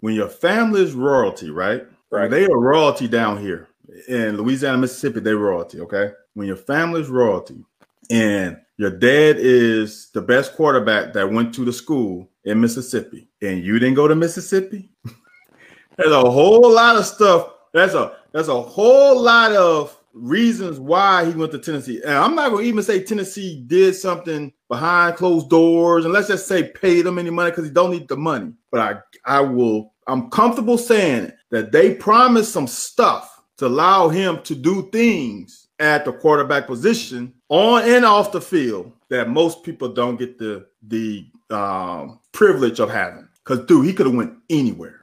when 0.00 0.14
your 0.14 0.28
family's 0.28 0.92
royalty, 0.92 1.50
right? 1.50 1.86
Right. 2.10 2.30
They 2.30 2.46
are 2.46 2.58
royalty 2.58 3.06
down 3.06 3.38
here 3.38 3.68
in 4.08 4.36
Louisiana, 4.36 4.78
Mississippi. 4.78 5.20
They 5.20 5.32
royalty. 5.32 5.80
Okay. 5.80 6.10
When 6.34 6.46
your 6.46 6.56
family's 6.56 7.08
royalty, 7.08 7.64
and 8.10 8.58
your 8.76 8.90
dad 8.90 9.36
is 9.38 10.10
the 10.12 10.22
best 10.22 10.54
quarterback 10.54 11.12
that 11.12 11.30
went 11.30 11.54
to 11.54 11.64
the 11.64 11.72
school 11.72 12.28
in 12.44 12.60
Mississippi, 12.60 13.28
and 13.42 13.62
you 13.62 13.78
didn't 13.78 13.94
go 13.94 14.08
to 14.08 14.14
Mississippi, 14.14 14.90
there's 15.96 16.12
a 16.12 16.30
whole 16.30 16.72
lot 16.72 16.96
of 16.96 17.06
stuff. 17.06 17.52
That's 17.72 17.94
a 17.94 18.16
that's 18.32 18.48
a 18.48 18.60
whole 18.60 19.20
lot 19.20 19.52
of 19.52 19.96
reasons 20.12 20.78
why 20.78 21.24
he 21.24 21.32
went 21.32 21.52
to 21.52 21.58
Tennessee. 21.58 22.00
And 22.02 22.14
I'm 22.14 22.34
not 22.34 22.50
gonna 22.50 22.62
even 22.62 22.82
say 22.82 23.02
Tennessee 23.02 23.62
did 23.66 23.94
something 23.94 24.52
behind 24.68 25.16
closed 25.16 25.50
doors, 25.50 26.04
and 26.04 26.12
let's 26.12 26.28
just 26.28 26.46
say 26.46 26.64
paid 26.64 27.06
him 27.06 27.18
any 27.18 27.30
money 27.30 27.50
because 27.50 27.64
he 27.64 27.70
don't 27.70 27.90
need 27.90 28.08
the 28.08 28.16
money. 28.16 28.52
But 28.70 28.80
I 28.80 29.38
I 29.38 29.40
will 29.40 29.92
I'm 30.06 30.30
comfortable 30.30 30.78
saying 30.78 31.32
that 31.50 31.72
they 31.72 31.94
promised 31.94 32.52
some 32.52 32.66
stuff 32.66 33.42
to 33.58 33.66
allow 33.66 34.08
him 34.08 34.42
to 34.42 34.54
do 34.54 34.88
things 34.90 35.68
at 35.78 36.04
the 36.04 36.12
quarterback 36.12 36.66
position 36.66 37.32
on 37.48 37.82
and 37.88 38.04
off 38.04 38.32
the 38.32 38.40
field 38.40 38.92
that 39.08 39.28
most 39.28 39.62
people 39.62 39.92
don't 39.92 40.18
get 40.18 40.38
the 40.38 40.66
the 40.88 41.26
um, 41.50 42.20
privilege 42.32 42.80
of 42.80 42.90
having. 42.90 43.28
Because 43.44 43.64
dude, 43.66 43.86
he 43.86 43.92
could 43.92 44.06
have 44.06 44.14
went 44.14 44.34
anywhere, 44.48 45.02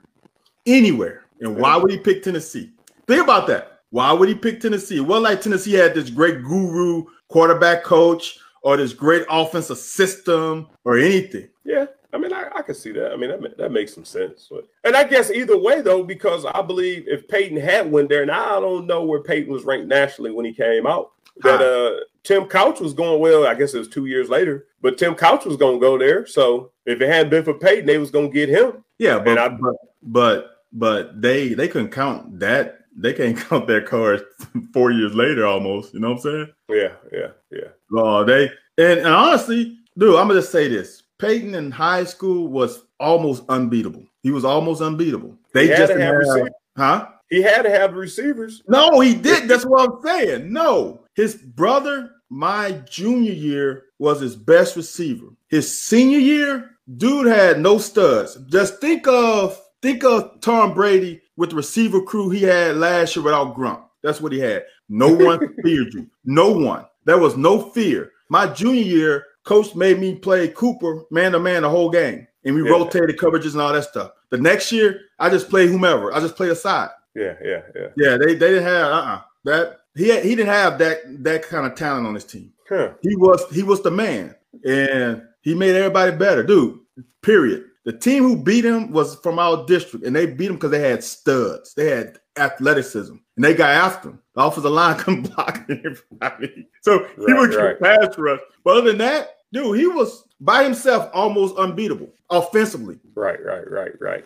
anywhere. 0.66 1.26
And 1.40 1.56
why 1.58 1.78
would 1.78 1.92
he 1.92 1.98
pick 1.98 2.24
Tennessee? 2.24 2.72
Think 3.08 3.24
about 3.24 3.48
that. 3.48 3.77
Why 3.90 4.12
would 4.12 4.30
he 4.30 4.36
pick 4.36 4.60
Tennessee? 4.60 5.00
Well, 5.00 5.22
like 5.22 5.42
Tennessee 5.42 5.74
had 5.74 5.94
this 5.94 6.10
great 6.10 6.44
guru 6.44 7.06
quarterback 7.30 7.84
coach 7.84 8.40
or 8.62 8.76
this 8.78 8.94
great 8.94 9.26
offensive 9.30 9.78
system 9.78 10.68
or 10.84 10.98
anything. 10.98 11.48
Yeah, 11.64 11.86
I 12.14 12.18
mean, 12.18 12.34
I, 12.34 12.50
I 12.56 12.62
can 12.64 12.76
see 12.76 12.92
that. 12.94 13.12
I 13.12 13.16
mean, 13.16 13.30
that, 13.30 13.58
that 13.58 13.72
makes 13.72 13.94
some 13.94 14.06
sense. 14.06 14.48
But, 14.50 14.68
and 14.84 14.96
I 14.96 15.04
guess 15.04 15.32
either 15.32 15.58
way, 15.58 15.82
though, 15.82 16.04
because 16.04 16.46
I 16.46 16.62
believe 16.62 17.08
if 17.08 17.28
Peyton 17.28 17.58
had 17.58 17.90
went 17.92 18.10
there, 18.10 18.22
and 18.22 18.32
I 18.32 18.60
don't 18.60 18.88
know 18.88 19.04
where 19.04 19.22
Peyton 19.22 19.52
was 19.52 19.64
ranked 19.64 19.88
nationally 19.88 20.32
when 20.32 20.46
he 20.46 20.54
came 20.54 20.86
out, 20.88 21.12
that 21.44 21.62
uh, 21.62 22.00
Tim 22.24 22.46
Couch 22.46 22.80
was 22.80 22.94
going 22.94 23.22
well. 23.22 23.46
I 23.46 23.54
guess 23.54 23.74
it 23.74 23.80
was 23.80 23.88
two 23.88 24.08
years 24.08 24.28
later, 24.30 24.66
but 24.82 24.98
Tim 24.98 25.14
Couch 25.16 25.46
was 25.46 25.56
going 25.56 25.76
to 25.76 25.80
go 25.80 25.98
there. 25.98 26.26
So 26.26 26.72
if 26.86 27.00
it 27.00 27.08
hadn't 27.08 27.30
been 27.30 27.44
for 27.44 27.54
Peyton, 27.54 27.86
they 27.86 28.00
was 28.00 28.10
going 28.12 28.32
to 28.32 28.34
get 28.34 28.50
him. 28.50 28.84
Yeah, 28.98 29.20
but, 29.20 29.38
I- 29.38 29.50
but 29.50 29.76
but 30.02 30.52
but 30.74 31.22
they 31.22 31.54
they 31.54 31.68
couldn't 31.68 31.92
count 31.92 32.40
that. 32.40 32.80
They 32.98 33.14
can't 33.14 33.38
count 33.50 33.68
their 33.68 33.82
cards 33.82 34.24
four 34.74 34.92
years 34.92 35.14
later, 35.14 35.46
almost. 35.46 35.94
You 35.94 36.00
know 36.00 36.10
what 36.10 36.16
I'm 36.16 36.22
saying? 36.22 36.48
Yeah, 36.70 36.94
yeah, 37.14 37.28
yeah. 37.52 37.68
Oh, 37.96 38.24
they 38.26 38.50
and, 38.78 39.00
and 39.00 39.08
honestly, 39.08 39.78
dude, 39.98 40.16
I'm 40.16 40.28
gonna 40.28 40.40
just 40.42 40.52
say 40.52 40.68
this: 40.68 41.04
Peyton 41.20 41.56
in 41.56 41.72
high 41.72 42.04
school 42.04 42.48
was 42.48 42.84
almost 43.00 43.44
unbeatable. 43.50 44.04
He 44.24 44.32
was 44.32 44.44
almost 44.46 44.82
unbeatable. 44.82 45.38
They 45.54 45.68
just 45.68 45.92
have 45.94 46.02
have- 46.02 46.16
receivers. 46.16 46.50
huh? 46.76 47.08
He 47.30 47.42
had 47.42 47.64
to 47.64 47.70
have 47.70 47.94
receivers. 47.94 48.64
No, 48.70 49.02
he 49.02 49.14
did. 49.14 49.50
That's 49.50 49.66
what 49.66 49.90
I'm 49.90 50.02
saying. 50.02 50.52
No, 50.54 51.02
his 51.14 51.36
brother, 51.36 52.12
my 52.30 52.72
junior 52.90 53.34
year, 53.34 53.84
was 54.00 54.22
his 54.22 54.36
best 54.38 54.78
receiver. 54.78 55.28
His 55.50 55.80
senior 55.80 56.20
year, 56.20 56.72
dude 56.98 57.28
had 57.28 57.60
no 57.60 57.80
studs. 57.80 58.38
Just 58.50 58.80
think 58.80 59.08
of 59.08 59.60
think 59.82 60.06
of 60.06 60.40
Tom 60.40 60.74
Brady 60.74 61.22
with 61.38 61.52
the 61.52 61.56
receiver 61.56 62.02
crew 62.02 62.30
he 62.30 62.42
had 62.44 62.76
last 62.78 63.16
year 63.16 63.24
without 63.24 63.56
Gronk. 63.56 63.84
That's 64.04 64.20
what 64.20 64.34
he 64.34 64.40
had. 64.40 64.66
No 64.90 65.14
one 65.26 65.40
feared 65.64 65.94
you. 65.94 66.08
No 66.26 66.52
one. 66.52 66.86
There 67.06 67.18
was 67.18 67.38
no 67.38 67.70
fear. 67.72 68.12
My 68.30 68.48
junior 68.48 68.82
year, 68.82 69.26
coach 69.46 69.74
made 69.76 70.00
me 70.00 70.16
play 70.16 70.50
Cooper 70.50 71.04
man 71.10 71.32
to 71.32 71.40
man 71.40 71.62
the 71.62 71.70
whole 71.70 71.90
game, 71.90 72.28
and 72.44 72.54
we 72.54 72.64
yeah. 72.64 72.72
rotated 72.72 73.18
coverages 73.18 73.54
and 73.54 73.62
all 73.62 73.72
that 73.72 73.86
stuff. 73.86 74.12
The 74.30 74.38
next 74.38 74.72
year, 74.74 75.02
I 75.20 75.30
just 75.30 75.50
played 75.50 75.70
whomever. 75.70 76.14
I 76.14 76.20
just 76.20 76.36
played 76.36 76.52
a 76.52 76.56
side. 76.56 76.90
Yeah, 77.16 77.36
yeah, 77.42 77.62
yeah. 77.74 77.88
Yeah, 77.96 78.18
they, 78.18 78.36
they 78.36 78.50
didn't 78.50 78.66
have 78.66 78.92
uh 78.92 78.96
uh-uh. 78.96 79.22
that 79.46 79.80
he 79.96 80.10
had, 80.10 80.24
he 80.26 80.36
didn't 80.36 80.54
have 80.54 80.78
that 80.80 81.24
that 81.24 81.44
kind 81.44 81.66
of 81.66 81.76
talent 81.76 82.06
on 82.06 82.14
his 82.14 82.26
team. 82.26 82.52
Huh. 82.68 82.92
He 83.02 83.16
was 83.16 83.44
he 83.52 83.64
was 83.64 83.82
the 83.82 83.92
man, 83.92 84.36
and 84.66 85.24
he 85.42 85.56
made 85.56 85.76
everybody 85.76 86.12
better, 86.12 86.44
dude. 86.44 86.80
Period. 87.22 87.67
The 87.88 87.94
team 87.94 88.24
who 88.24 88.36
beat 88.36 88.66
him 88.66 88.92
was 88.92 89.16
from 89.16 89.40
our 89.40 89.66
district, 89.66 90.06
and 90.06 90.14
they 90.14 90.26
beat 90.26 90.50
him 90.50 90.56
because 90.56 90.72
they 90.72 90.82
had 90.82 91.02
studs. 91.02 91.74
They 91.74 91.90
had 91.90 92.20
athleticism, 92.36 93.14
and 93.14 93.46
they 93.46 93.54
got 93.54 93.70
after 93.70 94.10
him. 94.10 94.20
The 94.36 94.42
offensive 94.42 94.70
line 94.70 94.98
couldn't 95.00 95.34
block 95.34 95.66
everybody, 95.70 96.68
so 96.82 97.04
right, 97.04 97.10
he 97.28 97.34
would 97.34 97.54
right. 97.54 97.80
pass 97.80 98.18
rush. 98.18 98.42
But 98.66 98.76
other 98.76 98.90
than 98.90 98.98
that, 98.98 99.38
dude, 99.54 99.80
he 99.80 99.88
was 99.88 100.26
by 100.42 100.66
himself 100.66 101.10
almost 101.14 101.56
unbeatable 101.56 102.10
offensively. 102.30 103.00
Right, 103.16 103.42
right, 103.42 103.72
right, 103.72 103.94
right. 104.02 104.26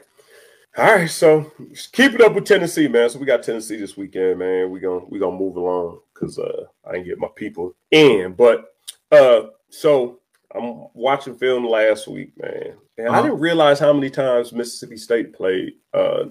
All 0.75 0.95
right, 0.95 1.07
so 1.07 1.51
keep 1.91 2.15
it 2.15 2.21
up 2.21 2.33
with 2.33 2.45
Tennessee, 2.45 2.87
man. 2.87 3.11
So 3.11 3.19
we 3.19 3.27
got 3.27 3.43
Tennessee 3.43 3.77
this 3.77 3.95
weekend, 3.95 4.39
man. 4.39 4.71
We 4.71 4.79
gonna 4.79 5.05
we 5.05 5.19
gonna 5.19 5.37
move 5.37 5.57
along 5.57 5.99
because 6.15 6.39
uh, 6.39 6.63
I 6.83 6.93
didn't 6.93 7.05
get 7.05 7.19
my 7.19 7.29
people 7.35 7.75
in, 7.91 8.33
but 8.33 8.73
uh, 9.11 9.49
so 9.69 10.20
I'm 10.55 10.87
watching 10.93 11.35
film 11.35 11.67
last 11.67 12.07
week, 12.07 12.33
man, 12.37 12.73
and 12.97 13.07
uh-huh. 13.07 13.19
I 13.19 13.21
didn't 13.23 13.39
realize 13.39 13.79
how 13.79 13.93
many 13.93 14.09
times 14.09 14.53
Mississippi 14.53 14.97
State 14.97 15.33
played 15.33 15.73
uh, 15.93 16.25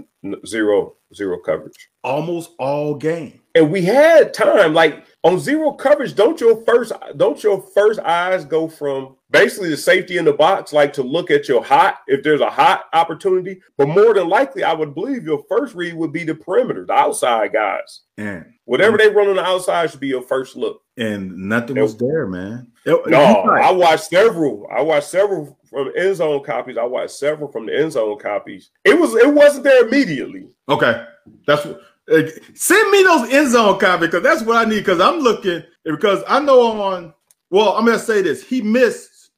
zero 0.46 0.96
zero 1.14 1.38
coverage. 1.38 1.88
Almost 2.04 2.52
all 2.58 2.94
game. 2.94 3.40
And 3.54 3.70
we 3.70 3.82
had 3.82 4.32
time, 4.32 4.74
like 4.74 5.04
on 5.24 5.38
zero 5.40 5.72
coverage. 5.72 6.14
Don't 6.14 6.40
your 6.40 6.64
first 6.64 6.92
don't 7.16 7.42
your 7.42 7.60
first 7.60 7.98
eyes 8.00 8.44
go 8.44 8.68
from 8.68 9.16
basically 9.30 9.70
the 9.70 9.76
safety 9.76 10.18
in 10.18 10.24
the 10.24 10.32
box, 10.32 10.72
like 10.72 10.92
to 10.94 11.02
look 11.02 11.30
at 11.30 11.48
your 11.48 11.62
hot 11.62 11.98
if 12.06 12.22
there's 12.22 12.40
a 12.40 12.50
hot 12.50 12.84
opportunity. 12.92 13.60
But 13.76 13.88
more 13.88 14.14
than 14.14 14.28
likely, 14.28 14.62
I 14.62 14.72
would 14.72 14.94
believe 14.94 15.24
your 15.24 15.44
first 15.48 15.74
read 15.74 15.94
would 15.94 16.12
be 16.12 16.24
the 16.24 16.34
perimeter, 16.34 16.86
the 16.86 16.92
outside 16.92 17.52
guys. 17.52 18.02
And 18.16 18.44
whatever 18.64 18.96
they 18.96 19.08
run 19.08 19.28
on 19.28 19.36
the 19.36 19.44
outside 19.44 19.90
should 19.90 20.00
be 20.00 20.08
your 20.08 20.22
first 20.22 20.56
look. 20.56 20.82
And 21.00 21.48
nothing 21.48 21.80
was 21.80 21.96
there, 21.96 22.26
man. 22.26 22.70
It, 22.84 23.06
no, 23.06 23.18
I 23.18 23.70
watched 23.72 24.04
several. 24.04 24.68
I 24.70 24.82
watched 24.82 25.08
several 25.08 25.58
from 25.68 25.90
end 25.96 26.16
zone 26.16 26.44
copies. 26.44 26.76
I 26.76 26.84
watched 26.84 27.12
several 27.12 27.50
from 27.50 27.64
the 27.66 27.74
end 27.74 27.92
zone 27.92 28.18
copies. 28.18 28.70
It 28.84 28.98
was 28.98 29.14
it 29.14 29.32
wasn't 29.32 29.64
there 29.64 29.86
immediately. 29.86 30.48
Okay, 30.68 31.04
that's 31.46 31.64
what. 31.64 31.80
Uh, 32.10 32.22
send 32.54 32.90
me 32.90 33.02
those 33.02 33.32
end 33.32 33.50
zone 33.50 33.78
copies 33.78 34.08
because 34.08 34.22
that's 34.22 34.42
what 34.42 34.56
I 34.56 34.68
need. 34.68 34.80
Because 34.80 35.00
I'm 35.00 35.20
looking 35.20 35.62
because 35.84 36.22
I 36.28 36.38
know 36.40 36.82
on. 36.82 37.14
Well, 37.48 37.70
I'm 37.76 37.86
gonna 37.86 37.98
say 37.98 38.20
this. 38.20 38.44
He 38.46 38.60
missed 38.60 39.30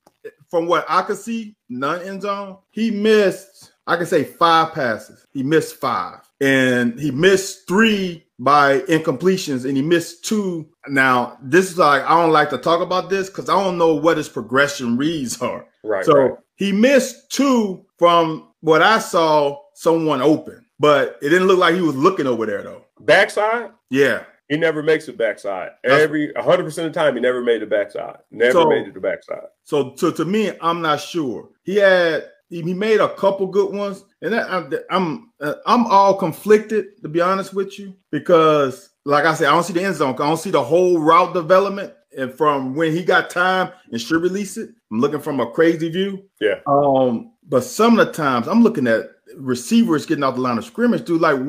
from 0.50 0.66
what 0.66 0.84
I 0.88 1.02
could 1.02 1.16
see, 1.16 1.56
none 1.68 2.02
end 2.02 2.22
zone. 2.22 2.58
He 2.72 2.90
missed. 2.90 3.72
I 3.86 3.96
can 3.96 4.06
say 4.06 4.24
five 4.24 4.74
passes. 4.74 5.26
He 5.32 5.42
missed 5.42 5.76
five, 5.76 6.20
and 6.42 6.98
he 6.98 7.12
missed 7.12 7.68
three 7.68 8.26
by 8.38 8.80
incompletions 8.80 9.64
and 9.64 9.76
he 9.76 9.82
missed 9.82 10.24
two. 10.24 10.68
Now, 10.88 11.38
this 11.40 11.70
is 11.70 11.78
like, 11.78 12.02
I 12.02 12.20
don't 12.20 12.32
like 12.32 12.50
to 12.50 12.58
talk 12.58 12.80
about 12.80 13.08
this 13.08 13.28
because 13.30 13.48
I 13.48 13.54
don't 13.54 13.78
know 13.78 13.94
what 13.94 14.16
his 14.16 14.28
progression 14.28 14.96
reads 14.96 15.40
are. 15.40 15.66
Right. 15.84 16.04
So 16.04 16.14
right. 16.14 16.32
he 16.56 16.72
missed 16.72 17.30
two 17.30 17.86
from 17.96 18.48
what 18.60 18.82
I 18.82 18.98
saw 18.98 19.58
someone 19.74 20.20
open, 20.20 20.66
but 20.80 21.16
it 21.22 21.28
didn't 21.28 21.46
look 21.46 21.58
like 21.58 21.76
he 21.76 21.80
was 21.80 21.94
looking 21.94 22.26
over 22.26 22.44
there 22.44 22.64
though. 22.64 22.86
Backside? 22.98 23.70
Yeah. 23.88 24.24
He 24.48 24.56
never 24.58 24.82
makes 24.82 25.08
it 25.08 25.16
backside. 25.16 25.70
Every 25.84 26.32
100% 26.34 26.66
of 26.66 26.74
the 26.74 26.90
time, 26.90 27.14
he 27.14 27.20
never 27.20 27.40
made 27.40 27.62
it 27.62 27.70
backside. 27.70 28.18
Never 28.32 28.52
so, 28.52 28.68
made 28.68 28.88
it 28.88 28.94
the 28.94 29.00
backside. 29.00 29.46
So, 29.62 29.94
so 29.96 30.10
to 30.10 30.24
me, 30.24 30.52
I'm 30.60 30.82
not 30.82 31.00
sure. 31.00 31.48
He 31.62 31.76
had 31.76 32.24
he 32.60 32.74
made 32.74 33.00
a 33.00 33.14
couple 33.14 33.46
good 33.46 33.72
ones, 33.72 34.04
and 34.20 34.34
I'm 34.34 34.72
I'm 34.90 35.32
uh, 35.40 35.54
I'm 35.66 35.86
all 35.86 36.14
conflicted 36.14 37.00
to 37.02 37.08
be 37.08 37.20
honest 37.20 37.54
with 37.54 37.78
you 37.78 37.94
because, 38.10 38.90
like 39.04 39.24
I 39.24 39.34
said, 39.34 39.48
I 39.48 39.52
don't 39.52 39.64
see 39.64 39.72
the 39.72 39.82
end 39.82 39.96
zone. 39.96 40.14
I 40.14 40.18
don't 40.18 40.36
see 40.36 40.50
the 40.50 40.62
whole 40.62 40.98
route 40.98 41.32
development, 41.32 41.94
and 42.16 42.32
from 42.34 42.74
when 42.74 42.92
he 42.92 43.04
got 43.04 43.30
time 43.30 43.72
and 43.90 44.00
should 44.00 44.22
release 44.22 44.56
it, 44.56 44.70
I'm 44.90 45.00
looking 45.00 45.20
from 45.20 45.40
a 45.40 45.50
crazy 45.50 45.88
view. 45.88 46.24
Yeah. 46.40 46.60
Um, 46.66 47.32
but 47.48 47.64
some 47.64 47.98
of 47.98 48.06
the 48.06 48.12
times 48.12 48.46
I'm 48.48 48.62
looking 48.62 48.86
at 48.86 49.10
receivers 49.36 50.06
getting 50.06 50.24
out 50.24 50.34
the 50.34 50.40
line 50.40 50.58
of 50.58 50.64
scrimmage, 50.64 51.04
dude. 51.04 51.20
Like, 51.20 51.40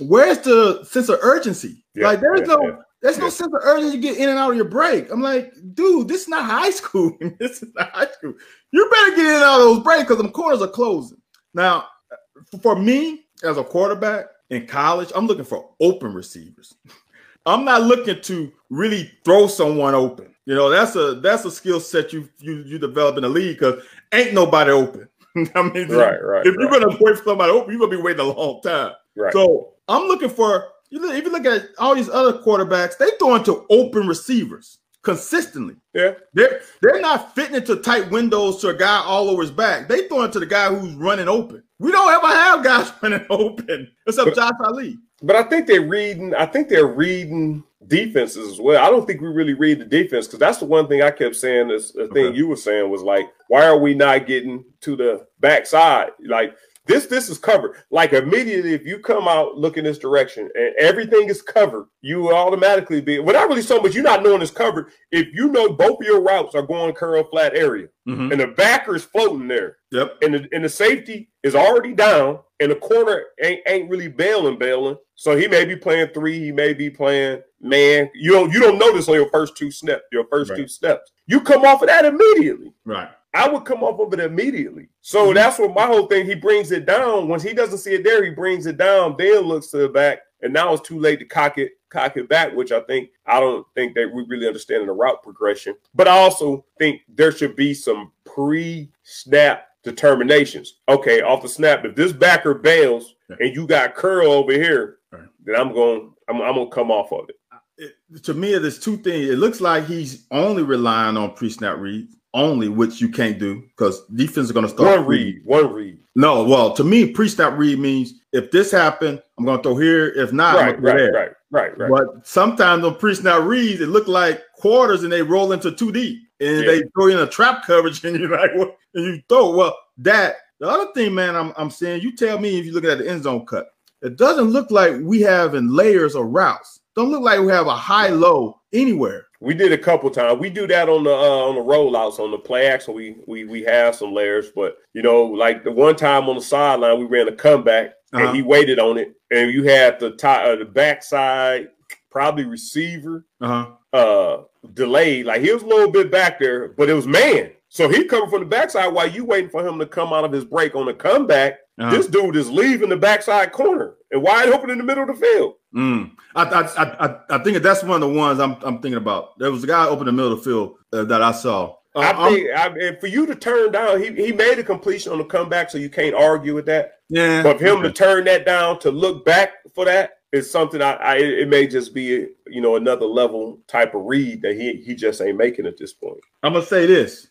where's 0.00 0.38
the 0.38 0.84
sense 0.84 1.08
of 1.08 1.20
urgency? 1.22 1.84
Yeah, 1.94 2.08
like, 2.08 2.20
there's 2.20 2.40
yeah, 2.40 2.46
no. 2.46 2.62
Yeah. 2.62 2.76
There's 3.00 3.18
no 3.18 3.28
sense 3.28 3.54
of 3.54 3.60
urgency 3.62 3.96
to 3.96 4.02
get 4.02 4.16
in 4.16 4.28
and 4.28 4.38
out 4.38 4.50
of 4.50 4.56
your 4.56 4.64
break. 4.64 5.10
I'm 5.10 5.22
like, 5.22 5.52
dude, 5.74 6.08
this 6.08 6.22
is 6.22 6.28
not 6.28 6.44
high 6.44 6.70
school. 6.82 7.16
this 7.38 7.62
is 7.62 7.72
not 7.74 7.90
high 7.92 8.10
school. 8.10 8.34
You 8.72 8.90
better 8.90 9.16
get 9.16 9.26
in 9.26 9.34
and 9.34 9.44
out 9.44 9.60
of 9.60 9.66
those 9.66 9.84
breaks 9.84 10.02
because 10.02 10.18
them 10.18 10.30
corners 10.30 10.62
are 10.62 10.68
closing. 10.68 11.18
Now, 11.54 11.86
uh, 12.12 12.58
for 12.60 12.76
me 12.76 13.26
as 13.44 13.56
a 13.56 13.64
quarterback 13.64 14.26
in 14.50 14.66
college, 14.66 15.12
I'm 15.14 15.26
looking 15.26 15.44
for 15.44 15.70
open 15.80 16.12
receivers. 16.12 16.74
I'm 17.46 17.64
not 17.64 17.82
looking 17.82 18.20
to 18.20 18.52
really 18.68 19.10
throw 19.24 19.46
someone 19.46 19.94
open. 19.94 20.34
You 20.44 20.54
know, 20.54 20.68
that's 20.68 20.96
a 20.96 21.14
that's 21.14 21.44
a 21.44 21.50
skill 21.50 21.80
set 21.80 22.12
you 22.12 22.28
you 22.38 22.62
you 22.66 22.78
develop 22.78 23.16
in 23.16 23.22
the 23.22 23.28
league 23.28 23.58
because 23.58 23.82
ain't 24.12 24.34
nobody 24.34 24.70
open. 24.70 25.08
I 25.54 25.62
mean, 25.62 25.88
right, 25.88 26.22
right. 26.22 26.46
If 26.46 26.56
right. 26.56 26.60
you're 26.60 26.70
gonna 26.70 26.96
wait 27.00 27.18
for 27.18 27.24
somebody 27.24 27.52
open, 27.52 27.70
you're 27.70 27.80
gonna 27.80 27.96
be 27.96 28.02
waiting 28.02 28.20
a 28.20 28.24
long 28.24 28.60
time. 28.62 28.92
Right. 29.16 29.32
So 29.32 29.74
I'm 29.88 30.08
looking 30.08 30.30
for 30.30 30.68
you. 30.90 31.00
Look, 31.00 31.14
if 31.14 31.24
you 31.24 31.32
look 31.32 31.46
at 31.46 31.68
all 31.78 31.94
these 31.94 32.08
other 32.08 32.38
quarterbacks, 32.38 32.98
they 32.98 33.10
throwing 33.18 33.44
to 33.44 33.66
open 33.70 34.06
receivers 34.06 34.78
consistently. 35.02 35.76
Yeah. 35.94 36.12
They're 36.34 36.60
they're 36.82 37.00
not 37.00 37.34
fitting 37.34 37.56
into 37.56 37.76
tight 37.76 38.10
windows 38.10 38.58
to 38.58 38.68
a 38.68 38.74
guy 38.74 39.02
all 39.04 39.28
over 39.28 39.42
his 39.42 39.50
back. 39.50 39.88
They 39.88 40.08
throwing 40.08 40.30
to 40.32 40.40
the 40.40 40.46
guy 40.46 40.74
who's 40.74 40.94
running 40.94 41.28
open. 41.28 41.62
We 41.78 41.92
don't 41.92 42.12
ever 42.12 42.26
have 42.26 42.64
guys 42.64 42.92
running 43.02 43.26
open 43.30 43.90
except 44.06 44.26
but, 44.26 44.34
Josh 44.34 44.52
Ali. 44.64 44.98
But 45.22 45.36
I 45.36 45.42
think 45.44 45.66
they're 45.66 45.86
reading, 45.86 46.34
I 46.34 46.46
think 46.46 46.68
they're 46.68 46.86
reading 46.86 47.64
defenses 47.86 48.52
as 48.52 48.60
well. 48.60 48.84
I 48.84 48.90
don't 48.90 49.06
think 49.06 49.20
we 49.20 49.28
really 49.28 49.54
read 49.54 49.80
the 49.80 49.84
defense 49.84 50.26
because 50.26 50.38
that's 50.38 50.58
the 50.58 50.64
one 50.64 50.88
thing 50.88 51.02
I 51.02 51.10
kept 51.10 51.36
saying. 51.36 51.68
This 51.68 51.92
the 51.92 52.02
okay. 52.02 52.12
thing 52.26 52.34
you 52.34 52.46
were 52.46 52.56
saying 52.56 52.88
was 52.90 53.02
like, 53.02 53.26
why 53.48 53.66
are 53.66 53.78
we 53.78 53.94
not 53.94 54.26
getting 54.26 54.64
to 54.82 54.96
the 54.96 55.26
backside? 55.40 56.10
Like 56.24 56.56
this 56.88 57.06
this 57.06 57.28
is 57.28 57.38
covered. 57.38 57.76
Like 57.90 58.12
immediately, 58.12 58.72
if 58.72 58.84
you 58.84 58.98
come 58.98 59.28
out 59.28 59.56
looking 59.56 59.84
this 59.84 59.98
direction 59.98 60.50
and 60.54 60.74
everything 60.78 61.28
is 61.28 61.42
covered, 61.42 61.86
you 62.00 62.34
automatically 62.34 63.00
be. 63.00 63.18
Well, 63.18 63.34
not 63.34 63.48
really 63.48 63.62
so 63.62 63.80
much. 63.80 63.94
You're 63.94 64.02
not 64.02 64.22
knowing 64.22 64.42
it's 64.42 64.50
covered. 64.50 64.90
If 65.12 65.28
you 65.34 65.48
know 65.48 65.72
both 65.72 66.00
of 66.00 66.06
your 66.06 66.22
routes 66.22 66.54
are 66.54 66.62
going 66.62 66.94
curl 66.94 67.22
flat 67.24 67.54
area, 67.54 67.88
mm-hmm. 68.08 68.32
and 68.32 68.40
the 68.40 68.48
backer 68.48 68.96
is 68.96 69.04
floating 69.04 69.46
there, 69.46 69.76
yep, 69.92 70.16
and 70.22 70.34
the 70.34 70.48
and 70.50 70.64
the 70.64 70.68
safety 70.68 71.30
is 71.42 71.54
already 71.54 71.92
down, 71.92 72.40
and 72.58 72.70
the 72.70 72.76
corner 72.76 73.22
ain't 73.42 73.60
ain't 73.68 73.90
really 73.90 74.08
bailing, 74.08 74.58
bailing. 74.58 74.96
So 75.14 75.36
he 75.36 75.46
may 75.46 75.64
be 75.64 75.76
playing 75.76 76.08
three. 76.08 76.38
He 76.38 76.52
may 76.52 76.72
be 76.72 76.88
playing 76.88 77.42
man. 77.60 78.10
You 78.14 78.32
don't 78.32 78.52
you 78.52 78.60
don't 78.60 78.78
notice 78.78 79.08
on 79.08 79.14
your 79.14 79.30
first 79.30 79.56
two 79.56 79.70
steps. 79.70 80.04
Your 80.10 80.26
first 80.30 80.50
right. 80.50 80.56
two 80.56 80.68
steps. 80.68 81.12
You 81.26 81.40
come 81.42 81.64
off 81.64 81.82
of 81.82 81.88
that 81.88 82.06
immediately. 82.06 82.72
Right. 82.84 83.10
I 83.38 83.48
would 83.48 83.64
come 83.64 83.84
off 83.84 84.00
of 84.00 84.12
it 84.12 84.18
immediately. 84.18 84.88
So 85.00 85.26
mm-hmm. 85.26 85.34
that's 85.34 85.60
what 85.60 85.72
my 85.72 85.86
whole 85.86 86.08
thing. 86.08 86.26
He 86.26 86.34
brings 86.34 86.72
it 86.72 86.86
down. 86.86 87.28
Once 87.28 87.44
he 87.44 87.52
doesn't 87.52 87.78
see 87.78 87.94
it 87.94 88.02
there, 88.02 88.24
he 88.24 88.30
brings 88.30 88.66
it 88.66 88.78
down, 88.78 89.14
then 89.16 89.42
looks 89.42 89.68
to 89.68 89.76
the 89.76 89.88
back. 89.88 90.22
And 90.42 90.52
now 90.52 90.72
it's 90.72 90.86
too 90.86 90.98
late 90.98 91.20
to 91.20 91.24
cock 91.24 91.56
it, 91.56 91.72
cock 91.88 92.16
it 92.16 92.28
back, 92.28 92.52
which 92.54 92.72
I 92.72 92.80
think 92.80 93.10
I 93.26 93.38
don't 93.38 93.64
think 93.76 93.94
that 93.94 94.12
we 94.12 94.24
really 94.26 94.48
understand 94.48 94.88
the 94.88 94.92
route 94.92 95.22
progression. 95.22 95.76
But 95.94 96.08
I 96.08 96.18
also 96.18 96.64
think 96.80 97.02
there 97.08 97.30
should 97.30 97.54
be 97.54 97.74
some 97.74 98.10
pre-snap 98.24 99.68
determinations. 99.84 100.80
Okay, 100.88 101.22
off 101.22 101.42
the 101.42 101.48
snap, 101.48 101.84
if 101.84 101.94
this 101.94 102.12
backer 102.12 102.54
bails 102.54 103.14
and 103.38 103.54
you 103.54 103.68
got 103.68 103.94
curl 103.94 104.32
over 104.32 104.52
here, 104.52 104.98
right. 105.12 105.28
then 105.44 105.54
I'm 105.54 105.72
going, 105.72 106.12
I'm, 106.28 106.42
I'm 106.42 106.54
gonna 106.54 106.70
come 106.70 106.90
off 106.90 107.12
of 107.12 107.28
it. 107.28 107.36
it. 107.76 108.24
To 108.24 108.34
me, 108.34 108.58
there's 108.58 108.80
two 108.80 108.96
things. 108.96 109.28
It 109.28 109.38
looks 109.38 109.60
like 109.60 109.86
he's 109.86 110.26
only 110.32 110.64
relying 110.64 111.16
on 111.16 111.34
pre-snap 111.34 111.78
reads 111.78 112.16
only, 112.34 112.68
which 112.68 113.00
you 113.00 113.08
can't 113.08 113.38
do 113.38 113.62
because 113.76 114.06
defense 114.08 114.46
is 114.46 114.52
going 114.52 114.66
to 114.66 114.72
start. 114.72 114.98
One 114.98 115.06
read, 115.06 115.40
one 115.44 115.72
read. 115.72 115.98
No, 116.14 116.44
well, 116.44 116.72
to 116.74 116.84
me, 116.84 117.10
pre-snap 117.10 117.56
read 117.56 117.78
means 117.78 118.14
if 118.32 118.50
this 118.50 118.70
happened, 118.70 119.22
I'm 119.38 119.44
going 119.44 119.58
to 119.58 119.62
throw 119.62 119.76
here. 119.76 120.08
If 120.08 120.32
not, 120.32 120.56
right, 120.56 120.80
right, 120.82 120.96
there. 120.96 121.12
right, 121.12 121.30
right, 121.50 121.78
right. 121.78 121.90
But 121.90 122.26
sometimes 122.26 122.84
on 122.84 122.96
pre-snap 122.96 123.44
reads, 123.44 123.80
it 123.80 123.88
look 123.88 124.08
like 124.08 124.42
quarters 124.54 125.04
and 125.04 125.12
they 125.12 125.22
roll 125.22 125.52
into 125.52 125.72
two 125.72 125.92
deep 125.92 126.18
and 126.40 126.64
yeah. 126.64 126.66
they 126.66 126.82
throw 126.94 127.06
in 127.08 127.18
a 127.18 127.26
trap 127.26 127.62
coverage 127.66 128.04
and 128.04 128.18
you're 128.18 128.30
like, 128.30 128.54
what? 128.54 128.76
And 128.94 129.04
you 129.04 129.22
throw. 129.28 129.56
Well, 129.56 129.76
that 129.98 130.36
the 130.60 130.68
other 130.68 130.90
thing, 130.94 131.14
man, 131.14 131.36
I'm 131.36 131.52
I'm 131.56 131.70
saying, 131.70 132.02
you 132.02 132.16
tell 132.16 132.38
me 132.38 132.58
if 132.58 132.66
you 132.66 132.72
look 132.72 132.84
at 132.84 132.98
the 132.98 133.08
end 133.08 133.22
zone 133.22 133.46
cut, 133.46 133.68
it 134.02 134.16
doesn't 134.16 134.50
look 134.50 134.70
like 134.70 134.96
we 135.02 135.20
have 135.22 135.54
in 135.54 135.74
layers 135.74 136.14
or 136.14 136.26
routes. 136.26 136.80
Don't 136.94 137.10
look 137.10 137.22
like 137.22 137.40
we 137.40 137.52
have 137.52 137.66
a 137.66 137.76
high 137.76 138.08
low 138.08 138.60
anywhere. 138.72 139.27
We 139.40 139.54
did 139.54 139.72
a 139.72 139.78
couple 139.78 140.10
times. 140.10 140.40
We 140.40 140.50
do 140.50 140.66
that 140.66 140.88
on 140.88 141.04
the 141.04 141.12
uh, 141.12 141.46
on 141.48 141.54
the 141.54 141.60
rollouts 141.60 142.18
on 142.18 142.32
the 142.32 142.38
play 142.38 142.66
action. 142.66 142.94
We 142.94 143.16
we 143.26 143.44
we 143.44 143.62
have 143.62 143.94
some 143.94 144.12
layers, 144.12 144.50
but 144.50 144.78
you 144.94 145.02
know, 145.02 145.22
like 145.22 145.62
the 145.62 145.70
one 145.70 145.94
time 145.94 146.28
on 146.28 146.36
the 146.36 146.42
sideline, 146.42 146.98
we 146.98 147.04
ran 147.04 147.28
a 147.28 147.32
comeback 147.32 147.94
uh-huh. 148.12 148.26
and 148.26 148.36
he 148.36 148.42
waited 148.42 148.80
on 148.80 148.98
it, 148.98 149.14
and 149.30 149.52
you 149.52 149.64
had 149.64 150.00
the 150.00 150.10
top, 150.10 150.44
uh, 150.44 150.56
the 150.56 150.64
backside, 150.64 151.68
probably 152.10 152.46
receiver, 152.46 153.24
uh-huh. 153.40 153.70
uh, 153.92 154.42
delayed. 154.74 155.26
Like 155.26 155.42
he 155.42 155.52
was 155.52 155.62
a 155.62 155.66
little 155.66 155.90
bit 155.90 156.10
back 156.10 156.40
there, 156.40 156.68
but 156.68 156.90
it 156.90 156.94
was 156.94 157.06
man. 157.06 157.52
So 157.68 157.88
he 157.88 158.06
coming 158.06 158.30
from 158.30 158.40
the 158.40 158.46
backside 158.46 158.92
while 158.92 159.08
you 159.08 159.24
waiting 159.24 159.50
for 159.50 159.64
him 159.64 159.78
to 159.78 159.86
come 159.86 160.12
out 160.12 160.24
of 160.24 160.32
his 160.32 160.44
break 160.44 160.74
on 160.74 160.86
the 160.86 160.94
comeback. 160.94 161.58
Uh-huh. 161.78 161.90
This 161.90 162.08
dude 162.08 162.34
is 162.34 162.50
leaving 162.50 162.88
the 162.88 162.96
backside 162.96 163.52
corner 163.52 163.94
and 164.10 164.22
wide 164.22 164.48
open 164.48 164.70
in 164.70 164.78
the 164.78 164.84
middle 164.84 165.02
of 165.02 165.08
the 165.08 165.26
field. 165.26 165.54
Mm. 165.74 166.12
I, 166.34 166.44
I, 166.44 167.06
I, 167.06 167.20
I 167.30 167.38
think 167.42 167.58
that's 167.58 167.82
one 167.82 168.02
of 168.02 168.08
the 168.08 168.14
ones 168.14 168.40
I'm, 168.40 168.56
I'm 168.62 168.80
thinking 168.80 168.94
about. 168.94 169.38
There 169.38 169.50
was 169.50 169.64
a 169.64 169.66
guy 169.66 169.86
open 169.86 170.08
in 170.08 170.16
the 170.16 170.22
middle 170.22 170.32
of 170.32 170.38
the 170.38 170.44
field 170.44 170.76
uh, 170.92 171.04
that 171.04 171.22
I 171.22 171.32
saw. 171.32 171.76
Uh, 171.94 172.00
I 172.00 172.30
think 172.30 172.50
I, 172.50 173.00
for 173.00 173.06
you 173.06 173.26
to 173.26 173.34
turn 173.34 173.72
down, 173.72 174.00
he, 174.00 174.12
he 174.14 174.32
made 174.32 174.58
a 174.58 174.64
completion 174.64 175.12
on 175.12 175.18
the 175.18 175.24
comeback, 175.24 175.70
so 175.70 175.78
you 175.78 175.90
can't 175.90 176.14
argue 176.14 176.54
with 176.54 176.66
that. 176.66 177.00
Yeah. 177.08 177.42
But 177.42 177.58
for 177.58 177.64
him 177.64 177.82
to 177.82 177.92
turn 177.92 178.24
that 178.24 178.46
down 178.46 178.78
to 178.80 178.90
look 178.90 179.24
back 179.24 179.52
for 179.74 179.84
that 179.86 180.18
is 180.32 180.50
something 180.50 180.82
I, 180.82 180.92
I 180.92 181.16
it 181.16 181.48
may 181.48 181.66
just 181.66 181.94
be 181.94 182.28
you 182.46 182.60
know 182.60 182.76
another 182.76 183.06
level 183.06 183.58
type 183.66 183.94
of 183.94 184.02
read 184.04 184.42
that 184.42 184.56
he 184.56 184.82
he 184.84 184.94
just 184.94 185.20
ain't 185.20 185.38
making 185.38 185.66
at 185.66 185.78
this 185.78 185.92
point. 185.92 186.20
I'm 186.42 186.52
gonna 186.52 186.64
say 186.64 186.86
this. 186.86 187.28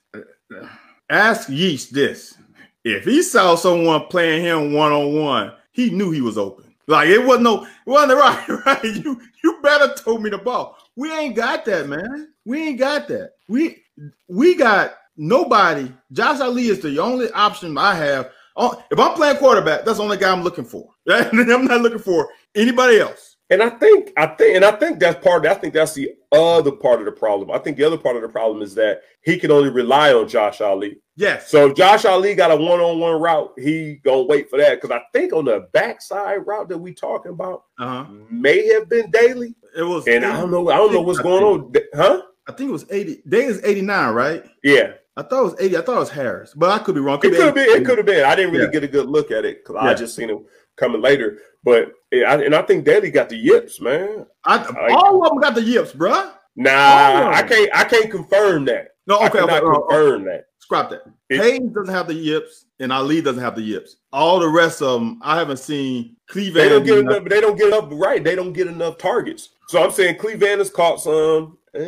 Ask 1.09 1.49
Yeast 1.49 1.93
this. 1.93 2.37
If 2.83 3.03
he 3.03 3.21
saw 3.21 3.55
someone 3.55 4.07
playing 4.07 4.43
him 4.43 4.73
one 4.73 4.91
on 4.91 5.13
one, 5.13 5.53
he 5.71 5.89
knew 5.89 6.11
he 6.11 6.21
was 6.21 6.37
open. 6.37 6.66
Like 6.87 7.09
it 7.09 7.23
wasn't 7.25 7.43
no, 7.43 7.65
it 7.65 7.69
wasn't 7.85 8.19
right, 8.19 8.65
right. 8.65 8.83
You 8.83 9.21
you 9.43 9.59
better 9.61 9.93
told 9.93 10.23
me 10.23 10.29
the 10.29 10.37
ball. 10.37 10.77
We 10.95 11.11
ain't 11.11 11.35
got 11.35 11.65
that, 11.65 11.87
man. 11.87 12.29
We 12.45 12.69
ain't 12.69 12.79
got 12.79 13.07
that. 13.09 13.33
We 13.47 13.83
we 14.27 14.55
got 14.55 14.95
nobody. 15.17 15.91
Josh 16.11 16.39
Ali 16.39 16.67
is 16.67 16.79
the 16.81 16.99
only 16.99 17.29
option 17.31 17.77
I 17.77 17.93
have. 17.95 18.31
Oh, 18.55 18.83
if 18.89 18.99
I'm 18.99 19.13
playing 19.13 19.37
quarterback, 19.37 19.85
that's 19.85 19.97
the 19.97 20.03
only 20.03 20.17
guy 20.17 20.31
I'm 20.31 20.43
looking 20.43 20.65
for. 20.65 20.89
I'm 21.09 21.65
not 21.65 21.81
looking 21.81 21.99
for 21.99 22.29
anybody 22.55 22.99
else. 22.99 23.36
And 23.49 23.63
I 23.63 23.69
think, 23.69 24.11
I 24.17 24.27
think, 24.27 24.57
and 24.57 24.65
I 24.65 24.71
think 24.71 24.99
that's 24.99 25.23
part. 25.23 25.45
Of, 25.45 25.51
I 25.51 25.55
think 25.55 25.73
that's 25.73 25.93
the 25.93 26.11
other 26.33 26.71
part 26.71 26.99
of 26.99 27.05
the 27.05 27.13
problem. 27.13 27.49
I 27.49 27.59
think 27.59 27.77
the 27.77 27.85
other 27.85 27.97
part 27.97 28.17
of 28.17 28.21
the 28.21 28.27
problem 28.27 28.61
is 28.61 28.75
that 28.75 29.01
he 29.21 29.37
can 29.39 29.51
only 29.51 29.69
rely 29.69 30.13
on 30.13 30.27
Josh 30.27 30.59
Ali. 30.59 30.97
Yes. 31.15 31.49
So 31.49 31.69
if 31.69 31.77
Josh 31.77 32.03
Ali 32.03 32.35
got 32.35 32.51
a 32.51 32.55
one-on-one 32.57 33.21
route, 33.21 33.53
he 33.57 34.01
gonna 34.03 34.23
wait 34.23 34.49
for 34.49 34.59
that 34.59 34.81
because 34.81 34.91
I 34.91 35.01
think 35.13 35.31
on 35.31 35.45
the 35.45 35.67
backside 35.71 36.45
route 36.45 36.67
that 36.69 36.77
we 36.77 36.93
talking 36.93 37.31
about 37.31 37.63
uh-huh. 37.79 38.05
may 38.29 38.67
have 38.73 38.89
been 38.89 39.09
Daly. 39.11 39.55
It 39.75 39.83
was, 39.83 40.05
and 40.07 40.23
80, 40.23 40.25
I 40.25 40.41
don't 40.41 40.51
know. 40.51 40.69
I 40.69 40.77
don't 40.77 40.93
know 40.93 41.01
what's 41.01 41.19
going 41.19 41.43
on, 41.43 41.73
huh? 41.95 42.23
I 42.47 42.51
think 42.51 42.69
it 42.69 42.73
was 42.73 42.85
eighty. 42.89 43.21
Daly's 43.27 43.63
eighty-nine, 43.63 44.13
right? 44.13 44.43
Yeah. 44.63 44.93
I 45.17 45.23
thought 45.23 45.39
it 45.39 45.43
was 45.45 45.55
80. 45.59 45.77
I 45.77 45.81
thought 45.81 45.95
it 45.95 45.99
was 45.99 46.09
Harris, 46.11 46.53
but 46.53 46.69
I 46.69 46.77
could 46.77 46.93
be 46.93 47.01
wrong. 47.01 47.19
Could 47.19 47.33
it 47.33 47.37
could 47.37 47.45
have 47.47 47.55
been. 47.55 47.69
It 47.69 47.85
could 47.85 47.97
have 47.97 48.05
been. 48.05 48.23
I 48.23 48.35
didn't 48.35 48.51
really 48.51 48.65
yeah. 48.65 48.71
get 48.71 48.83
a 48.83 48.87
good 48.87 49.09
look 49.09 49.31
at 49.31 49.45
it 49.45 49.63
because 49.63 49.81
yeah. 49.81 49.89
I 49.89 49.93
just 49.95 50.15
seen 50.15 50.29
him 50.29 50.45
coming 50.77 51.01
later. 51.01 51.39
But 51.63 51.91
and 52.11 52.55
I 52.55 52.61
think 52.61 52.85
Daly 52.85 53.11
got 53.11 53.29
the 53.29 53.35
yips, 53.35 53.81
man. 53.81 54.25
I, 54.45 54.57
like, 54.57 54.91
all 54.91 55.23
of 55.23 55.29
them 55.29 55.41
got 55.41 55.55
the 55.55 55.61
yips, 55.61 55.91
bro. 55.91 56.31
Nah, 56.55 57.31
I 57.33 57.43
can't. 57.43 57.69
I 57.75 57.83
can't 57.83 58.09
confirm 58.09 58.65
that. 58.65 58.89
No, 59.05 59.19
okay, 59.25 59.39
I 59.39 59.43
okay, 59.43 59.59
confirm 59.59 60.21
okay. 60.21 60.25
that. 60.25 60.45
Scrap 60.59 60.89
that. 60.89 61.01
It, 61.29 61.41
Haynes 61.41 61.73
doesn't 61.73 61.93
have 61.93 62.07
the 62.07 62.13
yips, 62.13 62.65
and 62.79 62.91
Ali 62.91 63.21
doesn't 63.21 63.41
have 63.41 63.55
the 63.55 63.61
yips. 63.61 63.97
All 64.11 64.39
the 64.39 64.49
rest 64.49 64.81
of 64.81 64.99
them, 64.99 65.19
I 65.23 65.37
haven't 65.37 65.57
seen. 65.57 66.15
Cleveland. 66.27 66.65
They 66.65 66.69
don't 66.69 66.85
get 66.85 66.97
enough. 66.97 67.23
They 67.25 67.41
don't 67.41 67.57
get 67.57 67.73
up 67.73 67.89
right. 67.91 68.23
They 68.23 68.35
don't 68.35 68.53
get 68.53 68.67
enough 68.67 68.97
targets. 68.97 69.49
So 69.67 69.83
I'm 69.83 69.91
saying 69.91 70.17
Cleveland 70.17 70.59
has 70.59 70.69
caught 70.69 71.01
some. 71.01 71.57
Eh, 71.73 71.79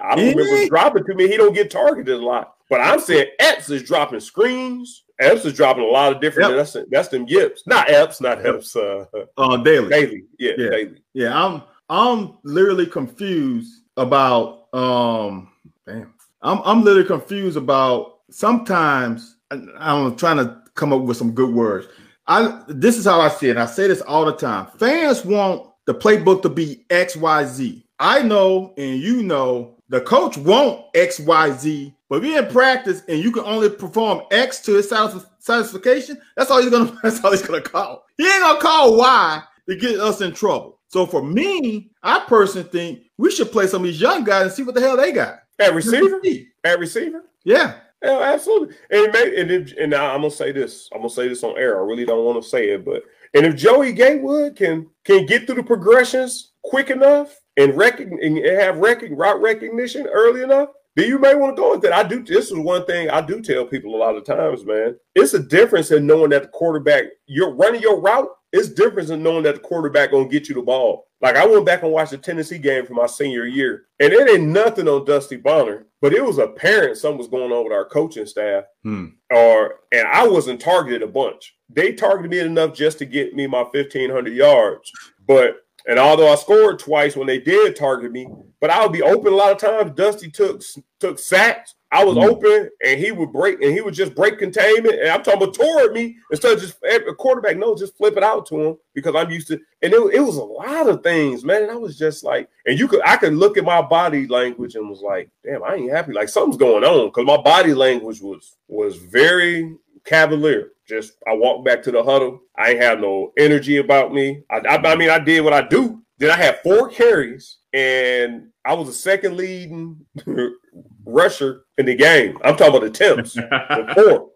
I 0.00 0.16
don't 0.16 0.36
remember 0.36 0.68
dropping 0.68 1.04
to 1.04 1.14
me. 1.14 1.28
He 1.28 1.36
don't 1.36 1.54
get 1.54 1.70
targeted 1.70 2.14
a 2.14 2.24
lot. 2.24 2.54
But 2.68 2.80
I'm 2.80 3.00
saying 3.00 3.28
Epps 3.38 3.70
is 3.70 3.82
dropping 3.82 4.20
screens. 4.20 5.04
Epps 5.18 5.44
is 5.44 5.54
dropping 5.54 5.84
a 5.84 5.86
lot 5.86 6.12
of 6.12 6.20
different. 6.20 6.50
Yep. 6.50 6.58
That's 6.58 6.88
that's 6.90 7.08
them 7.08 7.26
yips. 7.28 7.66
Not 7.66 7.90
Epps, 7.90 8.20
not 8.20 8.44
Epps. 8.44 8.76
Uh, 8.76 9.04
uh 9.38 9.56
Daly. 9.58 9.88
Daly. 9.88 10.24
Yeah, 10.38 10.52
yeah, 10.58 10.70
Daly. 10.70 11.02
Yeah, 11.14 11.44
I'm 11.44 11.62
I'm 11.88 12.38
literally 12.44 12.86
confused 12.86 13.82
about 13.96 14.66
um 14.74 15.50
damn. 15.86 16.12
I'm 16.42 16.60
I'm 16.64 16.84
literally 16.84 17.06
confused 17.06 17.56
about 17.56 18.18
sometimes 18.30 19.36
I'm 19.50 20.16
trying 20.16 20.36
to 20.38 20.62
come 20.74 20.92
up 20.92 21.02
with 21.02 21.16
some 21.16 21.32
good 21.32 21.54
words. 21.54 21.88
I 22.26 22.62
this 22.68 22.98
is 22.98 23.04
how 23.04 23.20
I 23.20 23.28
see 23.28 23.48
it. 23.48 23.56
I 23.56 23.66
say 23.66 23.88
this 23.88 24.02
all 24.02 24.24
the 24.24 24.36
time. 24.36 24.66
Fans 24.78 25.24
want 25.24 25.70
the 25.86 25.94
playbook 25.94 26.42
to 26.42 26.48
be 26.48 26.84
XYZ. 26.90 27.82
I 27.98 28.22
know 28.22 28.74
and 28.76 29.00
you 29.00 29.22
know 29.22 29.76
the 29.88 30.00
coach 30.00 30.36
want 30.36 30.92
XYZ 30.94 31.94
but 32.08 32.22
if 32.22 32.30
you're 32.30 32.42
in 32.44 32.50
practice 32.50 33.02
and 33.08 33.18
you 33.18 33.32
can 33.32 33.44
only 33.44 33.68
perform 33.68 34.22
X 34.30 34.60
to 34.62 34.74
his 34.74 34.88
satisfaction, 34.88 36.20
that's 36.36 36.50
all 36.50 36.62
he's 36.62 36.70
gonna 36.70 36.96
that's 37.02 37.24
all 37.24 37.32
he's 37.32 37.42
gonna 37.42 37.60
call. 37.60 38.04
He 38.16 38.24
ain't 38.24 38.40
gonna 38.40 38.60
call 38.60 38.96
Y 38.96 39.42
to 39.68 39.76
get 39.76 39.98
us 39.98 40.20
in 40.20 40.32
trouble. 40.32 40.80
So 40.88 41.04
for 41.04 41.22
me, 41.22 41.90
I 42.02 42.24
personally 42.26 42.68
think 42.68 43.00
we 43.18 43.30
should 43.30 43.50
play 43.50 43.66
some 43.66 43.82
of 43.82 43.88
these 43.88 44.00
young 44.00 44.24
guys 44.24 44.42
and 44.42 44.52
see 44.52 44.62
what 44.62 44.74
the 44.74 44.80
hell 44.80 44.96
they 44.96 45.12
got. 45.12 45.40
At 45.58 45.74
receiver? 45.74 46.20
At 46.64 46.78
receiver? 46.78 47.24
Yeah. 47.44 47.78
Yeah, 48.02 48.20
absolutely. 48.20 48.76
And 48.90 49.12
may, 49.12 49.40
and, 49.40 49.50
if, 49.50 49.72
and 49.78 49.94
I'm 49.94 50.20
gonna 50.20 50.30
say 50.30 50.52
this. 50.52 50.88
I'm 50.92 51.00
gonna 51.00 51.10
say 51.10 51.28
this 51.28 51.42
on 51.42 51.58
air. 51.58 51.80
I 51.80 51.84
really 51.84 52.04
don't 52.04 52.24
want 52.24 52.40
to 52.42 52.48
say 52.48 52.70
it, 52.70 52.84
but 52.84 53.02
and 53.34 53.44
if 53.46 53.56
Joey 53.56 53.92
Gatewood 53.92 54.54
can 54.54 54.88
can 55.04 55.26
get 55.26 55.46
through 55.46 55.56
the 55.56 55.62
progressions 55.62 56.52
quick 56.62 56.90
enough 56.90 57.40
and 57.56 57.76
recognize 57.76 58.20
and 58.22 58.38
have 58.44 58.78
rec- 58.78 59.02
route 59.10 59.40
recognition 59.40 60.06
early 60.06 60.42
enough, 60.42 60.68
then 60.96 61.08
you 61.08 61.18
may 61.18 61.34
want 61.34 61.54
to 61.54 61.62
go 61.62 61.72
with 61.72 61.82
that. 61.82 61.92
I 61.92 62.02
do. 62.02 62.22
This 62.22 62.50
is 62.50 62.56
one 62.56 62.84
thing 62.86 63.10
I 63.10 63.20
do 63.20 63.42
tell 63.42 63.66
people 63.66 63.94
a 63.94 63.98
lot 63.98 64.16
of 64.16 64.24
times, 64.24 64.64
man. 64.64 64.96
It's 65.14 65.34
a 65.34 65.38
difference 65.38 65.90
in 65.90 66.06
knowing 66.06 66.30
that 66.30 66.42
the 66.42 66.48
quarterback, 66.48 67.04
you're 67.26 67.54
running 67.54 67.82
your 67.82 68.00
route. 68.00 68.28
It's 68.52 68.70
different 68.70 69.10
in 69.10 69.22
knowing 69.22 69.42
that 69.42 69.56
the 69.56 69.60
quarterback 69.60 70.10
gonna 70.10 70.26
get 70.26 70.48
you 70.48 70.54
the 70.54 70.62
ball. 70.62 71.06
Like 71.20 71.36
I 71.36 71.46
went 71.46 71.66
back 71.66 71.82
and 71.82 71.92
watched 71.92 72.12
the 72.12 72.18
Tennessee 72.18 72.58
game 72.58 72.86
for 72.86 72.94
my 72.94 73.06
senior 73.06 73.44
year, 73.44 73.84
and 74.00 74.12
it 74.12 74.30
ain't 74.30 74.48
nothing 74.48 74.88
on 74.88 75.04
Dusty 75.04 75.36
Bonner, 75.36 75.86
but 76.00 76.14
it 76.14 76.24
was 76.24 76.38
apparent 76.38 76.96
something 76.96 77.18
was 77.18 77.28
going 77.28 77.52
on 77.52 77.64
with 77.64 77.72
our 77.72 77.84
coaching 77.84 78.26
staff, 78.26 78.64
hmm. 78.82 79.08
or 79.30 79.80
and 79.92 80.08
I 80.08 80.26
wasn't 80.26 80.60
targeted 80.60 81.02
a 81.02 81.06
bunch. 81.06 81.56
They 81.68 81.92
targeted 81.92 82.30
me 82.30 82.38
enough 82.38 82.74
just 82.74 82.98
to 82.98 83.04
get 83.04 83.34
me 83.34 83.46
my 83.46 83.64
fifteen 83.70 84.10
hundred 84.10 84.34
yards, 84.34 84.90
but 85.26 85.56
and 85.86 85.98
although 85.98 86.32
I 86.32 86.34
scored 86.34 86.78
twice 86.78 87.16
when 87.16 87.26
they 87.26 87.38
did 87.38 87.76
target 87.76 88.10
me, 88.10 88.28
but 88.60 88.70
I 88.70 88.82
would 88.82 88.92
be 88.92 89.02
open 89.02 89.32
a 89.32 89.36
lot 89.36 89.52
of 89.52 89.58
times. 89.58 89.92
Dusty 89.96 90.30
took 90.30 90.62
took 90.98 91.18
sacks. 91.18 91.74
I 91.92 92.04
was 92.04 92.16
mm. 92.16 92.28
open, 92.28 92.68
and 92.84 92.98
he 92.98 93.12
would 93.12 93.32
break, 93.32 93.62
and 93.62 93.72
he 93.72 93.80
would 93.80 93.94
just 93.94 94.14
break 94.16 94.38
containment. 94.38 95.00
And 95.00 95.08
I'm 95.08 95.22
talking 95.22 95.42
about 95.42 95.54
toward 95.54 95.92
me 95.92 96.16
instead 96.32 96.54
of 96.54 96.60
just 96.60 96.76
a 96.82 97.14
quarterback. 97.14 97.56
No, 97.56 97.76
just 97.76 97.96
flip 97.96 98.16
it 98.16 98.24
out 98.24 98.46
to 98.46 98.60
him 98.60 98.76
because 98.92 99.14
I'm 99.14 99.30
used 99.30 99.46
to. 99.48 99.60
And 99.82 99.94
it, 99.94 100.14
it 100.14 100.20
was 100.20 100.36
a 100.36 100.44
lot 100.44 100.88
of 100.88 101.04
things, 101.04 101.44
man. 101.44 101.62
And 101.62 101.70
I 101.70 101.76
was 101.76 101.96
just 101.96 102.24
like, 102.24 102.48
and 102.66 102.76
you 102.76 102.88
could, 102.88 103.02
I 103.04 103.16
could 103.16 103.34
look 103.34 103.56
at 103.56 103.64
my 103.64 103.80
body 103.80 104.26
language 104.26 104.74
and 104.74 104.90
was 104.90 105.00
like, 105.00 105.30
damn, 105.44 105.62
I 105.62 105.76
ain't 105.76 105.92
happy. 105.92 106.12
Like 106.12 106.28
something's 106.28 106.56
going 106.56 106.82
on 106.82 107.06
because 107.06 107.24
my 107.24 107.40
body 107.40 107.72
language 107.72 108.20
was 108.20 108.56
was 108.66 108.96
very 108.96 109.76
cavalier. 110.06 110.70
Just 110.88 111.14
I 111.26 111.34
walked 111.34 111.64
back 111.64 111.82
to 111.82 111.90
the 111.90 112.02
huddle. 112.02 112.40
I 112.56 112.70
ain't 112.70 112.82
have 112.82 113.00
no 113.00 113.32
energy 113.36 113.78
about 113.78 114.14
me. 114.14 114.42
I, 114.50 114.58
I, 114.58 114.92
I 114.92 114.96
mean, 114.96 115.10
I 115.10 115.18
did 115.18 115.42
what 115.42 115.52
I 115.52 115.62
do. 115.66 116.02
Then 116.18 116.30
I 116.30 116.36
had 116.36 116.60
four 116.62 116.88
carries, 116.88 117.58
and 117.74 118.48
I 118.64 118.72
was 118.74 118.88
the 118.88 118.94
second 118.94 119.36
leading 119.36 120.06
rusher 121.04 121.62
in 121.76 121.86
the 121.86 121.94
game. 121.94 122.38
I'm 122.42 122.56
talking 122.56 122.76
about 122.76 122.84
attempts, 122.84 123.34
four. 123.94 124.30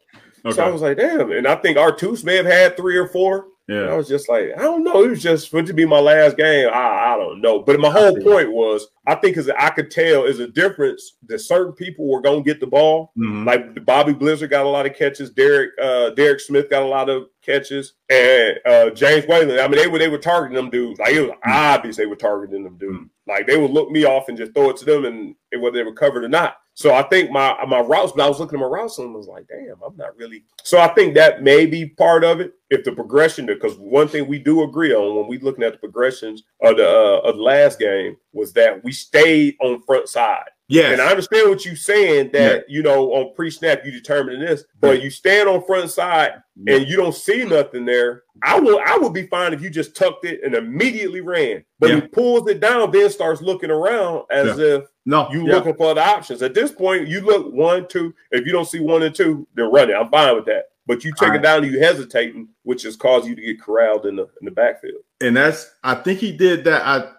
Okay. 0.45 0.57
So 0.57 0.65
I 0.65 0.71
was 0.71 0.83
like, 0.83 0.97
damn. 0.97 1.33
And 1.33 1.47
I 1.47 1.57
think 1.57 1.77
our 1.77 1.93
Artose 1.93 2.25
may 2.25 2.37
have 2.37 2.47
had 2.47 2.77
three 2.77 2.97
or 2.97 3.09
four. 3.09 3.47
Yeah. 3.71 3.83
And 3.83 3.91
I 3.91 3.97
was 3.97 4.09
just 4.09 4.29
like, 4.29 4.51
I 4.57 4.63
don't 4.63 4.83
know. 4.83 5.05
It 5.05 5.11
was 5.11 5.23
just 5.23 5.49
for 5.49 5.59
it 5.61 5.67
to 5.67 5.73
be 5.73 5.87
my 5.87 6.01
last 6.01 6.37
game. 6.37 6.69
I, 6.73 7.15
I 7.15 7.17
don't 7.17 7.41
know. 7.41 7.61
But 7.61 7.79
my 7.79 7.89
whole 7.89 8.21
point 8.21 8.51
was, 8.51 8.89
I 9.07 9.15
think 9.15 9.37
is 9.37 9.49
I 9.49 9.71
could 9.71 9.93
tell 9.93 10.25
is 10.25 10.41
a 10.41 10.49
difference 10.49 11.17
that 11.29 11.39
certain 11.39 11.73
people 11.73 12.11
were 12.11 12.21
gonna 12.21 12.43
get 12.43 12.59
the 12.59 12.67
ball. 12.67 13.13
Mm-hmm. 13.17 13.47
Like 13.47 13.85
Bobby 13.85 14.13
Blizzard 14.13 14.51
got 14.51 14.67
a 14.67 14.69
lot 14.69 14.87
of 14.87 14.97
catches. 14.97 15.31
Derek 15.31 15.71
uh, 15.81 16.11
Derek 16.11 16.41
Smith 16.41 16.69
got 16.69 16.83
a 16.83 16.87
lot 16.87 17.09
of 17.09 17.29
catches, 17.43 17.93
and 18.09 18.59
uh, 18.67 18.91
James 18.91 19.27
Whalen. 19.29 19.57
I 19.61 19.69
mean, 19.69 19.81
they 19.81 19.87
were 19.87 20.01
they 20.01 20.09
were 20.09 20.19
targeting 20.19 20.57
them 20.57 20.71
dudes. 20.71 20.99
Like 20.99 21.13
it 21.13 21.21
was 21.21 21.31
mm-hmm. 21.31 21.51
obvious 21.53 21.97
they 21.97 22.07
were 22.07 22.17
targeting 22.17 22.65
them 22.65 22.77
dudes. 22.77 22.97
Mm-hmm. 22.97 23.31
Like 23.31 23.47
they 23.47 23.57
would 23.57 23.71
look 23.71 23.91
me 23.91 24.05
off 24.05 24.29
and 24.29 24.37
just 24.37 24.53
throw 24.53 24.71
it 24.71 24.79
to 24.79 24.85
them, 24.85 25.05
and 25.05 25.37
whether 25.63 25.79
they 25.79 25.85
recovered 25.85 26.25
or 26.25 26.29
not. 26.29 26.57
So 26.75 26.95
I 26.95 27.03
think 27.03 27.31
my 27.31 27.57
my 27.67 27.81
routes, 27.81 28.13
but 28.17 28.25
I 28.25 28.29
was 28.29 28.41
looking 28.41 28.59
at 28.59 28.63
my 28.63 28.67
routes 28.67 28.99
and 28.99 29.15
was 29.15 29.27
like, 29.27 29.47
damn, 29.49 29.83
I'm 29.85 29.97
not 29.97 30.17
really. 30.17 30.45
So 30.63 30.79
I 30.79 30.89
think 30.89 31.15
that 31.15 31.43
may 31.43 31.67
be 31.67 31.87
part 31.87 32.25
of 32.25 32.41
it. 32.41 32.55
If 32.71 32.85
the 32.85 32.93
progression, 32.93 33.47
because 33.47 33.77
one 33.77 34.09
thing 34.09 34.27
we 34.29 34.39
do 34.39 34.63
agree 34.63 34.95
on 34.95 35.17
when 35.17 35.27
we 35.27 35.39
looking 35.39 35.65
at 35.65 35.73
the 35.73 35.79
progressions 35.79 36.45
of 36.63 36.77
the 36.77 36.89
uh, 36.89 37.21
of 37.29 37.37
the 37.37 37.43
last 37.43 37.79
game 37.79 38.17
was 38.33 38.53
that 38.55 38.83
we 38.85 38.93
stayed 38.93 39.57
on 39.61 39.83
front 39.83 40.09
side. 40.09 40.49
Yes. 40.71 40.93
And 40.93 41.01
I 41.03 41.11
understand 41.11 41.49
what 41.51 41.65
you're 41.65 41.75
saying 41.77 42.31
that 42.33 42.65
you 42.71 42.83
know 42.83 43.13
on 43.13 43.35
pre-snap 43.35 43.85
you 43.85 43.91
determining 43.91 44.41
this, 44.41 44.65
but 44.81 45.03
you 45.03 45.11
stand 45.11 45.49
on 45.49 45.65
front 45.65 45.91
side 45.91 46.35
Yeah. 46.57 46.77
and 46.77 46.87
you 46.89 46.97
don't 46.97 47.15
see 47.15 47.45
nothing 47.45 47.85
there. 47.85 48.23
I 48.43 48.59
will 48.59 48.81
I 48.87 48.97
would 48.97 49.13
be 49.13 49.27
fine 49.27 49.53
if 49.53 49.61
you 49.63 49.69
just 49.69 49.97
tucked 49.97 50.25
it 50.25 50.41
and 50.45 50.55
immediately 50.55 51.21
ran. 51.21 51.65
But 51.79 51.91
he 51.95 52.01
pulls 52.01 52.49
it 52.49 52.61
down, 52.61 52.91
then 52.93 53.11
starts 53.11 53.43
looking 53.43 53.71
around 53.71 54.25
as 54.31 54.59
if 54.59 54.85
No, 55.05 55.29
you 55.33 55.47
yeah. 55.47 55.55
looking 55.57 55.75
for 55.75 55.93
the 55.95 56.03
options. 56.07 56.41
At 56.41 56.55
this 56.55 56.71
point, 56.73 57.09
you 57.09 57.21
look 57.21 57.53
one, 57.53 57.89
two. 57.89 58.15
If 58.31 58.47
you 58.47 58.53
don't 58.53 58.65
see 58.69 58.81
one 58.81 59.03
and 59.03 59.15
two, 59.15 59.47
then 59.55 59.71
run 59.73 59.91
it. 59.91 59.95
I'm 59.95 60.09
fine 60.11 60.37
with 60.37 60.47
that. 60.47 60.67
But 60.87 61.05
you 61.05 61.13
take 61.15 61.35
it 61.35 61.43
down 61.43 61.63
and 61.65 61.73
you 61.73 61.79
hesitating, 61.81 62.49
which 62.63 62.83
has 62.85 62.97
caused 62.97 63.27
you 63.27 63.35
to 63.35 63.43
get 63.43 63.61
corralled 63.61 64.07
in 64.07 64.17
the 64.17 64.23
in 64.41 64.45
the 64.45 64.51
backfield. 64.53 65.03
and 65.21 65.37
that's 65.37 65.69
I 65.85 65.95
think 65.97 66.21
he 66.21 66.31
did 66.33 66.65
that. 66.65 66.83
I 66.87 67.11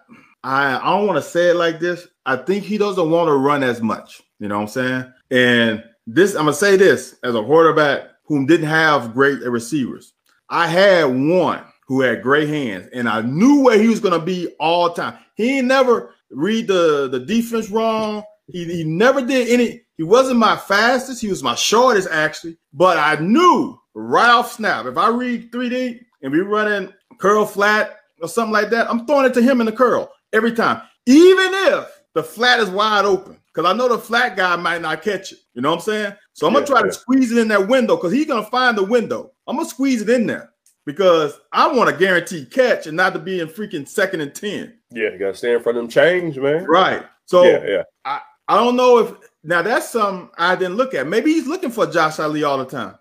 I 0.42 0.76
I 0.78 0.96
don't 0.98 1.06
want 1.06 1.22
to 1.22 1.30
say 1.30 1.50
it 1.50 1.56
like 1.56 1.78
this. 1.80 2.08
I 2.26 2.36
think 2.36 2.64
he 2.64 2.78
doesn't 2.78 3.10
want 3.10 3.28
to 3.28 3.34
run 3.34 3.62
as 3.62 3.80
much. 3.80 4.22
You 4.38 4.48
know 4.48 4.56
what 4.56 4.62
I'm 4.62 4.68
saying? 4.68 5.12
And 5.30 5.84
this 6.06 6.34
I'm 6.34 6.44
gonna 6.44 6.54
say 6.54 6.76
this 6.76 7.16
as 7.22 7.34
a 7.34 7.42
quarterback 7.42 8.08
who 8.24 8.46
didn't 8.46 8.68
have 8.68 9.14
great 9.14 9.40
receivers. 9.40 10.14
I 10.48 10.66
had 10.66 11.04
one 11.04 11.62
who 11.86 12.00
had 12.00 12.22
great 12.22 12.48
hands, 12.48 12.88
and 12.92 13.08
I 13.08 13.22
knew 13.22 13.62
where 13.62 13.78
he 13.78 13.88
was 13.88 14.00
gonna 14.00 14.18
be 14.18 14.48
all 14.58 14.88
the 14.88 14.94
time. 14.94 15.18
He 15.34 15.62
never 15.62 16.14
read 16.30 16.66
the 16.66 17.08
the 17.08 17.20
defense 17.20 17.70
wrong. 17.70 18.24
He, 18.48 18.64
he 18.64 18.84
never 18.84 19.24
did 19.24 19.48
any. 19.48 19.82
He 19.96 20.02
wasn't 20.02 20.38
my 20.38 20.56
fastest. 20.56 21.20
He 21.20 21.28
was 21.28 21.42
my 21.42 21.54
shortest 21.54 22.08
actually. 22.10 22.56
But 22.72 22.98
I 22.98 23.16
knew 23.16 23.78
right 23.94 24.30
off 24.30 24.52
snap 24.52 24.86
if 24.86 24.96
I 24.96 25.08
read 25.08 25.52
3D 25.52 26.00
and 26.22 26.32
we 26.32 26.40
running 26.40 26.92
curl 27.18 27.46
flat 27.46 27.98
or 28.20 28.28
something 28.28 28.52
like 28.52 28.70
that, 28.70 28.90
I'm 28.90 29.06
throwing 29.06 29.26
it 29.26 29.34
to 29.34 29.42
him 29.42 29.60
in 29.60 29.66
the 29.66 29.72
curl 29.72 30.10
every 30.32 30.52
time, 30.52 30.82
even 31.06 31.50
if 31.52 32.01
the 32.14 32.22
flat 32.22 32.60
is 32.60 32.70
wide 32.70 33.04
open. 33.04 33.38
Because 33.54 33.70
I 33.70 33.76
know 33.76 33.88
the 33.88 33.98
flat 33.98 34.34
guy 34.36 34.56
might 34.56 34.80
not 34.80 35.02
catch 35.02 35.32
it. 35.32 35.38
You 35.52 35.60
know 35.60 35.70
what 35.70 35.76
I'm 35.76 35.82
saying? 35.82 36.12
So 36.32 36.46
I'm 36.46 36.54
gonna 36.54 36.64
Yeah, 36.64 36.70
try 36.70 36.80
yeah. 36.80 36.86
to 36.86 36.92
squeeze 36.92 37.32
it 37.32 37.38
in 37.38 37.48
that 37.48 37.68
window 37.68 37.96
because 37.96 38.12
he's 38.12 38.26
gonna 38.26 38.46
find 38.46 38.76
the 38.78 38.84
window. 38.84 39.32
I'm 39.46 39.56
gonna 39.56 39.68
squeeze 39.68 40.00
it 40.00 40.08
in 40.08 40.26
there 40.26 40.52
because 40.86 41.38
I 41.52 41.70
want 41.70 41.90
a 41.90 41.92
guaranteed 41.92 42.50
catch 42.50 42.86
and 42.86 42.96
not 42.96 43.12
to 43.12 43.18
be 43.18 43.40
in 43.40 43.48
freaking 43.48 43.86
second 43.86 44.22
and 44.22 44.34
ten. 44.34 44.78
Yeah, 44.90 45.10
you 45.10 45.18
gotta 45.18 45.34
stand 45.34 45.54
in 45.56 45.62
front 45.62 45.76
of 45.76 45.84
them 45.84 45.90
change, 45.90 46.38
man. 46.38 46.64
Right. 46.64 47.04
So 47.26 47.44
yeah, 47.44 47.64
yeah. 47.66 47.82
I 48.06 48.20
I 48.48 48.56
don't 48.56 48.76
know 48.76 48.98
if 48.98 49.12
now 49.44 49.60
that's 49.60 49.90
something 49.90 50.30
I 50.38 50.56
didn't 50.56 50.76
look 50.76 50.94
at. 50.94 51.06
Maybe 51.06 51.32
he's 51.32 51.46
looking 51.46 51.70
for 51.70 51.86
Josh 51.86 52.18
Ali 52.20 52.44
all 52.44 52.58
the 52.58 52.64
time. 52.64 52.94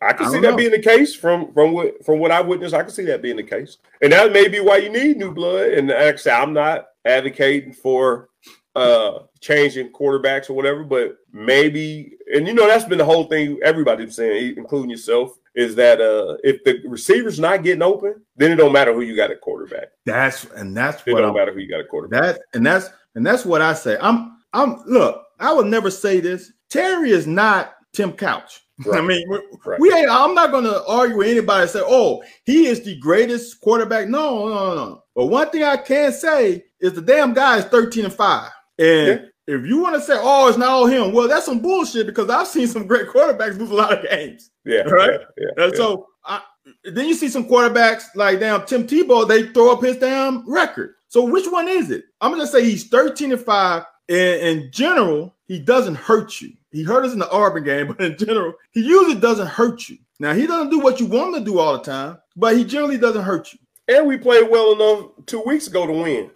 I 0.00 0.12
can 0.12 0.26
I 0.26 0.30
see 0.30 0.40
that 0.40 0.50
know. 0.50 0.56
being 0.56 0.70
the 0.70 0.82
case 0.82 1.14
from 1.14 1.52
from 1.52 1.72
what 1.72 2.04
from 2.04 2.18
what 2.20 2.30
I 2.30 2.40
witnessed. 2.40 2.74
I 2.74 2.82
can 2.82 2.90
see 2.90 3.04
that 3.06 3.22
being 3.22 3.36
the 3.36 3.42
case, 3.42 3.78
and 4.00 4.12
that 4.12 4.32
may 4.32 4.46
be 4.48 4.60
why 4.60 4.76
you 4.78 4.90
need 4.90 5.16
new 5.16 5.32
blood. 5.32 5.72
And 5.72 5.90
actually, 5.90 6.32
I'm 6.32 6.52
not 6.52 6.88
advocating 7.04 7.72
for 7.72 8.28
uh 8.74 9.20
changing 9.40 9.92
quarterbacks 9.92 10.48
or 10.48 10.54
whatever, 10.54 10.82
but 10.84 11.16
maybe, 11.32 12.14
and 12.34 12.46
you 12.46 12.54
know, 12.54 12.66
that's 12.66 12.84
been 12.84 12.98
the 12.98 13.04
whole 13.04 13.24
thing. 13.24 13.58
Everybody's 13.62 14.16
saying, 14.16 14.54
including 14.56 14.90
yourself, 14.90 15.36
is 15.54 15.74
that 15.74 16.00
uh 16.00 16.36
if 16.42 16.62
the 16.64 16.80
receiver's 16.88 17.38
not 17.38 17.62
getting 17.62 17.82
open, 17.82 18.22
then 18.36 18.50
it 18.52 18.56
don't 18.56 18.72
matter 18.72 18.94
who 18.94 19.02
you 19.02 19.14
got 19.14 19.30
at 19.30 19.40
quarterback. 19.42 19.88
That's 20.06 20.44
and 20.56 20.76
that's 20.76 21.02
It 21.06 21.12
what 21.12 21.20
don't 21.20 21.30
I'm, 21.30 21.36
matter 21.36 21.52
who 21.52 21.60
you 21.60 21.68
got 21.68 21.80
at 21.80 21.88
quarterback. 21.88 22.22
that 22.22 22.40
and 22.54 22.64
that's 22.64 22.88
and 23.14 23.26
that's 23.26 23.44
what 23.44 23.60
I 23.60 23.74
say. 23.74 23.98
I'm 24.00 24.38
I'm 24.52 24.82
look. 24.86 25.22
I 25.38 25.52
would 25.52 25.66
never 25.66 25.90
say 25.90 26.20
this. 26.20 26.52
Terry 26.70 27.10
is 27.10 27.26
not 27.26 27.74
Tim 27.92 28.12
Couch. 28.12 28.60
I 28.92 29.00
mean, 29.02 29.28
we, 29.28 29.38
Right. 29.66 29.78
we 29.80 29.92
ain't. 29.92 30.08
I'm 30.10 30.34
not 30.34 30.50
going 30.50 30.64
to 30.64 30.84
argue 30.86 31.18
with 31.18 31.28
anybody 31.28 31.62
and 31.62 31.70
say, 31.70 31.82
"Oh, 31.84 32.22
he 32.44 32.66
is 32.66 32.82
the 32.82 32.98
greatest 33.00 33.60
quarterback." 33.60 34.08
No, 34.08 34.48
no, 34.48 34.74
no. 34.74 35.02
But 35.14 35.26
one 35.26 35.50
thing 35.50 35.62
I 35.62 35.76
can 35.76 36.10
say 36.12 36.64
is 36.80 36.94
the 36.94 37.02
damn 37.02 37.34
guy 37.34 37.58
is 37.58 37.64
13 37.66 38.04
and 38.06 38.14
five. 38.14 38.50
And 38.78 39.30
if 39.46 39.66
you 39.66 39.78
want 39.80 39.94
to 39.96 40.00
say, 40.00 40.14
"Oh, 40.16 40.48
it's 40.48 40.58
not 40.58 40.68
all 40.68 40.86
him," 40.86 41.12
well, 41.12 41.28
that's 41.28 41.46
some 41.46 41.60
bullshit 41.60 42.06
because 42.06 42.30
I've 42.30 42.46
seen 42.46 42.66
some 42.66 42.86
great 42.86 43.06
quarterbacks 43.12 43.58
lose 43.58 43.70
a 43.70 43.74
lot 43.74 43.92
of 43.92 44.08
games. 44.08 44.50
yeah, 44.64 44.82
Right. 44.82 45.20
yeah, 45.38 45.44
yeah, 45.56 45.64
And 45.64 45.76
so 45.76 46.06
I, 46.24 46.40
then 46.84 47.06
you 47.08 47.14
see 47.14 47.28
some 47.28 47.48
quarterbacks 47.48 48.04
like 48.14 48.40
damn 48.40 48.64
Tim 48.66 48.86
Tebow, 48.86 49.26
they 49.28 49.48
throw 49.48 49.72
up 49.72 49.82
his 49.82 49.96
damn 49.96 50.48
record. 50.50 50.94
So 51.08 51.24
which 51.24 51.46
one 51.46 51.68
is 51.68 51.90
it? 51.90 52.04
I'm 52.20 52.30
gonna 52.30 52.46
say 52.46 52.64
he's 52.64 52.88
13 52.88 53.32
and 53.32 53.40
5. 53.40 53.84
And 54.08 54.18
in 54.18 54.70
general, 54.72 55.34
he 55.46 55.58
doesn't 55.58 55.94
hurt 55.94 56.40
you. 56.40 56.52
He 56.70 56.82
hurt 56.82 57.04
us 57.04 57.12
in 57.12 57.18
the 57.18 57.30
Auburn 57.30 57.64
game, 57.64 57.86
but 57.96 58.00
in 58.00 58.16
general, 58.16 58.54
he 58.72 58.80
usually 58.82 59.20
doesn't 59.20 59.46
hurt 59.48 59.88
you. 59.88 59.98
Now 60.20 60.32
he 60.34 60.46
doesn't 60.46 60.70
do 60.70 60.78
what 60.80 61.00
you 61.00 61.06
want 61.06 61.36
him 61.36 61.44
to 61.44 61.50
do 61.50 61.58
all 61.58 61.72
the 61.74 61.82
time, 61.84 62.18
but 62.36 62.56
he 62.56 62.64
generally 62.64 62.98
doesn't 62.98 63.22
hurt 63.22 63.52
you. 63.52 63.58
And 63.88 64.06
we 64.06 64.16
played 64.16 64.48
well 64.48 64.72
enough 64.72 65.10
two 65.26 65.40
weeks 65.40 65.66
ago 65.66 65.86
to 65.86 65.92
win. 65.92 66.30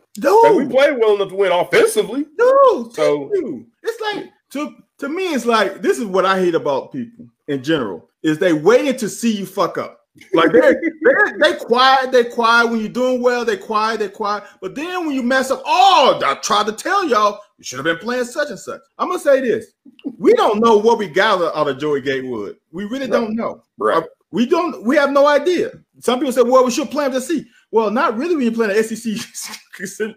And 0.47 0.57
we 0.57 0.67
played 0.67 0.99
well 0.99 1.14
enough 1.17 1.29
to 1.29 1.35
win 1.35 1.53
offensively. 1.53 2.27
No, 2.39 2.91
So- 2.91 3.31
you. 3.35 3.67
It's 3.83 4.01
like 4.01 4.31
to 4.51 4.75
to 4.99 5.09
me, 5.09 5.35
it's 5.35 5.47
like 5.47 5.83
this 5.83 5.99
is 5.99 6.05
what 6.05 6.25
I 6.25 6.39
hate 6.39 6.55
about 6.55 6.93
people 6.93 7.27
in 7.49 7.62
general 7.62 8.09
is 8.23 8.39
they 8.39 8.53
waiting 8.53 8.97
to 8.97 9.09
see 9.09 9.33
you 9.37 9.47
fuck 9.47 9.79
up. 9.79 10.01
Like 10.33 10.51
they 10.51 10.75
they 11.41 11.57
quiet, 11.59 12.11
they 12.11 12.25
quiet 12.25 12.71
when 12.71 12.81
you're 12.81 12.89
doing 12.89 13.21
well, 13.21 13.45
they 13.45 13.57
quiet, 13.57 14.01
they 14.01 14.09
quiet. 14.09 14.45
But 14.62 14.75
then 14.75 15.07
when 15.07 15.14
you 15.14 15.23
mess 15.23 15.51
up, 15.51 15.62
oh, 15.67 16.19
I 16.25 16.35
tried 16.37 16.67
to 16.67 16.73
tell 16.73 17.07
y'all 17.07 17.39
you 17.59 17.64
should 17.64 17.79
have 17.79 17.85
been 17.85 17.99
playing 17.99 18.25
such 18.25 18.49
and 18.49 18.59
such. 18.59 18.81
I'm 18.99 19.09
gonna 19.09 19.21
say 19.21 19.41
this: 19.43 19.67
we 20.19 20.33
don't 20.33 20.61
know 20.61 20.79
what 20.79 20.99
we 20.99 21.09
got 21.09 21.43
out 21.55 21.69
of 21.69 21.79
Joey 21.79 22.01
Gatewood. 22.01 22.57
We 22.73 22.85
really 22.87 23.07
don't 23.09 23.37
know. 23.37 23.62
Right. 23.77 23.99
Uh, 23.99 24.07
we 24.31 24.47
don't. 24.47 24.83
We 24.85 24.97
have 24.97 25.11
no 25.11 25.27
idea. 25.27 25.73
Some 26.01 26.19
people 26.19 26.33
say, 26.33 26.43
"Well, 26.43 26.64
we 26.64 26.71
should 26.71 26.91
play 26.91 27.07
him 27.07 27.12
to 27.12 27.21
see." 27.21 27.47
Well, 27.71 27.91
not 27.91 28.17
really 28.17 28.35
when 28.37 28.45
you're 28.45 28.53
playing 28.53 28.77
an 28.77 28.83
SEC 28.85 29.17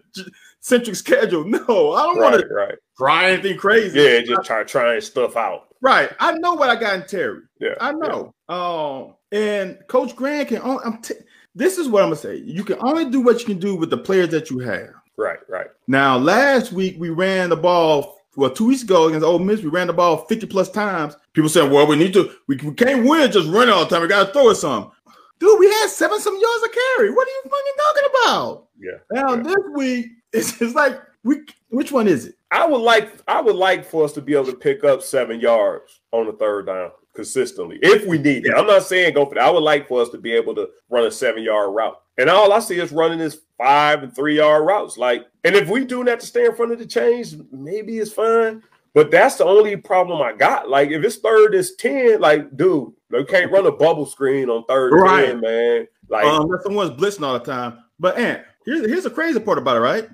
centric 0.60 0.96
schedule. 0.96 1.44
No, 1.44 1.92
I 1.92 2.02
don't 2.04 2.18
want 2.18 2.34
Right, 2.36 2.40
to 2.48 2.54
right. 2.54 2.74
try 2.96 3.30
anything 3.30 3.58
crazy. 3.58 4.00
Yeah, 4.00 4.20
just 4.20 4.44
try 4.46 4.62
trying 4.64 5.00
stuff 5.00 5.36
out. 5.36 5.68
Right. 5.80 6.10
I 6.20 6.32
know 6.32 6.54
what 6.54 6.70
I 6.70 6.76
got 6.78 6.94
in 6.94 7.06
Terry. 7.06 7.40
Yeah. 7.58 7.74
I 7.80 7.92
know. 7.92 8.34
Um, 8.48 9.14
and 9.32 9.78
Coach 9.88 10.14
Grant 10.14 10.48
can. 10.48 10.60
Only, 10.62 10.84
I'm 10.84 11.00
t- 11.00 11.14
this 11.54 11.78
is 11.78 11.88
what 11.88 12.02
I'm 12.02 12.10
gonna 12.10 12.16
say. 12.20 12.36
You 12.36 12.64
can 12.64 12.76
only 12.80 13.06
do 13.10 13.20
what 13.20 13.40
you 13.40 13.46
can 13.46 13.58
do 13.58 13.74
with 13.74 13.90
the 13.90 13.98
players 13.98 14.28
that 14.30 14.50
you 14.50 14.58
have. 14.60 14.90
Right, 15.16 15.38
right. 15.48 15.68
Now, 15.86 16.16
last 16.18 16.72
week 16.72 16.96
we 16.98 17.10
ran 17.10 17.50
the 17.50 17.56
ball. 17.56 18.18
Well, 18.36 18.50
two 18.50 18.66
weeks 18.66 18.82
ago 18.82 19.08
against 19.08 19.24
Ole 19.24 19.38
Miss, 19.40 19.60
we 19.62 19.68
ran 19.70 19.88
the 19.88 19.92
ball 19.92 20.18
50 20.26 20.46
plus 20.46 20.70
times. 20.70 21.16
People 21.32 21.48
saying, 21.48 21.70
"Well, 21.70 21.86
we 21.86 21.96
need 21.96 22.12
to. 22.14 22.30
We, 22.46 22.56
we 22.56 22.72
can't 22.74 23.06
win 23.06 23.30
just 23.32 23.48
running 23.48 23.72
all 23.74 23.84
the 23.84 23.90
time. 23.90 24.02
We 24.02 24.08
got 24.08 24.26
to 24.28 24.32
throw 24.32 24.50
it 24.50 24.54
some." 24.56 24.92
Dude, 25.40 25.58
we 25.58 25.66
had 25.66 25.88
seven 25.88 26.20
some 26.20 26.34
yards 26.38 26.64
of 26.64 26.70
carry. 26.72 27.10
What 27.10 27.26
are 27.26 27.30
you 27.30 27.42
fucking 27.44 27.72
talking 27.78 28.10
about? 28.22 28.66
Yeah. 28.78 28.98
Now 29.12 29.34
Yeah. 29.34 29.42
this 29.42 29.64
week, 29.74 30.06
it's, 30.32 30.60
it's 30.62 30.74
like 30.74 31.00
we. 31.24 31.40
Which 31.70 31.92
one 31.92 32.08
is 32.08 32.26
it? 32.26 32.34
I 32.50 32.66
would 32.66 32.80
like 32.80 33.10
I 33.28 33.40
would 33.40 33.54
like 33.56 33.84
for 33.84 34.04
us 34.04 34.12
to 34.14 34.20
be 34.20 34.34
able 34.34 34.46
to 34.46 34.54
pick 34.56 34.82
up 34.84 35.02
seven 35.02 35.38
yards 35.40 36.00
on 36.12 36.26
the 36.26 36.32
third 36.32 36.66
down 36.66 36.90
consistently 37.14 37.78
if 37.82 38.06
we 38.06 38.18
need 38.18 38.44
it. 38.46 38.54
I'm 38.56 38.66
not 38.66 38.82
saying 38.82 39.14
go 39.14 39.24
for 39.26 39.34
that. 39.36 39.44
I 39.44 39.50
would 39.50 39.62
like 39.62 39.86
for 39.88 40.00
us 40.02 40.08
to 40.10 40.18
be 40.18 40.32
able 40.32 40.54
to 40.56 40.68
run 40.88 41.04
a 41.06 41.10
seven 41.12 41.42
yard 41.44 41.72
route. 41.74 42.00
And 42.18 42.28
all 42.28 42.52
I 42.52 42.58
see 42.58 42.78
is 42.80 42.90
running 42.92 43.20
is 43.20 43.42
five 43.56 44.02
and 44.02 44.14
three 44.14 44.36
yard 44.36 44.66
routes. 44.66 44.98
Like, 44.98 45.26
and 45.44 45.54
if 45.54 45.68
we 45.68 45.84
do 45.84 46.02
that 46.04 46.20
to 46.20 46.26
stay 46.26 46.44
in 46.44 46.54
front 46.56 46.72
of 46.72 46.78
the 46.80 46.86
chains, 46.86 47.36
maybe 47.52 47.98
it's 47.98 48.12
fine. 48.12 48.62
But 48.94 49.10
that's 49.10 49.36
the 49.36 49.44
only 49.44 49.76
problem 49.76 50.20
I 50.20 50.32
got. 50.32 50.68
Like, 50.68 50.90
if 50.90 51.04
it's 51.04 51.16
third 51.16 51.54
is 51.54 51.76
10, 51.76 52.20
like, 52.20 52.56
dude, 52.56 52.92
you 53.12 53.24
can't 53.24 53.52
run 53.52 53.66
a 53.66 53.72
bubble 53.72 54.06
screen 54.06 54.48
on 54.50 54.64
third 54.64 54.92
Right. 54.92 55.26
10, 55.26 55.40
man. 55.40 55.86
Like, 56.08 56.24
um, 56.24 56.42
unless 56.42 56.64
someone's 56.64 56.90
blitzing 57.00 57.24
all 57.24 57.34
the 57.38 57.44
time. 57.44 57.78
But 58.00 58.18
Ant, 58.18 58.42
here's 58.64 58.86
here's 58.86 59.04
the 59.04 59.10
crazy 59.10 59.38
part 59.38 59.58
about 59.58 59.76
it, 59.76 59.80
right? 59.80 60.08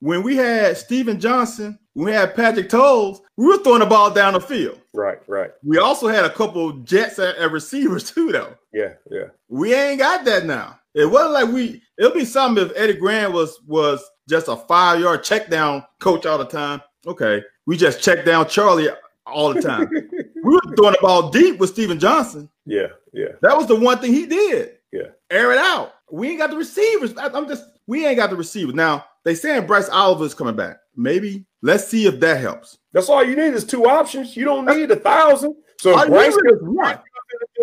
When 0.00 0.22
we 0.22 0.36
had 0.36 0.76
Steven 0.76 1.20
Johnson, 1.20 1.78
we 1.94 2.10
had 2.10 2.34
Patrick 2.34 2.68
Towles, 2.68 3.20
we 3.36 3.46
were 3.46 3.58
throwing 3.58 3.80
the 3.80 3.86
ball 3.86 4.10
down 4.10 4.32
the 4.32 4.40
field. 4.40 4.80
right, 4.94 5.18
right. 5.28 5.50
We 5.62 5.78
also 5.78 6.08
had 6.08 6.24
a 6.24 6.30
couple 6.30 6.72
jets 6.84 7.18
at, 7.18 7.36
at 7.36 7.52
receivers 7.52 8.10
too, 8.14 8.32
though. 8.32 8.54
Yeah, 8.72 8.94
yeah. 9.10 9.26
We 9.48 9.74
ain't 9.74 9.98
got 9.98 10.24
that 10.24 10.46
now. 10.46 10.78
It 10.94 11.04
wasn't 11.06 11.32
like 11.32 11.48
we. 11.54 11.82
It'll 11.98 12.12
be 12.14 12.24
something 12.24 12.64
if 12.64 12.72
Eddie 12.76 12.94
Grant 12.94 13.32
was 13.32 13.60
was 13.66 14.02
just 14.28 14.48
a 14.48 14.56
five 14.56 15.00
yard 15.00 15.22
check 15.22 15.50
down 15.50 15.84
coach 16.00 16.24
all 16.26 16.38
the 16.38 16.46
time. 16.46 16.80
Okay, 17.06 17.42
we 17.66 17.76
just 17.76 18.02
check 18.02 18.24
down 18.24 18.48
Charlie 18.48 18.88
all 19.26 19.52
the 19.52 19.62
time. 19.62 19.88
we 19.92 20.42
were 20.42 20.60
throwing 20.76 20.92
the 20.92 20.98
ball 21.00 21.30
deep 21.30 21.58
with 21.58 21.70
Steven 21.70 21.98
Johnson. 21.98 22.48
Yeah, 22.66 22.88
yeah. 23.12 23.32
That 23.42 23.56
was 23.56 23.66
the 23.66 23.76
one 23.76 23.98
thing 23.98 24.12
he 24.12 24.26
did. 24.26 24.78
Yeah. 24.92 25.08
Air 25.30 25.52
it 25.52 25.58
out. 25.58 25.94
We 26.10 26.30
ain't 26.30 26.38
got 26.38 26.50
the 26.50 26.56
receivers. 26.56 27.14
I'm 27.16 27.48
just 27.48 27.64
we 27.86 28.06
ain't 28.06 28.16
got 28.16 28.30
the 28.30 28.36
receivers. 28.36 28.74
Now 28.74 29.04
they 29.24 29.34
saying 29.34 29.66
Bryce 29.66 29.88
Oliver 29.88 30.24
is 30.24 30.34
coming 30.34 30.56
back. 30.56 30.78
Maybe 30.96 31.46
let's 31.62 31.88
see 31.88 32.06
if 32.06 32.20
that 32.20 32.40
helps. 32.40 32.78
That's 32.92 33.08
all 33.08 33.24
you 33.24 33.34
need 33.34 33.54
is 33.54 33.64
two 33.64 33.86
options. 33.86 34.36
You 34.36 34.44
don't 34.44 34.66
need 34.66 34.90
a 34.90 34.96
thousand. 34.96 35.56
So 35.80 35.98
if 35.98 36.08
Bryce 36.08 36.34
is 36.34 36.60
one. 36.60 36.98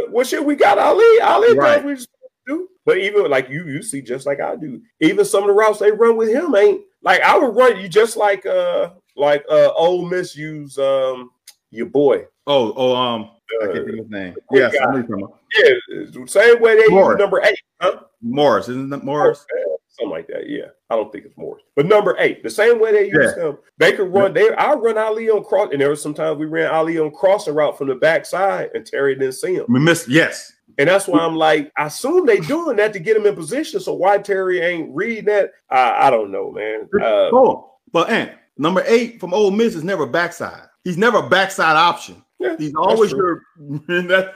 what 0.10 0.28
shit 0.28 0.44
we 0.44 0.56
got 0.56 0.80
Ali? 0.80 1.22
Ali 1.22 1.56
Right. 1.56 1.86
he's 1.86 2.02
supposed 2.02 2.10
do. 2.50 2.68
But 2.86 2.98
even 2.98 3.30
like 3.30 3.50
you, 3.50 3.68
you 3.68 3.82
see 3.82 4.02
just 4.02 4.26
like 4.26 4.42
I 4.42 4.56
do. 4.56 4.82
Even 5.00 5.24
some 5.24 5.44
of 5.44 5.48
the 5.48 5.54
routes 5.54 5.80
they 5.80 5.92
run 5.92 6.18
with 6.18 6.30
him 6.30 6.54
ain't 6.56 6.82
like 7.04 7.22
I 7.22 7.38
would 7.38 7.56
run 7.56 7.80
you 7.80 7.88
just 7.88 8.18
like 8.18 8.46
uh 8.46 8.90
like 9.20 9.44
uh 9.50 9.72
Ole 9.76 10.06
Miss 10.06 10.36
use 10.36 10.78
um 10.80 11.32
your 11.72 11.86
boy. 11.88 12.26
Oh, 12.48 12.74
oh, 12.76 12.96
um, 12.96 13.30
I 13.62 13.66
Uh, 13.66 13.74
can't 13.74 13.86
think 13.86 13.90
of 13.90 14.06
his 14.06 14.10
name. 14.10 14.36
Yes, 14.52 14.74
I 14.76 14.86
guy. 14.86 14.92
know 14.92 14.98
you're 14.98 15.04
talking 15.04 15.24
about. 15.24 15.40
yeah, 15.60 16.26
same 16.26 16.62
way 16.62 16.76
they 16.78 16.88
Morris. 16.88 17.14
use 17.16 17.20
number 17.20 17.42
eight, 17.44 17.60
huh? 17.80 18.00
Morris, 18.22 18.70
isn't 18.70 18.90
that 18.90 19.04
Morris? 19.04 19.46
Yeah, 19.56 19.64
something 19.90 20.10
like 20.12 20.28
that. 20.28 20.50
Yeah, 20.50 20.66
I 20.90 20.96
don't 20.96 21.12
think 21.12 21.26
it's 21.26 21.38
Morris. 21.38 21.64
But 21.76 21.86
number 21.86 22.16
eight, 22.18 22.42
the 22.44 22.50
same 22.50 22.80
way 22.80 22.92
they 22.92 23.06
use 23.12 23.34
Yeah. 23.38 23.50
him, 23.50 23.58
they 23.78 23.92
could 23.94 24.12
run. 24.14 24.34
They 24.34 24.50
I 24.56 24.74
run 24.74 24.98
Ali 24.98 25.30
on 25.30 25.44
cross, 25.44 25.70
and 25.72 25.80
there 25.82 25.90
was 25.92 26.02
sometimes 26.02 26.38
we 26.40 26.48
ran 26.48 26.72
Ali 26.72 26.98
on 26.98 27.12
crossing 27.12 27.54
route 27.54 27.78
from 27.78 27.88
the 27.88 27.96
backside, 27.96 28.72
and 28.74 28.84
Terry 28.86 29.14
didn't 29.16 29.34
see 29.36 29.54
him. 29.56 29.66
We 29.70 29.80
missed. 29.80 30.08
Yes. 30.08 30.52
And 30.78 30.88
that's 30.90 31.08
why 31.08 31.20
I'm 31.20 31.36
like, 31.36 31.72
I 31.78 31.86
assume 31.88 32.26
they 32.26 32.40
doing 32.40 32.78
that 32.78 32.94
to 32.94 33.00
get 33.00 33.18
him 33.18 33.26
in 33.26 33.36
position. 33.36 33.80
So 33.82 33.94
why 33.94 34.18
Terry 34.18 34.62
ain't 34.62 34.96
reading 34.96 35.26
that? 35.26 35.52
I, 35.70 36.08
I 36.08 36.10
don't 36.10 36.32
know, 36.32 36.52
man. 36.52 36.88
Uh, 37.00 37.30
on. 37.32 37.66
But 37.92 38.10
Ant, 38.10 38.32
number 38.60 38.84
eight 38.86 39.20
from 39.20 39.34
Ole 39.34 39.50
Miss 39.52 39.74
is 39.74 39.84
never 39.84 40.06
backside. 40.06 40.68
He's 40.84 40.98
never 40.98 41.18
a 41.18 41.30
backside 41.30 41.76
option. 41.76 42.24
yeah, 42.40 42.56
He's 42.58 42.74
always 42.76 43.12
your. 43.12 43.42
that, 43.88 44.34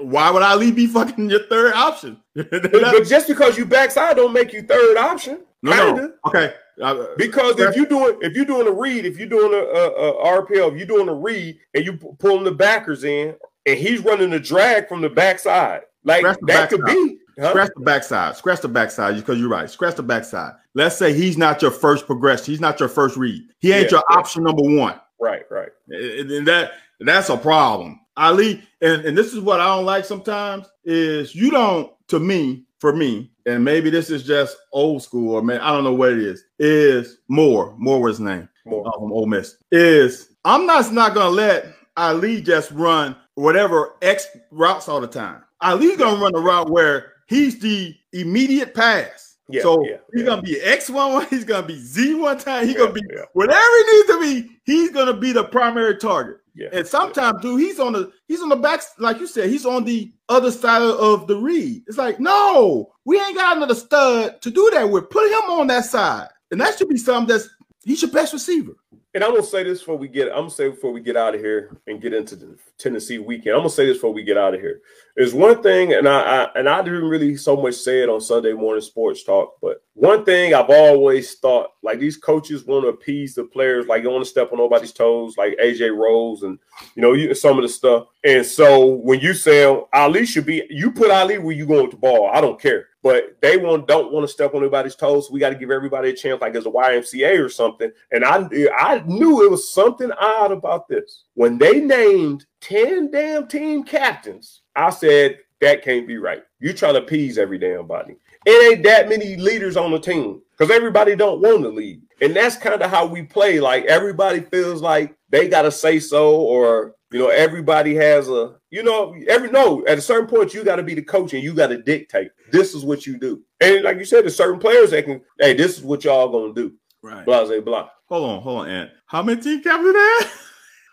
why 0.00 0.30
would 0.30 0.42
Ali 0.42 0.70
be 0.70 0.86
fucking 0.86 1.30
your 1.30 1.46
third 1.48 1.72
option? 1.74 2.18
But, 2.34 2.70
but 2.72 3.06
just 3.06 3.26
because 3.28 3.56
you 3.58 3.64
backside 3.64 4.16
don't 4.16 4.32
make 4.32 4.52
you 4.52 4.62
third 4.62 4.96
option. 4.96 5.40
no, 5.62 5.92
no. 5.94 6.12
Okay. 6.26 6.54
Uh, 6.80 7.06
Because 7.18 7.58
if 7.58 7.76
you 7.76 7.86
doing 7.86 8.16
if 8.22 8.34
you're 8.34 8.44
doing 8.46 8.66
a 8.66 8.70
read, 8.72 9.04
if 9.04 9.18
you're 9.18 9.28
doing 9.28 9.52
a, 9.52 9.58
a, 9.58 10.12
a 10.12 10.42
RPL, 10.42 10.72
if 10.72 10.78
you're 10.78 10.86
doing 10.86 11.08
a 11.08 11.14
read 11.14 11.58
and 11.74 11.84
you 11.84 11.94
pu- 11.94 12.16
pulling 12.18 12.44
the 12.44 12.52
backers 12.52 13.04
in, 13.04 13.34
and 13.66 13.78
he's 13.78 14.00
running 14.00 14.30
the 14.30 14.40
drag 14.40 14.88
from 14.88 15.02
the 15.02 15.10
backside, 15.10 15.82
like 16.04 16.22
that 16.46 16.70
could 16.70 16.84
be. 16.86 17.18
Huh? 17.38 17.50
Scratch 17.50 17.70
the 17.76 17.82
backside. 17.82 18.36
Scratch 18.36 18.60
the 18.60 18.68
backside 18.68 19.16
because 19.16 19.38
you're 19.38 19.48
right. 19.48 19.68
Scratch 19.70 19.96
the 19.96 20.02
backside. 20.02 20.54
Let's 20.74 20.96
say 20.96 21.12
he's 21.12 21.36
not 21.38 21.60
your 21.62 21.70
first 21.70 22.06
progression. 22.06 22.46
He's 22.46 22.60
not 22.60 22.78
your 22.80 22.88
first 22.88 23.16
read. 23.16 23.42
He 23.60 23.72
ain't 23.72 23.84
Yeah, 23.90 23.98
your 23.98 24.04
yeah. 24.10 24.16
option 24.16 24.44
number 24.44 24.62
one. 24.62 25.00
Right, 25.20 25.42
right. 25.50 25.68
And 25.88 26.46
that 26.46 26.72
that's 27.00 27.28
a 27.28 27.36
problem. 27.36 28.00
Ali, 28.16 28.62
and, 28.82 29.04
and 29.04 29.16
this 29.16 29.32
is 29.32 29.40
what 29.40 29.60
I 29.60 29.66
don't 29.74 29.84
like 29.86 30.04
sometimes 30.04 30.66
is 30.84 31.34
you 31.34 31.50
don't, 31.50 31.90
to 32.08 32.18
me, 32.20 32.64
for 32.78 32.94
me, 32.94 33.30
and 33.46 33.64
maybe 33.64 33.88
this 33.88 34.10
is 34.10 34.22
just 34.24 34.56
old 34.72 35.02
school, 35.02 35.34
or 35.34 35.42
man, 35.42 35.60
I 35.60 35.70
don't 35.72 35.84
know 35.84 35.94
what 35.94 36.12
it 36.12 36.18
is, 36.18 36.44
is 36.58 37.18
more, 37.28 37.74
more 37.78 38.00
was 38.00 38.18
his 38.18 38.26
name 38.26 38.48
More. 38.66 38.86
uh, 38.86 38.92
from 38.98 39.12
Ole 39.12 39.26
Miss. 39.26 39.56
Is 39.72 40.34
I'm 40.44 40.66
not 40.66 40.92
not 40.92 41.14
gonna 41.14 41.30
let 41.30 41.66
Ali 41.96 42.40
just 42.42 42.70
run 42.72 43.16
whatever 43.34 43.94
X 44.02 44.26
routes 44.50 44.88
all 44.88 45.00
the 45.00 45.06
time. 45.06 45.42
Ali's 45.62 45.96
gonna 45.96 46.20
run 46.20 46.34
a 46.34 46.40
route 46.40 46.70
where 46.70 47.09
he's 47.30 47.58
the 47.60 47.96
immediate 48.12 48.74
pass. 48.74 49.38
Yeah, 49.48 49.62
so 49.62 49.82
yeah, 49.84 49.96
he's 50.12 50.22
yeah. 50.22 50.26
gonna 50.26 50.42
be 50.42 50.60
X 50.60 50.90
one 50.90 51.12
one, 51.14 51.26
he's 51.30 51.44
gonna 51.44 51.66
be 51.66 51.78
Z 51.78 52.14
one 52.14 52.38
time, 52.38 52.66
he's 52.66 52.76
gonna 52.76 52.92
be 52.92 53.02
whatever 53.32 53.60
he 53.60 53.92
needs 53.92 54.08
to 54.08 54.20
be, 54.20 54.60
he's 54.64 54.90
gonna 54.90 55.16
be 55.16 55.32
the 55.32 55.44
primary 55.44 55.96
target. 55.96 56.36
And 56.72 56.86
sometimes, 56.86 57.40
dude, 57.40 57.60
he's 57.60 57.80
on 57.80 57.94
the 57.94 58.12
he's 58.28 58.42
on 58.42 58.50
the 58.50 58.56
back, 58.56 58.82
like 58.98 59.18
you 59.18 59.26
said, 59.26 59.48
he's 59.48 59.64
on 59.64 59.84
the 59.84 60.12
other 60.28 60.50
side 60.50 60.82
of, 60.82 60.98
of 60.98 61.26
the 61.26 61.36
read. 61.36 61.82
It's 61.86 61.96
like, 61.96 62.20
no, 62.20 62.92
we 63.04 63.18
ain't 63.18 63.36
got 63.36 63.56
another 63.56 63.74
stud 63.74 64.42
to 64.42 64.50
do 64.50 64.70
that 64.74 64.90
with. 64.90 65.08
Put 65.08 65.30
him 65.30 65.50
on 65.50 65.68
that 65.68 65.86
side, 65.86 66.28
and 66.50 66.60
that 66.60 66.76
should 66.76 66.88
be 66.88 66.98
something 66.98 67.34
that's 67.34 67.48
he's 67.84 68.02
your 68.02 68.10
best 68.10 68.32
receiver. 68.32 68.72
And 69.12 69.24
I'm 69.24 69.32
gonna 69.32 69.42
say 69.42 69.64
this 69.64 69.80
before 69.80 69.96
we 69.96 70.06
get. 70.06 70.28
I'm 70.28 70.42
gonna 70.42 70.50
say 70.50 70.68
before 70.68 70.92
we 70.92 71.00
get 71.00 71.16
out 71.16 71.34
of 71.34 71.40
here 71.40 71.76
and 71.88 72.00
get 72.00 72.14
into 72.14 72.36
the 72.36 72.56
Tennessee 72.78 73.18
weekend. 73.18 73.56
I'm 73.56 73.60
gonna 73.62 73.70
say 73.70 73.84
this 73.84 73.96
before 73.96 74.12
we 74.12 74.22
get 74.22 74.38
out 74.38 74.54
of 74.54 74.60
here. 74.60 74.82
There's 75.16 75.34
one 75.34 75.64
thing, 75.64 75.94
and 75.94 76.08
I, 76.08 76.44
I 76.44 76.50
and 76.54 76.68
I 76.68 76.80
didn't 76.80 77.08
really 77.08 77.36
so 77.36 77.56
much 77.56 77.74
say 77.74 78.04
it 78.04 78.08
on 78.08 78.20
Sunday 78.20 78.52
morning 78.52 78.82
sports 78.82 79.24
talk, 79.24 79.56
but 79.60 79.82
one 79.94 80.24
thing 80.24 80.54
I've 80.54 80.70
always 80.70 81.34
thought, 81.34 81.70
like 81.82 81.98
these 81.98 82.16
coaches 82.16 82.64
want 82.64 82.84
to 82.84 82.90
appease 82.90 83.34
the 83.34 83.42
players, 83.42 83.88
like 83.88 84.04
don't 84.04 84.12
want 84.12 84.24
to 84.24 84.30
step 84.30 84.52
on 84.52 84.58
nobody's 84.58 84.92
toes, 84.92 85.36
like 85.36 85.58
AJ 85.58 85.96
Rose 85.96 86.44
and 86.44 86.60
you 86.94 87.02
know 87.02 87.12
you, 87.12 87.34
some 87.34 87.58
of 87.58 87.62
the 87.62 87.68
stuff. 87.68 88.06
And 88.22 88.46
so 88.46 88.94
when 88.94 89.18
you 89.18 89.34
say 89.34 89.66
Ali 89.92 90.24
should 90.24 90.46
be, 90.46 90.62
you 90.70 90.92
put 90.92 91.10
Ali 91.10 91.38
where 91.38 91.56
you 91.56 91.66
going 91.66 91.82
with 91.82 91.90
the 91.90 91.96
ball. 91.96 92.30
I 92.32 92.40
don't 92.40 92.60
care. 92.60 92.89
But 93.02 93.40
they 93.40 93.56
want 93.56 93.88
don't 93.88 94.12
want 94.12 94.24
to 94.24 94.32
step 94.32 94.54
on 94.54 94.60
anybody's 94.60 94.94
toes. 94.94 95.30
We 95.30 95.40
got 95.40 95.50
to 95.50 95.54
give 95.54 95.70
everybody 95.70 96.10
a 96.10 96.14
chance, 96.14 96.40
like 96.40 96.54
as 96.54 96.66
a 96.66 96.70
YMCA 96.70 97.42
or 97.42 97.48
something. 97.48 97.90
And 98.12 98.24
I 98.24 98.46
I 98.76 99.02
knew 99.06 99.44
it 99.44 99.50
was 99.50 99.72
something 99.72 100.10
odd 100.12 100.52
about 100.52 100.88
this. 100.88 101.24
When 101.34 101.58
they 101.58 101.80
named 101.80 102.44
10 102.60 103.10
damn 103.10 103.48
team 103.48 103.84
captains, 103.84 104.62
I 104.76 104.90
said 104.90 105.38
that 105.60 105.82
can't 105.82 106.06
be 106.06 106.18
right. 106.18 106.42
You 106.58 106.72
trying 106.72 106.94
to 106.94 107.02
appease 107.02 107.38
every 107.38 107.58
damn 107.58 107.86
body. 107.86 108.16
It 108.46 108.72
ain't 108.72 108.84
that 108.84 109.08
many 109.08 109.36
leaders 109.36 109.76
on 109.76 109.90
the 109.90 109.98
team 109.98 110.40
because 110.52 110.70
everybody 110.74 111.14
don't 111.14 111.40
want 111.40 111.62
to 111.62 111.68
lead. 111.68 112.02
And 112.22 112.34
that's 112.34 112.56
kind 112.56 112.80
of 112.80 112.90
how 112.90 113.06
we 113.06 113.22
play. 113.22 113.60
Like 113.60 113.84
everybody 113.84 114.40
feels 114.40 114.82
like 114.82 115.14
they 115.30 115.48
gotta 115.48 115.70
say 115.70 116.00
so, 116.00 116.36
or 116.36 116.94
you 117.10 117.18
know, 117.18 117.28
everybody 117.28 117.94
has 117.96 118.28
a 118.28 118.56
you 118.70 118.82
know, 118.82 119.14
every 119.28 119.50
no, 119.50 119.84
at 119.86 119.98
a 119.98 120.02
certain 120.02 120.28
point, 120.28 120.54
you 120.54 120.64
gotta 120.64 120.82
be 120.82 120.94
the 120.94 121.02
coach 121.02 121.34
and 121.34 121.42
you 121.42 121.54
gotta 121.54 121.78
dictate. 121.78 122.30
This 122.52 122.74
is 122.74 122.84
what 122.84 123.06
you 123.06 123.18
do. 123.18 123.42
And 123.60 123.82
like 123.82 123.98
you 123.98 124.04
said, 124.04 124.22
there's 124.22 124.36
certain 124.36 124.60
players 124.60 124.90
that 124.90 125.04
can, 125.04 125.20
hey, 125.38 125.54
this 125.54 125.78
is 125.78 125.84
what 125.84 126.04
y'all 126.04 126.28
gonna 126.28 126.54
do. 126.54 126.74
Right. 127.02 127.24
Blah 127.24 127.46
blah 127.46 127.60
blah. 127.60 127.88
Hold 128.08 128.30
on, 128.30 128.42
hold 128.42 128.60
on, 128.60 128.68
Ant. 128.68 128.90
How 129.06 129.22
many 129.22 129.40
team 129.40 129.62
captains 129.62 129.92
there? 129.92 130.30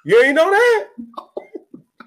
You 0.06 0.24
ain't 0.24 0.36
know 0.36 0.50
that? 0.50 0.88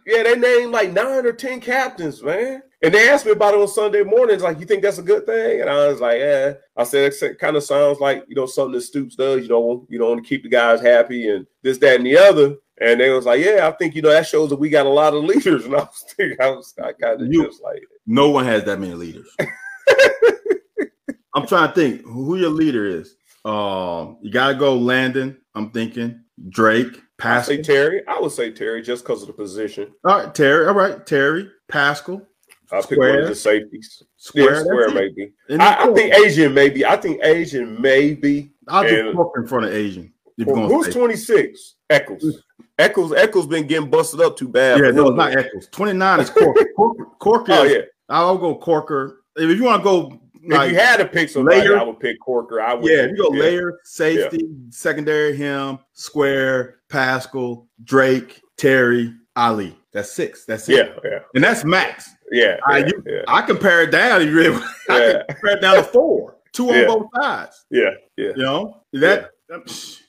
Yeah, 0.06 0.22
they 0.22 0.36
named 0.36 0.72
like 0.72 0.90
nine 0.92 1.26
or 1.26 1.32
ten 1.32 1.60
captains, 1.60 2.22
man. 2.22 2.62
And 2.82 2.94
they 2.94 3.10
asked 3.10 3.26
me 3.26 3.32
about 3.32 3.52
it 3.52 3.60
on 3.60 3.68
Sunday 3.68 4.02
mornings. 4.02 4.42
Like, 4.42 4.58
you 4.58 4.64
think 4.64 4.82
that's 4.82 4.96
a 4.96 5.02
good 5.02 5.26
thing? 5.26 5.60
And 5.60 5.68
I 5.68 5.88
was 5.88 6.00
like, 6.00 6.18
yeah. 6.18 6.54
I 6.74 6.84
said 6.84 7.12
it 7.12 7.38
kind 7.38 7.56
of 7.56 7.62
sounds 7.62 8.00
like 8.00 8.24
you 8.26 8.34
know 8.34 8.46
something 8.46 8.72
that 8.72 8.80
Stoops 8.80 9.16
does. 9.16 9.42
You 9.42 9.48
know, 9.48 9.86
you 9.90 9.98
don't 9.98 10.08
want 10.08 10.24
to 10.24 10.28
keep 10.28 10.42
the 10.42 10.48
guys 10.48 10.80
happy 10.80 11.28
and 11.28 11.46
this, 11.62 11.76
that, 11.78 11.96
and 11.96 12.06
the 12.06 12.16
other. 12.16 12.56
And 12.80 12.98
they 12.98 13.10
was 13.10 13.26
like, 13.26 13.44
yeah, 13.44 13.68
I 13.68 13.72
think 13.72 13.94
you 13.94 14.02
know 14.02 14.10
that 14.10 14.26
shows 14.26 14.50
that 14.50 14.56
we 14.58 14.70
got 14.70 14.86
a 14.86 14.90
lot 14.90 15.14
of 15.14 15.24
leaders. 15.24 15.64
And 15.66 15.74
I 15.74 15.80
was 15.80 16.04
thinking, 16.16 16.36
I 16.40 16.50
was, 16.50 16.74
I 16.82 16.92
kind 16.92 17.20
of 17.20 17.30
just 17.30 17.62
like, 17.62 17.82
No 18.06 18.30
one 18.30 18.44
has 18.46 18.64
that 18.64 18.80
many 18.80 18.94
leaders. 18.94 19.28
I'm 21.34 21.46
trying 21.46 21.68
to 21.68 21.74
think 21.74 22.02
who 22.04 22.36
your 22.36 22.50
leader 22.50 22.86
is. 22.86 23.14
Um, 23.44 24.18
you 24.22 24.30
gotta 24.30 24.54
go 24.54 24.76
Landon. 24.76 25.38
I'm 25.54 25.70
thinking 25.70 26.24
Drake, 26.48 27.00
I 27.22 27.42
say 27.42 27.58
Paschal. 27.58 27.62
Terry. 27.64 28.02
I 28.08 28.18
would 28.20 28.32
say 28.32 28.50
Terry 28.50 28.82
just 28.82 29.04
because 29.04 29.22
of 29.22 29.28
the 29.28 29.34
position. 29.34 29.92
All 30.04 30.18
right, 30.18 30.34
Terry. 30.34 30.66
All 30.66 30.74
right, 30.74 31.06
Terry, 31.06 31.48
Paschal, 31.68 32.26
I 32.72 32.80
pick 32.82 32.98
one 32.98 33.18
of 33.18 33.28
the 33.28 33.34
safeties. 33.34 34.02
Square. 34.16 34.54
Yeah, 34.54 34.60
square 34.62 34.90
maybe. 34.90 35.32
I, 35.50 35.88
I 35.88 35.94
think 35.94 36.14
Asian 36.14 36.54
maybe. 36.54 36.84
I 36.84 36.96
think 36.96 37.20
Asian 37.24 37.80
maybe. 37.80 38.52
I'll 38.68 38.86
do 38.86 39.10
and- 39.10 39.18
in 39.36 39.46
front 39.46 39.66
of 39.66 39.72
Asian. 39.72 40.12
Well, 40.38 40.68
who's 40.68 40.94
26? 40.94 41.74
Eccles. 41.90 42.42
Eccles. 42.80 43.12
Eccles 43.12 43.46
been 43.46 43.66
getting 43.66 43.90
busted 43.90 44.20
up 44.20 44.36
too 44.36 44.48
bad. 44.48 44.78
Yeah, 44.80 44.90
no, 44.90 45.08
it's 45.08 45.16
not 45.16 45.36
Eccles. 45.36 45.68
29 45.70 46.20
is 46.20 46.30
Corker. 46.30 46.64
Corker, 46.76 47.04
Corker 47.18 47.52
Oh 47.52 47.62
yeah. 47.64 47.80
I'll 48.08 48.38
go 48.38 48.54
Corker. 48.56 49.22
If 49.36 49.56
you 49.56 49.64
want 49.64 49.80
to 49.80 49.84
go 49.84 50.20
like 50.48 50.68
if 50.68 50.72
you 50.72 50.78
had 50.78 50.96
to 50.96 51.06
pick 51.06 51.28
somebody, 51.28 51.60
layer- 51.60 51.78
I 51.78 51.82
would 51.82 52.00
pick 52.00 52.18
Corker. 52.20 52.60
I 52.60 52.74
would. 52.74 52.90
yeah, 52.90 53.06
you 53.06 53.16
go 53.16 53.32
yeah. 53.34 53.40
layer, 53.42 53.78
safety, 53.84 54.48
secondary, 54.70 55.36
him, 55.36 55.78
square, 55.92 56.80
Paschal, 56.88 57.68
Drake, 57.84 58.40
Terry, 58.56 59.14
Ali. 59.36 59.76
That's 59.92 60.10
six. 60.10 60.44
That's 60.46 60.68
it. 60.68 60.76
Yeah, 61.04 61.10
yeah, 61.10 61.18
And 61.34 61.44
that's 61.44 61.64
max. 61.64 62.08
yeah. 62.32 62.56
I- 62.66 62.78
yeah, 62.78 62.86
you- 62.86 63.02
yeah, 63.06 63.22
I 63.28 63.42
compare 63.42 63.82
it 63.82 63.90
down. 63.90 64.26
You 64.26 64.34
really, 64.34 64.62
I 64.88 64.98
Yeah. 64.98 65.12
can 65.12 65.24
compare 65.28 65.56
it 65.56 65.60
down 65.60 65.76
to 65.76 65.82
four, 65.84 66.36
two 66.52 66.70
on 66.70 66.74
Yeah. 66.74 66.86
both 66.86 67.06
sides. 67.20 67.66
yeah, 67.70 67.90
yeah. 68.16 68.30
You 68.36 68.42
know 68.42 68.82
that. 68.94 69.30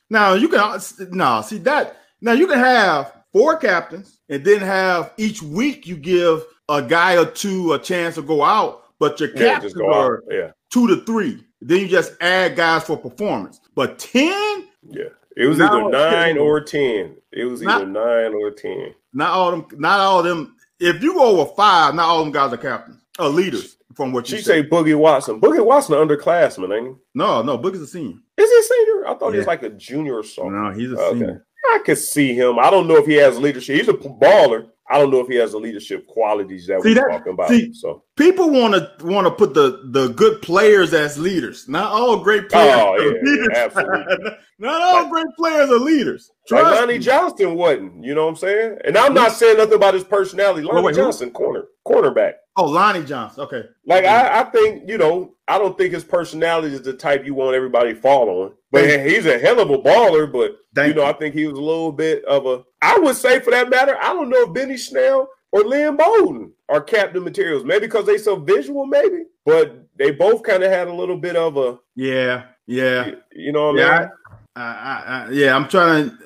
Now 0.10 0.34
you 0.34 0.50
can 0.50 0.80
no 1.12 1.42
see 1.42 1.58
that. 1.60 1.98
Now 2.22 2.34
you 2.34 2.48
can 2.48 2.60
have 2.60 3.14
four 3.34 3.58
captains, 3.58 4.20
and 4.30 4.44
then 4.46 4.60
have 4.60 5.14
each 5.18 5.42
week 5.42 5.88
you 5.88 5.98
give 5.98 6.44
a 6.70 6.82
guy 6.82 7.18
or 7.18 7.26
two 7.26 7.74
a 7.74 7.80
chance 7.80 8.16
to 8.16 8.22
go 8.22 8.44
out, 8.44 8.84
but 9.00 9.20
your 9.20 9.30
Yeah, 9.30 9.54
captains 9.54 9.74
just 9.74 9.76
go 9.76 9.92
are 9.92 10.18
out. 10.18 10.24
Yeah, 10.30 10.52
two 10.72 10.88
to 10.88 11.04
three. 11.06 11.44
Then 11.62 11.80
you 11.82 11.88
just 11.88 12.14
add 12.22 12.56
guys 12.56 12.84
for 12.84 12.98
performance. 12.98 13.60
But 13.76 14.00
ten, 14.00 14.68
yeah. 14.90 15.06
It 15.38 15.46
was 15.46 15.62
either 15.62 15.90
nine 15.90 16.38
or 16.38 16.60
ten. 16.62 17.16
It 17.32 17.46
was 17.46 17.62
either 17.64 17.86
Not- 17.86 18.06
nine 18.06 18.34
or 18.34 18.52
ten. 18.52 18.94
not 19.14 19.30
all 19.32 19.52
them, 19.52 19.66
not 19.78 20.00
all 20.00 20.20
of 20.20 20.26
them. 20.26 20.56
If 20.80 21.02
you 21.04 21.14
go 21.14 21.40
over 21.40 21.52
five, 21.56 21.96
not 21.96 22.06
all 22.10 22.24
them 22.24 22.32
guys 22.34 22.52
are 22.52 22.58
captains 22.58 23.02
or 23.20 23.30
leaders. 23.30 23.78
From 23.96 24.14
what 24.14 24.30
you 24.32 24.38
She 24.38 24.44
say, 24.44 24.64
Boogie 24.64 24.98
Watson. 24.98 25.42
Boogie 25.42 25.64
Watson, 25.66 25.96
an 25.96 26.08
underclassman, 26.08 26.76
ain't 26.76 26.88
he? 26.88 26.94
no, 27.14 27.42
no, 27.42 27.58
Boogie's 27.58 27.82
a 27.82 27.88
senior. 27.88 28.16
Is 28.38 28.50
he 28.50 28.58
a 28.58 28.64
senior? 28.64 29.08
I 29.08 29.16
thought 29.16 29.32
he 29.34 29.38
was 29.38 29.48
like 29.48 29.64
a 29.64 29.70
junior 29.70 30.16
or 30.16 30.24
something. 30.24 30.54
No, 30.54 30.72
he's 30.72 30.92
a 30.94 30.96
oh, 30.98 31.16
Okay. 31.16 31.38
I 31.66 31.80
could 31.86 31.98
see 31.98 32.34
him. 32.34 32.60
I 32.60 32.70
don't 32.70 32.88
know 32.88 32.98
if 32.98 33.06
he 33.06 33.14
has 33.16 33.38
leadership. 33.38 33.78
He's 33.78 33.88
a 33.88 33.94
baller. 33.94 34.68
I 34.90 34.98
don't 35.00 35.10
know 35.10 35.20
if 35.22 35.28
he 35.30 35.36
has 35.36 35.54
the 35.54 35.58
leadership 35.58 36.06
qualities 36.08 36.68
that 36.68 36.82
See 36.82 36.90
we're 36.90 36.96
that- 36.96 37.10
talking 37.20 37.34
about. 37.34 37.48
see- 37.50 37.74
so 37.74 38.04
People 38.18 38.50
want 38.50 38.74
to 38.74 39.06
want 39.06 39.26
to 39.26 39.32
put 39.32 39.54
the 39.54 39.84
the 39.92 40.10
good 40.10 40.42
players 40.42 40.94
as 40.94 41.18
leaders. 41.18 41.68
Not 41.70 41.92
all 41.92 42.18
great 42.18 42.44
oh, 42.46 42.48
players. 42.50 42.76
Oh, 42.76 42.92
are 42.94 43.00
yeah, 43.00 43.06
yeah, 43.24 43.32
leaders. 43.32 43.48
absolutely. 43.56 44.32
Not 44.60 44.82
all 44.82 45.02
Like- 45.04 45.12
great 45.12 45.28
players 45.38 45.70
are 45.72 45.80
leaders. 45.80 46.30
like 46.52 46.62
Trust 46.64 46.80
Lonnie 46.82 46.94
me. 46.94 47.00
Johnson 47.00 47.56
wasn't. 47.56 48.04
You 48.04 48.14
know 48.16 48.24
what 48.26 48.32
I'm 48.32 48.36
saying? 48.36 48.78
And 48.84 48.98
I'm 48.98 49.14
not 49.14 49.32
saying 49.32 49.58
nothing 49.58 49.74
about 49.76 49.94
his 49.94 50.04
personality. 50.04 50.62
Lonnie 50.68 50.84
wait, 50.84 50.96
who? 50.96 51.02
Johnson, 51.04 51.32
corner, 51.32 51.66
cornerback. 51.88 52.34
Oh, 52.58 52.66
Lonnie 52.66 53.04
Johnson. 53.06 53.44
Okay. 53.46 53.64
Like 53.88 54.04
I, 54.06 54.42
I 54.42 54.44
think 54.46 54.90
you 54.90 54.98
know, 54.98 55.34
I 55.52 55.58
don't 55.58 55.78
think 55.78 55.94
his 55.94 56.06
personality 56.06 56.74
is 56.74 56.82
the 56.82 56.94
type 56.94 57.26
you 57.26 57.34
want 57.34 57.58
everybody 57.58 57.94
to 57.94 58.00
fall 58.00 58.30
on. 58.30 58.54
But 58.72 58.86
Thank 58.86 59.06
he's 59.06 59.26
a 59.26 59.38
hell 59.38 59.60
of 59.60 59.70
a 59.70 59.80
baller. 59.80 60.32
But 60.32 60.56
Thank 60.74 60.96
you 60.96 61.02
know, 61.02 61.06
I 61.06 61.12
think 61.12 61.36
he 61.36 61.46
was 61.46 61.58
a 61.60 61.62
little 61.62 61.92
bit 61.92 62.24
of 62.24 62.46
a. 62.46 62.64
I 62.82 62.98
would 62.98 63.18
say, 63.18 63.42
for 63.42 63.52
that 63.52 63.70
matter, 63.70 63.98
I 64.02 64.14
don't 64.14 64.30
know 64.30 64.44
if 64.44 64.54
Benny 64.54 64.78
Snell 64.78 65.28
or 65.52 65.64
Lynn 65.66 65.98
Bowden 65.98 66.54
are 66.70 66.80
captain 66.80 67.22
materials. 67.22 67.66
Maybe 67.66 67.82
because 67.82 68.06
they 68.06 68.18
so 68.18 68.38
visual, 68.38 68.86
maybe, 68.86 69.24
but 69.46 69.90
they 69.98 70.12
both 70.12 70.42
kind 70.44 70.64
of 70.64 70.72
had 70.72 70.88
a 70.88 70.94
little 70.94 71.18
bit 71.18 71.36
of 71.36 71.58
a 71.58 71.80
yeah, 71.96 72.46
yeah. 72.66 73.08
You, 73.08 73.18
you 73.34 73.52
know 73.52 73.74
what 73.74 73.80
yeah, 73.80 73.90
I 73.92 74.00
mean? 74.00 74.10
I, 74.56 74.62
I, 74.62 75.04
I, 75.28 75.30
yeah, 75.32 75.54
I'm 75.54 75.68
trying 75.68 76.12
to. 76.12 76.18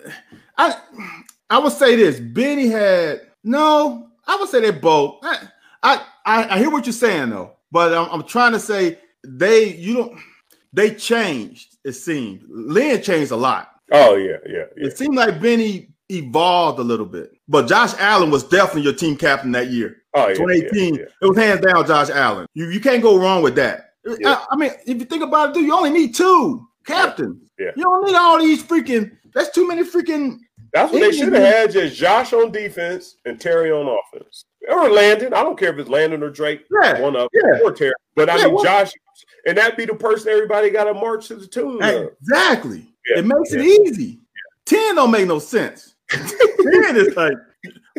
I 0.55 0.79
I 1.49 1.57
would 1.57 1.73
say 1.73 1.95
this. 1.95 2.19
Benny 2.19 2.67
had 2.67 3.21
no. 3.43 4.07
I 4.27 4.35
would 4.35 4.49
say 4.49 4.61
they 4.61 4.69
both. 4.69 5.17
I 5.23 5.47
I, 5.81 6.05
I 6.25 6.59
hear 6.59 6.69
what 6.69 6.85
you're 6.85 6.93
saying 6.93 7.31
though, 7.31 7.53
but 7.71 7.91
I'm, 7.91 8.07
I'm 8.11 8.23
trying 8.27 8.51
to 8.51 8.59
say 8.59 8.99
they 9.27 9.73
you 9.75 9.93
don't 9.95 10.19
they 10.73 10.93
changed. 10.93 11.77
It 11.83 11.93
seemed 11.93 12.43
Lynn 12.47 13.01
changed 13.01 13.31
a 13.31 13.35
lot. 13.35 13.71
Oh 13.91 14.15
yeah, 14.15 14.37
yeah. 14.45 14.65
yeah. 14.77 14.87
It 14.87 14.97
seemed 14.97 15.15
like 15.15 15.41
Benny 15.41 15.89
evolved 16.09 16.79
a 16.79 16.83
little 16.83 17.05
bit, 17.05 17.31
but 17.47 17.67
Josh 17.67 17.93
Allen 17.99 18.31
was 18.31 18.43
definitely 18.43 18.83
your 18.83 18.93
team 18.93 19.15
captain 19.15 19.51
that 19.53 19.69
year. 19.69 19.97
Oh, 20.13 20.27
yeah, 20.27 20.35
2018. 20.35 20.95
yeah, 20.95 21.01
yeah. 21.01 21.07
It 21.21 21.25
was 21.27 21.37
hands 21.37 21.61
down 21.61 21.85
Josh 21.85 22.09
Allen. 22.09 22.47
You 22.53 22.69
you 22.69 22.79
can't 22.79 23.01
go 23.01 23.17
wrong 23.17 23.41
with 23.41 23.55
that. 23.55 23.91
I, 24.07 24.45
I, 24.51 24.55
mean, 24.55 24.71
if 24.85 24.99
you 24.99 25.05
think 25.05 25.23
about 25.23 25.49
it, 25.49 25.55
dude, 25.55 25.65
you 25.65 25.75
only 25.75 25.89
need 25.89 26.13
two 26.13 26.67
captains. 26.85 27.49
Yeah. 27.57 27.71
You 27.75 27.83
don't 27.83 28.05
need 28.05 28.15
all 28.15 28.39
these 28.39 28.63
freaking. 28.63 29.11
That's 29.33 29.49
too 29.49 29.67
many 29.67 29.83
freaking. 29.83 30.37
That's 30.75 30.91
what 30.91 30.99
they 30.99 31.13
should 31.13 31.31
have 31.31 31.41
had. 31.41 31.71
Just 31.71 31.95
Josh 31.95 32.33
on 32.33 32.51
defense 32.51 33.15
and 33.23 33.39
Terry 33.39 33.71
on 33.71 33.87
offense, 33.87 34.43
or 34.67 34.89
Landon. 34.89 35.33
I 35.33 35.41
don't 35.41 35.57
care 35.57 35.71
if 35.71 35.79
it's 35.79 35.89
Landon 35.89 36.21
or 36.21 36.29
Drake. 36.29 36.65
Yeah, 36.69 36.99
one 36.99 37.15
of 37.15 37.29
yeah. 37.33 37.61
or 37.63 37.71
Terry. 37.71 37.93
But 38.13 38.29
I 38.29 38.43
mean, 38.45 38.61
Josh, 38.61 38.91
and 39.47 39.57
that 39.57 39.77
be 39.77 39.85
the 39.85 39.95
person 39.95 40.33
everybody 40.33 40.69
got 40.69 40.83
to 40.83 40.93
march 40.93 41.29
to 41.29 41.35
the 41.35 41.47
tune. 41.47 41.81
of. 41.81 42.09
Exactly. 42.21 42.93
Yeah, 43.09 43.19
It 43.19 43.25
makes 43.25 43.53
it 43.53 43.61
yeah. 43.61 43.89
easy. 43.89 44.19
Ten 44.65 44.95
don't 44.95 45.11
make 45.11 45.27
no 45.27 45.39
sense. 45.39 45.95
Ten 46.09 46.97
is 46.97 47.15
like, 47.15 47.37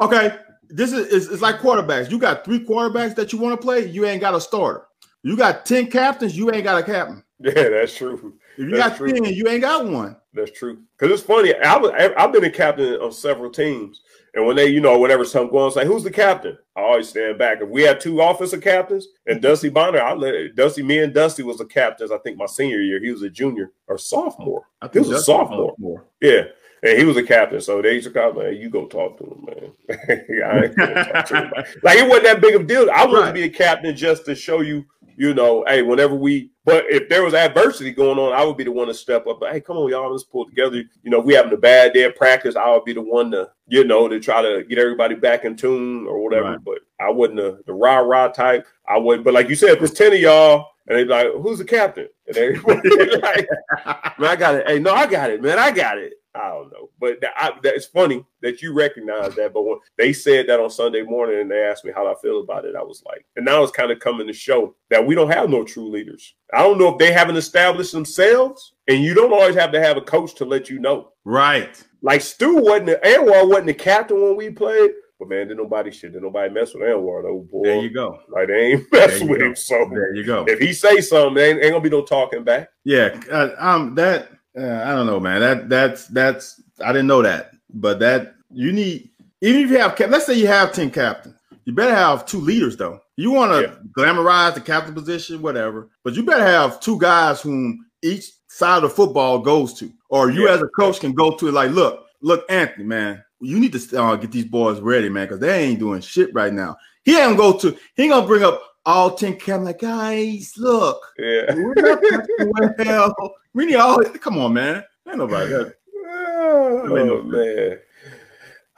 okay, 0.03 0.37
this 0.68 0.93
is 0.93 1.11
it's, 1.11 1.33
it's 1.33 1.41
like 1.43 1.61
quarterbacks. 1.61 2.11
You 2.11 2.18
got 2.18 2.45
three 2.45 2.62
quarterbacks 2.62 3.14
that 3.14 3.33
you 3.33 3.39
want 3.39 3.59
to 3.59 3.64
play. 3.64 3.87
You 3.89 4.05
ain't 4.05 4.20
got 4.20 4.35
a 4.35 4.41
starter. 4.41 4.87
You 5.22 5.35
got 5.35 5.64
ten 5.64 5.91
captains. 5.91 6.37
You 6.37 6.53
ain't 6.53 6.64
got 6.64 6.79
a 6.79 6.83
captain. 6.83 7.22
Yeah, 7.39 7.68
that's 7.70 7.97
true. 7.97 8.35
If 8.57 8.64
you 8.64 8.70
That's 8.77 8.91
got 8.91 8.97
true. 8.99 9.12
ten, 9.12 9.24
you 9.33 9.47
ain't 9.49 9.61
got 9.61 9.87
one. 9.87 10.16
That's 10.37 10.51
true. 10.57 10.82
Because 10.99 11.18
it's 11.18 11.26
funny. 11.26 11.55
I 11.55 11.76
was, 11.76 11.91
I've 12.16 12.32
been 12.32 12.45
a 12.45 12.51
captain 12.51 12.95
on 13.01 13.11
several 13.11 13.51
teams, 13.51 14.03
and 14.34 14.47
when 14.47 14.55
they, 14.55 14.66
you 14.66 14.80
know, 14.80 14.99
whenever 14.99 15.24
something 15.24 15.51
goes, 15.51 15.76
like, 15.76 15.87
who's 15.87 16.05
the 16.05 16.11
captain? 16.11 16.59
I 16.76 16.82
always 16.82 17.09
stand 17.09 17.39
back. 17.39 17.62
If 17.62 17.68
we 17.70 17.82
had 17.82 18.01
two 18.01 18.20
offensive 18.20 18.61
captains 18.62 19.09
and 19.26 19.37
mm-hmm. 19.39 19.47
Dusty 19.49 19.70
Bonner, 19.70 20.01
I 20.01 20.12
let 20.12 20.55
Dusty. 20.55 20.82
Me 20.82 20.99
and 20.99 21.14
Dusty 21.14 21.43
was 21.43 21.57
the 21.57 21.64
captains. 21.64 22.12
I 22.12 22.18
think 22.18 22.37
my 22.37 22.45
senior 22.47 22.80
year, 22.80 23.01
he 23.03 23.11
was 23.11 23.22
a 23.22 23.30
junior 23.30 23.72
or 23.89 23.97
sophomore. 23.97 24.64
I 24.82 24.89
He 24.93 24.99
was 24.99 25.09
a 25.11 25.20
sophomore. 25.22 25.70
sophomore. 25.70 26.05
Yeah. 26.20 26.43
And 26.82 26.99
he 26.99 27.05
was 27.05 27.16
a 27.16 27.22
captain, 27.22 27.61
so 27.62 27.80
they 27.80 27.95
used 27.95 28.07
to 28.07 28.12
call 28.12 28.34
man, 28.34 28.55
you 28.57 28.68
go 28.68 28.87
talk 28.87 29.16
to 29.18 29.24
him, 29.24 29.47
man. 29.47 29.72
I 30.47 30.64
ain't 30.64 30.76
gonna 30.76 31.05
talk 31.12 31.26
to. 31.28 31.64
Like 31.82 31.99
it 31.99 32.07
wasn't 32.07 32.24
that 32.24 32.41
big 32.43 32.55
of 32.55 32.61
a 32.61 32.64
deal. 32.64 32.89
I 32.95 33.07
wanted 33.07 33.20
Right. 33.20 33.26
to 33.28 33.32
be 33.32 33.43
a 33.45 33.49
captain 33.49 33.97
just 33.97 34.26
to 34.26 34.34
show 34.34 34.61
you, 34.61 34.84
you 35.17 35.35
know, 35.35 35.64
hey, 35.67 35.83
whenever 35.83 36.14
we 36.14 36.51
but 36.67 36.85
if 36.89 37.09
there 37.09 37.23
was 37.23 37.33
adversity 37.33 37.93
going 37.93 38.19
on, 38.19 38.33
I 38.33 38.45
would 38.45 38.57
be 38.57 38.64
the 38.64 38.73
one 38.73 38.89
to 38.89 38.95
step 38.95 39.29
up. 39.29 39.39
But 39.39 39.53
hey, 39.53 39.61
come 39.61 39.77
on, 39.77 39.89
y'all, 39.89 40.11
let's 40.11 40.25
pull 40.25 40.47
together. 40.47 40.79
You 40.79 41.11
know, 41.11 41.21
if 41.21 41.25
we 41.25 41.35
having 41.35 41.53
a 41.53 41.57
bad 41.57 41.93
day 41.93 42.03
of 42.03 42.17
practice, 42.17 42.57
I 42.57 42.69
would 42.71 42.85
be 42.85 42.93
the 42.93 43.03
one 43.03 43.31
to, 43.31 43.51
you 43.69 43.85
know, 43.85 44.09
to 44.09 44.19
try 44.19 44.43
to 44.43 44.64
get 44.64 44.79
everybody 44.79 45.14
back 45.14 45.45
in 45.45 45.57
tune 45.57 46.09
or 46.09 46.23
whatever. 46.23 46.51
Right. 46.51 46.64
But 46.64 46.79
I 47.01 47.11
wasn't 47.11 47.37
the, 47.37 47.62
the 47.67 47.73
rah 47.73 47.99
rah 47.99 48.29
type. 48.29 48.67
I 48.89 48.99
would, 48.99 49.23
but 49.23 49.33
like 49.33 49.49
you 49.49 49.55
said, 49.55 49.77
if 49.77 49.83
it's 49.83 49.95
ten 49.95 50.12
of 50.12 50.19
y'all 50.19 50.67
and 50.89 50.99
they 50.99 51.05
be 51.05 51.11
like, 51.11 51.29
who's 51.41 51.59
the 51.59 51.64
captain? 51.64 52.09
And 52.27 52.37
everybody 52.37 53.17
like, 53.21 53.49
man, 54.19 54.31
I 54.31 54.37
got 54.37 54.57
it. 54.57 54.67
Hey, 54.67 54.81
no, 54.81 54.93
I 54.93 55.07
got 55.07 55.31
it, 55.31 55.41
man. 55.41 55.61
I 55.61 55.71
got 55.71 55.99
it. 55.99 56.14
I 56.37 56.49
don't 56.51 56.70
know, 56.72 56.91
but 57.01 57.20
that, 57.20 57.32
I, 57.37 57.53
that 57.62 57.74
it's 57.74 57.87
funny 57.87 58.24
that 58.43 58.62
you 58.62 58.72
recognize 58.72 59.34
that. 59.37 59.53
But 59.55 59.62
when 59.62 59.78
they 59.97 60.12
said 60.12 60.47
that 60.49 60.61
on 60.61 60.70
Sunday 60.70 61.03
morning 61.03 61.41
and 61.41 61.51
they 61.51 61.62
asked 61.62 61.84
me 61.84 61.93
how 61.95 62.07
I 62.07 62.14
feel 62.20 62.41
about 62.41 62.64
it, 62.64 62.76
I 62.76 62.82
was 62.82 63.03
like, 63.07 63.24
and 63.37 63.45
now 63.45 63.62
it's 63.62 63.72
kind 63.72 63.91
of 63.91 63.99
coming 63.99 64.26
to 64.26 64.32
show 64.32 64.74
that 64.91 65.05
we 65.05 65.14
don't 65.14 65.30
have 65.32 65.51
no 65.51 65.64
true 65.64 65.91
leaders. 65.91 66.34
I 66.53 66.62
don't 66.62 66.78
know 66.78 66.89
if 66.93 66.99
they 66.99 67.12
haven't 67.12 67.37
established 67.37 67.93
themselves, 67.93 68.74
and 68.89 69.03
you 69.03 69.14
don't 69.14 69.32
always 69.32 69.57
have 69.57 69.72
to 69.72 69.80
have 69.80 69.97
a 69.97 70.03
coach 70.03 70.34
to 70.37 70.45
let 70.45 70.68
you 70.70 70.78
know. 70.78 71.12
Right. 71.24 71.82
Like 72.03 72.20
Stu 72.20 72.57
wasn't, 72.57 72.87
the, 72.87 73.01
Anwar 73.05 73.49
wasn't 73.49 73.66
the 73.66 73.74
captain 73.74 74.22
when 74.22 74.37
we 74.37 74.51
played, 74.51 74.93
but 75.18 75.28
man, 75.28 75.49
did 75.49 75.57
nobody 75.57 75.91
shit, 75.91 76.12
did 76.12 76.22
nobody 76.22 76.53
mess 76.53 76.74
with 76.74 76.82
Anwar 76.82 77.22
though, 77.22 77.47
boy. 77.51 77.62
There 77.64 77.80
you 77.82 77.91
go. 77.91 78.20
Like 78.28 78.49
they 78.49 78.72
ain't 78.72 78.93
mess 78.93 79.20
with 79.22 79.39
go. 79.41 79.47
him. 79.47 79.57
So 79.57 79.89
There 79.91 80.14
you 80.14 80.24
go. 80.24 80.45
if 80.47 80.59
he 80.59 80.72
say 80.72 81.01
something, 81.01 81.43
ain't, 81.43 81.62
ain't 81.62 81.72
gonna 81.72 81.80
be 81.80 81.91
no 81.91 82.03
talking 82.03 82.45
back. 82.45 82.68
Yeah, 82.84 83.18
uh, 83.32 83.55
um, 83.59 83.95
that 83.97 84.28
uh, 84.59 84.83
I 84.85 84.95
don't 84.95 85.07
know, 85.07 85.21
man. 85.21 85.41
That 85.41 85.69
that's 85.69 86.07
that's 86.09 86.63
I 86.85 86.93
didn't 86.93 87.07
know 87.09 87.23
that, 87.23 87.53
but 87.75 87.99
that 88.01 88.35
you 88.53 88.73
need 88.73 89.11
even 89.43 89.63
if 89.63 89.71
you 89.71 89.79
have 89.79 89.99
let's 90.11 90.27
say 90.27 90.35
you 90.35 90.47
have 90.47 90.73
ten 90.73 90.91
captains, 90.91 91.37
you 91.65 91.73
better 91.75 91.95
have 91.95 92.27
two 92.27 92.41
leaders 92.41 92.77
though. 92.77 93.01
You 93.17 93.31
want 93.31 93.53
to 93.53 93.63
Yeah. 93.63 93.75
glamorize 93.97 94.55
the 94.55 94.61
captain 94.61 94.95
position, 94.95 95.43
whatever, 95.43 95.89
but 96.05 96.15
you 96.15 96.23
better 96.23 96.45
have 96.45 96.81
two 96.81 96.99
guys 96.99 97.41
whom 97.41 97.87
each 98.03 98.31
side 98.49 98.77
of 98.77 98.83
the 98.83 98.91
football 98.91 99.39
goes 99.39 99.75
to, 99.75 99.91
or 100.09 100.31
you 100.31 100.47
Yeah. 100.47 100.55
as 100.55 100.63
a 100.63 100.69
coach 100.69 101.01
can 101.01 101.13
go 101.13 101.37
to 101.37 101.49
it 101.49 101.53
like, 101.53 101.71
look, 101.71 102.07
look, 102.21 102.45
Anthony, 102.51 102.85
man, 102.85 103.23
you 103.41 103.59
need 103.59 103.73
to 103.73 104.03
uh, 104.03 104.17
get 104.17 104.33
these 104.33 104.45
boys 104.45 104.81
ready, 104.81 105.09
man, 105.09 105.27
because 105.27 105.41
they 105.41 105.65
ain't 105.65 105.79
doing 105.79 106.01
shit 106.01 106.33
right 106.35 106.53
now. 106.53 106.77
He 107.05 107.13
ain't 107.17 107.37
gonna 107.37 107.53
go 107.53 107.59
to. 107.59 107.77
He 107.95 108.05
ain't 108.05 108.13
gonna 108.13 108.27
bring 108.27 108.43
up 108.43 108.63
all 108.87 109.11
ten 109.16 109.34
captains 109.34 109.66
like, 109.66 109.80
guys, 109.80 110.53
look. 110.57 111.03
Yeah. 111.18 111.55
We're 111.55 111.74
not 111.74 112.01
practicing 112.01 112.53
well. 112.87 113.14
We 113.53 113.64
need 113.66 113.76
all. 113.76 114.03
Come 114.05 114.37
on, 114.39 114.53
man. 114.53 114.84
Ain't 115.09 115.16
nobody. 115.16 115.49
That. 115.51 115.74
Oh, 116.07 117.22
man. 117.22 117.78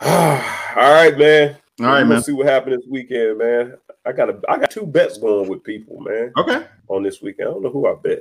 All 0.77 0.93
right, 0.93 1.19
man. 1.19 1.57
All 1.81 1.87
right, 1.87 2.05
man. 2.05 2.23
see 2.23 2.31
what 2.31 2.47
happened 2.47 2.77
this 2.79 2.87
weekend, 2.89 3.39
man. 3.39 3.75
I 4.07 4.13
got 4.13 4.31
a, 4.31 4.41
I 4.49 4.57
got 4.59 4.71
two 4.71 4.87
bets 4.87 5.19
going 5.19 5.49
with 5.49 5.65
people, 5.65 6.01
man, 6.01 6.33
Okay, 6.37 6.65
on 6.87 7.03
this 7.03 7.21
weekend. 7.21 7.49
I 7.49 7.53
don't 7.53 7.63
know 7.65 7.71
who 7.71 7.89
I 7.89 7.97
bet. 8.01 8.21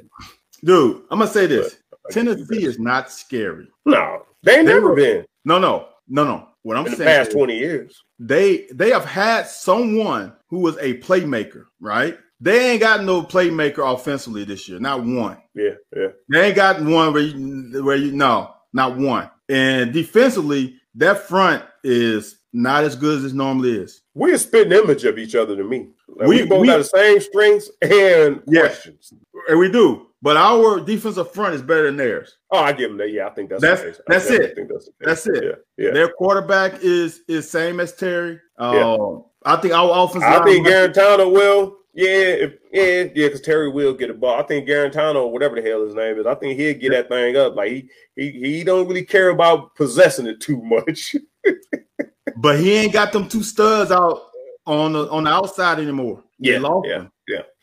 dude. 0.63 1.03
I'm 1.11 1.19
gonna 1.19 1.29
say 1.29 1.45
this. 1.45 1.77
Got 1.91 2.11
Tennessee 2.13 2.63
is 2.65 2.79
not 2.79 3.11
scary. 3.11 3.67
no, 3.85 4.23
they 4.43 4.55
They 4.57 4.63
never 4.63 4.89
were- 4.89 4.95
been 4.95 5.25
No, 5.45 5.59
no, 5.59 5.89
no, 6.07 6.23
no. 6.23 6.47
What 6.63 6.77
I'm 6.77 6.85
in 6.85 6.91
the 6.91 6.97
saying 6.97 7.07
past 7.07 7.29
is 7.29 7.35
twenty 7.35 7.57
years. 7.59 8.03
they 8.17 8.65
they 8.73 8.89
have 8.89 9.05
had 9.05 9.45
someone 9.47 10.33
who 10.50 10.60
was 10.60 10.78
a 10.78 10.98
playmaker, 11.00 11.66
right? 11.80 12.18
They 12.39 12.72
ain't 12.72 12.82
got 12.82 13.04
no 13.04 13.24
playmaker 13.24 13.93
offensively 13.93 14.43
this 14.43 14.70
year. 14.70 14.80
Not 14.80 15.04
one. 15.04 15.38
Yeah, 15.56 15.72
yeah, 15.95 16.08
They 16.30 16.48
ain't 16.48 16.56
got 16.56 16.82
one 16.82 17.14
where 17.14 17.24
you 17.24 17.84
where 17.84 17.95
you 17.95 18.12
no, 18.12 18.54
not 18.74 18.95
one. 18.98 19.30
And 19.50 19.91
defensively, 19.93 20.76
that 20.95 21.28
front 21.28 21.64
is 21.84 22.38
not 22.54 22.84
as 22.84 22.95
good 22.95 23.20
as 23.24 23.32
it 23.32 23.36
normally 23.36 23.78
is. 23.78 24.02
We're 24.14 24.36
a 24.36 24.38
spitting 24.38 24.74
image 24.74 25.04
of 25.06 25.18
each 25.18 25.36
other 25.36 25.56
to 25.56 25.64
me. 25.64 25.89
Like, 26.08 26.28
we, 26.28 26.41
We- 26.43 26.48
both 26.48 26.62
we- 26.62 26.68
got 26.68 26.78
the 26.78 26.84
same 26.84 27.20
strengths 27.22 27.70
and 27.82 28.41
Yeah. 28.48 28.62
questions. 28.62 29.14
And 29.50 29.60
we 29.60 29.72
do. 29.72 30.07
But 30.28 30.36
our 30.36 30.82
defensive 30.82 31.32
front 31.32 31.55
is 31.55 31.61
better 31.61 31.86
than 31.86 31.95
theirs. 31.95 32.36
Oh, 32.51 32.57
I 32.57 32.73
give 32.73 32.89
them 32.89 32.97
that. 32.97 33.13
Yeah, 33.13 33.28
I 33.28 33.30
think 33.30 33.49
that's 33.49 33.61
That's- 33.61 33.80
the 33.80 33.91
case. 33.91 34.01
I 34.09 34.11
that's 34.11 34.30
it. 34.30 34.55
Think 34.55 34.69
that's, 34.69 34.86
the 34.86 34.91
case. 34.91 34.99
That's 34.99 35.28
it. 35.28 35.43
Yeah, 35.78 35.86
yeah. 35.86 35.93
Their 35.93 36.09
quarterback 36.09 36.84
is 36.84 37.21
is 37.30 37.49
same 37.49 37.80
as 37.80 37.93
Terry. 37.93 38.38
Yeah. 38.59 38.95
Um, 38.95 39.23
I 39.45 39.55
think 39.55 39.73
our 39.73 40.03
offensive 40.03 40.28
I 40.28 40.43
think 40.43 40.67
Guarantano 40.67 41.32
will. 41.32 41.78
Yeah, 41.93 42.09
if, 42.09 42.55
yeah, 42.73 42.84
yeah, 42.84 43.28
because 43.28 43.39
Terry 43.39 43.69
will 43.69 43.93
get 43.93 44.09
a 44.09 44.13
ball. 44.13 44.38
I 44.38 44.43
think 44.43 44.67
Guarantano, 44.67 45.32
whatever 45.32 45.55
the 45.55 45.65
hell 45.65 45.86
his 45.86 45.95
name 45.95 46.19
is, 46.19 46.25
I 46.25 46.36
think 46.36 46.59
he'll 46.59 46.78
get 46.78 46.91
that 46.91 47.07
thing 47.07 47.38
up. 47.38 47.55
Like 47.55 47.71
he 47.71 47.89
he 48.17 48.32
he 48.32 48.63
don't 48.65 48.86
really 48.86 49.05
care 49.05 49.30
about 49.30 49.75
possessing 49.75 50.28
it 50.28 50.41
too 50.41 50.61
much. 50.61 51.15
but 52.36 52.59
he 52.59 52.73
ain't 52.73 52.91
got 52.91 53.13
them 53.13 53.30
two 53.30 53.43
studs 53.43 53.91
out 53.91 54.23
on 54.65 54.91
the 54.91 55.09
on 55.09 55.23
the 55.23 55.30
outside 55.30 55.80
anymore. 55.80 56.21
Yeah, 56.38 56.59
yeah, 56.84 56.97
them. 56.97 57.11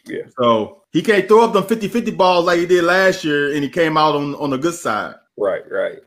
Yeah. 0.06 0.22
So 0.38 0.82
he 0.92 1.02
can't 1.02 1.26
throw 1.26 1.44
up 1.44 1.52
them 1.52 1.64
50-50 1.64 2.16
balls 2.16 2.46
like 2.46 2.58
he 2.60 2.66
did 2.66 2.84
last 2.84 3.24
year, 3.24 3.52
and 3.52 3.62
he 3.62 3.68
came 3.68 3.96
out 3.96 4.14
on, 4.14 4.34
on 4.36 4.50
the 4.50 4.58
good 4.58 4.74
side. 4.74 5.16
Right, 5.36 5.62
right, 5.70 5.98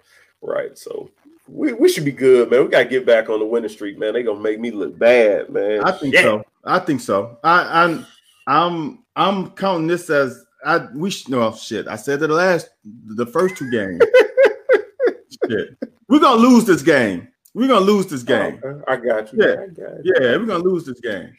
right. 0.41 0.77
So 0.77 1.09
we, 1.47 1.73
we 1.73 1.89
should 1.89 2.05
be 2.05 2.11
good, 2.11 2.49
man. 2.51 2.63
We 2.63 2.69
gotta 2.69 2.85
get 2.85 3.05
back 3.05 3.29
on 3.29 3.39
the 3.39 3.45
winning 3.45 3.69
streak, 3.69 3.97
man. 3.97 4.13
They 4.13 4.23
gonna 4.23 4.39
make 4.39 4.59
me 4.59 4.71
look 4.71 4.97
bad, 4.97 5.49
man. 5.49 5.83
I 5.83 5.91
think 5.91 6.15
so. 6.15 6.43
I 6.63 6.79
think 6.79 7.01
so. 7.01 7.37
I, 7.43 7.83
I'm 7.83 8.05
I'm 8.47 8.99
I'm 9.15 9.51
counting 9.51 9.87
this 9.87 10.09
as 10.09 10.45
I 10.65 10.87
we 10.93 11.13
no 11.27 11.53
shit. 11.53 11.87
I 11.87 11.95
said 11.95 12.19
that 12.19 12.27
the 12.27 12.33
last 12.33 12.69
the 12.83 13.25
first 13.25 13.57
two 13.57 13.69
games. 13.71 14.01
shit. 15.49 15.77
We're 16.07 16.19
gonna 16.19 16.41
lose 16.41 16.65
this 16.65 16.81
game. 16.81 17.27
We're 17.53 17.67
gonna 17.67 17.85
lose 17.85 18.07
this 18.07 18.23
oh, 18.23 18.25
game. 18.25 18.61
Oh, 18.63 18.81
I 18.87 18.97
got 18.97 19.33
you. 19.33 19.39
Yeah. 19.41 19.53
I 19.53 19.67
got 19.67 20.05
you. 20.05 20.13
Yeah, 20.19 20.37
we're 20.37 20.45
gonna 20.45 20.63
lose 20.63 20.85
this 20.85 20.99
game. 20.99 21.33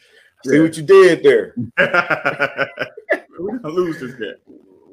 See 0.44 0.60
what 0.60 0.76
you 0.76 0.82
did 0.82 1.22
there. 1.22 1.54
we're 3.38 3.58
gonna 3.58 3.74
lose 3.74 4.00
this 4.00 4.14
game. 4.14 4.34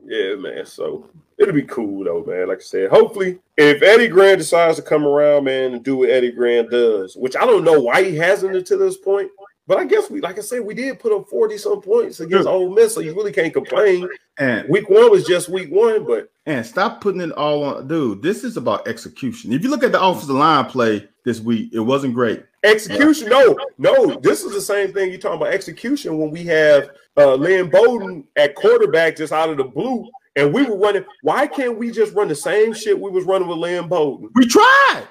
Yeah, 0.06 0.36
man. 0.36 0.66
So 0.66 1.10
it'll 1.38 1.54
be 1.54 1.64
cool 1.64 2.04
though, 2.04 2.24
man. 2.24 2.48
Like 2.48 2.60
I 2.60 2.62
said, 2.62 2.90
hopefully, 2.90 3.40
if 3.58 3.82
Eddie 3.82 4.08
Grant 4.08 4.40
decides 4.40 4.78
to 4.78 4.82
come 4.82 5.06
around, 5.06 5.44
man, 5.46 5.74
and 5.74 5.84
do 5.84 5.98
what 5.98 6.10
Eddie 6.10 6.32
Grant 6.32 6.72
does, 6.72 7.16
which 7.16 7.36
I 7.36 7.46
don't 7.46 7.64
know 7.64 7.80
why 7.80 8.04
he 8.04 8.16
hasn't 8.16 8.56
until 8.56 8.80
this 8.80 8.98
point. 8.98 9.30
But 9.68 9.80
I 9.80 9.86
guess 9.86 10.12
we, 10.12 10.22
like 10.22 10.38
I 10.38 10.42
said, 10.42 10.64
we 10.64 10.76
did 10.76 11.00
put 11.00 11.12
up 11.12 11.28
40 11.28 11.58
some 11.58 11.82
points 11.82 12.20
against 12.20 12.48
Ole 12.48 12.70
Miss, 12.70 12.94
so 12.94 13.00
you 13.00 13.16
really 13.16 13.32
can't 13.32 13.54
complain. 13.54 14.08
And 14.38 14.70
Week 14.70 14.90
one 14.90 15.10
was 15.10 15.26
just 15.26 15.50
week 15.50 15.70
one, 15.72 16.06
but 16.06 16.30
and 16.46 16.64
stop 16.64 17.02
putting 17.02 17.22
it 17.22 17.32
all 17.32 17.64
on, 17.64 17.88
dude. 17.88 18.22
This 18.22 18.44
is 18.44 18.58
about 18.58 18.88
execution. 18.88 19.52
If 19.54 19.64
you 19.64 19.70
look 19.70 19.84
at 19.84 19.92
the 19.92 20.02
offensive 20.02 20.36
line 20.36 20.66
play 20.66 21.08
this 21.24 21.40
week, 21.40 21.72
it 21.74 21.80
wasn't 21.80 22.14
great. 22.14 22.44
execution, 22.64 23.30
no, 23.30 23.58
no, 23.80 24.20
this 24.22 24.44
is 24.44 24.54
the 24.54 24.62
same 24.62 24.94
thing 24.94 25.10
you're 25.10 25.20
talking 25.20 25.38
about 25.42 25.54
execution 25.54 26.20
when 26.20 26.30
we 26.30 26.44
have 26.44 26.90
uh 27.18 27.34
Lynn 27.34 27.70
Bowden 27.70 28.26
at 28.36 28.54
quarterback 28.56 29.18
just 29.18 29.34
out 29.34 29.50
of 29.50 29.58
the 29.58 29.64
blue, 29.64 30.08
and 30.36 30.54
we 30.54 30.64
were 30.64 30.78
running. 30.78 31.06
Why 31.24 31.48
can't 31.48 31.78
we 31.78 31.90
just 31.90 32.14
run 32.14 32.28
the 32.28 32.36
same 32.36 32.74
shit 32.74 33.00
we 33.00 33.10
was 33.10 33.26
running 33.26 33.48
with 33.48 33.58
Lynn 33.58 33.88
Bowden? 33.88 34.30
We 34.36 34.46
tried. 34.46 35.08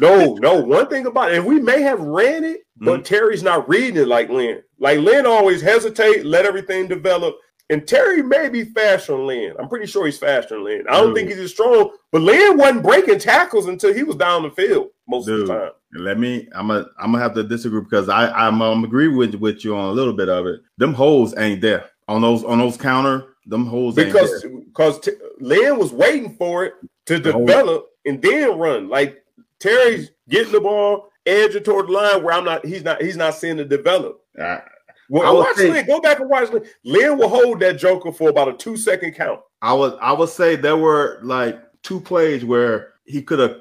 No, 0.00 0.34
no. 0.34 0.60
One 0.60 0.88
thing 0.88 1.06
about 1.06 1.32
it, 1.32 1.38
and 1.38 1.46
we 1.46 1.60
may 1.60 1.82
have 1.82 2.00
ran 2.00 2.44
it, 2.44 2.62
but 2.76 2.94
mm-hmm. 2.94 3.02
Terry's 3.02 3.42
not 3.42 3.68
reading 3.68 4.02
it 4.02 4.08
like 4.08 4.28
Lynn. 4.28 4.62
Like 4.78 4.98
Lynn 4.98 5.26
always 5.26 5.62
hesitate, 5.62 6.26
let 6.26 6.44
everything 6.44 6.88
develop. 6.88 7.36
And 7.70 7.88
Terry 7.88 8.22
may 8.22 8.50
be 8.50 8.64
faster 8.64 9.12
than 9.12 9.26
Lynn. 9.26 9.54
I'm 9.58 9.68
pretty 9.68 9.86
sure 9.86 10.04
he's 10.04 10.18
faster 10.18 10.56
than 10.56 10.64
Lynn. 10.64 10.84
I 10.88 10.98
don't 10.98 11.08
Dude. 11.08 11.16
think 11.16 11.28
he's 11.30 11.38
as 11.38 11.52
strong, 11.52 11.92
but 12.12 12.20
Lynn 12.20 12.58
wasn't 12.58 12.82
breaking 12.82 13.18
tackles 13.20 13.66
until 13.66 13.94
he 13.94 14.02
was 14.02 14.16
down 14.16 14.42
the 14.42 14.50
field 14.50 14.88
most 15.08 15.28
of 15.28 15.40
the 15.40 15.46
time. 15.46 15.70
Let 15.94 16.18
me. 16.18 16.48
I'm 16.52 16.68
gonna. 16.68 16.86
I'm 16.98 17.12
gonna 17.12 17.22
have 17.22 17.34
to 17.34 17.44
disagree 17.44 17.80
because 17.80 18.08
I. 18.08 18.30
I'm. 18.30 18.60
I'm 18.60 18.84
agree 18.84 19.08
with 19.08 19.34
with 19.36 19.64
you 19.64 19.76
on 19.76 19.88
a 19.88 19.92
little 19.92 20.12
bit 20.12 20.28
of 20.28 20.46
it. 20.46 20.60
Them 20.76 20.92
holes 20.92 21.34
ain't 21.38 21.60
there 21.60 21.90
on 22.08 22.20
those 22.20 22.44
on 22.44 22.58
those 22.58 22.76
counter. 22.76 23.34
Them 23.46 23.66
holes 23.66 23.94
Because 23.94 24.42
because 24.42 25.00
T- 25.00 25.12
Lynn 25.40 25.78
was 25.78 25.92
waiting 25.92 26.34
for 26.36 26.64
it 26.64 26.74
to 27.06 27.18
develop 27.18 27.86
and 28.04 28.20
then 28.20 28.58
run. 28.58 28.88
Like 28.88 29.22
Terry's 29.68 30.10
getting 30.28 30.52
the 30.52 30.60
ball, 30.60 31.08
edging 31.24 31.62
toward 31.62 31.88
the 31.88 31.92
line 31.92 32.22
where 32.22 32.34
I'm 32.34 32.44
not. 32.44 32.66
He's 32.66 32.84
not. 32.84 33.00
He's 33.02 33.16
not 33.16 33.34
seeing 33.34 33.58
it 33.58 33.70
develop. 33.70 34.20
I, 34.38 34.42
I 34.42 34.60
Well, 35.08 35.36
would 35.36 35.40
watch 35.46 35.56
say- 35.56 35.70
Lynn. 35.70 35.86
Go 35.86 36.00
back 36.00 36.20
and 36.20 36.28
watch 36.28 36.50
Lynn. 36.50 36.64
Lynn 36.84 37.16
will 37.16 37.28
hold 37.30 37.60
that 37.60 37.78
Joker 37.78 38.12
for 38.12 38.28
about 38.28 38.48
a 38.48 38.52
two 38.52 38.76
second 38.76 39.14
count. 39.14 39.40
I 39.62 39.72
would. 39.72 39.94
I 40.02 40.12
would 40.12 40.28
say 40.28 40.54
there 40.56 40.76
were 40.76 41.18
like 41.22 41.58
two 41.82 41.98
plays 41.98 42.44
where 42.44 42.92
he 43.06 43.22
could 43.22 43.38
have 43.38 43.56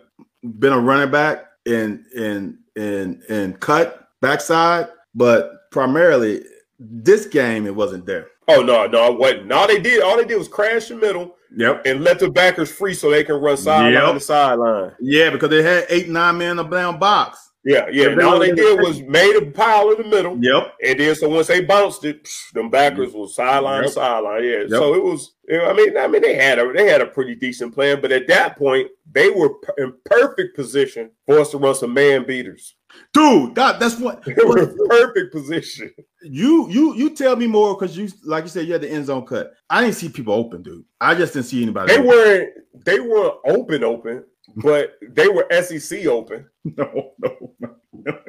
been 0.59 0.73
a 0.73 0.79
running 0.79 1.09
back 1.11 1.45
and 1.65 2.03
and 2.17 2.57
and 2.75 3.23
and 3.29 3.57
cut 3.61 4.09
backside, 4.21 4.89
but 5.15 5.71
primarily 5.71 6.43
this 6.79 7.27
game 7.27 7.65
it 7.65 7.73
wasn't 7.75 8.05
there. 8.05 8.27
Oh 8.49 8.61
no, 8.61 8.87
no, 8.87 9.13
it 9.13 9.17
wasn't. 9.17 9.53
All 9.53 9.67
they 9.67 9.79
did, 9.79 10.03
all 10.03 10.17
they 10.17 10.25
did 10.25 10.37
was 10.37 10.49
crash 10.49 10.89
the 10.89 10.95
middle 10.95 11.35
Yep. 11.55 11.83
and 11.85 12.03
let 12.03 12.19
the 12.19 12.29
backers 12.31 12.71
free 12.71 12.93
so 12.93 13.09
they 13.09 13.23
can 13.23 13.35
run 13.35 13.57
sideline 13.57 13.93
Yep. 13.93 14.13
to 14.13 14.19
sideline. 14.19 14.91
Yeah, 14.99 15.29
because 15.29 15.49
they 15.49 15.61
had 15.63 15.85
eight 15.89 16.09
nine 16.09 16.37
men 16.37 16.51
in 16.51 16.57
the 16.57 16.63
down 16.63 16.99
box. 16.99 17.51
Yeah, 17.65 17.87
yeah. 17.91 18.09
And 18.09 18.21
all 18.21 18.39
they 18.39 18.51
did 18.51 18.79
was 18.81 19.01
made 19.01 19.35
a 19.37 19.45
pile 19.51 19.91
in 19.91 20.01
the 20.01 20.07
middle. 20.07 20.37
Yep. 20.41 20.73
And 20.85 20.99
then 20.99 21.15
so 21.15 21.29
once 21.29 21.47
they 21.47 21.61
bounced 21.61 22.03
it, 22.03 22.25
psh, 22.25 22.51
them 22.51 22.69
backers 22.69 23.09
mm-hmm. 23.09 23.19
was 23.19 23.35
sideline 23.35 23.83
to 23.83 23.89
sideline. 23.89 24.43
Yeah. 24.43 24.59
Yep. 24.61 24.69
So 24.69 24.93
it 24.93 25.03
was. 25.03 25.35
I 25.49 25.73
mean, 25.73 25.97
I 25.97 26.07
mean, 26.07 26.21
they 26.21 26.35
had 26.35 26.59
a 26.59 26.71
they 26.73 26.87
had 26.87 27.01
a 27.01 27.05
pretty 27.05 27.35
decent 27.35 27.73
plan, 27.73 28.01
but 28.01 28.11
at 28.11 28.27
that 28.27 28.57
point, 28.57 28.89
they 29.11 29.29
were 29.29 29.51
in 29.77 29.93
perfect 30.05 30.55
position 30.55 31.11
for 31.25 31.39
us 31.39 31.51
to 31.51 31.57
run 31.57 31.75
some 31.75 31.93
man 31.93 32.25
beaters. 32.25 32.75
Dude, 33.13 33.55
that, 33.55 33.79
that's 33.79 33.99
what 33.99 34.23
They 34.25 34.43
were 34.43 34.59
in 34.59 34.77
perfect 34.89 35.33
position. 35.33 35.91
you 36.21 36.69
you 36.69 36.95
you 36.95 37.15
tell 37.15 37.35
me 37.35 37.47
more 37.47 37.75
because 37.75 37.97
you 37.97 38.09
like 38.23 38.43
you 38.43 38.49
said 38.49 38.67
you 38.67 38.73
had 38.73 38.81
the 38.81 38.91
end 38.91 39.05
zone 39.05 39.25
cut. 39.25 39.53
I 39.69 39.81
didn't 39.81 39.95
see 39.95 40.09
people 40.09 40.33
open, 40.33 40.63
dude. 40.63 40.85
I 40.99 41.15
just 41.15 41.33
didn't 41.33 41.45
see 41.45 41.63
anybody. 41.63 41.93
They 41.93 41.99
open. 41.99 42.07
weren't 42.07 42.49
they 42.85 42.99
weren't 42.99 43.35
open 43.45 43.83
open, 43.83 44.25
but 44.57 44.97
they 45.09 45.27
were 45.27 45.47
SEC 45.61 46.05
open. 46.05 46.47
no, 46.63 47.13
no, 47.19 47.53
no. 47.59 48.19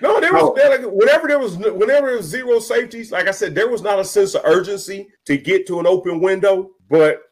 No, 0.00 0.20
there 0.20 0.32
was 0.34 0.54
No. 0.56 0.68
like, 0.68 0.82
whenever 0.84 1.28
there 1.28 1.38
was 1.38 1.56
whenever 1.56 2.08
there 2.08 2.16
was 2.16 2.26
zero 2.26 2.58
safeties. 2.58 3.10
Like 3.10 3.26
I 3.26 3.30
said, 3.30 3.54
there 3.54 3.68
was 3.70 3.80
not 3.82 3.98
a 3.98 4.04
sense 4.04 4.34
of 4.34 4.42
urgency 4.44 5.08
to 5.24 5.36
get 5.38 5.66
to 5.68 5.80
an 5.80 5.86
open 5.86 6.20
window. 6.20 6.72
But 6.90 7.22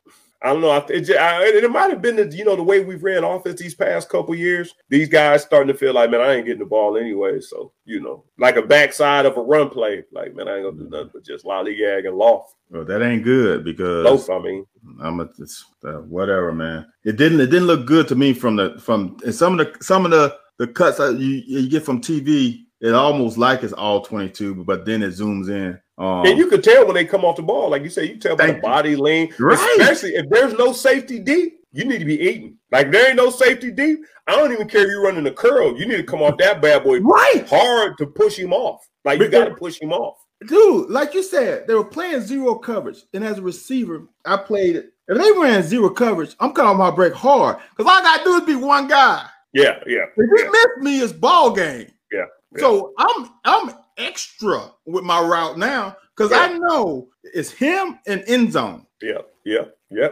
I 0.42 0.48
don't 0.48 0.60
know. 0.60 0.74
It, 0.88 1.02
ju- 1.02 1.16
I, 1.16 1.44
it 1.44 1.70
might 1.70 1.90
have 1.90 2.02
been 2.02 2.16
the 2.16 2.26
you 2.36 2.44
know 2.44 2.56
the 2.56 2.62
way 2.62 2.84
we've 2.84 3.02
ran 3.02 3.22
offense 3.22 3.60
these 3.60 3.74
past 3.74 4.08
couple 4.08 4.34
years. 4.34 4.74
These 4.88 5.08
guys 5.08 5.42
starting 5.42 5.72
to 5.72 5.78
feel 5.78 5.94
like 5.94 6.10
man, 6.10 6.20
I 6.20 6.34
ain't 6.34 6.46
getting 6.46 6.60
the 6.60 6.66
ball 6.66 6.96
anyway. 6.96 7.40
So 7.40 7.72
you 7.84 8.00
know, 8.00 8.24
like 8.38 8.56
a 8.56 8.62
backside 8.62 9.26
of 9.26 9.36
a 9.36 9.42
run 9.42 9.70
play. 9.70 10.04
Like 10.10 10.34
man, 10.34 10.48
I 10.48 10.56
ain't 10.56 10.64
gonna 10.64 10.76
do 10.76 10.90
nothing 10.90 11.10
but 11.14 11.24
just 11.24 11.44
lollygag 11.44 12.06
and 12.06 12.16
loft. 12.16 12.54
Well, 12.70 12.84
that 12.84 13.02
ain't 13.02 13.24
good 13.24 13.64
because 13.64 14.04
Loaf, 14.04 14.30
I 14.30 14.38
mean. 14.42 14.66
I'm 15.00 15.20
a 15.20 15.28
it's, 15.38 15.64
uh, 15.84 15.98
whatever, 15.98 16.52
man. 16.52 16.86
It 17.04 17.16
didn't 17.16 17.40
it 17.40 17.46
didn't 17.46 17.68
look 17.68 17.86
good 17.86 18.08
to 18.08 18.16
me 18.16 18.32
from 18.32 18.56
the 18.56 18.78
from 18.80 19.18
and 19.24 19.34
some 19.34 19.58
of 19.58 19.66
the 19.66 19.84
some 19.84 20.04
of 20.04 20.10
the 20.10 20.36
the 20.58 20.66
cuts 20.66 20.98
that 20.98 21.18
you 21.18 21.42
you 21.46 21.68
get 21.68 21.84
from 21.84 22.00
TV. 22.00 22.64
It 22.80 22.94
almost 22.94 23.38
like 23.38 23.62
it's 23.62 23.72
all 23.72 24.00
22, 24.00 24.64
but 24.64 24.84
then 24.84 25.04
it 25.04 25.10
zooms 25.10 25.48
in. 25.48 25.78
Um, 26.02 26.26
And 26.26 26.36
you 26.38 26.48
could 26.48 26.64
tell 26.64 26.84
when 26.84 26.94
they 26.94 27.04
come 27.04 27.24
off 27.24 27.36
the 27.36 27.42
ball, 27.42 27.70
like 27.70 27.82
you 27.82 27.88
say, 27.90 28.04
you 28.06 28.16
tell 28.18 28.36
by 28.36 28.48
the 28.48 28.54
body 28.60 28.96
lean, 28.96 29.32
Right. 29.38 29.58
especially 29.78 30.16
if 30.16 30.28
there's 30.30 30.52
no 30.54 30.72
safety 30.72 31.18
deep. 31.18 31.60
You 31.74 31.84
need 31.84 31.98
to 32.00 32.04
be 32.04 32.20
eating. 32.20 32.58
Like 32.70 32.90
there 32.90 33.06
ain't 33.08 33.16
no 33.16 33.30
safety 33.30 33.70
deep. 33.70 34.00
I 34.26 34.36
don't 34.36 34.52
even 34.52 34.68
care 34.68 34.82
if 34.82 34.88
you're 34.88 35.02
running 35.02 35.26
a 35.26 35.30
curl. 35.32 35.78
You 35.78 35.86
need 35.86 35.96
to 35.96 36.02
come 36.02 36.20
off 36.22 36.36
that 36.38 36.60
bad 36.60 36.84
boy 36.84 37.00
right, 37.00 37.44
hard 37.48 37.96
to 37.98 38.06
push 38.06 38.36
him 38.38 38.52
off. 38.52 38.86
Like 39.04 39.20
you 39.20 39.28
got 39.28 39.46
to 39.46 39.54
push 39.54 39.80
him 39.80 39.92
off. 39.92 40.16
dude. 40.46 40.90
Like 40.90 41.14
you 41.14 41.22
said, 41.22 41.66
they 41.66 41.74
were 41.74 41.84
playing 41.84 42.20
zero 42.20 42.56
coverage, 42.56 42.98
and 43.14 43.24
as 43.24 43.38
a 43.38 43.42
receiver, 43.42 44.02
I 44.26 44.36
played 44.36 44.76
it. 44.76 44.90
If 45.08 45.16
they 45.18 45.32
ran 45.40 45.62
zero 45.62 45.88
coverage, 45.88 46.34
I'm 46.40 46.52
cutting 46.52 46.76
my 46.78 46.90
break 46.90 47.14
hard 47.14 47.56
because 47.76 47.90
all 47.90 47.98
I 47.98 48.02
gotta 48.02 48.24
do 48.24 48.34
is 48.36 48.42
be 48.42 48.54
one 48.56 48.86
guy. 48.88 49.24
Yeah, 49.54 49.78
yeah, 49.86 50.04
If 50.16 50.40
he 50.40 50.48
missed 50.50 50.78
me, 50.78 51.00
it's 51.00 51.12
ball 51.12 51.52
game. 51.52 51.90
Yeah, 52.12 52.24
yeah. 52.54 52.60
So 52.60 52.92
I'm 52.98 53.30
I'm 53.44 53.74
extra 54.02 54.72
with 54.86 55.04
my 55.04 55.20
route 55.20 55.58
now 55.58 55.96
because 56.16 56.32
I 56.32 56.56
know 56.58 57.08
it's 57.22 57.50
him 57.50 57.98
and 58.06 58.22
end 58.26 58.52
zone. 58.52 58.86
yeah, 59.00 59.18
yeah, 59.44 59.64
yeah. 59.90 60.08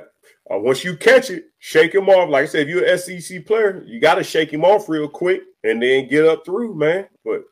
Uh, 0.50 0.58
once 0.58 0.82
you 0.82 0.96
catch 0.96 1.30
it, 1.30 1.44
shake 1.58 1.94
him 1.94 2.08
off. 2.08 2.28
Like 2.28 2.42
I 2.42 2.46
said, 2.46 2.62
if 2.62 2.68
you're 2.68 2.84
an 2.84 2.98
SEC 2.98 3.46
player, 3.46 3.84
you 3.86 4.00
got 4.00 4.16
to 4.16 4.24
shake 4.24 4.52
him 4.52 4.64
off 4.64 4.88
real 4.88 5.08
quick 5.08 5.42
and 5.62 5.80
then 5.80 6.08
get 6.08 6.26
up 6.26 6.44
through, 6.44 6.74
man. 6.74 7.06
But 7.24 7.44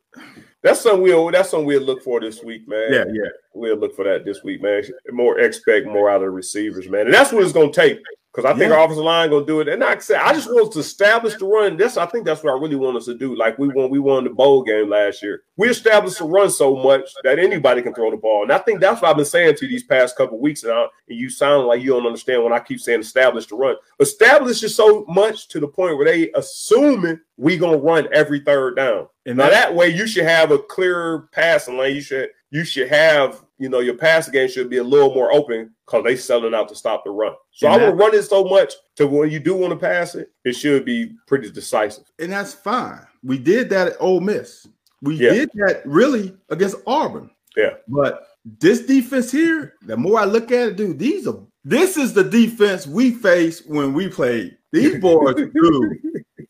that's 0.62 0.80
something 0.80 1.02
we'll 1.02 1.30
that's 1.30 1.50
something 1.50 1.66
we'll 1.66 1.82
look 1.82 2.02
for 2.02 2.20
this 2.20 2.42
week, 2.42 2.66
man. 2.68 2.92
Yeah, 2.92 3.04
yeah. 3.12 3.30
we'll 3.54 3.76
look 3.76 3.94
for 3.94 4.04
that 4.04 4.24
this 4.24 4.42
week, 4.42 4.62
man. 4.62 4.82
More 5.10 5.38
expect 5.38 5.86
more 5.86 6.10
out 6.10 6.16
of 6.16 6.22
the 6.22 6.30
receivers, 6.30 6.88
man, 6.88 7.06
and 7.06 7.14
that's 7.14 7.32
what 7.32 7.44
it's 7.44 7.52
going 7.52 7.72
to 7.72 7.80
take. 7.80 8.00
Because 8.32 8.44
I 8.44 8.56
think 8.56 8.70
Yeah. 8.70 8.76
our 8.76 8.84
offensive 8.84 9.04
line 9.04 9.30
going 9.30 9.46
to 9.46 9.50
do 9.52 9.60
it. 9.60 9.68
And 9.68 9.80
like 9.80 9.96
I 9.96 10.00
said, 10.00 10.20
I 10.20 10.32
just 10.34 10.48
want 10.52 10.70
to 10.72 10.78
establish 10.80 11.34
the 11.36 11.46
run. 11.46 11.76
That's 11.78 11.96
I 11.96 12.04
think 12.06 12.26
that's 12.26 12.42
what 12.44 12.54
I 12.54 12.58
really 12.60 12.76
want 12.76 12.96
us 12.96 13.06
to 13.06 13.14
do. 13.14 13.34
Like 13.34 13.58
we 13.58 13.68
won, 13.68 13.88
we 13.90 13.98
won 13.98 14.24
the 14.24 14.30
bowl 14.30 14.62
game 14.62 14.90
last 14.90 15.22
year. 15.22 15.42
We 15.56 15.68
established 15.68 16.18
the 16.18 16.24
run 16.26 16.50
so 16.50 16.76
much 16.76 17.10
that 17.24 17.38
anybody 17.38 17.80
can 17.82 17.94
throw 17.94 18.10
the 18.10 18.16
ball. 18.18 18.42
And 18.42 18.52
I 18.52 18.58
think 18.58 18.80
that's 18.80 19.00
what 19.00 19.10
I've 19.10 19.16
been 19.16 19.24
saying 19.24 19.56
to 19.56 19.64
you 19.64 19.70
these 19.72 19.82
past 19.84 20.14
couple 20.16 20.38
weeks 20.38 20.62
now. 20.62 20.88
And 21.08 21.18
you 21.18 21.30
sound 21.30 21.66
like 21.66 21.80
you 21.82 21.88
don't 21.90 22.06
understand 22.06 22.44
when 22.44 22.52
I 22.52 22.60
keep 22.60 22.80
saying 22.80 23.00
establish 23.00 23.46
the 23.46 23.56
run. 23.56 23.76
Establish 23.98 24.62
it 24.62 24.68
so 24.68 25.04
much 25.08 25.48
to 25.48 25.58
the 25.58 25.68
point 25.68 25.96
where 25.96 26.06
they 26.06 26.30
assuming 26.34 27.20
we 27.38 27.56
gonna 27.56 27.78
run 27.78 28.08
every 28.12 28.40
third 28.40 28.76
down. 28.76 29.08
And 29.26 29.38
Now 29.38 29.44
that, 29.44 29.68
that 29.70 29.74
way 29.74 29.88
you 29.88 30.06
should 30.06 30.24
have 30.24 30.50
a 30.50 30.58
clearer 30.58 31.28
passing 31.32 31.76
lane. 31.78 31.94
You 31.96 32.02
should 32.02 32.30
you 32.50 32.64
should 32.64 32.88
have, 32.88 33.42
you 33.58 33.68
know, 33.68 33.80
your 33.80 33.94
passing 33.94 34.32
game 34.32 34.48
should 34.48 34.70
be 34.70 34.78
a 34.78 34.82
little 34.84 35.14
more 35.14 35.32
open 35.32 35.74
because 35.86 36.04
they 36.04 36.16
selling 36.16 36.54
out 36.54 36.68
to 36.68 36.74
stop 36.74 37.04
the 37.04 37.10
run. 37.10 37.34
So 37.52 37.66
And 37.66 37.74
I 37.74 37.78
that- 37.78 37.90
will 37.92 37.98
run 37.98 38.14
it 38.14 38.22
so 38.22 38.44
much 38.44 38.74
to 38.96 39.06
when 39.06 39.30
you 39.30 39.38
do 39.40 39.54
want 39.54 39.72
to 39.72 39.78
pass 39.78 40.14
it, 40.14 40.30
it 40.44 40.54
should 40.54 40.84
be 40.84 41.12
pretty 41.26 41.50
decisive. 41.50 42.04
and 42.18 42.32
that's 42.32 42.54
fine. 42.54 43.00
We 43.22 43.38
did 43.38 43.68
that 43.70 43.88
at 43.88 43.96
Ole 44.00 44.20
Miss. 44.20 44.66
We 45.02 45.16
Yeah. 45.16 45.32
did 45.32 45.50
that 45.54 45.82
really 45.84 46.36
against 46.50 46.76
Auburn. 46.86 47.30
Yeah. 47.56 47.74
But 47.88 48.26
this 48.60 48.80
defense 48.80 49.30
here, 49.30 49.74
the 49.82 49.96
more 49.96 50.18
I 50.20 50.24
look 50.24 50.50
at 50.52 50.68
it, 50.68 50.76
dude, 50.76 50.98
these 50.98 51.26
are 51.26 51.38
this 51.64 51.96
is 51.98 52.14
the 52.14 52.24
defense 52.24 52.86
we 52.86 53.10
faced 53.10 53.68
when 53.68 53.92
we 53.92 54.08
played. 54.08 54.56
These 54.72 54.98
boys, 55.00 55.34
dude, 55.34 55.98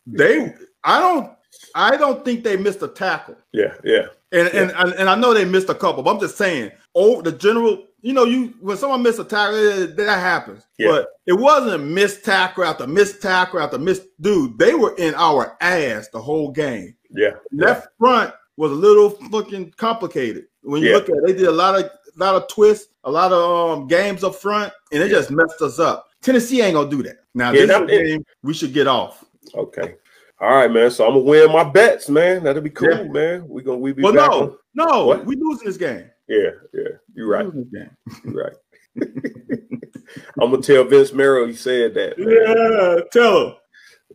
they 0.07 0.55
I 0.85 1.01
don't 1.01 1.33
I 1.75 1.97
don't 1.97 2.25
think 2.25 2.45
they 2.45 2.57
missed 2.57 2.83
a 2.83 2.89
tackle. 2.89 3.37
Yeah, 3.53 3.75
yeah. 3.85 4.07
And 4.33 4.49
and 4.49 4.71
and, 4.73 4.93
and 4.95 5.09
I 5.09 5.15
know 5.15 5.33
they 5.35 5.45
missed 5.45 5.69
a 5.71 5.75
couple, 5.75 6.03
but 6.03 6.15
I'm 6.15 6.21
just 6.21 6.37
saying, 6.37 6.71
oh, 6.95 7.23
the 7.23 7.33
general, 7.33 7.85
you 8.03 8.13
know, 8.13 8.25
you 8.25 8.55
when 8.61 8.77
someone 8.77 9.03
missed 9.03 9.19
a 9.19 9.25
tackle, 9.25 9.57
that 9.57 10.19
happens. 10.21 10.67
Yeah. 10.79 10.89
But 10.89 11.09
it 11.27 11.33
wasn't 11.33 11.85
missed 11.85 12.25
tackle 12.25 12.65
after 12.65 12.87
missed 12.87 13.23
tackle 13.23 13.61
after 13.61 13.79
missed. 13.79 14.03
Dude, 14.21 14.59
they 14.59 14.75
were 14.75 14.95
in 14.97 15.15
our 15.15 15.57
ass 15.63 16.09
the 16.09 16.21
whole 16.21 16.51
game. 16.51 16.95
Yeah. 17.11 17.33
Left 17.53 17.89
front 17.99 18.35
was 18.57 18.71
a 18.71 18.75
little 18.75 19.11
fucking 19.31 19.73
complicated. 19.77 20.45
When 20.63 20.83
you 20.83 20.89
Yeah. 20.91 20.95
look 20.97 21.09
at 21.09 21.17
it, 21.17 21.27
they 21.27 21.33
did 21.33 21.47
a 21.49 21.53
lot 21.53 21.77
of 21.79 21.85
a 21.85 22.19
lot 22.19 22.35
of 22.35 22.49
twists, 22.49 22.89
a 23.05 23.11
lot 23.11 23.33
of 23.33 23.79
um, 23.79 23.87
games 23.87 24.25
up 24.25 24.35
front, 24.35 24.73
and 24.93 25.03
it 25.03 25.09
just 25.09 25.31
messed 25.31 25.63
us 25.63 25.79
up. 25.79 26.09
Tennessee 26.21 26.61
ain't 26.61 26.75
gonna 26.75 26.91
do 26.91 27.03
that. 27.05 27.19
Now 27.35 27.53
Yeah, 27.53 27.53
this 27.53 27.63
is 27.63 27.69
that- 27.69 27.83
a 27.85 27.87
game 27.87 28.25
we 28.43 28.53
should 28.53 28.75
get 28.75 28.89
off. 28.89 29.25
Okay. 29.55 29.95
All 30.41 30.51
right, 30.55 30.71
man. 30.71 30.91
So 30.91 31.05
I'm 31.07 31.15
gonna 31.15 31.25
win 31.25 31.51
my 31.53 31.65
bets, 31.65 32.09
man. 32.09 32.45
That'll 32.45 32.63
be 32.63 32.71
cool, 32.71 32.89
Yeah. 32.91 33.03
man. 33.05 33.49
We 33.49 33.63
gonna 33.63 33.79
we 33.79 33.93
be 33.93 34.03
Well, 34.03 34.13
back. 34.13 34.31
no, 34.31 34.41
on- 34.41 34.57
no, 34.75 35.07
What? 35.07 35.27
we 35.27 35.37
losing 35.37 35.67
this 35.67 35.77
game. 35.77 36.05
Yeah, 36.29 36.51
yeah. 36.73 36.89
You're 37.15 37.29
right. 37.29 37.47
You're 38.25 38.35
right. 38.35 38.53
I'm 40.41 40.51
gonna 40.51 40.63
tell 40.63 40.85
Vince 40.85 41.13
Merrill 41.13 41.49
you 41.49 41.55
said 41.55 41.95
that. 41.95 42.19
Man. 42.19 42.29
Yeah, 42.29 43.03
tell 43.13 43.47
him. 43.47 43.55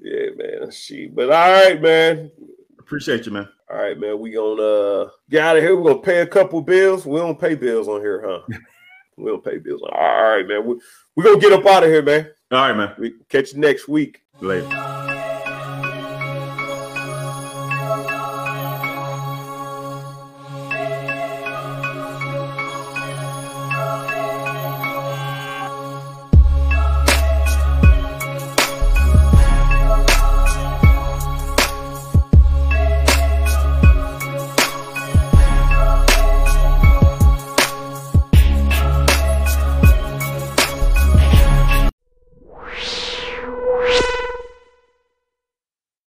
Yeah, 0.02 0.26
man. 0.38 0.72
She, 0.72 1.08
but 1.08 1.30
all 1.32 1.52
right, 1.52 1.82
man. 1.82 2.32
Appreciate 2.80 3.26
you, 3.26 3.32
man. 3.32 3.48
All 3.70 3.78
right, 3.78 4.00
man. 4.00 4.20
We 4.20 4.32
gonna 4.32 4.62
uh, 4.62 5.10
get 5.30 5.44
out 5.44 5.58
of 5.58 5.64
here. 5.64 5.76
We're 5.76 5.92
gonna 5.92 6.02
pay 6.04 6.22
a 6.22 6.28
couple 6.28 6.62
bills. 6.62 7.06
We 7.06 7.20
don't 7.20 7.40
pay 7.40 7.56
bills 7.56 7.88
on 7.88 8.02
here, 8.02 8.24
huh? 8.26 8.42
we 9.18 9.30
don't 9.30 9.44
pay 9.44 9.58
bills. 9.58 9.82
All 9.84 10.24
right, 10.24 10.48
man. 10.48 10.66
We 10.66 10.80
we 11.16 11.24
gonna 11.24 11.40
get 11.40 11.54
up 11.54 11.66
out 11.66 11.84
of 11.84 11.90
here, 11.90 12.02
man. 12.02 12.30
All 12.52 12.60
right, 12.70 12.76
man. 12.78 12.94
We 12.98 13.14
catch 13.30 13.54
you 13.54 13.60
next 13.60 13.88
week. 13.88 14.22
Later. 14.42 14.93